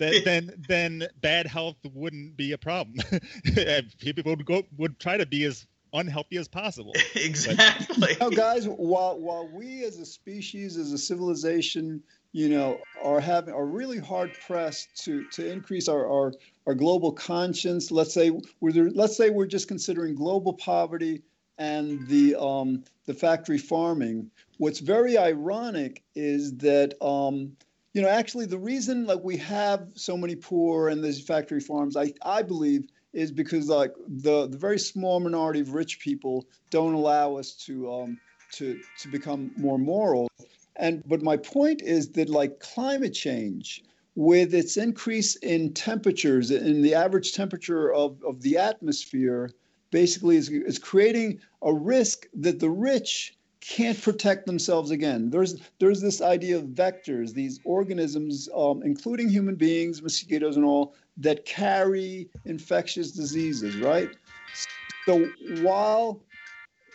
then 0.00 0.22
then, 0.24 0.64
then 0.68 1.08
bad 1.20 1.46
health 1.46 1.76
wouldn't 1.94 2.36
be 2.36 2.52
a 2.52 2.58
problem. 2.58 2.96
People 4.00 4.24
would 4.34 4.44
go 4.44 4.64
would 4.76 4.98
try 4.98 5.16
to 5.16 5.26
be 5.26 5.44
as 5.44 5.66
unhealthy 5.92 6.36
as 6.36 6.48
possible. 6.48 6.94
exactly. 7.14 7.96
But, 7.98 8.10
you 8.10 8.16
know, 8.18 8.30
guys, 8.30 8.66
while 8.66 9.18
while 9.18 9.48
we 9.48 9.84
as 9.84 9.98
a 9.98 10.06
species, 10.06 10.76
as 10.76 10.92
a 10.92 10.98
civilization, 10.98 12.02
you 12.32 12.48
know, 12.48 12.78
are 13.02 13.20
having 13.20 13.54
are 13.54 13.66
really 13.66 13.98
hard 13.98 14.32
pressed 14.46 14.88
to 15.04 15.24
to 15.30 15.50
increase 15.50 15.88
our 15.88 16.06
our, 16.08 16.32
our 16.66 16.74
global 16.74 17.12
conscience. 17.12 17.90
Let's 17.90 18.14
say 18.14 18.32
we're 18.60 18.72
there, 18.72 18.90
let's 18.90 19.16
say 19.16 19.30
we're 19.30 19.46
just 19.46 19.68
considering 19.68 20.14
global 20.14 20.54
poverty 20.54 21.22
and 21.58 22.06
the 22.08 22.36
um, 22.36 22.84
the 23.06 23.14
factory 23.14 23.58
farming. 23.58 24.30
What's 24.58 24.80
very 24.80 25.16
ironic 25.16 26.02
is 26.14 26.56
that 26.58 26.94
um, 27.02 27.56
you 27.92 28.02
know 28.02 28.08
actually 28.08 28.46
the 28.46 28.58
reason 28.58 29.06
like 29.06 29.22
we 29.22 29.36
have 29.36 29.88
so 29.94 30.16
many 30.16 30.36
poor 30.36 30.88
and 30.88 31.02
these 31.02 31.20
factory 31.20 31.60
farms, 31.60 31.96
I 31.96 32.12
I 32.24 32.42
believe 32.42 32.86
is 33.12 33.32
because 33.32 33.68
like 33.68 33.92
the 34.08 34.46
the 34.46 34.58
very 34.58 34.78
small 34.78 35.20
minority 35.20 35.60
of 35.60 35.74
rich 35.74 36.00
people 36.00 36.46
don't 36.70 36.94
allow 36.94 37.36
us 37.36 37.52
to 37.66 37.92
um, 37.92 38.18
to 38.52 38.80
to 38.98 39.08
become 39.08 39.50
more 39.56 39.78
moral. 39.78 40.28
And 40.76 41.02
but 41.06 41.22
my 41.22 41.36
point 41.36 41.82
is 41.82 42.10
that 42.12 42.28
like 42.28 42.60
climate 42.60 43.12
change 43.12 43.82
with 44.14 44.54
its 44.54 44.76
increase 44.76 45.36
in 45.36 45.72
temperatures 45.72 46.50
in 46.50 46.82
the 46.82 46.94
average 46.94 47.32
temperature 47.32 47.92
of, 47.92 48.22
of 48.24 48.42
the 48.42 48.56
atmosphere 48.56 49.50
basically 49.90 50.36
is, 50.36 50.48
is 50.48 50.78
creating 50.78 51.40
a 51.62 51.72
risk 51.72 52.26
that 52.34 52.60
the 52.60 52.70
rich 52.70 53.36
can't 53.60 54.00
protect 54.00 54.46
themselves 54.46 54.90
again. 54.90 55.30
There's 55.30 55.60
there's 55.78 56.00
this 56.00 56.20
idea 56.20 56.56
of 56.56 56.64
vectors, 56.64 57.32
these 57.32 57.60
organisms, 57.64 58.48
um, 58.54 58.82
including 58.82 59.28
human 59.28 59.54
beings, 59.54 60.02
mosquitoes, 60.02 60.56
and 60.56 60.64
all, 60.64 60.94
that 61.18 61.44
carry 61.44 62.30
infectious 62.44 63.12
diseases, 63.12 63.76
right? 63.76 64.10
So 65.06 65.28
while 65.60 66.22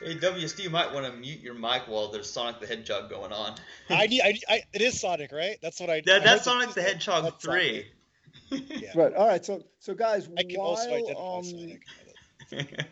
Hey 0.02 0.16
WSD, 0.16 0.64
you 0.64 0.70
might 0.70 0.94
want 0.94 1.06
to 1.06 1.14
mute 1.14 1.40
your 1.40 1.54
mic 1.54 1.84
while 1.88 2.10
there's 2.10 2.30
Sonic 2.30 2.60
the 2.60 2.68
Hedgehog 2.68 3.10
going 3.10 3.32
on. 3.32 3.56
I 3.90 4.08
need, 4.08 4.22
I, 4.22 4.38
I, 4.50 4.64
it 4.74 4.82
is 4.82 5.00
Sonic, 5.00 5.32
right? 5.32 5.58
That's 5.62 5.80
what 5.80 5.90
I. 5.90 6.02
That, 6.06 6.24
that's 6.24 6.44
Sonic 6.44 6.74
the 6.74 6.82
Hedgehog 6.82 7.40
three. 7.40 7.88
yeah. 8.52 8.92
Right. 8.94 9.14
All 9.14 9.28
right. 9.28 9.46
So, 9.46 9.64
so 9.80 9.94
guys, 9.94 10.28
I 10.38 10.44
can 10.44 10.60
while, 10.60 10.68
also 10.68 10.94
identify 10.94 11.38
um, 11.38 11.44
Sonic 12.52 12.86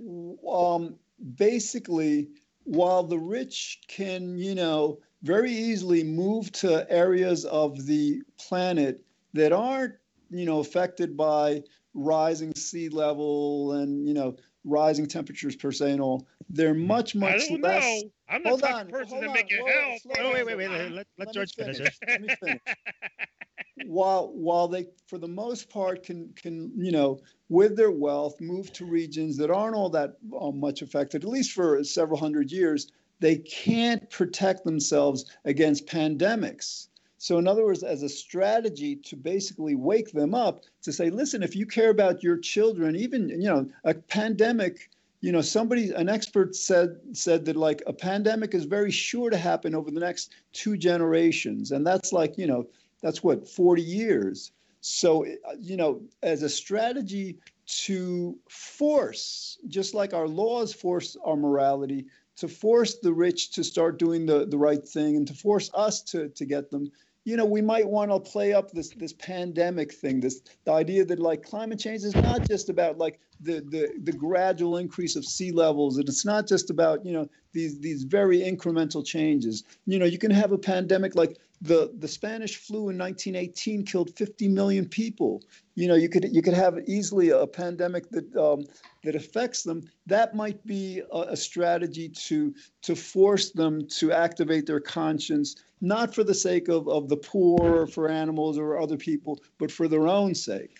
um, 0.48 0.94
basically, 1.36 2.28
while 2.68 3.02
the 3.02 3.18
rich 3.18 3.80
can, 3.88 4.36
you 4.36 4.54
know, 4.54 4.98
very 5.22 5.50
easily 5.50 6.04
move 6.04 6.52
to 6.52 6.90
areas 6.90 7.46
of 7.46 7.86
the 7.86 8.22
planet 8.38 9.02
that 9.32 9.52
aren't, 9.52 9.94
you 10.30 10.44
know, 10.44 10.60
affected 10.60 11.16
by 11.16 11.62
rising 11.94 12.54
sea 12.54 12.90
level 12.90 13.72
and, 13.72 14.06
you 14.06 14.12
know, 14.12 14.36
rising 14.64 15.06
temperatures 15.06 15.56
per 15.56 15.72
se 15.72 15.92
and 15.92 16.00
all, 16.02 16.26
they're 16.50 16.74
much, 16.74 17.14
much 17.14 17.44
I 17.44 17.48
don't 17.48 17.62
less. 17.62 18.02
Know. 18.02 18.10
I'm 18.28 18.42
the 18.42 18.56
type 18.58 18.84
of 18.84 18.92
person 18.92 19.22
to 19.22 19.32
make 19.32 19.50
it 19.50 19.66
help. 19.66 20.18
Oh, 20.20 20.32
wait, 20.34 20.44
wait, 20.44 20.56
wait. 20.58 20.68
Let, 20.68 20.92
let, 20.92 21.06
let 21.16 21.32
George 21.32 21.54
finish. 21.54 21.78
finish. 21.78 21.98
Let 22.06 22.20
me 22.20 22.28
finish. 22.38 22.60
while 23.86 24.32
while 24.32 24.68
they 24.68 24.86
for 25.06 25.18
the 25.18 25.28
most 25.28 25.68
part 25.68 26.02
can 26.02 26.32
can 26.34 26.72
you 26.76 26.92
know 26.92 27.20
with 27.48 27.76
their 27.76 27.90
wealth 27.90 28.40
move 28.40 28.72
to 28.72 28.84
regions 28.84 29.36
that 29.36 29.50
aren't 29.50 29.74
all 29.74 29.88
that 29.88 30.16
uh, 30.40 30.50
much 30.50 30.82
affected 30.82 31.22
at 31.22 31.30
least 31.30 31.52
for 31.52 31.82
several 31.84 32.18
hundred 32.18 32.50
years 32.50 32.92
they 33.20 33.36
can't 33.36 34.08
protect 34.10 34.64
themselves 34.64 35.24
against 35.44 35.86
pandemics. 35.86 36.86
So 37.20 37.38
in 37.38 37.48
other 37.48 37.64
words 37.64 37.82
as 37.82 38.04
a 38.04 38.08
strategy 38.08 38.94
to 38.94 39.16
basically 39.16 39.74
wake 39.74 40.12
them 40.12 40.34
up 40.34 40.62
to 40.82 40.92
say 40.92 41.10
listen 41.10 41.42
if 41.42 41.56
you 41.56 41.66
care 41.66 41.90
about 41.90 42.22
your 42.22 42.38
children 42.38 42.94
even 42.94 43.28
you 43.28 43.48
know 43.48 43.68
a 43.84 43.94
pandemic 43.94 44.90
you 45.20 45.32
know 45.32 45.40
somebody 45.40 45.90
an 45.90 46.08
expert 46.08 46.54
said 46.54 46.96
said 47.12 47.44
that 47.44 47.56
like 47.56 47.82
a 47.86 47.92
pandemic 47.92 48.54
is 48.54 48.64
very 48.64 48.90
sure 48.90 49.30
to 49.30 49.36
happen 49.36 49.74
over 49.74 49.90
the 49.90 50.00
next 50.00 50.32
two 50.52 50.76
generations. 50.76 51.72
And 51.72 51.86
that's 51.86 52.12
like 52.12 52.38
you 52.38 52.46
know 52.46 52.66
that's 53.02 53.22
what 53.22 53.48
40 53.48 53.82
years. 53.82 54.52
So 54.80 55.26
you 55.58 55.76
know 55.76 56.00
as 56.22 56.42
a 56.42 56.48
strategy 56.48 57.38
to 57.66 58.38
force 58.48 59.58
just 59.68 59.94
like 59.94 60.14
our 60.14 60.28
laws 60.28 60.72
force 60.72 61.16
our 61.24 61.36
morality 61.36 62.06
to 62.36 62.48
force 62.48 62.98
the 63.02 63.12
rich 63.12 63.50
to 63.50 63.64
start 63.64 63.98
doing 63.98 64.24
the, 64.24 64.46
the 64.46 64.56
right 64.56 64.86
thing 64.88 65.16
and 65.16 65.26
to 65.26 65.34
force 65.34 65.70
us 65.74 66.00
to, 66.02 66.28
to 66.30 66.46
get 66.46 66.70
them 66.70 66.90
you 67.24 67.36
know 67.36 67.44
we 67.44 67.60
might 67.60 67.86
want 67.86 68.10
to 68.10 68.18
play 68.18 68.54
up 68.54 68.70
this 68.70 68.90
this 68.96 69.12
pandemic 69.14 69.92
thing 69.92 70.20
this 70.20 70.40
the 70.64 70.72
idea 70.72 71.04
that 71.04 71.18
like 71.18 71.42
climate 71.42 71.78
change 71.78 72.02
is 72.02 72.14
not 72.14 72.48
just 72.48 72.70
about 72.70 72.96
like 72.96 73.20
the 73.40 73.60
the, 73.68 73.92
the 74.04 74.12
gradual 74.12 74.78
increase 74.78 75.14
of 75.14 75.24
sea 75.24 75.52
levels 75.52 75.98
and 75.98 76.08
it's 76.08 76.24
not 76.24 76.46
just 76.46 76.70
about 76.70 77.04
you 77.04 77.12
know 77.12 77.28
these 77.52 77.78
these 77.80 78.04
very 78.04 78.38
incremental 78.40 79.04
changes. 79.04 79.64
You 79.86 79.98
know 79.98 80.04
you 80.04 80.18
can 80.18 80.30
have 80.30 80.52
a 80.52 80.58
pandemic 80.58 81.14
like 81.14 81.38
the 81.60 81.92
the 81.98 82.08
Spanish 82.08 82.56
flu 82.56 82.88
in 82.88 82.98
1918 82.98 83.84
killed 83.84 84.16
50 84.16 84.48
million 84.48 84.86
people. 84.86 85.42
You 85.74 85.88
know, 85.88 85.94
you 85.94 86.08
could 86.08 86.24
you 86.32 86.42
could 86.42 86.54
have 86.54 86.78
easily 86.86 87.30
a 87.30 87.46
pandemic 87.46 88.08
that 88.10 88.34
um, 88.36 88.64
that 89.04 89.14
affects 89.14 89.62
them. 89.62 89.82
That 90.06 90.34
might 90.34 90.64
be 90.66 91.02
a, 91.12 91.18
a, 91.30 91.36
strategy 91.36 92.08
to 92.08 92.54
to 92.82 92.94
force 92.94 93.50
them 93.50 93.86
to 93.88 94.12
activate 94.12 94.66
their 94.66 94.80
conscience, 94.80 95.56
not 95.80 96.14
for 96.14 96.22
the 96.22 96.34
sake 96.34 96.68
of, 96.68 96.88
of 96.88 97.08
the 97.08 97.16
poor, 97.16 97.82
or 97.82 97.86
for 97.86 98.08
animals 98.08 98.58
or 98.58 98.78
other 98.78 98.96
people, 98.96 99.40
but 99.58 99.70
for 99.70 99.88
their 99.88 100.06
own 100.06 100.34
sake. 100.34 100.78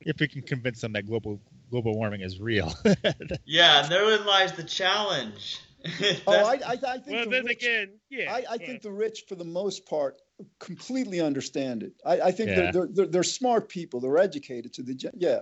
If 0.00 0.20
we 0.20 0.28
can 0.28 0.42
convince 0.42 0.80
them 0.80 0.92
that 0.94 1.06
global 1.06 1.40
global 1.70 1.94
warming 1.94 2.20
is 2.20 2.40
real. 2.40 2.72
yeah, 3.44 3.86
therein 3.86 4.26
lies 4.26 4.52
the 4.52 4.64
challenge 4.64 5.60
oh, 6.26 6.32
I, 6.32 6.54
I, 6.66 6.72
I 6.72 6.98
think. 6.98 7.06
Well, 7.08 7.24
the 7.24 7.30
then 7.30 7.44
rich, 7.46 7.62
again, 7.62 7.90
yeah. 8.10 8.32
I, 8.32 8.44
I 8.52 8.58
think 8.58 8.82
the 8.82 8.90
rich, 8.92 9.24
for 9.28 9.34
the 9.34 9.44
most 9.44 9.86
part, 9.86 10.22
completely 10.58 11.20
understand 11.20 11.82
it. 11.82 11.92
I, 12.04 12.20
I 12.20 12.32
think 12.32 12.50
Yeah. 12.50 12.54
they're, 12.56 12.72
they're, 12.72 12.86
they're 12.86 13.06
they're 13.06 13.22
smart 13.22 13.68
people. 13.68 14.00
They're 14.00 14.18
educated 14.18 14.72
to 14.74 14.82
the 14.82 14.94
gen- 14.94 15.12
yeah. 15.16 15.40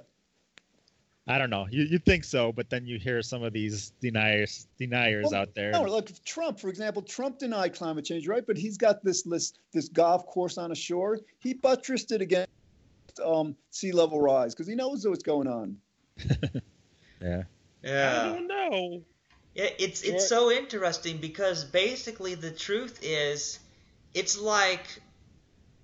I 1.28 1.38
don't 1.38 1.50
know. 1.50 1.68
You 1.70 1.84
you 1.84 1.98
think 2.00 2.24
so, 2.24 2.50
but 2.50 2.68
then 2.68 2.84
you 2.84 2.98
hear 2.98 3.22
some 3.22 3.44
of 3.44 3.52
these 3.52 3.90
deniers 4.00 4.66
deniers 4.76 5.26
Well, 5.30 5.42
out 5.42 5.54
there. 5.54 5.70
No, 5.70 5.82
like 5.82 6.10
Trump, 6.24 6.58
for 6.58 6.68
example, 6.68 7.00
Trump 7.02 7.38
denied 7.38 7.74
climate 7.74 8.04
change, 8.04 8.26
right? 8.26 8.44
But 8.44 8.56
he's 8.56 8.76
got 8.76 9.04
this 9.04 9.22
this 9.22 9.52
this 9.72 9.88
golf 9.88 10.26
course 10.26 10.58
on 10.58 10.72
a 10.72 10.74
shore. 10.74 11.20
He 11.38 11.54
buttressed 11.54 12.10
it 12.10 12.20
against 12.20 12.48
um, 13.24 13.54
sea 13.70 13.92
level 13.92 14.20
rise 14.20 14.52
because 14.52 14.66
he 14.66 14.74
knows 14.74 15.06
what's 15.06 15.22
going 15.22 15.46
on. 15.46 15.76
yeah. 17.20 17.42
Yeah. 17.84 18.22
I 18.22 18.34
don't 18.36 18.46
know. 18.46 19.02
Yeah, 19.54 19.68
it's 19.78 20.02
it's 20.02 20.28
so 20.28 20.50
interesting 20.50 21.18
because 21.18 21.64
basically 21.64 22.34
the 22.34 22.50
truth 22.50 22.98
is, 23.02 23.58
it's 24.14 24.38
like, 24.38 24.84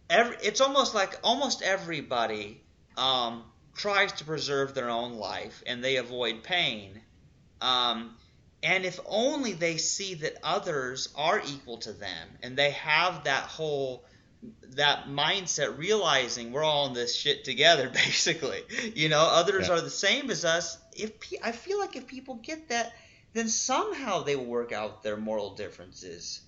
every 0.09 0.37
it's 0.43 0.61
almost 0.61 0.95
like 0.95 1.19
almost 1.23 1.63
everybody 1.63 2.63
um, 2.97 3.45
tries 3.75 4.13
to 4.13 4.25
preserve 4.25 4.75
their 4.75 4.89
own 4.89 5.15
life 5.15 5.63
and 5.67 5.85
they 5.85 5.97
avoid 5.97 6.43
pain, 6.43 7.01
um, 7.61 8.17
and 8.63 8.85
if 8.87 8.99
only 9.07 9.53
they 9.53 9.77
see 9.77 10.15
that 10.15 10.35
others 10.43 11.11
are 11.15 11.41
equal 11.47 11.77
to 11.79 11.93
them 11.93 12.29
and 12.43 12.57
they 12.57 12.71
have 12.71 13.25
that 13.25 13.45
whole 13.45 14.03
that 14.77 15.09
mindset 15.09 15.77
realizing 15.79 16.53
we're 16.53 16.63
all 16.63 16.87
in 16.87 16.95
this 16.95 17.15
shit 17.15 17.45
together 17.45 17.91
basically. 17.93 18.63
You 18.95 19.09
know 19.11 19.21
others 19.21 19.69
Yeah. 19.69 19.75
are 19.75 19.81
the 19.81 19.91
same 19.91 20.31
as 20.31 20.45
us. 20.45 20.79
If 20.97 21.21
pe- 21.21 21.39
i 21.43 21.53
feel 21.53 21.79
like 21.79 21.97
if 21.97 22.07
people 22.07 22.37
get 22.37 22.69
that 22.71 22.93
then 23.39 23.49
somehow 23.49 24.23
they 24.23 24.37
will 24.37 24.45
work 24.45 24.73
out 24.73 25.03
their 25.03 25.17
moral 25.17 25.55
differences 25.55 26.43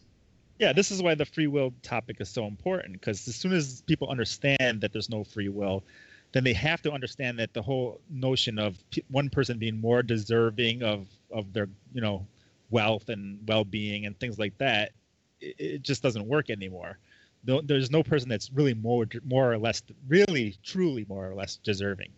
Yeah, 0.58 0.72
this 0.72 0.90
is 0.90 1.02
why 1.02 1.14
the 1.14 1.24
free 1.24 1.46
will 1.46 1.72
topic 1.82 2.16
is 2.20 2.28
so 2.28 2.46
important 2.46 2.92
because 2.92 3.26
as 3.28 3.36
soon 3.36 3.52
as 3.52 3.82
people 3.82 4.08
understand 4.08 4.80
that 4.80 4.92
there's 4.92 5.08
no 5.08 5.24
free 5.24 5.48
will, 5.48 5.84
then 6.32 6.44
they 6.44 6.52
have 6.52 6.82
to 6.82 6.92
understand 6.92 7.38
that 7.38 7.54
the 7.54 7.62
whole 7.62 8.00
notion 8.10 8.58
of 8.58 8.76
one 9.10 9.30
person 9.30 9.58
being 9.58 9.80
more 9.80 10.02
deserving 10.02 10.82
of 10.82 11.08
of 11.30 11.52
their 11.52 11.68
you 11.94 12.00
know 12.00 12.26
wealth 12.70 13.08
and 13.08 13.38
well-being 13.48 14.06
and 14.06 14.18
things 14.20 14.38
like 14.38 14.56
that, 14.58 14.92
it, 15.40 15.56
it 15.58 15.82
just 15.82 16.02
doesn't 16.02 16.26
work 16.26 16.50
anymore. 16.50 16.98
No, 17.44 17.60
there's 17.60 17.90
no 17.90 18.02
person 18.02 18.28
that's 18.28 18.50
really 18.52 18.74
more 18.74 19.06
more 19.24 19.52
or 19.52 19.58
less 19.58 19.82
really 20.08 20.56
truly 20.62 21.06
more 21.08 21.28
or 21.28 21.34
less 21.34 21.56
deserving. 21.56 22.10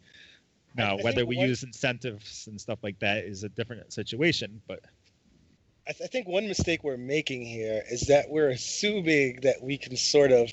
Now, 0.77 0.97
I 0.99 1.03
whether 1.03 1.27
we 1.27 1.37
what- 1.37 1.49
use 1.49 1.63
incentives 1.63 2.47
and 2.47 2.61
stuff 2.61 2.79
like 2.83 2.99
that 3.01 3.25
is 3.25 3.45
a 3.45 3.49
different 3.49 3.93
situation, 3.93 4.61
but 4.67 4.81
I, 5.87 5.93
th- 5.93 6.03
I 6.03 6.07
think 6.07 6.29
one 6.29 6.47
mistake 6.49 6.85
we're 6.85 6.97
making 6.97 7.45
here 7.45 7.83
is 7.91 8.03
that 8.03 8.31
we're 8.31 8.51
assuming 8.51 9.41
that 9.43 9.63
we 9.63 9.77
can 9.77 9.97
sort 9.97 10.31
of 10.31 10.51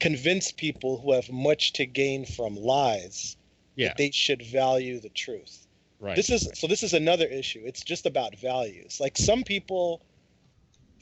convince 0.00 0.52
people 0.52 1.00
who 1.00 1.12
have 1.12 1.28
much 1.30 1.72
to 1.74 1.84
gain 1.86 2.24
from 2.24 2.54
lies 2.54 3.36
yeah, 3.74 3.88
that 3.88 3.96
they 3.96 4.10
should 4.12 4.42
value 4.42 5.00
the 5.00 5.08
truth. 5.08 5.66
right. 5.98 6.14
This 6.14 6.30
is 6.30 6.48
so 6.54 6.66
this 6.68 6.82
is 6.84 6.94
another 6.94 7.26
issue. 7.26 7.62
It's 7.64 7.82
just 7.82 8.06
about 8.06 8.36
values. 8.38 9.00
Like 9.00 9.18
some 9.18 9.42
people 9.42 10.00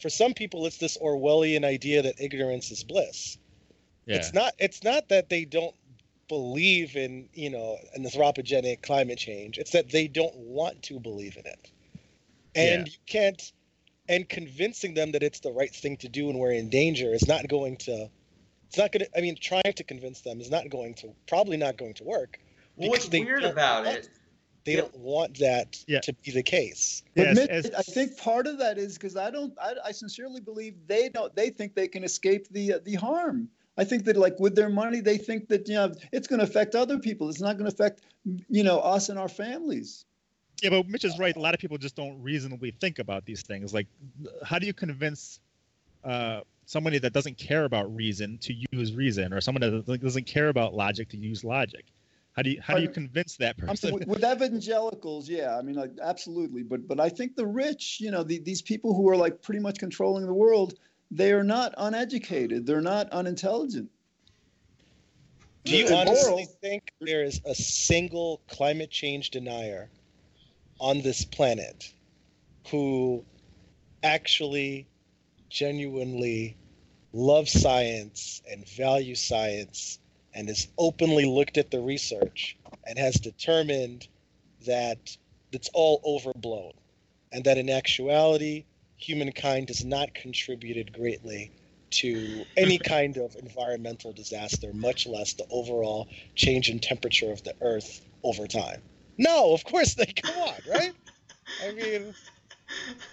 for 0.01 0.09
some 0.09 0.33
people 0.35 0.67
it's 0.67 0.79
this 0.79 0.97
Orwellian 0.99 1.65
idea 1.65 2.03
that 2.03 2.15
ignorance 2.19 2.71
is 2.71 2.83
bliss. 2.85 3.39
yeah. 4.07 4.17
It's 4.17 4.33
not 4.33 4.55
it's 4.59 4.83
not 4.83 5.09
that 5.11 5.29
they 5.29 5.45
don't 5.45 5.75
believe 6.29 6.97
in, 6.97 7.29
you 7.33 7.51
know, 7.51 7.77
an 7.95 8.05
anthropogenic 8.05 8.83
climate 8.83 9.19
change. 9.19 9.59
It's 9.59 9.73
that 9.73 9.91
they 9.91 10.09
don't 10.09 10.35
want 10.37 10.83
to 10.85 10.99
believe 11.01 11.37
in 11.37 11.47
it. 11.47 11.71
And 12.55 12.87
Yeah. 12.87 12.93
you 12.93 12.99
can't 13.07 13.53
and 14.09 14.29
convincing 14.29 14.95
them 14.95 15.11
that 15.13 15.23
it's 15.25 15.41
the 15.41 15.51
right 15.51 15.75
thing 15.75 15.97
to 15.97 16.09
do 16.09 16.31
and 16.31 16.39
we're 16.39 16.53
in 16.53 16.69
danger 16.71 17.13
is 17.13 17.27
not 17.27 17.49
going 17.49 17.77
to 17.77 18.09
it's 18.69 18.79
not 18.79 18.93
going 18.93 19.05
to 19.05 19.19
i 19.19 19.21
mean 19.21 19.37
trying 19.41 19.73
to 19.75 19.83
convince 19.83 20.21
them 20.21 20.41
is 20.41 20.49
not 20.49 20.71
going 20.71 20.95
to 20.95 21.13
probably 21.27 21.57
not 21.57 21.77
going 21.77 21.93
to 21.93 22.05
work 22.05 22.39
well 22.77 22.91
what's 22.91 23.09
they 23.09 23.19
weird 23.25 23.43
about 23.43 23.85
it 23.85 24.09
they 24.65 24.75
Yeah. 24.75 24.83
don't 24.83 24.97
want 24.97 25.37
that 25.41 25.83
Yeah. 25.89 25.99
to 26.03 26.13
be 26.25 26.31
the 26.31 26.43
case 26.45 27.03
Yes, 27.17 27.35
Mitch, 27.37 27.51
as- 27.51 27.71
I 27.77 27.83
think 27.83 28.17
part 28.17 28.47
of 28.47 28.59
that 28.59 28.79
is 28.79 28.95
because 28.95 29.17
I 29.17 29.29
don't. 29.31 29.53
I, 29.61 29.75
I 29.87 29.91
sincerely 29.93 30.41
believe 30.41 30.75
they 30.87 31.09
don't. 31.09 31.35
They 31.35 31.51
think 31.51 31.75
they 31.75 31.89
can 31.89 32.05
escape 32.05 32.47
the 32.51 32.75
uh, 32.75 32.79
the 32.85 32.95
harm. 32.95 33.49
I 33.79 33.85
think 33.85 34.05
that 34.05 34.17
like 34.17 34.39
with 34.41 34.55
their 34.55 34.69
money, 34.69 35.01
they 35.01 35.19
think 35.19 35.49
that 35.49 35.69
you 35.69 35.75
know 35.75 35.93
it's 36.13 36.27
going 36.27 36.39
to 36.39 36.45
affect 36.45 36.75
other 36.75 36.99
people. 36.99 37.29
It's 37.29 37.41
not 37.41 37.59
going 37.59 37.71
to 37.71 37.75
affect 37.75 38.03
you 38.49 38.63
know 38.63 38.79
us 38.79 39.09
and 39.09 39.19
our 39.19 39.29
families. 39.29 40.05
Yeah, 40.63 40.71
but 40.71 40.89
Mitch 40.89 41.05
is 41.05 41.19
right. 41.19 41.37
A 41.37 41.41
lot 41.41 41.53
of 41.53 41.61
people 41.61 41.77
just 41.77 41.97
don't 41.97 42.21
reasonably 42.23 42.71
think 42.71 42.99
about 42.99 43.27
these 43.27 43.43
things. 43.43 43.75
Like, 43.75 43.87
how 44.43 44.59
do 44.59 44.67
you 44.67 44.73
convince 44.73 45.41
uh, 46.03 46.41
somebody 46.65 46.99
that 46.99 47.13
doesn't 47.13 47.37
care 47.37 47.67
about 47.67 47.95
reason 47.95 48.39
to 48.39 48.55
use 48.73 48.95
reason, 48.95 49.35
or 49.35 49.41
someone 49.43 49.61
that 49.61 50.01
doesn't 50.01 50.27
care 50.27 50.49
about 50.49 50.75
logic 50.75 51.11
to 51.11 51.19
use 51.19 51.45
logic? 51.45 51.85
How 52.33 52.43
do 52.43 52.51
you 52.51 52.61
how 52.61 52.75
do 52.75 52.83
you 52.83 52.89
convince 52.89 53.37
that 53.37 53.57
person? 53.57 53.95
with, 53.95 54.07
with 54.07 54.25
evangelicals, 54.25 55.29
yeah, 55.29 55.57
I 55.57 55.63
mean, 55.63 55.75
like 55.75 55.93
absolutely. 56.03 56.63
But 56.63 56.87
but 56.87 57.01
I 57.01 57.09
think 57.09 57.35
the 57.35 57.47
rich, 57.47 57.99
you 58.01 58.11
know, 58.11 58.23
the, 58.23 58.39
these 58.39 58.61
people 58.61 58.95
who 58.95 59.09
are 59.09 59.17
like 59.17 59.41
pretty 59.43 59.61
much 59.61 59.79
controlling 59.79 60.27
the 60.27 60.35
world, 60.35 60.75
they 61.11 61.33
are 61.33 61.45
not 61.45 61.75
uneducated. 61.77 62.67
They're 62.67 62.81
not 62.81 63.11
unintelligent. 63.11 63.91
do 65.65 65.77
you 65.77 65.95
honestly 65.95 66.47
think 66.61 66.93
there 67.01 67.25
is 67.25 67.41
a 67.45 67.55
single 67.55 68.41
climate 68.49 68.91
change 68.91 69.31
denier 69.31 69.91
on 70.81 71.03
this 71.03 71.25
planet 71.25 71.93
who 72.71 73.25
actually 74.03 74.87
genuinely 75.49 76.57
loves 77.13 77.51
science 77.51 78.43
and 78.51 78.69
values 78.69 79.21
science 79.21 79.99
and 80.35 80.49
has 80.49 80.69
openly 80.77 81.25
looked 81.25 81.57
at 81.57 81.71
the 81.71 81.81
research 81.81 82.57
and 82.85 82.99
has 82.99 83.15
determined 83.15 84.07
that 84.67 85.17
it's 85.53 85.71
all 85.73 86.01
overblown 86.05 86.73
and 87.33 87.45
that 87.45 87.57
in 87.59 87.71
actuality 87.71 88.65
humankind 88.97 89.69
has 89.69 89.85
not 89.85 90.15
contributed 90.15 90.93
greatly 90.93 91.51
to 91.91 92.45
any 92.57 92.79
kind 92.79 93.17
of 93.17 93.37
environmental 93.37 94.13
disaster 94.13 94.73
much 94.73 95.07
less 95.07 95.35
the 95.35 95.47
overall 95.51 96.09
change 96.35 96.69
in 96.69 96.79
temperature 96.79 97.31
of 97.31 97.43
the 97.45 97.55
earth 97.61 98.05
over 98.25 98.47
time 98.47 98.83
no 99.19 99.53
of 99.53 99.65
course 99.65 99.95
they 99.95 100.07
come 100.07 100.37
on 100.37 100.55
right 100.69 100.93
i 101.67 101.73
mean 101.73 102.15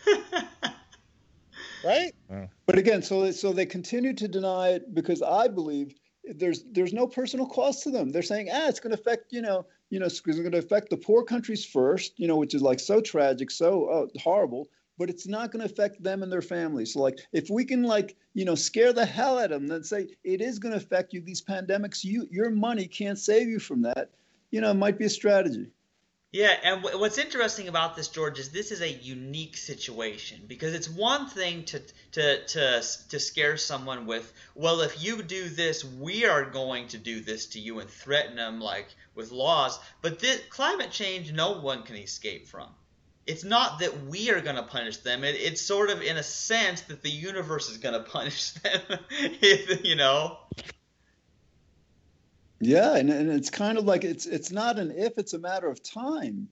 right 1.83 2.13
But 2.65 2.77
again, 2.77 3.01
so 3.01 3.21
they, 3.21 3.31
so 3.31 3.51
they 3.51 3.65
continue 3.65 4.13
to 4.13 4.27
deny 4.27 4.69
it 4.69 4.93
because 4.93 5.21
I 5.21 5.47
believe 5.47 5.93
there's 6.23 6.63
there's 6.71 6.93
no 6.93 7.07
personal 7.07 7.45
cost 7.45 7.83
to 7.83 7.91
them. 7.91 8.09
They're 8.09 8.21
saying, 8.21 8.49
ah, 8.51 8.67
it's 8.67 8.79
going 8.79 8.95
to 8.95 8.99
affect 8.99 9.33
you 9.33 9.41
know 9.41 9.65
you 9.89 9.99
know 9.99 10.05
it's 10.05 10.21
going 10.21 10.51
to 10.51 10.57
affect 10.57 10.89
the 10.89 10.97
poor 10.97 11.23
countries 11.23 11.65
first, 11.65 12.13
you 12.17 12.27
know, 12.27 12.37
which 12.37 12.55
is 12.55 12.61
like 12.61 12.79
so 12.79 13.01
tragic, 13.01 13.51
so 13.51 13.85
uh, 13.85 14.19
horrible. 14.19 14.69
But 14.97 15.09
it's 15.09 15.27
not 15.27 15.51
going 15.51 15.65
to 15.65 15.71
affect 15.71 16.03
them 16.03 16.21
and 16.21 16.31
their 16.31 16.41
families. 16.41 16.93
So 16.93 17.01
like, 17.01 17.19
if 17.31 17.49
we 17.49 17.65
can 17.65 17.83
like 17.83 18.15
you 18.33 18.45
know 18.45 18.55
scare 18.55 18.93
the 18.93 19.05
hell 19.05 19.39
out 19.39 19.51
of 19.51 19.61
them, 19.61 19.67
then 19.67 19.83
say 19.83 20.07
it 20.23 20.41
is 20.41 20.59
going 20.59 20.71
to 20.71 20.77
affect 20.77 21.13
you. 21.13 21.21
These 21.21 21.41
pandemics, 21.41 22.03
you 22.03 22.27
your 22.31 22.49
money 22.49 22.87
can't 22.87 23.17
save 23.17 23.47
you 23.47 23.59
from 23.59 23.81
that. 23.83 24.09
You 24.51 24.61
know, 24.61 24.71
it 24.71 24.75
might 24.75 24.99
be 24.99 25.05
a 25.05 25.09
strategy. 25.09 25.71
Yeah, 26.33 26.57
and 26.63 26.81
w- 26.81 26.99
what's 26.99 27.19
interesting 27.19 27.67
about 27.67 27.95
this, 27.95 28.07
George, 28.07 28.39
is 28.39 28.49
this 28.49 28.71
is 28.71 28.81
a 28.81 28.91
unique 28.91 29.55
situation 29.55 30.41
because 30.47 30.73
it's 30.73 30.89
one 30.89 31.27
thing 31.27 31.63
to 31.65 31.79
to 32.13 32.43
to 32.47 32.83
to 33.09 33.19
scare 33.19 33.55
someone 33.55 34.07
with, 34.07 34.33
well, 34.55 34.81
if 34.81 35.03
you 35.03 35.21
do 35.21 35.47
this, 35.47 35.85
we 35.85 36.25
are 36.25 36.43
going 36.43 36.87
to 36.87 36.97
do 36.97 37.19
this 37.19 37.45
to 37.49 37.59
you 37.59 37.79
and 37.79 37.87
threaten 37.87 38.35
them 38.35 38.59
like 38.59 38.87
with 39.13 39.31
laws. 39.31 39.79
But 40.01 40.17
this 40.17 40.41
climate 40.49 40.89
change, 40.89 41.31
no 41.31 41.59
one 41.59 41.83
can 41.83 41.97
escape 41.97 42.47
from. 42.47 42.69
It's 43.25 43.43
not 43.43 43.79
that 43.79 44.05
we 44.05 44.31
are 44.31 44.41
going 44.41 44.57
to 44.57 44.63
punish 44.63 44.97
them. 44.97 45.23
It, 45.23 45.35
it's 45.35 45.61
sort 45.61 45.89
of 45.89 46.01
in 46.01 46.17
a 46.17 46.23
sense 46.23 46.81
that 46.81 47.01
the 47.01 47.09
universe 47.09 47.69
is 47.69 47.77
going 47.77 47.93
to 48.03 48.09
punish 48.09 48.51
them. 48.51 48.81
if, 49.09 49.85
you 49.85 49.95
know. 49.95 50.37
Yeah, 52.59 52.95
and, 52.95 53.09
and 53.09 53.29
it's 53.29 53.49
kind 53.49 53.77
of 53.77 53.83
like 53.83 54.05
it's 54.05 54.25
it's 54.25 54.51
not 54.51 54.79
an 54.79 54.91
if, 54.91 55.17
it's 55.17 55.33
a 55.33 55.39
matter 55.39 55.67
of 55.67 55.83
time. 55.83 56.47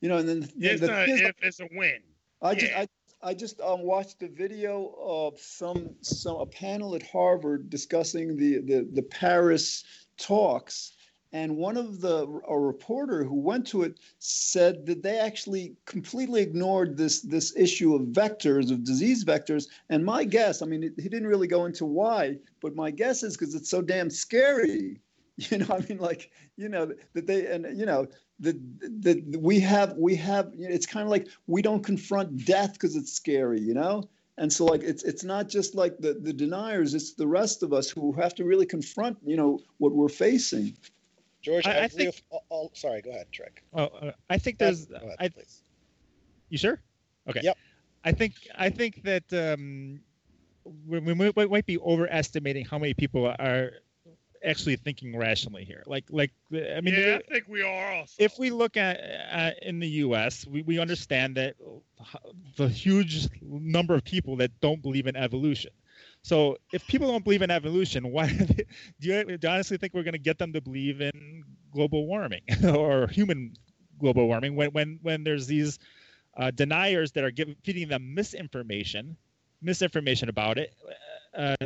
You 0.00 0.08
know, 0.08 0.16
and 0.16 0.28
then 0.28 0.40
the, 0.40 0.70
It's 0.70 0.80
the 0.80 0.86
not 0.86 1.06
thing 1.06 1.14
is, 1.14 1.20
if 1.20 1.36
it's 1.42 1.60
a 1.60 1.68
win. 1.72 2.00
I 2.40 2.54
just 2.54 2.72
I, 2.72 2.88
I 3.22 3.34
just 3.34 3.60
um, 3.60 3.82
watched 3.82 4.22
a 4.22 4.28
video 4.28 4.94
of 4.98 5.38
some 5.38 5.90
some 6.00 6.36
a 6.36 6.46
panel 6.46 6.94
at 6.94 7.02
Harvard 7.02 7.70
discussing 7.70 8.36
the 8.36 8.58
the, 8.60 8.88
the 8.92 9.02
Paris 9.02 9.84
talks, 10.16 10.92
and 11.32 11.56
one 11.56 11.76
of 11.76 12.00
the 12.00 12.26
a 12.48 12.58
reporter 12.58 13.24
who 13.24 13.40
went 13.40 13.66
to 13.68 13.82
it 13.82 13.98
said 14.18 14.84
that 14.86 15.02
they 15.02 15.18
actually 15.18 15.76
completely 15.86 16.42
ignored 16.42 16.96
this 16.96 17.22
this 17.22 17.56
issue 17.56 17.94
of 17.94 18.02
vectors 18.08 18.70
of 18.70 18.84
disease 18.84 19.24
vectors. 19.24 19.68
And 19.88 20.04
my 20.04 20.24
guess, 20.24 20.60
I 20.60 20.66
mean, 20.66 20.82
he 20.82 21.08
didn't 21.08 21.28
really 21.28 21.48
go 21.48 21.64
into 21.64 21.86
why, 21.86 22.38
but 22.60 22.76
my 22.76 22.90
guess 22.90 23.22
is 23.22 23.36
because 23.36 23.54
it's 23.54 23.70
so 23.70 23.82
damn 23.82 24.10
scary. 24.10 25.00
You 25.50 25.58
know, 25.58 25.66
I 25.70 25.80
mean, 25.88 25.98
like 25.98 26.30
you 26.58 26.68
know 26.68 26.92
that 27.14 27.26
they 27.26 27.46
and 27.46 27.66
you 27.76 27.86
know 27.86 28.06
that 28.40 28.54
the 29.02 29.38
we 29.38 29.58
have 29.60 29.96
we 29.96 30.14
have 30.16 30.50
it's 30.58 30.84
kind 30.84 31.04
of 31.04 31.10
like 31.10 31.26
we 31.46 31.62
don't 31.62 31.82
confront 31.82 32.44
death 32.44 32.74
because 32.74 32.96
it's 32.96 33.12
scary 33.12 33.58
you 33.58 33.72
know 33.72 34.08
and 34.38 34.52
so 34.52 34.64
like 34.64 34.82
it's 34.82 35.02
it's 35.04 35.24
not 35.24 35.48
just 35.48 35.74
like 35.74 35.96
the 35.98 36.14
the 36.14 36.32
deniers 36.32 36.94
it's 36.94 37.14
the 37.14 37.26
rest 37.26 37.62
of 37.62 37.72
us 37.72 37.90
who 37.90 38.12
have 38.12 38.34
to 38.34 38.44
really 38.44 38.66
confront 38.66 39.16
you 39.24 39.36
know 39.36 39.58
what 39.78 39.92
we're 39.92 40.08
facing 40.08 40.76
george 41.42 41.66
i, 41.66 41.72
I- 41.72 41.82
I 41.84 41.88
think- 41.88 42.08
with 42.08 42.22
all, 42.30 42.44
all- 42.48 42.70
sorry 42.74 43.02
go 43.02 43.10
ahead 43.10 43.26
trick 43.32 43.62
Oh, 43.74 43.84
uh, 43.86 44.12
I 44.30 44.38
think 44.38 44.58
there's. 44.58 44.86
Go 44.86 44.96
ahead, 44.96 45.16
I, 45.18 45.28
please. 45.28 45.62
You 46.48 46.58
sure? 46.58 46.80
Okay. 47.28 47.40
Yep. 47.42 47.56
I 48.04 48.12
think 48.12 48.34
I 48.56 48.68
think 48.70 49.02
that 49.04 49.24
um, 49.32 50.00
we, 50.86 50.98
we 50.98 51.14
might- 51.14 51.36
we 51.36 51.46
might 51.46 51.66
be 51.66 51.78
overestimating 51.78 52.64
how 52.66 52.78
many 52.78 52.94
people 52.94 53.26
are 53.26 53.70
actually 54.44 54.74
thinking 54.76 55.16
rationally 55.16 55.64
here. 55.64 55.82
Like 55.86 56.04
like 56.10 56.32
I 56.52 56.80
mean, 56.80 56.94
yeah, 56.94 57.18
I 57.24 57.32
think 57.32 57.46
we 57.48 57.62
are 57.62 57.92
also. 57.94 58.12
if 58.18 58.38
we 58.38 58.50
look 58.50 58.76
at 58.76 58.98
uh, 59.32 59.50
in 59.62 59.78
the 59.78 59.88
U.S., 60.06 60.46
we, 60.46 60.62
we 60.62 60.78
understand 60.80 61.36
that 61.36 61.54
the 62.56 62.68
huge 62.68 63.28
number 63.40 63.94
of 63.94 64.04
people 64.04 64.36
that 64.36 64.50
don't 64.60 64.82
believe 64.82 65.06
in 65.06 65.16
evolution. 65.16 65.70
So 66.22 66.56
if 66.72 66.86
people 66.86 67.08
don't 67.08 67.24
believe 67.24 67.42
in 67.42 67.50
evolution, 67.50 68.10
why 68.12 68.28
do, 69.00 69.08
you, 69.08 69.24
do 69.24 69.38
you 69.42 69.48
honestly 69.48 69.76
think 69.76 69.92
we're 69.92 70.04
going 70.04 70.12
to 70.12 70.18
get 70.18 70.38
them 70.38 70.52
to 70.52 70.60
believe 70.60 71.00
in 71.00 71.44
global 71.72 72.06
warming 72.06 72.42
or 72.64 73.08
human 73.08 73.54
global 73.98 74.26
warming 74.26 74.56
when 74.56 74.70
when 74.70 74.98
when 75.02 75.24
there's 75.24 75.46
these 75.46 75.78
uh, 76.36 76.50
deniers 76.50 77.12
that 77.12 77.24
are 77.24 77.30
giving 77.30 77.56
feeding 77.64 77.88
them 77.88 78.14
misinformation, 78.14 79.16
misinformation 79.60 80.28
about 80.28 80.58
it? 80.58 80.74
Uh, 81.36 81.56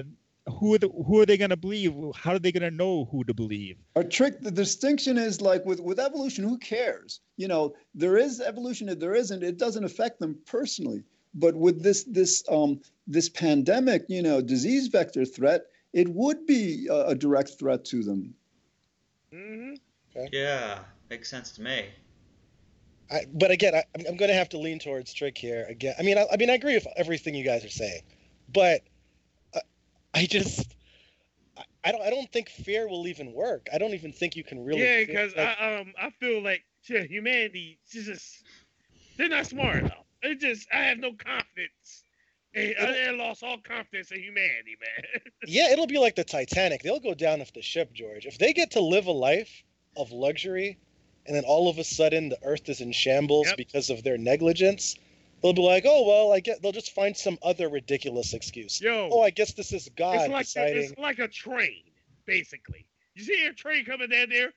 who 0.48 0.74
are 0.74 0.78
the, 0.78 0.88
who 0.88 1.20
are 1.20 1.26
they 1.26 1.36
going 1.36 1.50
to 1.50 1.56
believe? 1.56 1.92
How 2.14 2.32
are 2.32 2.38
they 2.38 2.52
going 2.52 2.62
to 2.62 2.70
know 2.70 3.06
who 3.06 3.24
to 3.24 3.34
believe? 3.34 3.78
Our 3.96 4.04
trick, 4.04 4.40
the 4.40 4.50
distinction 4.50 5.18
is 5.18 5.40
like 5.40 5.64
with, 5.64 5.80
with 5.80 5.98
evolution, 5.98 6.44
who 6.44 6.56
cares? 6.58 7.20
You 7.36 7.48
know, 7.48 7.74
there 7.94 8.16
is 8.16 8.40
evolution, 8.40 8.88
if 8.88 9.00
there 9.00 9.14
isn't, 9.14 9.42
it 9.42 9.58
doesn't 9.58 9.84
affect 9.84 10.20
them 10.20 10.38
personally. 10.46 11.04
But 11.34 11.54
with 11.54 11.82
this 11.82 12.04
this 12.04 12.44
um 12.48 12.80
this 13.06 13.28
pandemic, 13.28 14.04
you 14.08 14.22
know, 14.22 14.40
disease 14.40 14.88
vector 14.88 15.24
threat, 15.24 15.62
it 15.92 16.08
would 16.08 16.46
be 16.46 16.88
a, 16.90 17.08
a 17.08 17.14
direct 17.14 17.50
threat 17.58 17.84
to 17.86 18.02
them. 18.02 18.34
hmm 19.32 19.74
Yeah, 20.32 20.80
makes 21.10 21.30
sense 21.30 21.52
to 21.52 21.62
me. 21.62 21.86
I, 23.10 23.20
but 23.32 23.50
again, 23.50 23.74
I, 23.74 23.84
I'm, 23.96 24.06
I'm 24.08 24.16
going 24.16 24.30
to 24.30 24.34
have 24.36 24.48
to 24.50 24.58
lean 24.58 24.78
towards 24.78 25.12
Trick 25.14 25.38
here 25.38 25.64
again. 25.68 25.94
I 25.98 26.02
mean, 26.02 26.18
I, 26.18 26.26
I 26.32 26.36
mean, 26.36 26.50
I 26.50 26.54
agree 26.54 26.74
with 26.74 26.86
everything 26.96 27.34
you 27.34 27.44
guys 27.44 27.64
are 27.64 27.70
saying, 27.70 28.00
but 28.52 28.82
I, 29.54 29.60
I 30.14 30.26
just, 30.26 30.74
I, 31.56 31.62
I 31.84 31.92
don't, 31.92 32.02
I 32.02 32.10
don't 32.10 32.30
think 32.32 32.48
fear 32.48 32.88
will 32.88 33.06
even 33.06 33.32
work. 33.32 33.68
I 33.72 33.78
don't 33.78 33.94
even 33.94 34.12
think 34.12 34.34
you 34.34 34.42
can 34.42 34.64
really. 34.64 34.82
yeah, 34.82 35.00
because 35.06 35.36
like, 35.36 35.56
I 35.60 35.76
um 35.76 35.92
I 36.00 36.10
feel 36.18 36.42
like 36.42 36.64
shit, 36.82 37.08
humanity 37.08 37.78
is 37.92 38.06
just 38.06 38.44
they're 39.16 39.28
not 39.28 39.46
smart 39.46 39.84
enough. 39.84 40.06
It 40.22 40.40
just 40.40 40.66
I 40.72 40.78
have 40.84 40.98
no 40.98 41.12
confidence. 41.12 42.04
And 42.56 42.74
I, 42.80 43.08
I 43.08 43.10
lost 43.10 43.42
all 43.42 43.58
confidence 43.58 44.10
in 44.10 44.20
humanity, 44.22 44.76
man. 44.80 45.20
yeah, 45.46 45.70
it'll 45.72 45.86
be 45.86 45.98
like 45.98 46.16
the 46.16 46.24
Titanic. 46.24 46.82
They'll 46.82 47.00
go 47.00 47.12
down 47.14 47.40
if 47.42 47.52
the 47.52 47.60
ship, 47.60 47.92
George. 47.92 48.24
If 48.24 48.38
they 48.38 48.52
get 48.54 48.70
to 48.72 48.80
live 48.80 49.06
a 49.06 49.12
life 49.12 49.62
of 49.96 50.10
luxury, 50.10 50.78
and 51.26 51.36
then 51.36 51.44
all 51.44 51.68
of 51.68 51.78
a 51.78 51.84
sudden 51.84 52.30
the 52.30 52.38
Earth 52.42 52.68
is 52.68 52.80
in 52.80 52.92
shambles 52.92 53.46
Yep. 53.48 53.56
because 53.58 53.90
of 53.90 54.02
their 54.02 54.16
negligence, 54.16 54.96
they'll 55.42 55.52
be 55.52 55.60
like, 55.60 55.84
"Oh 55.86 56.06
well, 56.06 56.32
I 56.32 56.40
get." 56.40 56.62
They'll 56.62 56.72
just 56.72 56.94
find 56.94 57.14
some 57.16 57.38
other 57.42 57.68
ridiculous 57.68 58.32
excuse. 58.32 58.80
Yo, 58.80 59.10
Oh, 59.12 59.20
I 59.20 59.30
guess 59.30 59.52
this 59.52 59.72
is 59.72 59.90
God 59.96 60.20
it's 60.20 60.28
like 60.28 60.46
deciding. 60.46 60.82
it's 60.84 60.98
like 60.98 61.18
a 61.18 61.28
train, 61.28 61.82
basically. 62.24 62.86
You 63.14 63.24
see 63.24 63.44
a 63.46 63.52
train 63.52 63.84
coming 63.84 64.08
down 64.08 64.30
there, 64.30 64.52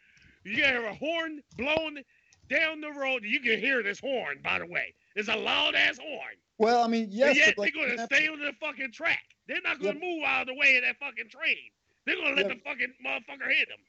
you 0.46 0.58
got 0.62 0.76
a 0.76 0.94
horn 0.94 1.42
blowing 1.58 2.04
down 2.50 2.82
the 2.82 2.92
road. 2.92 3.24
You 3.26 3.40
can 3.42 3.60
hear 3.60 3.84
this 3.84 4.00
horn, 4.00 4.40
by 4.44 4.60
the 4.60 4.66
way. 4.66 4.94
It's 5.16 5.28
a 5.28 5.36
loud 5.36 5.76
ass 5.76 5.98
horn. 5.98 6.36
Well, 6.60 6.84
I 6.84 6.88
mean, 6.88 7.07
yes, 7.10 7.36
yet 7.38 7.57
like, 7.57 7.73
they're 7.73 7.95
gonna 7.95 8.06
stay 8.06 8.27
on 8.27 8.40
the 8.40 8.52
fucking 8.60 8.91
track. 8.91 9.23
They're 9.48 9.61
not 9.64 9.80
gonna 9.80 9.94
Yep. 9.99 10.03
move 10.03 10.23
out 10.26 10.41
of 10.41 10.48
the 10.48 10.53
way 10.56 10.76
of 10.76 10.84
that 10.84 10.98
fucking 10.99 11.30
train. 11.30 11.57
They're 12.06 12.15
gonna 12.18 12.36
let 12.36 12.48
Yep. 12.48 12.57
the 12.57 12.61
fucking 12.69 12.94
motherfucker 13.03 13.52
hit 13.52 13.68
them. 13.69 13.80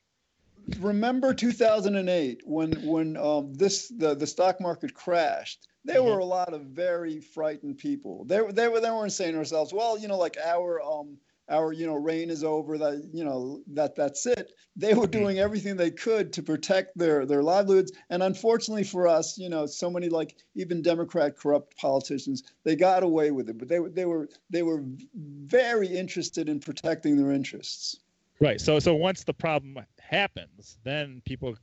remember 0.80 1.34
2008 1.34 2.42
when 2.46 2.72
when 2.86 3.16
um, 3.16 3.52
this 3.54 3.88
the, 3.88 4.14
the 4.14 4.26
stock 4.26 4.60
market 4.60 4.92
crashed 4.94 5.66
there 5.84 6.02
were 6.02 6.18
a 6.18 6.24
lot 6.24 6.52
of 6.52 6.60
very 6.66 7.18
frightened 7.18 7.78
people 7.78 8.24
they, 8.26 8.40
were- 8.42 8.52
they 8.52 8.68
were 8.68 8.78
they 8.78 8.90
weren't 8.90 9.10
saying 9.10 9.32
to 9.32 9.36
themselves 9.38 9.72
well 9.72 9.98
you 9.98 10.06
know 10.06 10.18
like 10.18 10.36
our 10.44 10.80
um 10.82 11.16
our 11.50 11.72
you 11.72 11.86
know 11.86 11.94
reign 11.94 12.30
is 12.30 12.44
over 12.44 12.78
that 12.78 13.08
you 13.12 13.24
know 13.24 13.60
that 13.66 13.94
that's 13.96 14.26
it 14.26 14.52
they 14.76 14.94
were 14.94 15.06
doing 15.06 15.38
everything 15.38 15.76
they 15.76 15.90
could 15.90 16.32
to 16.32 16.42
protect 16.42 16.96
their 16.96 17.26
their 17.26 17.42
livelihoods 17.42 17.92
and 18.10 18.22
unfortunately 18.22 18.84
for 18.84 19.06
us 19.06 19.36
you 19.36 19.48
know 19.48 19.66
so 19.66 19.90
many 19.90 20.08
like 20.08 20.36
even 20.54 20.80
democrat 20.82 21.36
corrupt 21.36 21.76
politicians 21.76 22.42
they 22.64 22.76
got 22.76 23.02
away 23.02 23.30
with 23.30 23.48
it 23.48 23.58
but 23.58 23.68
they 23.68 23.80
were 23.80 23.90
they 23.90 24.04
were 24.04 24.28
they 24.50 24.62
were 24.62 24.82
very 25.14 25.88
interested 25.88 26.48
in 26.48 26.60
protecting 26.60 27.16
their 27.16 27.32
interests 27.32 28.00
Right. 28.40 28.60
So 28.60 28.78
so 28.78 28.94
once 28.94 29.22
the 29.22 29.34
problem 29.34 29.84
happens, 30.00 30.78
then 30.82 31.22
people 31.26 31.54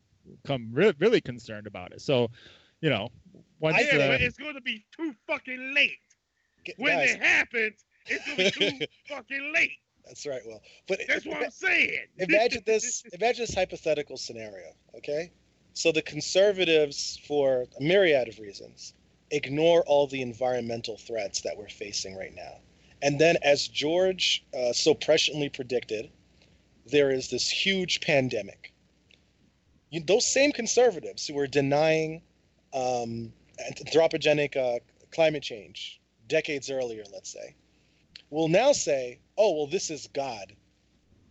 become 0.43 0.69
re- 0.71 0.93
really 0.99 1.21
concerned 1.21 1.67
about 1.67 1.91
it. 1.91 2.01
So, 2.01 2.29
you 2.81 2.89
know, 2.89 3.09
once 3.59 3.77
yeah, 3.79 3.97
uh, 3.97 4.07
but 4.09 4.21
it's 4.21 4.37
gonna 4.37 4.61
be 4.61 4.85
too 4.95 5.13
fucking 5.25 5.73
late. 5.73 5.97
When 6.77 6.97
guys, 6.97 7.11
it 7.11 7.21
happens, 7.21 7.83
it's 8.07 8.25
gonna 8.25 8.37
be 8.37 8.51
too 8.51 8.85
fucking 9.07 9.51
late. 9.53 9.71
that's 10.05 10.25
right. 10.25 10.41
Well, 10.45 10.61
but 10.87 10.99
That's 11.07 11.25
what 11.25 11.43
I'm 11.43 11.51
saying. 11.67 11.99
imagine 12.17 12.63
this 12.65 13.03
imagine 13.13 13.43
this 13.45 13.55
hypothetical 13.55 14.17
scenario 14.17 14.71
okay 14.95 15.31
so 15.73 15.91
the 15.91 16.01
conservatives 16.01 17.19
for 17.27 17.65
a 17.79 17.83
myriad 17.83 18.27
of 18.27 18.39
reasons 18.39 18.93
ignore 19.31 19.83
all 19.85 20.07
the 20.07 20.21
environmental 20.21 20.97
threats 20.97 21.41
that 21.41 21.55
we're 21.57 21.67
facing 21.69 22.15
right 22.15 22.33
now 22.35 22.55
and 23.01 23.19
then 23.19 23.35
as 23.43 23.67
george 23.67 24.43
uh, 24.57 24.71
so 24.73 24.93
presciently 24.95 25.51
predicted 25.53 26.09
there 26.85 27.11
is 27.11 27.29
this 27.29 27.49
huge 27.49 27.99
pandemic 28.01 28.71
you, 29.89 30.01
those 30.01 30.25
same 30.25 30.51
conservatives 30.51 31.27
who 31.27 31.37
are 31.37 31.47
denying 31.47 32.21
um, 32.73 33.31
anthropogenic 33.71 34.55
uh, 34.57 34.79
climate 35.11 35.43
change 35.43 35.99
decades 36.27 36.71
earlier 36.71 37.03
let's 37.13 37.31
say 37.31 37.55
will 38.29 38.47
now 38.47 38.71
say 38.71 39.19
oh 39.37 39.55
well 39.55 39.67
this 39.67 39.89
is 39.89 40.07
god 40.13 40.53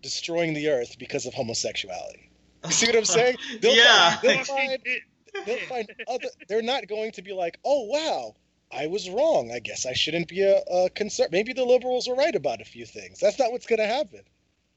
destroying 0.03 0.55
the 0.55 0.69
earth 0.69 0.99
because 0.99 1.27
of 1.27 1.35
homosexuality. 1.35 2.31
You 2.65 2.71
see 2.73 2.87
what 2.87 2.97
I'm 2.97 3.05
saying? 3.05 3.37
They'll 3.61 3.75
yeah. 3.77 4.17
find- 4.19 4.23
they'll 4.23 4.45
find, 4.45 4.79
they'll 5.47 5.59
find 5.67 5.95
other. 6.09 6.29
They're 6.49 6.63
not 6.63 6.87
going 6.89 7.13
to 7.13 7.23
be 7.23 7.33
like, 7.33 7.59
oh 7.65 7.85
wow, 7.87 8.35
I 8.73 8.87
was 8.87 9.09
wrong. 9.11 9.51
I 9.55 9.59
guess 9.59 9.87
I 9.87 9.93
shouldn't 9.95 10.29
be 10.29 10.43
a, 10.43 10.59
a 10.71 10.91
concern. 10.91 11.29
Maybe 11.33 11.53
the 11.53 11.65
liberals 11.65 12.09
were 12.09 12.15
right 12.15 12.35
about 12.35 12.61
a 12.61 12.65
few 12.65 12.87
things. 12.87 13.19
That's 13.21 13.39
not 13.39 13.53
what's 13.53 13.67
going 13.67 13.79
to 13.81 13.87
happen. 13.87 14.21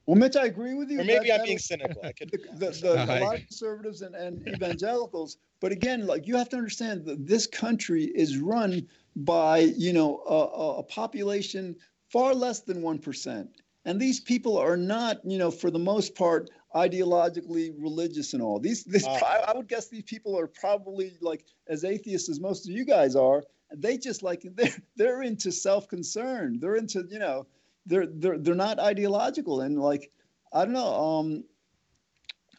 well 0.05 0.15
mitch 0.17 0.35
i 0.35 0.45
agree 0.45 0.73
with 0.73 0.89
you 0.89 0.99
Or 1.01 1.03
maybe 1.03 1.27
that- 1.27 1.33
I'm 1.35 1.39
that 1.41 1.45
being 1.45 1.59
cynical. 1.59 2.01
I 2.03 2.11
could. 2.17 2.31
the, 2.31 2.39
the, 2.53 2.69
the, 2.71 2.99
I 3.11 3.17
a 3.19 3.23
lot 3.23 3.35
of 3.35 3.41
conservatives 3.41 4.01
and, 4.01 4.15
and 4.15 4.47
evangelicals 4.47 5.37
but 5.59 5.71
again 5.71 6.07
like 6.07 6.25
you 6.27 6.35
have 6.37 6.49
to 6.49 6.57
understand 6.57 7.05
that 7.05 7.27
this 7.27 7.45
country 7.47 8.05
is 8.05 8.37
run 8.39 8.87
by 9.15 9.59
you 9.59 9.93
know 9.93 10.21
a, 10.27 10.33
a- 10.33 10.77
a 10.79 10.83
population 10.83 11.75
far 12.11 12.33
less 12.33 12.61
than 12.61 12.81
1% 12.81 13.47
and 13.85 13.99
these 13.99 14.19
people 14.19 14.57
are 14.57 14.77
not 14.77 15.19
you 15.23 15.37
know 15.37 15.51
for 15.51 15.71
the 15.71 15.79
most 15.79 16.15
part 16.15 16.49
ideologically 16.75 17.73
religious 17.79 18.33
and 18.33 18.41
all. 18.43 18.59
These 18.59 18.83
this. 18.83 19.05
I, 19.05 19.45
I 19.47 19.53
would 19.55 19.67
guess 19.67 19.87
these 19.87 20.03
people 20.03 20.37
are 20.37 20.47
probably 20.47 21.17
like 21.21 21.45
as 21.67 21.83
atheists 21.83 22.29
as 22.29 22.39
most 22.39 22.67
of 22.67 22.75
you 22.75 22.85
guys 22.85 23.15
are 23.15 23.43
they 23.75 23.97
just 23.97 24.23
like 24.23 24.41
they're 24.55 24.75
they're 24.95 25.21
into 25.23 25.51
self-concern. 25.51 26.59
They're 26.59 26.75
into 26.75 27.05
you 27.09 27.19
know 27.19 27.47
they're 27.85 28.07
they're 28.07 28.37
they're 28.37 28.55
not 28.55 28.79
ideological. 28.79 29.61
And 29.61 29.79
like 29.79 30.11
i 30.51 30.65
don't 30.65 30.73
know 30.73 30.93
um 30.93 31.43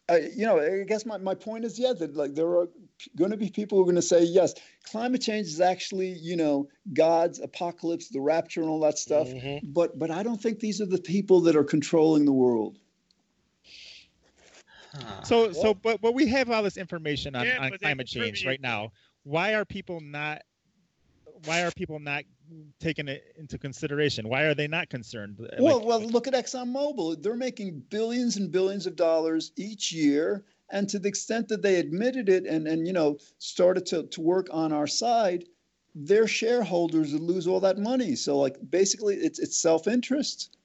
I, 0.09 0.29
you 0.35 0.45
know, 0.45 0.59
I 0.59 0.83
guess 0.83 1.05
my, 1.05 1.17
my 1.17 1.35
point 1.35 1.63
is, 1.63 1.79
yeah, 1.79 1.93
that 1.93 2.17
like 2.17 2.35
there 2.35 2.47
are 2.47 2.67
going 3.15 3.31
to 3.31 3.37
be 3.37 3.49
people 3.49 3.77
who 3.77 3.83
are 3.83 3.85
going 3.85 3.95
to 3.95 4.01
say, 4.01 4.23
yes, 4.23 4.53
climate 4.83 5.21
change 5.21 5.47
is 5.47 5.61
actually, 5.61 6.09
you 6.09 6.35
know, 6.35 6.67
God's 6.93 7.39
apocalypse, 7.39 8.09
the 8.09 8.21
rapture, 8.21 8.61
and 8.61 8.69
all 8.69 8.79
that 8.81 8.97
stuff. 8.97 9.27
Mhm. 9.27 9.61
But 9.73 9.97
but 9.97 10.11
I 10.11 10.23
don't 10.23 10.41
think 10.41 10.59
these 10.59 10.81
are 10.81 10.85
the 10.85 11.01
people 11.01 11.41
that 11.41 11.55
are 11.55 11.63
controlling 11.63 12.25
the 12.25 12.33
world. 12.33 12.77
Huh. 14.93 15.23
so 15.23 15.51
so 15.53 15.73
but 15.73 16.01
but 16.01 16.13
we 16.13 16.27
have 16.27 16.49
all 16.51 16.63
this 16.63 16.75
information 16.77 17.33
on, 17.35 17.45
Yeah, 17.45 17.59
on 17.59 17.71
climate 17.77 18.07
change 18.07 18.25
contribute- 18.41 18.47
right 18.49 18.61
now. 18.61 18.91
Why 19.23 19.53
are 19.53 19.63
people 19.63 20.01
not 20.01 20.41
why 21.45 21.61
are 21.63 21.71
people 21.71 21.99
not 21.99 22.23
taking 22.79 23.07
it 23.07 23.23
into 23.37 23.57
consideration? 23.57 24.27
Why 24.27 24.43
are 24.43 24.53
they 24.53 24.67
not 24.67 24.89
concerned? 24.89 25.37
well, 25.59 25.77
Like, 25.79 25.87
well, 25.87 26.01
look 26.01 26.27
at 26.27 26.33
ExxonMobil. 26.33 27.23
They're 27.23 27.35
making 27.37 27.79
billions 27.89 28.35
and 28.37 28.51
billions 28.51 28.85
of 28.85 28.95
dollars 28.95 29.51
each 29.55 29.91
year, 29.93 30.43
and 30.71 30.89
to 30.89 30.99
the 30.99 31.09
extent 31.09 31.47
that 31.49 31.61
they 31.61 31.75
admitted 31.75 32.29
it 32.29 32.45
and 32.45 32.67
and 32.67 32.87
you 32.87 32.93
know 32.93 33.17
started 33.37 33.85
to 33.87 34.03
to 34.07 34.21
work 34.21 34.47
on 34.51 34.71
our 34.71 34.87
side, 34.87 35.45
their 35.93 36.27
shareholders 36.27 37.13
would 37.13 37.21
lose 37.21 37.47
all 37.47 37.59
that 37.59 37.77
money. 37.77 38.15
So 38.15 38.37
like 38.37 38.57
basically, 38.69 39.15
it's 39.15 39.39
it's 39.39 39.61
self 39.61 39.87
interest. 39.87 40.57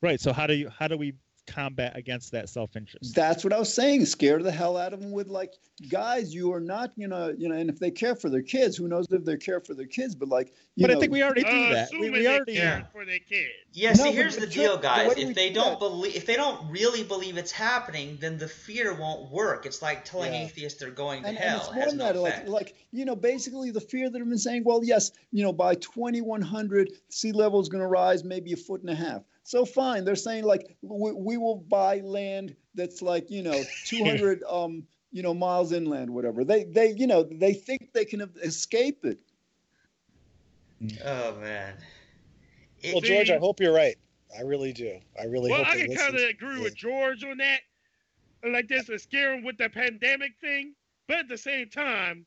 right. 0.00 0.20
So 0.20 0.32
how 0.32 0.46
do 0.46 0.54
you 0.54 0.70
how 0.70 0.88
do 0.88 0.96
we 0.96 1.14
combat 1.46 1.96
against 1.96 2.30
that 2.32 2.48
self-interest. 2.48 3.14
That's 3.14 3.42
what 3.44 3.52
I 3.52 3.58
was 3.58 3.72
saying. 3.72 4.04
Scare 4.06 4.42
the 4.42 4.52
hell 4.52 4.76
out 4.76 4.92
of 4.92 5.00
them 5.00 5.10
with 5.10 5.28
like, 5.28 5.54
guys, 5.88 6.34
you 6.34 6.52
are 6.52 6.60
not 6.60 6.92
you 6.96 7.08
know 7.08 7.34
you 7.36 7.48
know, 7.48 7.54
and 7.56 7.68
if 7.68 7.78
they 7.78 7.90
care 7.90 8.14
for 8.14 8.28
their 8.30 8.42
kids, 8.42 8.76
who 8.76 8.88
knows 8.88 9.06
if 9.10 9.24
they 9.24 9.36
care 9.36 9.60
for 9.60 9.74
their 9.74 9.86
kids? 9.86 10.14
But 10.14 10.28
like, 10.28 10.52
but 10.76 10.90
know, 10.90 10.96
I 10.96 11.00
think 11.00 11.12
we 11.12 11.22
already 11.22 11.42
do 11.42 11.48
Uh, 11.48 11.72
that. 11.72 11.88
We, 11.92 12.10
we 12.10 12.26
already. 12.28 12.54
care 12.56 12.88
for 12.92 13.04
their 13.04 13.18
kids. 13.18 13.50
Yeah, 13.72 13.90
No, 13.90 13.94
see, 13.96 14.02
but- 14.04 14.12
here's 14.14 14.36
the 14.36 14.42
the- 14.46 14.52
deal, 14.52 14.76
guys. 14.78 15.08
way 15.08 15.14
we 15.24 15.30
If 15.30 15.34
they 15.34 15.48
do 15.48 15.54
don't 15.56 15.78
believe, 15.78 16.14
if 16.14 16.26
they 16.26 16.36
don't 16.36 16.70
really 16.70 17.02
believe 17.02 17.36
it's 17.36 17.52
happening, 17.52 18.18
then 18.20 18.38
the 18.38 18.48
fear 18.48 18.94
won't 18.94 19.30
work. 19.30 19.66
It's 19.66 19.82
like 19.82 20.04
telling 20.04 20.32
Yeah. 20.32 20.44
atheists 20.44 20.78
they're 20.78 20.90
going 20.90 21.22
to 21.22 21.28
and, 21.28 21.38
and 21.38 21.56
it's 21.56 21.66
more 21.66 21.74
has 21.82 21.92
than 21.92 21.98
no 21.98 22.12
that. 22.24 22.48
Like, 22.48 22.48
like 22.48 22.74
you 22.92 23.04
know, 23.04 23.16
basically 23.16 23.70
the 23.70 23.80
fear 23.80 24.10
that 24.10 24.20
i've 24.20 24.28
been 24.28 24.38
saying, 24.38 24.62
well, 24.64 24.82
yes, 24.84 25.12
you 25.32 25.42
know, 25.42 25.52
by 25.52 25.74
2100, 25.74 26.90
sea 27.08 27.32
level 27.32 27.60
is 27.60 27.68
going 27.68 27.82
to 27.82 27.88
rise 27.88 28.24
maybe 28.24 28.52
a 28.52 28.56
foot 28.56 28.80
and 28.82 28.90
a 28.90 28.94
half. 28.94 29.22
So 29.52 29.66
fine, 29.66 30.06
they're 30.06 30.16
saying 30.16 30.44
like 30.44 30.78
we, 30.80 31.12
we 31.12 31.36
will 31.36 31.56
buy 31.56 31.98
land 32.00 32.56
that's 32.74 33.02
like 33.02 33.30
you 33.30 33.42
know 33.42 33.62
200 33.84 34.42
um 34.48 34.82
you 35.10 35.22
know 35.22 35.34
miles 35.34 35.72
inland, 35.72 36.08
whatever. 36.08 36.42
They 36.42 36.64
they 36.64 36.94
you 36.96 37.06
know 37.06 37.22
they 37.22 37.52
think 37.52 37.92
they 37.92 38.06
can 38.06 38.22
escape 38.42 39.04
it. 39.04 39.18
oh 41.04 41.36
man. 41.38 41.74
It- 42.80 42.94
Well, 42.94 43.02
George, 43.02 43.26
See- 43.26 43.34
I 43.34 43.38
hope 43.38 43.60
you're 43.60 43.74
right. 43.74 43.96
I 44.34 44.40
really 44.40 44.72
do. 44.72 44.98
I 45.20 45.24
really 45.26 45.50
Well, 45.50 45.64
hope 45.64 45.74
I 45.74 45.86
can 45.86 45.94
kind 45.94 46.14
of 46.14 46.22
agree 46.22 46.56
me. 46.56 46.62
with 46.62 46.74
George 46.74 47.22
on 47.22 47.36
that. 47.36 47.60
Like 48.42 48.68
this 48.68 48.88
is 48.88 49.02
scare 49.02 49.34
'em 49.34 49.42
with 49.44 49.58
the 49.58 49.68
pandemic 49.68 50.32
thing, 50.40 50.74
but 51.08 51.18
at 51.18 51.28
the 51.28 51.36
same 51.36 51.68
time, 51.68 52.24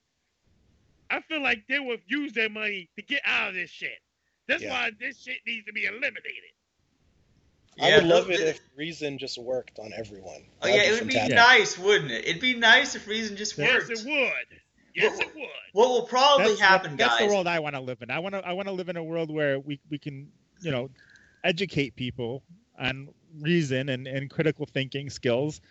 I 1.09 1.21
feel 1.21 1.41
like 1.41 1.65
they 1.67 1.79
would 1.79 2.01
use 2.05 2.33
their 2.33 2.49
money 2.51 2.87
to 2.97 3.01
get 3.01 3.23
out 3.25 3.49
of 3.49 3.55
this 3.55 3.71
shit. 3.71 3.97
That's 4.47 4.61
Yeah. 4.61 4.69
why 4.69 4.91
this 4.99 5.23
shit 5.23 5.39
needs 5.47 5.65
to 5.65 5.73
be 5.73 5.85
eliminated. 5.85 6.53
I 7.81 7.89
Yeah, 7.89 7.95
would 7.95 8.05
love 8.05 8.29
it 8.29 8.39
if 8.41 8.59
reason 8.75 9.17
just 9.17 9.37
worked 9.37 9.79
on 9.79 9.91
everyone. 9.93 10.43
Oh 10.61 10.67
yeah, 10.67 10.83
it 10.83 10.93
would 10.93 11.07
be 11.07 11.19
fantastic. 11.19 11.35
nice, 11.35 11.77
wouldn't 11.77 12.11
it? 12.11 12.25
It'd 12.25 12.41
be 12.41 12.53
nice 12.55 12.95
if 12.95 13.07
reason 13.07 13.35
just 13.35 13.57
worked. 13.57 13.89
Yes, 13.89 13.89
it 13.89 14.05
would. 14.05 14.59
Yes, 14.95 15.19
it 15.19 15.33
would. 15.35 15.47
What 15.73 15.89
will 15.89 16.03
probably 16.07 16.55
That's, 16.55 16.59
happen, 16.59 16.95
that's 16.97 17.15
guys? 17.15 17.19
the 17.19 17.25
world 17.27 17.47
I 17.47 17.59
want 17.59 17.75
to 17.75 17.81
live 17.81 18.01
in. 18.01 18.09
I 18.11 18.19
want 18.19 18.35
to. 18.35 18.45
I 18.47 18.53
want 18.53 18.67
to 18.67 18.73
live 18.73 18.89
in 18.89 18.97
a 18.97 19.03
world 19.03 19.31
where 19.31 19.59
we 19.59 19.79
we 19.89 19.97
can, 19.97 20.31
you 20.61 20.71
know, 20.71 20.89
educate 21.43 21.95
people 21.95 22.43
on 22.77 23.09
reason 23.39 23.89
and, 23.89 24.07
and 24.07 24.29
critical 24.29 24.65
thinking 24.65 25.09
skills, 25.09 25.61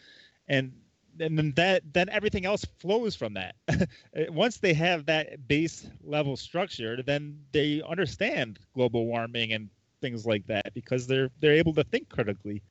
and 0.48 0.72
and 1.20 1.39
then 1.39 1.52
that 1.56 1.82
then 1.93 2.09
everything 2.10 2.44
else 2.47 2.64
flows 2.78 3.14
from 3.14 3.35
that. 3.35 3.55
Uh, 4.16 4.31
once 4.31 4.59
they 4.59 4.72
have 4.74 5.06
that 5.06 5.48
base 5.48 5.86
level 6.02 6.36
structure, 6.36 7.02
then 7.02 7.40
they 7.52 7.82
understand 7.86 8.59
global 8.74 9.06
warming 9.06 9.52
and 9.52 9.70
things 10.00 10.26
like 10.26 10.46
that 10.46 10.74
because 10.74 11.06
they're 11.06 11.30
they're 11.40 11.54
able 11.54 11.74
to 11.74 11.84
think 11.84 12.08
critically. 12.08 12.62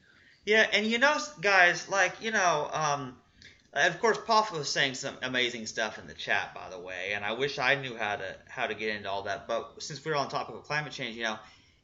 Yeah, 0.45 0.67
and 0.73 0.85
you 0.85 0.97
know, 0.97 1.17
guys, 1.41 1.89
like 1.89 2.21
you 2.21 2.31
know, 2.31 2.69
um, 2.71 3.15
of 3.73 3.99
course, 3.99 4.17
Papa 4.25 4.57
was 4.57 4.69
saying 4.69 4.95
some 4.95 5.17
amazing 5.21 5.65
stuff 5.65 5.97
in 5.97 6.07
the 6.07 6.13
chat, 6.13 6.53
by 6.53 6.69
the 6.69 6.79
way, 6.79 7.13
and 7.15 7.23
I 7.23 7.33
wish 7.33 7.59
I 7.59 7.75
knew 7.75 7.97
how 7.97 8.17
to 8.17 8.35
how 8.47 8.67
to 8.67 8.75
get 8.75 8.95
into 8.95 9.09
all 9.09 9.23
that. 9.23 9.47
But 9.47 9.81
since 9.81 10.03
we're 10.03 10.15
on 10.15 10.29
topic 10.29 10.55
of 10.55 10.63
climate 10.63 10.91
change, 10.91 11.15
you 11.15 11.23
know, 11.23 11.37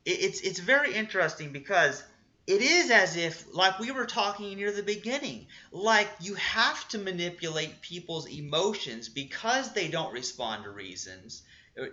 it, 0.06 0.20
it's 0.22 0.42
it's 0.42 0.60
very 0.60 0.94
interesting 0.94 1.52
because 1.52 2.04
it 2.48 2.62
is 2.62 2.90
as 2.90 3.16
if, 3.16 3.46
like 3.54 3.80
we 3.80 3.92
were 3.92 4.06
talking 4.08 4.56
near 4.56 4.72
the 4.72 4.84
beginning, 4.84 5.46
like 5.72 6.10
you 6.20 6.34
have 6.36 6.88
to 6.90 6.98
manipulate 6.98 7.82
people's 7.82 8.28
emotions 8.28 9.08
because 9.08 9.74
they 9.74 9.88
don't 9.88 10.14
respond 10.14 10.64
to 10.64 10.72
reasons 10.72 11.44
re- 11.44 11.59
Uh, 11.80 11.86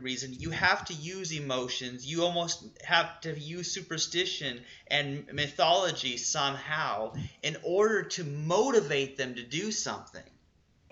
reason. 0.00 0.32
You 0.32 0.50
have 0.50 0.84
to 0.86 0.94
use 0.94 1.32
emotions. 1.32 2.06
You 2.06 2.24
almost 2.24 2.64
have 2.84 3.20
to 3.22 3.38
use 3.38 3.70
superstition 3.70 4.60
and 4.86 5.26
mythology 5.32 6.16
somehow 6.16 7.14
in 7.42 7.56
order 7.62 8.04
to 8.04 8.24
motivate 8.24 9.16
them 9.16 9.34
to 9.34 9.42
do 9.42 9.72
something 9.72 10.22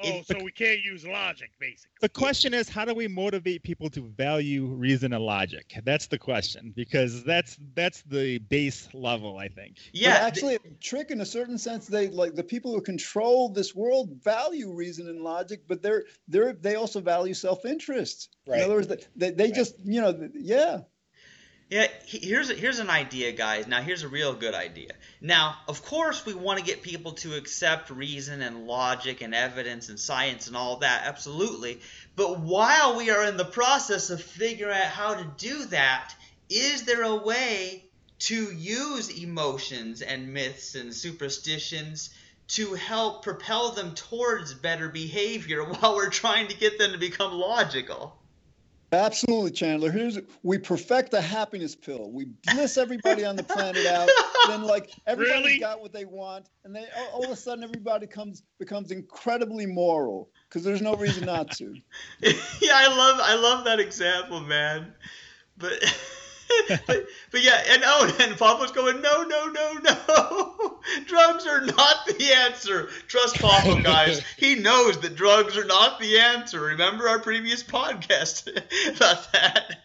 Oh, 0.02 0.08
It- 0.18 0.26
so 0.26 0.42
we 0.42 0.50
can't 0.50 0.82
use 0.82 1.06
logic, 1.06 1.50
basically. 1.60 1.90
The 2.00 2.08
question 2.08 2.52
is, 2.52 2.68
how 2.68 2.84
do 2.84 2.94
we 2.94 3.06
motivate 3.08 3.62
people 3.62 3.88
to 3.90 4.02
value 4.02 4.66
reason 4.66 5.12
and 5.12 5.24
logic? 5.24 5.74
That's 5.84 6.06
the 6.08 6.18
question 6.18 6.72
because 6.74 7.22
that's 7.24 7.56
that's 7.74 8.02
the 8.02 8.38
base 8.38 8.88
level, 8.92 9.38
I 9.38 9.48
think. 9.48 9.76
yeah 9.92 10.24
but 10.24 10.34
th- 10.34 10.52
actually, 10.52 10.72
trick 10.80 11.10
in 11.10 11.20
a 11.20 11.26
certain 11.26 11.58
sense, 11.58 11.86
they 11.86 12.08
like 12.08 12.34
the 12.34 12.42
people 12.44 12.72
who 12.72 12.80
control 12.80 13.48
this 13.50 13.74
world 13.74 14.22
value 14.22 14.72
reason 14.72 15.08
and 15.08 15.20
logic, 15.20 15.62
but 15.68 15.82
they're 15.82 16.04
they're 16.28 16.52
they 16.54 16.74
also 16.74 17.00
value 17.00 17.34
self-interest. 17.34 18.34
Right. 18.46 18.58
In 18.58 18.64
other 18.64 18.74
words, 18.74 18.88
they 18.88 18.98
they, 19.16 19.30
they 19.30 19.44
Right. 19.44 19.54
just 19.54 19.74
you 19.84 20.00
know 20.00 20.28
yeah. 20.34 20.80
Yeah, 21.70 21.88
he- 22.04 22.18
here's 22.18 22.50
here's 22.50 22.78
an 22.78 22.90
idea, 22.90 23.32
guys. 23.32 23.66
Now 23.66 23.80
here's 23.80 24.02
a 24.02 24.08
real 24.08 24.34
good 24.34 24.54
idea. 24.54 24.92
Now, 25.20 25.58
of 25.66 25.82
course, 25.82 26.24
we 26.26 26.34
want 26.34 26.58
to 26.58 26.64
get 26.64 26.82
people 26.82 27.12
to 27.12 27.34
accept 27.36 27.90
reason 27.90 28.42
and 28.42 28.66
logic 28.66 29.22
and 29.22 29.34
evidence 29.34 29.88
and 29.88 29.98
science 29.98 30.46
and 30.46 30.56
all 30.56 30.76
that, 30.78 31.06
absolutely. 31.06 31.80
But 32.16 32.40
while 32.40 32.96
we 32.96 33.10
are 33.10 33.24
in 33.24 33.36
the 33.36 33.44
process 33.44 34.10
of 34.10 34.22
figuring 34.22 34.76
out 34.76 34.86
how 34.86 35.14
to 35.14 35.24
do 35.38 35.64
that, 35.66 36.14
is 36.50 36.82
there 36.84 37.02
a 37.02 37.16
way 37.16 37.84
to 38.20 38.52
use 38.52 39.08
emotions 39.10 40.02
and 40.02 40.32
myths 40.32 40.74
and 40.74 40.94
superstitions 40.94 42.10
to 42.46 42.74
help 42.74 43.22
propel 43.22 43.70
them 43.72 43.94
towards 43.94 44.52
better 44.54 44.88
behavior 44.88 45.64
while 45.72 45.94
we're 45.94 46.10
trying 46.10 46.48
to 46.48 46.56
get 46.56 46.78
them 46.78 46.92
to 46.92 46.98
become 46.98 47.32
logical? 47.32 48.16
Absolutely, 48.94 49.50
Chandler. 49.50 49.90
Here's 49.90 50.18
we 50.42 50.58
perfect 50.58 51.10
the 51.10 51.20
happiness 51.20 51.74
pill. 51.74 52.10
We 52.10 52.26
bliss 52.52 52.78
everybody 52.78 53.24
on 53.24 53.36
the 53.36 53.42
planet 53.42 53.86
out. 53.86 54.08
Then, 54.46 54.64
like 54.64 54.90
everybody 55.06 55.38
Really? 55.42 55.58
got 55.58 55.80
what 55.80 55.94
they 55.94 56.04
want, 56.04 56.50
and 56.64 56.76
then 56.76 56.84
all, 56.98 57.06
all 57.14 57.24
of 57.24 57.30
a 57.30 57.36
sudden 57.36 57.64
everybody 57.64 58.06
comes 58.06 58.42
becomes 58.58 58.90
incredibly 58.90 59.64
moral 59.64 60.28
because 60.46 60.62
there's 60.62 60.82
no 60.82 60.94
reason 60.96 61.24
not 61.24 61.50
to. 61.52 61.74
yeah, 62.20 62.72
I 62.74 62.88
love 62.94 63.20
I 63.22 63.36
love 63.36 63.64
that 63.64 63.80
example, 63.80 64.40
man. 64.40 64.92
But 65.56 65.72
but, 66.68 67.06
but 67.30 67.42
yeah, 67.42 67.62
and 67.68 67.82
oh, 67.84 68.16
and 68.20 68.38
Papa's 68.38 68.72
going, 68.72 69.00
no, 69.00 69.22
no, 69.22 69.46
no, 69.48 69.72
no. 69.74 70.80
drugs 71.06 71.46
are 71.46 71.62
not 71.62 72.06
the 72.06 72.32
answer. 72.46 72.88
Trust 73.08 73.40
Papa, 73.40 73.80
guys. 73.82 74.22
he 74.36 74.56
knows 74.56 75.00
that 75.00 75.16
drugs 75.16 75.56
are 75.56 75.64
not 75.64 76.00
the 76.00 76.18
answer. 76.18 76.60
Remember 76.60 77.08
our 77.08 77.20
previous 77.20 77.62
podcast 77.62 78.48
about 78.96 79.32
that. 79.32 79.76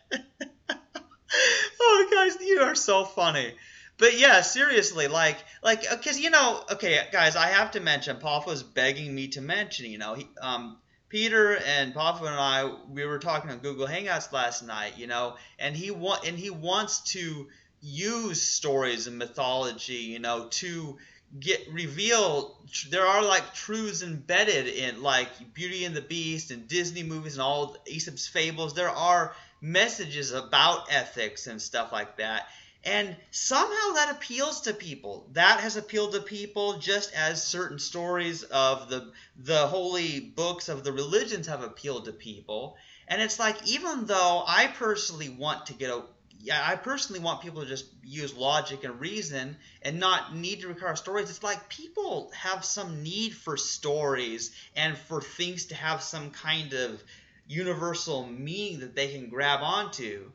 oh, 1.82 2.10
guys, 2.12 2.38
you 2.42 2.60
are 2.62 2.76
so 2.76 3.06
funny. 3.06 3.54
But 3.98 4.18
yeah, 4.18 4.42
seriously, 4.42 5.08
like, 5.08 5.38
like, 5.62 5.82
because 5.90 6.20
you 6.20 6.30
know, 6.30 6.64
okay, 6.72 7.00
guys, 7.12 7.36
I 7.36 7.48
have 7.48 7.72
to 7.72 7.82
mention, 7.82 8.18
Papa's 8.18 8.64
begging 8.64 9.14
me 9.14 9.28
to 9.30 9.42
mention, 9.42 9.88
you 9.88 9.98
know, 9.98 10.14
he, 10.14 10.28
um, 10.42 10.78
Peter 11.10 11.58
and 11.58 11.94
Papa 11.94 12.26
and 12.26 12.36
I, 12.36 12.72
we 12.90 13.06
were 13.06 13.20
talking 13.20 13.50
on 13.50 13.58
Google 13.58 13.88
Hangouts 13.88 14.32
last 14.32 14.64
night, 14.64 14.94
you 14.98 15.08
know, 15.08 15.36
and 15.58 15.76
he 15.76 15.92
want 15.92 16.28
and 16.28 16.38
he 16.38 16.52
wants 16.52 17.14
to 17.14 17.48
use 17.82 18.42
stories 18.42 19.08
and 19.08 19.18
mythology, 19.18 19.94
you 19.94 20.20
know, 20.20 20.48
to 20.52 20.98
get 21.40 21.72
reveal. 21.72 22.58
There 22.90 23.06
are 23.06 23.24
like 23.24 23.54
truths 23.54 24.04
embedded 24.04 24.68
in 24.68 25.02
like 25.02 25.30
Beauty 25.54 25.86
and 25.86 25.96
the 25.96 26.02
Beast 26.02 26.52
and 26.52 26.68
Disney 26.68 27.04
movies 27.04 27.34
and 27.34 27.42
all 27.42 27.76
Aesop's 27.88 28.28
fables. 28.28 28.74
There 28.74 28.90
are 28.90 29.36
messages 29.62 30.32
about 30.32 30.92
ethics 30.92 31.48
and 31.48 31.62
stuff 31.62 31.92
like 31.92 32.18
that. 32.18 32.48
And 32.86 33.18
somehow 33.32 33.94
that 33.96 34.12
appeals 34.12 34.62
to 34.62 34.74
people. 34.74 35.28
That 35.34 35.60
has 35.60 35.76
appealed 35.76 36.14
to 36.14 36.22
people 36.22 36.80
just 36.80 37.14
as 37.14 37.46
certain 37.46 37.78
stories 37.78 38.44
of 38.44 38.90
the 38.90 39.12
the 39.36 39.68
holy 39.68 40.20
books 40.22 40.70
of 40.70 40.84
the 40.84 40.94
religions 40.94 41.48
have 41.48 41.62
appealed 41.62 42.06
to 42.06 42.14
people. 42.14 42.78
And 43.08 43.22
it's 43.22 43.38
like 43.38 43.68
even 43.68 44.06
though 44.06 44.44
I 44.48 44.68
personally 44.68 45.30
want 45.30 45.66
to 45.68 45.74
get 45.74 45.90
a 45.90 46.04
yeah, 46.42 46.64
I 46.66 46.78
personally 46.78 47.20
want 47.20 47.42
people 47.42 47.64
to 47.64 47.68
just 47.68 47.86
use 48.02 48.34
logic 48.34 48.86
and 48.86 48.98
reason 48.98 49.58
and 49.82 50.00
not 50.00 50.34
need 50.34 50.62
to 50.62 50.70
require 50.70 50.96
stories. 50.96 51.30
It's 51.30 51.44
like 51.44 51.68
people 51.68 52.32
have 52.34 52.64
some 52.64 53.04
need 53.04 53.34
for 53.34 53.58
stories 53.58 54.52
and 54.74 54.98
for 54.98 55.22
things 55.22 55.66
to 55.66 55.76
have 55.76 56.02
some 56.02 56.32
kind 56.32 56.72
of 56.74 57.04
universal 57.46 58.26
meaning 58.26 58.80
that 58.80 58.96
they 58.96 59.12
can 59.12 59.28
grab 59.28 59.60
onto 59.62 60.32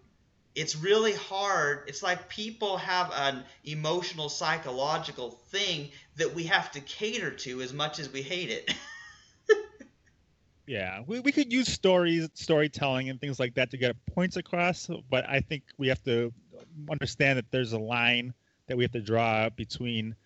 it's 0.55 0.77
really 0.77 1.15
hard. 1.15 1.85
It's 1.89 2.03
like 2.03 2.29
people 2.29 2.77
have 2.77 3.13
an 3.17 3.45
emotional, 3.65 4.29
psychological 4.29 5.31
thing 5.49 5.91
that 6.17 6.35
we 6.35 6.45
have 6.45 6.71
to 6.73 6.81
cater 6.81 7.31
to 7.31 7.61
as 7.61 7.73
much 7.73 7.99
as 7.99 8.13
we 8.13 8.23
hate 8.23 8.51
it. 8.51 8.75
Yeah, 10.67 11.03
we, 11.07 11.21
we 11.21 11.31
could 11.33 11.53
use 11.53 11.69
stories, 11.69 12.29
storytelling, 12.35 13.11
and 13.11 13.21
things 13.21 13.39
like 13.39 13.55
that 13.55 13.71
to 13.73 13.77
get 13.77 13.97
points 14.15 14.37
across. 14.37 14.89
But 15.11 15.29
I 15.29 15.41
think 15.41 15.65
we 15.77 15.89
have 15.89 16.03
to 16.05 16.33
understand 16.91 17.39
that 17.39 17.51
there's 17.51 17.75
a 17.75 17.79
line 17.79 18.33
that 18.67 18.77
we 18.77 18.85
have 18.85 18.93
to 18.93 19.03
draw 19.03 19.51
between 19.51 20.17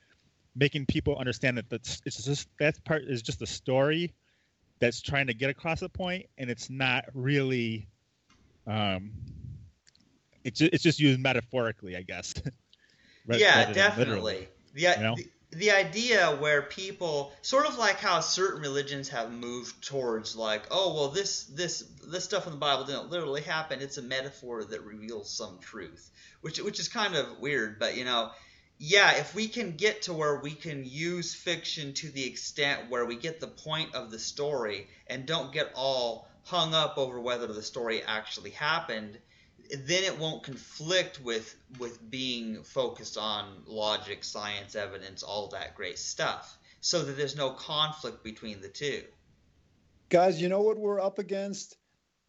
making 0.54 0.86
people 0.86 1.16
understand 1.16 1.58
that 1.58 1.68
that's 1.70 2.00
it's 2.04 2.24
just 2.24 2.48
that 2.58 2.82
part 2.84 3.02
is 3.02 3.22
just 3.22 3.42
a 3.42 3.46
story 3.46 4.12
that's 4.78 5.00
trying 5.00 5.26
to 5.26 5.34
get 5.34 5.50
across 5.50 5.82
a 5.82 5.88
point, 5.88 6.26
and 6.36 6.50
it's 6.50 6.70
not 6.70 7.06
really. 7.14 7.88
Um, 8.66 9.10
it's 10.48 10.58
just, 10.58 10.74
it's 10.74 10.82
just 10.82 11.00
used 11.00 11.20
metaphorically, 11.20 11.96
I 11.96 12.02
guess. 12.02 12.34
Yeah, 13.30 13.66
rather 13.66 13.74
than 13.74 13.98
literally. 13.98 14.32
definitely. 14.32 14.48
The, 14.72 14.80
you 14.80 15.02
know? 15.02 15.14
the, 15.16 15.26
the 15.50 15.70
idea 15.70 16.36
where 16.36 16.62
people 16.62 17.32
sort 17.40 17.66
of 17.66 17.78
like 17.78 17.98
how 17.98 18.20
certain 18.20 18.60
religions 18.60 19.08
have 19.08 19.32
moved 19.32 19.82
towards 19.82 20.36
like 20.36 20.66
oh 20.70 20.94
well 20.94 21.08
this 21.08 21.44
this 21.44 21.80
this 22.06 22.24
stuff 22.24 22.46
in 22.46 22.52
the 22.52 22.58
bible 22.58 22.84
didn't 22.84 23.10
literally 23.10 23.40
happen 23.40 23.80
it's 23.80 23.96
a 23.96 24.02
metaphor 24.02 24.62
that 24.64 24.84
reveals 24.84 25.30
some 25.30 25.58
truth 25.58 26.10
which 26.42 26.60
which 26.60 26.78
is 26.78 26.88
kind 26.88 27.14
of 27.14 27.38
weird 27.38 27.78
but 27.78 27.96
you 27.96 28.04
know 28.04 28.30
yeah 28.78 29.12
if 29.12 29.34
we 29.34 29.48
can 29.48 29.76
get 29.76 30.02
to 30.02 30.12
where 30.12 30.38
we 30.40 30.50
can 30.50 30.84
use 30.84 31.34
fiction 31.34 31.94
to 31.94 32.10
the 32.10 32.26
extent 32.26 32.90
where 32.90 33.06
we 33.06 33.16
get 33.16 33.40
the 33.40 33.46
point 33.46 33.94
of 33.94 34.10
the 34.10 34.18
story 34.18 34.86
and 35.06 35.24
don't 35.24 35.52
get 35.52 35.72
all 35.74 36.28
hung 36.44 36.74
up 36.74 36.98
over 36.98 37.18
whether 37.20 37.46
the 37.46 37.62
story 37.62 38.02
actually 38.02 38.50
happened 38.50 39.18
then 39.70 40.04
it 40.04 40.18
won't 40.18 40.42
conflict 40.42 41.20
with 41.22 41.56
with 41.78 42.10
being 42.10 42.62
focused 42.62 43.18
on 43.18 43.62
logic, 43.66 44.24
science, 44.24 44.74
evidence, 44.74 45.22
all 45.22 45.48
that 45.48 45.74
great 45.74 45.98
stuff, 45.98 46.58
so 46.80 47.04
that 47.04 47.16
there's 47.16 47.36
no 47.36 47.50
conflict 47.50 48.22
between 48.24 48.60
the 48.60 48.68
two. 48.68 49.02
Guys, 50.08 50.40
you 50.40 50.48
know 50.48 50.62
what 50.62 50.78
we're 50.78 51.00
up 51.00 51.18
against? 51.18 51.76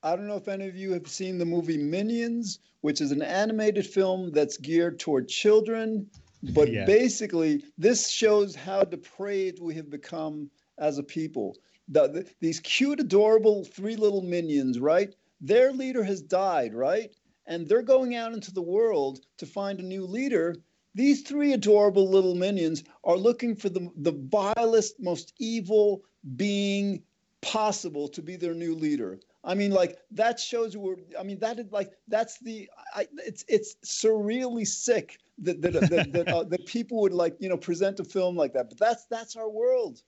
I 0.03 0.15
don't 0.15 0.27
know 0.27 0.35
if 0.35 0.47
any 0.47 0.67
of 0.67 0.75
you 0.75 0.93
have 0.93 1.07
seen 1.07 1.37
the 1.37 1.45
movie 1.45 1.77
Minions, 1.77 2.59
which 2.81 3.01
is 3.01 3.11
an 3.11 3.21
animated 3.21 3.85
film 3.85 4.31
that's 4.31 4.57
geared 4.57 4.99
toward 4.99 5.27
children. 5.27 6.09
But 6.41 6.71
yeah. 6.71 6.85
basically, 6.85 7.63
this 7.77 8.09
shows 8.09 8.55
how 8.55 8.83
depraved 8.83 9.59
we 9.61 9.75
have 9.75 9.89
become 9.89 10.49
as 10.77 10.97
a 10.97 11.03
people. 11.03 11.57
The, 11.89 12.07
the, 12.07 12.29
these 12.39 12.61
cute, 12.61 12.99
adorable 12.99 13.65
three 13.65 13.97
little 13.97 14.21
minions, 14.21 14.79
right? 14.79 15.13
Their 15.41 15.73
leader 15.73 16.03
has 16.03 16.21
died, 16.21 16.73
right? 16.73 17.11
And 17.49 17.67
they're 17.67 17.81
going 17.81 18.15
out 18.15 18.31
into 18.31 18.53
the 18.53 18.61
world 18.61 19.19
to 19.37 19.45
find 19.45 19.79
a 19.79 19.83
new 19.83 20.05
leader. 20.05 20.55
These 20.95 21.23
three 21.23 21.53
adorable 21.53 22.07
little 22.07 22.35
minions 22.35 22.83
are 23.03 23.17
looking 23.17 23.55
for 23.55 23.69
the, 23.69 23.91
the 23.97 24.13
vilest, 24.13 24.99
most 24.99 25.33
evil 25.39 26.03
being 26.35 27.03
possible 27.41 28.07
to 28.09 28.21
be 28.21 28.35
their 28.35 28.53
new 28.53 28.75
leader. 28.75 29.19
I 29.43 29.55
mean, 29.55 29.71
like 29.71 29.97
that 30.11 30.39
shows 30.39 30.77
where 30.77 30.97
I 31.17 31.23
mean 31.23 31.39
that 31.39 31.59
is 31.59 31.71
like 31.71 31.93
that's 32.07 32.39
the 32.39 32.69
I, 32.93 33.07
it's 33.25 33.45
it's 33.47 33.75
surreally 33.85 34.67
sick 34.67 35.17
that 35.39 35.61
that 35.61 35.73
that, 35.89 36.11
that, 36.11 36.27
uh, 36.27 36.43
that 36.43 36.65
people 36.65 36.99
would 37.01 37.13
like 37.13 37.37
you 37.39 37.47
know 37.47 37.55
present 37.57 37.99
a 38.01 38.03
film 38.03 38.35
like 38.35 38.53
that. 38.53 38.69
But 38.69 38.77
that's 38.77 39.05
that's 39.05 39.37
our 39.37 39.49
world. 39.49 40.01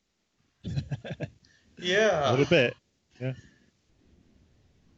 yeah, 1.77 2.29
a 2.29 2.31
little 2.31 2.45
bit. 2.45 2.75
Yeah. 3.21 3.33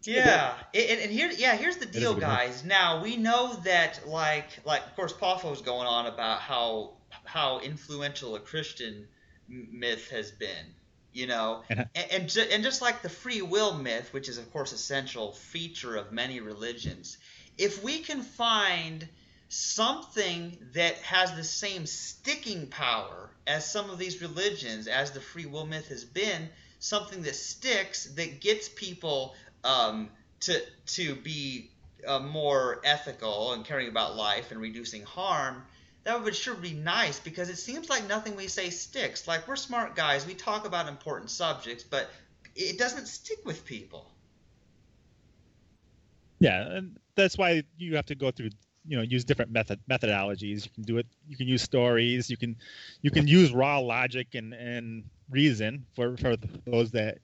Yeah, 0.06 0.54
and, 0.74 1.00
and 1.02 1.12
here, 1.12 1.32
yeah, 1.38 1.56
here's 1.56 1.78
the 1.78 1.86
deal, 1.86 2.14
guys. 2.16 2.64
Now 2.64 3.02
we 3.02 3.16
know 3.16 3.54
that, 3.64 4.02
like, 4.08 4.48
like 4.66 4.86
of 4.86 4.96
course, 4.96 5.14
Paffo's 5.14 5.62
going 5.62 5.88
on 5.88 6.08
about 6.08 6.40
how 6.40 6.94
how 7.26 7.60
influential 7.60 8.36
a 8.36 8.40
Christian 8.40 9.08
myth 9.48 10.10
has 10.10 10.32
been, 10.32 10.76
you 11.12 11.28
know, 11.28 11.64
and 11.70 11.88
and, 11.96 12.30
ju- 12.30 12.48
and 12.52 12.64
just 12.64 12.82
like 12.82 13.02
the 13.02 13.10
free 13.10 13.42
will 13.42 13.74
myth, 13.74 14.12
which 14.12 14.28
is 14.28 14.38
of 14.38 14.52
course 14.52 14.74
essential 14.74 15.32
feature 15.32 15.96
of 15.96 16.12
many 16.12 16.40
religions, 16.42 17.18
if 17.58 17.84
we 17.84 18.00
can 18.00 18.22
find 18.22 19.08
something 19.48 20.58
that 20.74 20.96
has 20.98 21.36
the 21.36 21.44
same 21.44 21.86
sticking 21.86 22.68
power 22.68 23.30
as 23.46 23.70
some 23.72 23.90
of 23.90 24.00
these 24.00 24.22
religions, 24.22 24.88
as 24.88 25.12
the 25.12 25.22
free 25.22 25.46
will 25.46 25.66
myth 25.66 25.90
has 25.90 26.04
been, 26.04 26.50
something 26.80 27.22
that 27.22 27.36
sticks 27.36 28.06
that 28.16 28.42
gets 28.42 28.68
people 28.68 29.36
um, 29.64 30.10
to 30.42 30.62
to 30.86 31.16
be 31.16 31.72
uh, 32.08 32.20
more 32.20 32.82
ethical 32.84 33.54
and 33.54 33.66
caring 33.66 33.88
about 33.88 34.16
life 34.16 34.52
and 34.52 34.60
reducing 34.60 35.04
harm, 35.04 35.64
that 36.04 36.24
would 36.24 36.36
sure 36.36 36.56
be 36.56 36.74
nice 36.74 37.20
because 37.20 37.50
it 37.50 37.58
seems 37.58 37.90
like 37.90 38.08
nothing 38.08 38.36
we 38.36 38.48
say 38.48 38.70
sticks. 38.70 39.28
Like 39.28 39.48
we're 39.48 39.56
smart 39.56 39.96
guys, 39.96 40.26
we 40.26 40.34
talk 40.34 40.66
about 40.66 40.88
important 40.88 41.30
subjects, 41.30 41.84
but 41.84 42.10
it 42.56 42.78
doesn't 42.78 43.08
stick 43.08 43.40
with 43.46 43.66
people. 43.66 44.10
Yeah, 46.40 46.62
and 46.62 46.98
that's 47.16 47.38
why 47.38 47.64
you 47.78 47.96
have 47.96 48.06
to 48.08 48.16
go 48.16 48.32
through 48.32 48.50
you 48.86 48.98
know 48.98 49.04
use 49.04 49.24
different 49.24 49.50
method 49.52 49.80
methodologies 49.90 50.66
you 50.66 50.72
can 50.74 50.84
do 50.84 50.98
it 50.98 51.08
you 51.26 51.38
can 51.38 51.48
use 51.48 51.62
stories 51.62 52.30
you 52.30 52.36
can 52.36 52.56
you 53.02 53.10
can 53.10 53.26
use 53.28 53.54
raw 53.54 53.80
logic 53.80 54.36
and 54.36 54.54
and 54.54 55.06
reason 55.30 55.86
for 55.96 56.18
for 56.18 56.36
those 56.66 56.92
that 56.92 57.20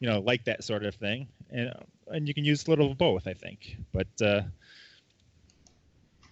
you 0.00 0.08
know 0.08 0.20
like 0.20 0.44
that 0.44 0.64
sort 0.64 0.84
of 0.84 0.94
thing. 0.94 1.28
And 1.50 1.72
and 2.08 2.28
you 2.28 2.34
can 2.34 2.44
use 2.44 2.66
a 2.66 2.70
little 2.70 2.92
of 2.92 2.98
both 2.98 3.26
i 3.26 3.32
think. 3.34 3.76
But 3.92 4.08
uh 4.20 4.42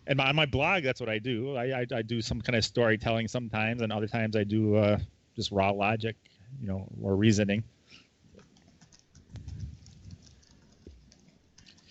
and 0.06 0.20
on 0.20 0.36
my 0.36 0.46
blog 0.46 0.82
that's 0.82 1.00
what 1.00 1.08
i 1.08 1.18
do. 1.18 1.56
I, 1.56 1.80
I, 1.80 1.86
I 1.92 2.02
do 2.02 2.20
some 2.20 2.40
kind 2.40 2.56
of 2.56 2.64
storytelling 2.64 3.28
sometimes 3.28 3.82
and 3.82 3.92
other 3.92 4.06
times 4.06 4.36
i 4.36 4.44
do 4.44 4.76
uh 4.76 4.98
just 5.36 5.50
raw 5.50 5.70
logic 5.70 6.16
you 6.60 6.68
know 6.68 6.86
or 7.02 7.16
reasoning. 7.16 7.64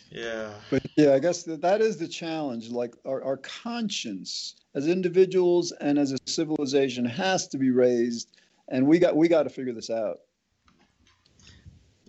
Yeah. 0.09 0.51
But 0.69 0.85
yeah 0.95 1.13
i 1.13 1.19
guess 1.19 1.43
that, 1.43 1.61
that 1.61 1.81
is 1.81 1.97
the 1.97 2.07
challenge. 2.07 2.69
Like 2.69 2.95
our, 3.05 3.23
our 3.23 3.37
conscience 3.37 4.55
as 4.75 4.87
individuals 4.87 5.71
and 5.81 5.97
as 5.97 6.11
a 6.11 6.17
civilization 6.25 7.05
has 7.05 7.47
to 7.49 7.57
be 7.57 7.71
raised 7.71 8.29
and 8.69 8.87
we 8.87 8.99
got 8.99 9.15
we 9.15 9.27
got 9.27 9.43
to 9.43 9.49
figure 9.49 9.73
this 9.73 9.89
out 9.89 10.19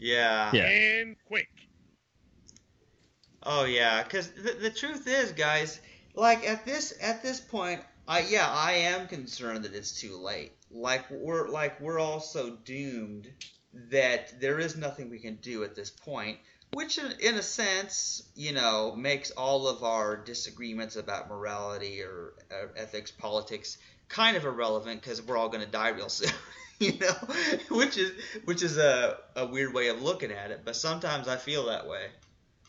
yeah. 0.05 0.51
yeah. 0.53 0.67
And 0.67 1.17
quick. 1.27 1.49
Oh 3.43 3.65
yeah, 3.65 4.03
because 4.03 4.31
the, 4.31 4.53
the 4.53 4.71
truth 4.71 5.07
is, 5.07 5.33
guys, 5.33 5.81
like 6.15 6.49
at 6.49 6.65
this 6.65 6.95
at 7.01 7.23
this 7.23 7.41
point, 7.41 7.81
I 8.09 8.21
yeah, 8.21 8.49
I 8.49 8.73
am 8.73 9.07
concerned 9.07 9.65
that 9.65 9.75
it's 9.75 10.01
too 10.01 10.17
late. 10.17 10.53
Like 10.71 11.05
we're 11.11 11.49
like 11.49 11.81
we're 11.81 11.99
all 11.99 12.21
so 12.21 12.57
doomed 12.65 13.29
that 13.91 14.41
there 14.41 14.59
is 14.59 14.77
nothing 14.77 15.11
we 15.11 15.19
can 15.19 15.37
do 15.37 15.65
at 15.65 15.75
this 15.75 15.91
point, 15.91 16.39
which 16.73 16.99
in, 16.99 17.13
in 17.21 17.35
a 17.35 17.43
sense, 17.43 18.23
you 18.35 18.53
know, 18.53 18.95
makes 18.97 19.31
all 19.33 19.69
of 19.69 19.83
our 19.83 20.17
disagreements 20.17 20.97
about 20.97 21.29
morality 21.29 22.03
or, 22.03 22.35
or 22.51 22.73
ethics, 22.77 23.11
politics, 23.11 23.79
kind 24.09 24.37
of 24.37 24.45
irrelevant 24.45 25.01
because 25.03 25.21
we're 25.21 25.37
all 25.37 25.49
going 25.49 25.65
to 25.65 25.71
die 25.71 25.89
real 25.89 26.09
soon. 26.11 26.31
you 26.81 26.99
know, 26.99 27.15
which 27.71 27.97
is 27.97 28.13
which 28.45 28.63
is 28.63 28.79
a, 28.79 29.19
a 29.37 29.47
weird 29.47 29.73
way 29.73 29.89
of 29.89 30.03
looking 30.03 30.33
at 30.33 30.51
it, 30.51 30.63
but 30.65 30.77
sometimes 30.77 31.29
I 31.29 31.37
feel 31.37 31.67
that 31.67 31.87
way. 31.87 32.07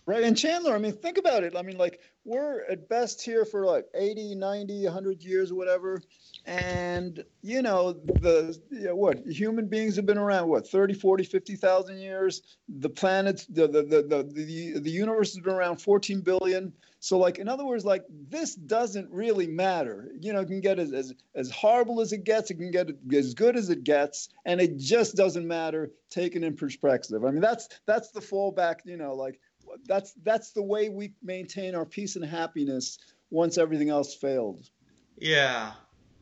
Right. 0.06 0.24
And 0.24 0.38
Chandler, 0.38 0.76
I 0.76 0.78
mean, 0.78 0.94
think 0.94 1.18
about 1.18 1.44
it. 1.44 1.56
I 1.56 1.64
mean, 1.64 1.78
like, 1.78 2.00
we're 2.26 2.66
at 2.66 2.90
best 2.90 3.24
here 3.24 3.46
for 3.46 3.66
like 3.66 3.86
80, 3.94 4.36
90, 4.36 4.84
100 4.84 5.24
years 5.24 5.52
or 5.52 5.56
whatever. 5.56 6.02
And, 6.48 7.24
you 7.42 7.62
know, 7.62 7.94
the, 7.94 8.60
you 8.72 8.86
know, 8.86 8.96
what, 8.96 9.20
human 9.26 9.68
beings 9.68 9.96
have 9.96 10.08
been 10.08 10.18
around, 10.18 10.50
what, 10.50 10.68
30, 10.68 10.96
40, 10.96 11.24
50,000 11.24 11.98
years? 12.00 12.42
The 12.68 12.90
planets, 12.90 13.46
the, 13.46 13.68
the, 13.68 13.84
the, 13.84 14.02
the, 14.02 14.80
the, 14.80 14.92
universe 14.92 15.34
has 15.34 15.44
been 15.44 15.54
around 15.54 15.78
14 15.78 16.22
billion. 16.22 16.74
So, 17.00 17.20
like, 17.20 17.38
in 17.38 17.48
other 17.48 17.66
words, 17.66 17.86
like, 17.86 18.04
this 18.10 18.56
doesn't 18.56 19.10
really 19.12 19.48
matter. 19.48 20.12
You 20.20 20.34
know, 20.34 20.42
it 20.42 20.48
can 20.48 20.62
get 20.62 20.80
as, 20.80 20.94
as, 20.94 21.14
as 21.36 21.52
horrible 21.52 22.02
as 22.02 22.12
it 22.12 22.24
gets, 22.24 22.50
it 22.50 22.56
can 22.56 22.72
get 22.72 22.90
as 23.14 23.36
good 23.36 23.56
as 23.56 23.70
it 23.70 23.84
gets, 23.84 24.30
and 24.46 24.60
it 24.60 24.78
just 24.78 25.16
doesn't 25.16 25.48
matter 25.48 25.92
taken 26.10 26.44
in 26.44 26.56
perspective. 26.56 27.24
I 27.24 27.30
mean, 27.30 27.42
that's 27.42 27.70
that's 27.86 28.10
the 28.10 28.22
fallback, 28.22 28.78
you 28.86 28.98
know, 28.98 29.14
like, 29.14 29.40
that's 29.88 30.14
that's 30.24 30.52
the 30.52 30.62
way 30.62 30.90
we 30.90 31.14
maintain 31.24 31.76
our 31.76 31.86
peace 31.86 32.16
and 32.16 32.26
happiness 32.26 32.98
once 33.30 33.58
everything 33.58 33.90
else 33.90 34.16
failed. 34.16 34.70
Yeah, 35.18 35.72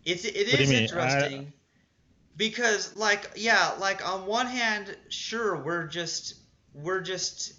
it's 0.05 0.25
it 0.25 0.35
is 0.35 0.71
interesting 0.71 1.39
I... 1.41 1.53
because 2.37 2.95
like 2.95 3.31
yeah, 3.35 3.73
like 3.79 4.07
on 4.07 4.25
one 4.25 4.47
hand, 4.47 4.95
sure 5.09 5.61
we're 5.61 5.87
just 5.87 6.35
we're 6.73 7.01
just 7.01 7.53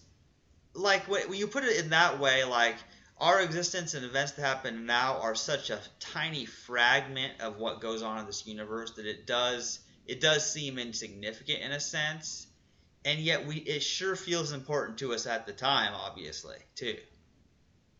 like 0.74 1.08
when 1.08 1.32
you 1.34 1.46
put 1.46 1.64
it 1.64 1.78
in 1.82 1.90
that 1.90 2.20
way, 2.20 2.44
like 2.44 2.76
our 3.18 3.40
existence 3.40 3.94
and 3.94 4.04
events 4.04 4.32
that 4.32 4.42
happen 4.42 4.86
now 4.86 5.20
are 5.20 5.34
such 5.34 5.70
a 5.70 5.80
tiny 6.00 6.46
fragment 6.46 7.40
of 7.40 7.58
what 7.58 7.80
goes 7.80 8.02
on 8.02 8.18
in 8.18 8.26
this 8.26 8.46
universe 8.46 8.92
that 8.96 9.06
it 9.06 9.26
does 9.26 9.80
it 10.06 10.20
does 10.20 10.50
seem 10.50 10.78
insignificant 10.78 11.60
in 11.60 11.72
a 11.72 11.80
sense 11.80 12.46
and 13.04 13.20
yet 13.20 13.46
we 13.46 13.56
it 13.56 13.82
sure 13.82 14.16
feels 14.16 14.52
important 14.52 14.98
to 14.98 15.12
us 15.12 15.26
at 15.26 15.46
the 15.46 15.52
time, 15.52 15.92
obviously, 15.94 16.56
too. 16.74 16.96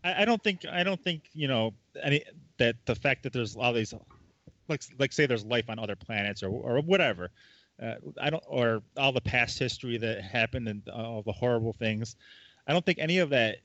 I, 0.03 0.21
I 0.21 0.25
don't 0.25 0.43
think 0.43 0.65
I 0.65 0.83
don't 0.83 1.01
think 1.01 1.23
you 1.33 1.47
know 1.47 1.73
any 2.01 2.23
that 2.57 2.75
the 2.85 2.95
fact 2.95 3.23
that 3.23 3.33
there's 3.33 3.55
all 3.55 3.73
these 3.73 3.93
like 4.67 4.81
like 4.99 5.13
say 5.13 5.25
there's 5.25 5.45
life 5.45 5.69
on 5.69 5.79
other 5.79 5.95
planets 5.95 6.43
or 6.43 6.49
or 6.49 6.81
whatever. 6.81 7.31
Uh, 7.81 7.95
I 8.21 8.29
don't 8.29 8.43
or 8.47 8.81
all 8.97 9.11
the 9.11 9.21
past 9.21 9.59
history 9.59 9.97
that 9.97 10.21
happened 10.21 10.67
and 10.67 10.87
all 10.89 11.23
the 11.23 11.33
horrible 11.33 11.73
things. 11.73 12.15
I 12.67 12.73
don't 12.73 12.85
think 12.85 12.99
any 12.99 13.19
of 13.19 13.29
that 13.31 13.57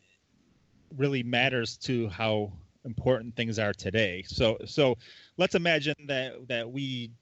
really 0.97 1.23
matters 1.23 1.77
to 1.77 2.09
how 2.09 2.53
important 2.85 3.37
things 3.37 3.59
are 3.59 3.73
today. 3.73 4.25
So 4.27 4.59
so 4.65 4.97
let's 5.37 5.55
imagine 5.55 5.95
that 6.07 6.49
that 6.49 6.71
we 6.71 7.13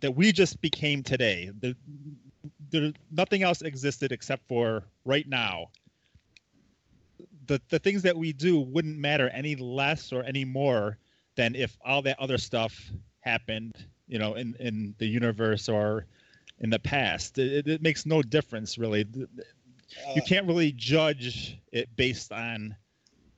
that 0.00 0.14
we 0.14 0.32
just 0.32 0.60
became 0.60 1.02
today. 1.02 1.50
The, 1.60 1.76
there 2.70 2.92
nothing 3.10 3.42
else 3.42 3.62
existed 3.62 4.12
except 4.12 4.46
for 4.48 4.84
right 5.04 5.26
now. 5.28 5.70
The 7.46 7.60
the 7.68 7.78
things 7.78 8.02
that 8.02 8.16
we 8.16 8.32
do 8.32 8.60
wouldn't 8.60 8.98
matter 8.98 9.28
any 9.30 9.56
less 9.56 10.12
or 10.12 10.22
any 10.22 10.44
more 10.44 10.98
than 11.36 11.54
if 11.54 11.76
all 11.84 12.02
that 12.02 12.18
other 12.18 12.38
stuff 12.38 12.90
happened, 13.20 13.74
you 14.06 14.18
know, 14.18 14.34
in 14.34 14.54
in 14.58 14.94
the 14.98 15.06
universe 15.06 15.68
or 15.68 16.06
in 16.60 16.70
the 16.70 16.78
past. 16.78 17.38
It, 17.38 17.66
it 17.66 17.82
makes 17.82 18.06
no 18.06 18.22
difference 18.22 18.78
really. 18.78 19.06
You 20.14 20.22
Uh, 20.22 20.22
can't 20.22 20.46
really 20.46 20.72
judge 20.72 21.58
it 21.72 21.94
based 21.96 22.32
on 22.32 22.76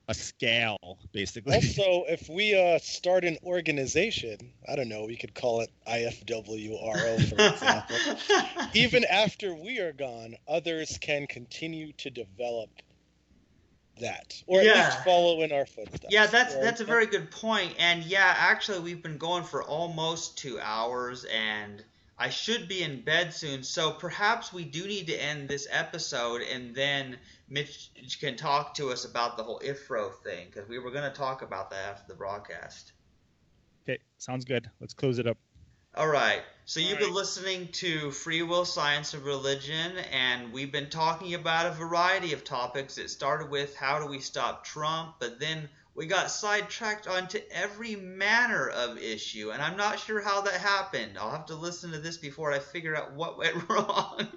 a 0.07 0.13
scale, 0.13 0.97
basically. 1.13 1.55
Also, 1.55 2.03
if 2.09 2.27
we 2.29 2.55
uh, 2.59 2.77
start 2.79 3.23
an 3.23 3.37
organization, 3.43 4.37
I 4.67 4.75
don't 4.75 4.89
know, 4.89 5.05
we 5.05 5.15
could 5.15 5.33
call 5.33 5.61
it 5.61 5.71
IFWRO, 5.87 7.29
for 7.29 7.53
example. 7.53 8.67
Even 8.73 9.05
after 9.05 9.55
we 9.55 9.79
are 9.79 9.93
gone, 9.93 10.35
others 10.47 10.97
can 10.99 11.25
continue 11.27 11.93
to 11.93 12.09
develop 12.09 12.69
that, 14.01 14.41
or 14.47 14.59
at 14.59 14.65
Yeah. 14.65 14.85
least 14.85 15.03
follow 15.05 15.41
in 15.41 15.51
our 15.51 15.65
footsteps. 15.65 16.07
Yeah, 16.09 16.25
that's 16.27 16.55
Or- 16.55 16.61
that's 16.61 16.81
a 16.81 16.85
very 16.85 17.05
good 17.05 17.31
point. 17.31 17.75
And 17.79 18.03
yeah, 18.03 18.33
actually, 18.37 18.79
we've 18.79 19.03
been 19.03 19.17
going 19.17 19.43
for 19.43 19.63
almost 19.63 20.37
two 20.37 20.59
hours, 20.59 21.25
and 21.25 21.83
I 22.23 22.29
should 22.29 22.69
be 22.69 22.81
in 22.81 23.01
bed 23.01 23.33
soon. 23.33 23.63
So 23.63 23.91
perhaps 23.91 24.53
we 24.53 24.63
do 24.63 24.87
need 24.87 25.07
to 25.07 25.13
end 25.13 25.49
this 25.49 25.67
episode, 25.69 26.41
and 26.41 26.73
then 26.73 27.17
Mitch 27.49 27.91
can 28.21 28.37
talk 28.37 28.75
to 28.75 28.91
us 28.91 29.03
about 29.03 29.35
the 29.35 29.43
whole 29.43 29.59
IFRO 29.59 30.09
thing 30.23 30.47
because 30.49 30.69
we 30.69 30.79
were 30.79 30.91
going 30.91 31.03
to 31.03 31.17
talk 31.17 31.41
about 31.41 31.69
that 31.71 31.85
after 31.85 32.05
the 32.07 32.17
broadcast. 32.17 32.93
okay, 33.83 33.99
sounds 34.19 34.45
good. 34.45 34.69
Let's 34.79 34.93
close 34.93 35.19
it 35.19 35.27
up. 35.27 35.37
All 35.95 36.07
right. 36.07 36.43
So 36.63 36.79
you've 36.79 36.99
been 36.99 37.13
listening 37.13 37.67
to 37.73 38.11
Free 38.11 38.41
Will, 38.41 38.63
Science, 38.63 39.13
and 39.13 39.23
Religion, 39.23 39.97
and 40.09 40.53
we've 40.53 40.71
been 40.71 40.89
talking 40.89 41.33
about 41.33 41.65
a 41.65 41.71
variety 41.71 42.31
of 42.31 42.45
topics. 42.45 42.97
It 42.97 43.09
started 43.09 43.49
with 43.49 43.75
how 43.75 43.99
do 43.99 44.07
we 44.07 44.21
stop 44.21 44.63
Trump, 44.63 45.15
but 45.19 45.41
then 45.41 45.67
we 45.95 46.07
got 46.07 46.31
sidetracked 46.31 47.07
onto 47.07 47.39
every 47.51 47.95
manner 47.95 48.67
of 48.67 48.97
issue, 48.97 49.51
and 49.51 49.61
I'm 49.61 49.77
not 49.77 49.99
sure 49.99 50.21
how 50.21 50.41
that 50.41 50.53
happened. 50.55 51.17
I'll 51.19 51.31
have 51.31 51.47
to 51.47 51.55
listen 51.55 51.91
to 51.91 51.99
this 51.99 52.17
before 52.17 52.51
I 52.51 52.59
figure 52.59 52.95
out 52.95 53.13
what 53.13 53.37
went 53.37 53.69
wrong. 53.69 54.27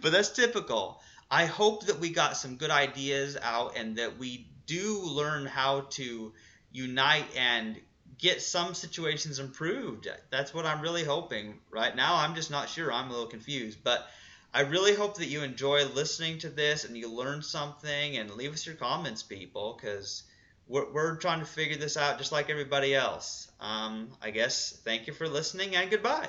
but 0.00 0.12
that's 0.12 0.30
typical. 0.30 1.00
I 1.30 1.46
hope 1.46 1.86
that 1.86 1.98
we 1.98 2.10
got 2.10 2.36
some 2.36 2.56
good 2.56 2.70
ideas 2.70 3.36
out 3.40 3.76
and 3.76 3.96
that 3.96 4.18
we 4.18 4.48
do 4.66 5.00
learn 5.02 5.46
how 5.46 5.82
to 5.90 6.32
unite 6.72 7.26
and 7.36 7.76
get 8.18 8.40
some 8.40 8.74
situations 8.74 9.38
improved. 9.38 10.08
That's 10.30 10.54
what 10.54 10.66
I'm 10.66 10.80
really 10.80 11.04
hoping. 11.04 11.58
Right 11.70 11.94
now, 11.94 12.16
I'm 12.16 12.34
just 12.34 12.50
not 12.50 12.68
sure. 12.68 12.92
I'm 12.92 13.08
a 13.08 13.12
little 13.12 13.26
confused, 13.26 13.78
but 13.82 14.08
I 14.52 14.62
really 14.62 14.94
hope 14.94 15.18
that 15.18 15.26
you 15.26 15.42
enjoy 15.42 15.84
listening 15.84 16.38
to 16.38 16.48
this 16.48 16.84
and 16.84 16.96
you 16.96 17.10
learn 17.10 17.42
something. 17.42 18.16
And 18.16 18.30
leave 18.30 18.52
us 18.52 18.66
your 18.66 18.74
comments, 18.76 19.22
people, 19.22 19.78
because 19.80 20.22
we're, 20.66 20.90
we're 20.92 21.16
trying 21.16 21.40
to 21.40 21.46
figure 21.46 21.76
this 21.76 21.96
out 21.96 22.18
just 22.18 22.32
like 22.32 22.50
everybody 22.50 22.94
else. 22.94 23.50
Um, 23.60 24.08
I 24.22 24.30
guess 24.30 24.72
thank 24.84 25.06
you 25.06 25.12
for 25.12 25.28
listening 25.28 25.76
and 25.76 25.90
goodbye. 25.90 26.28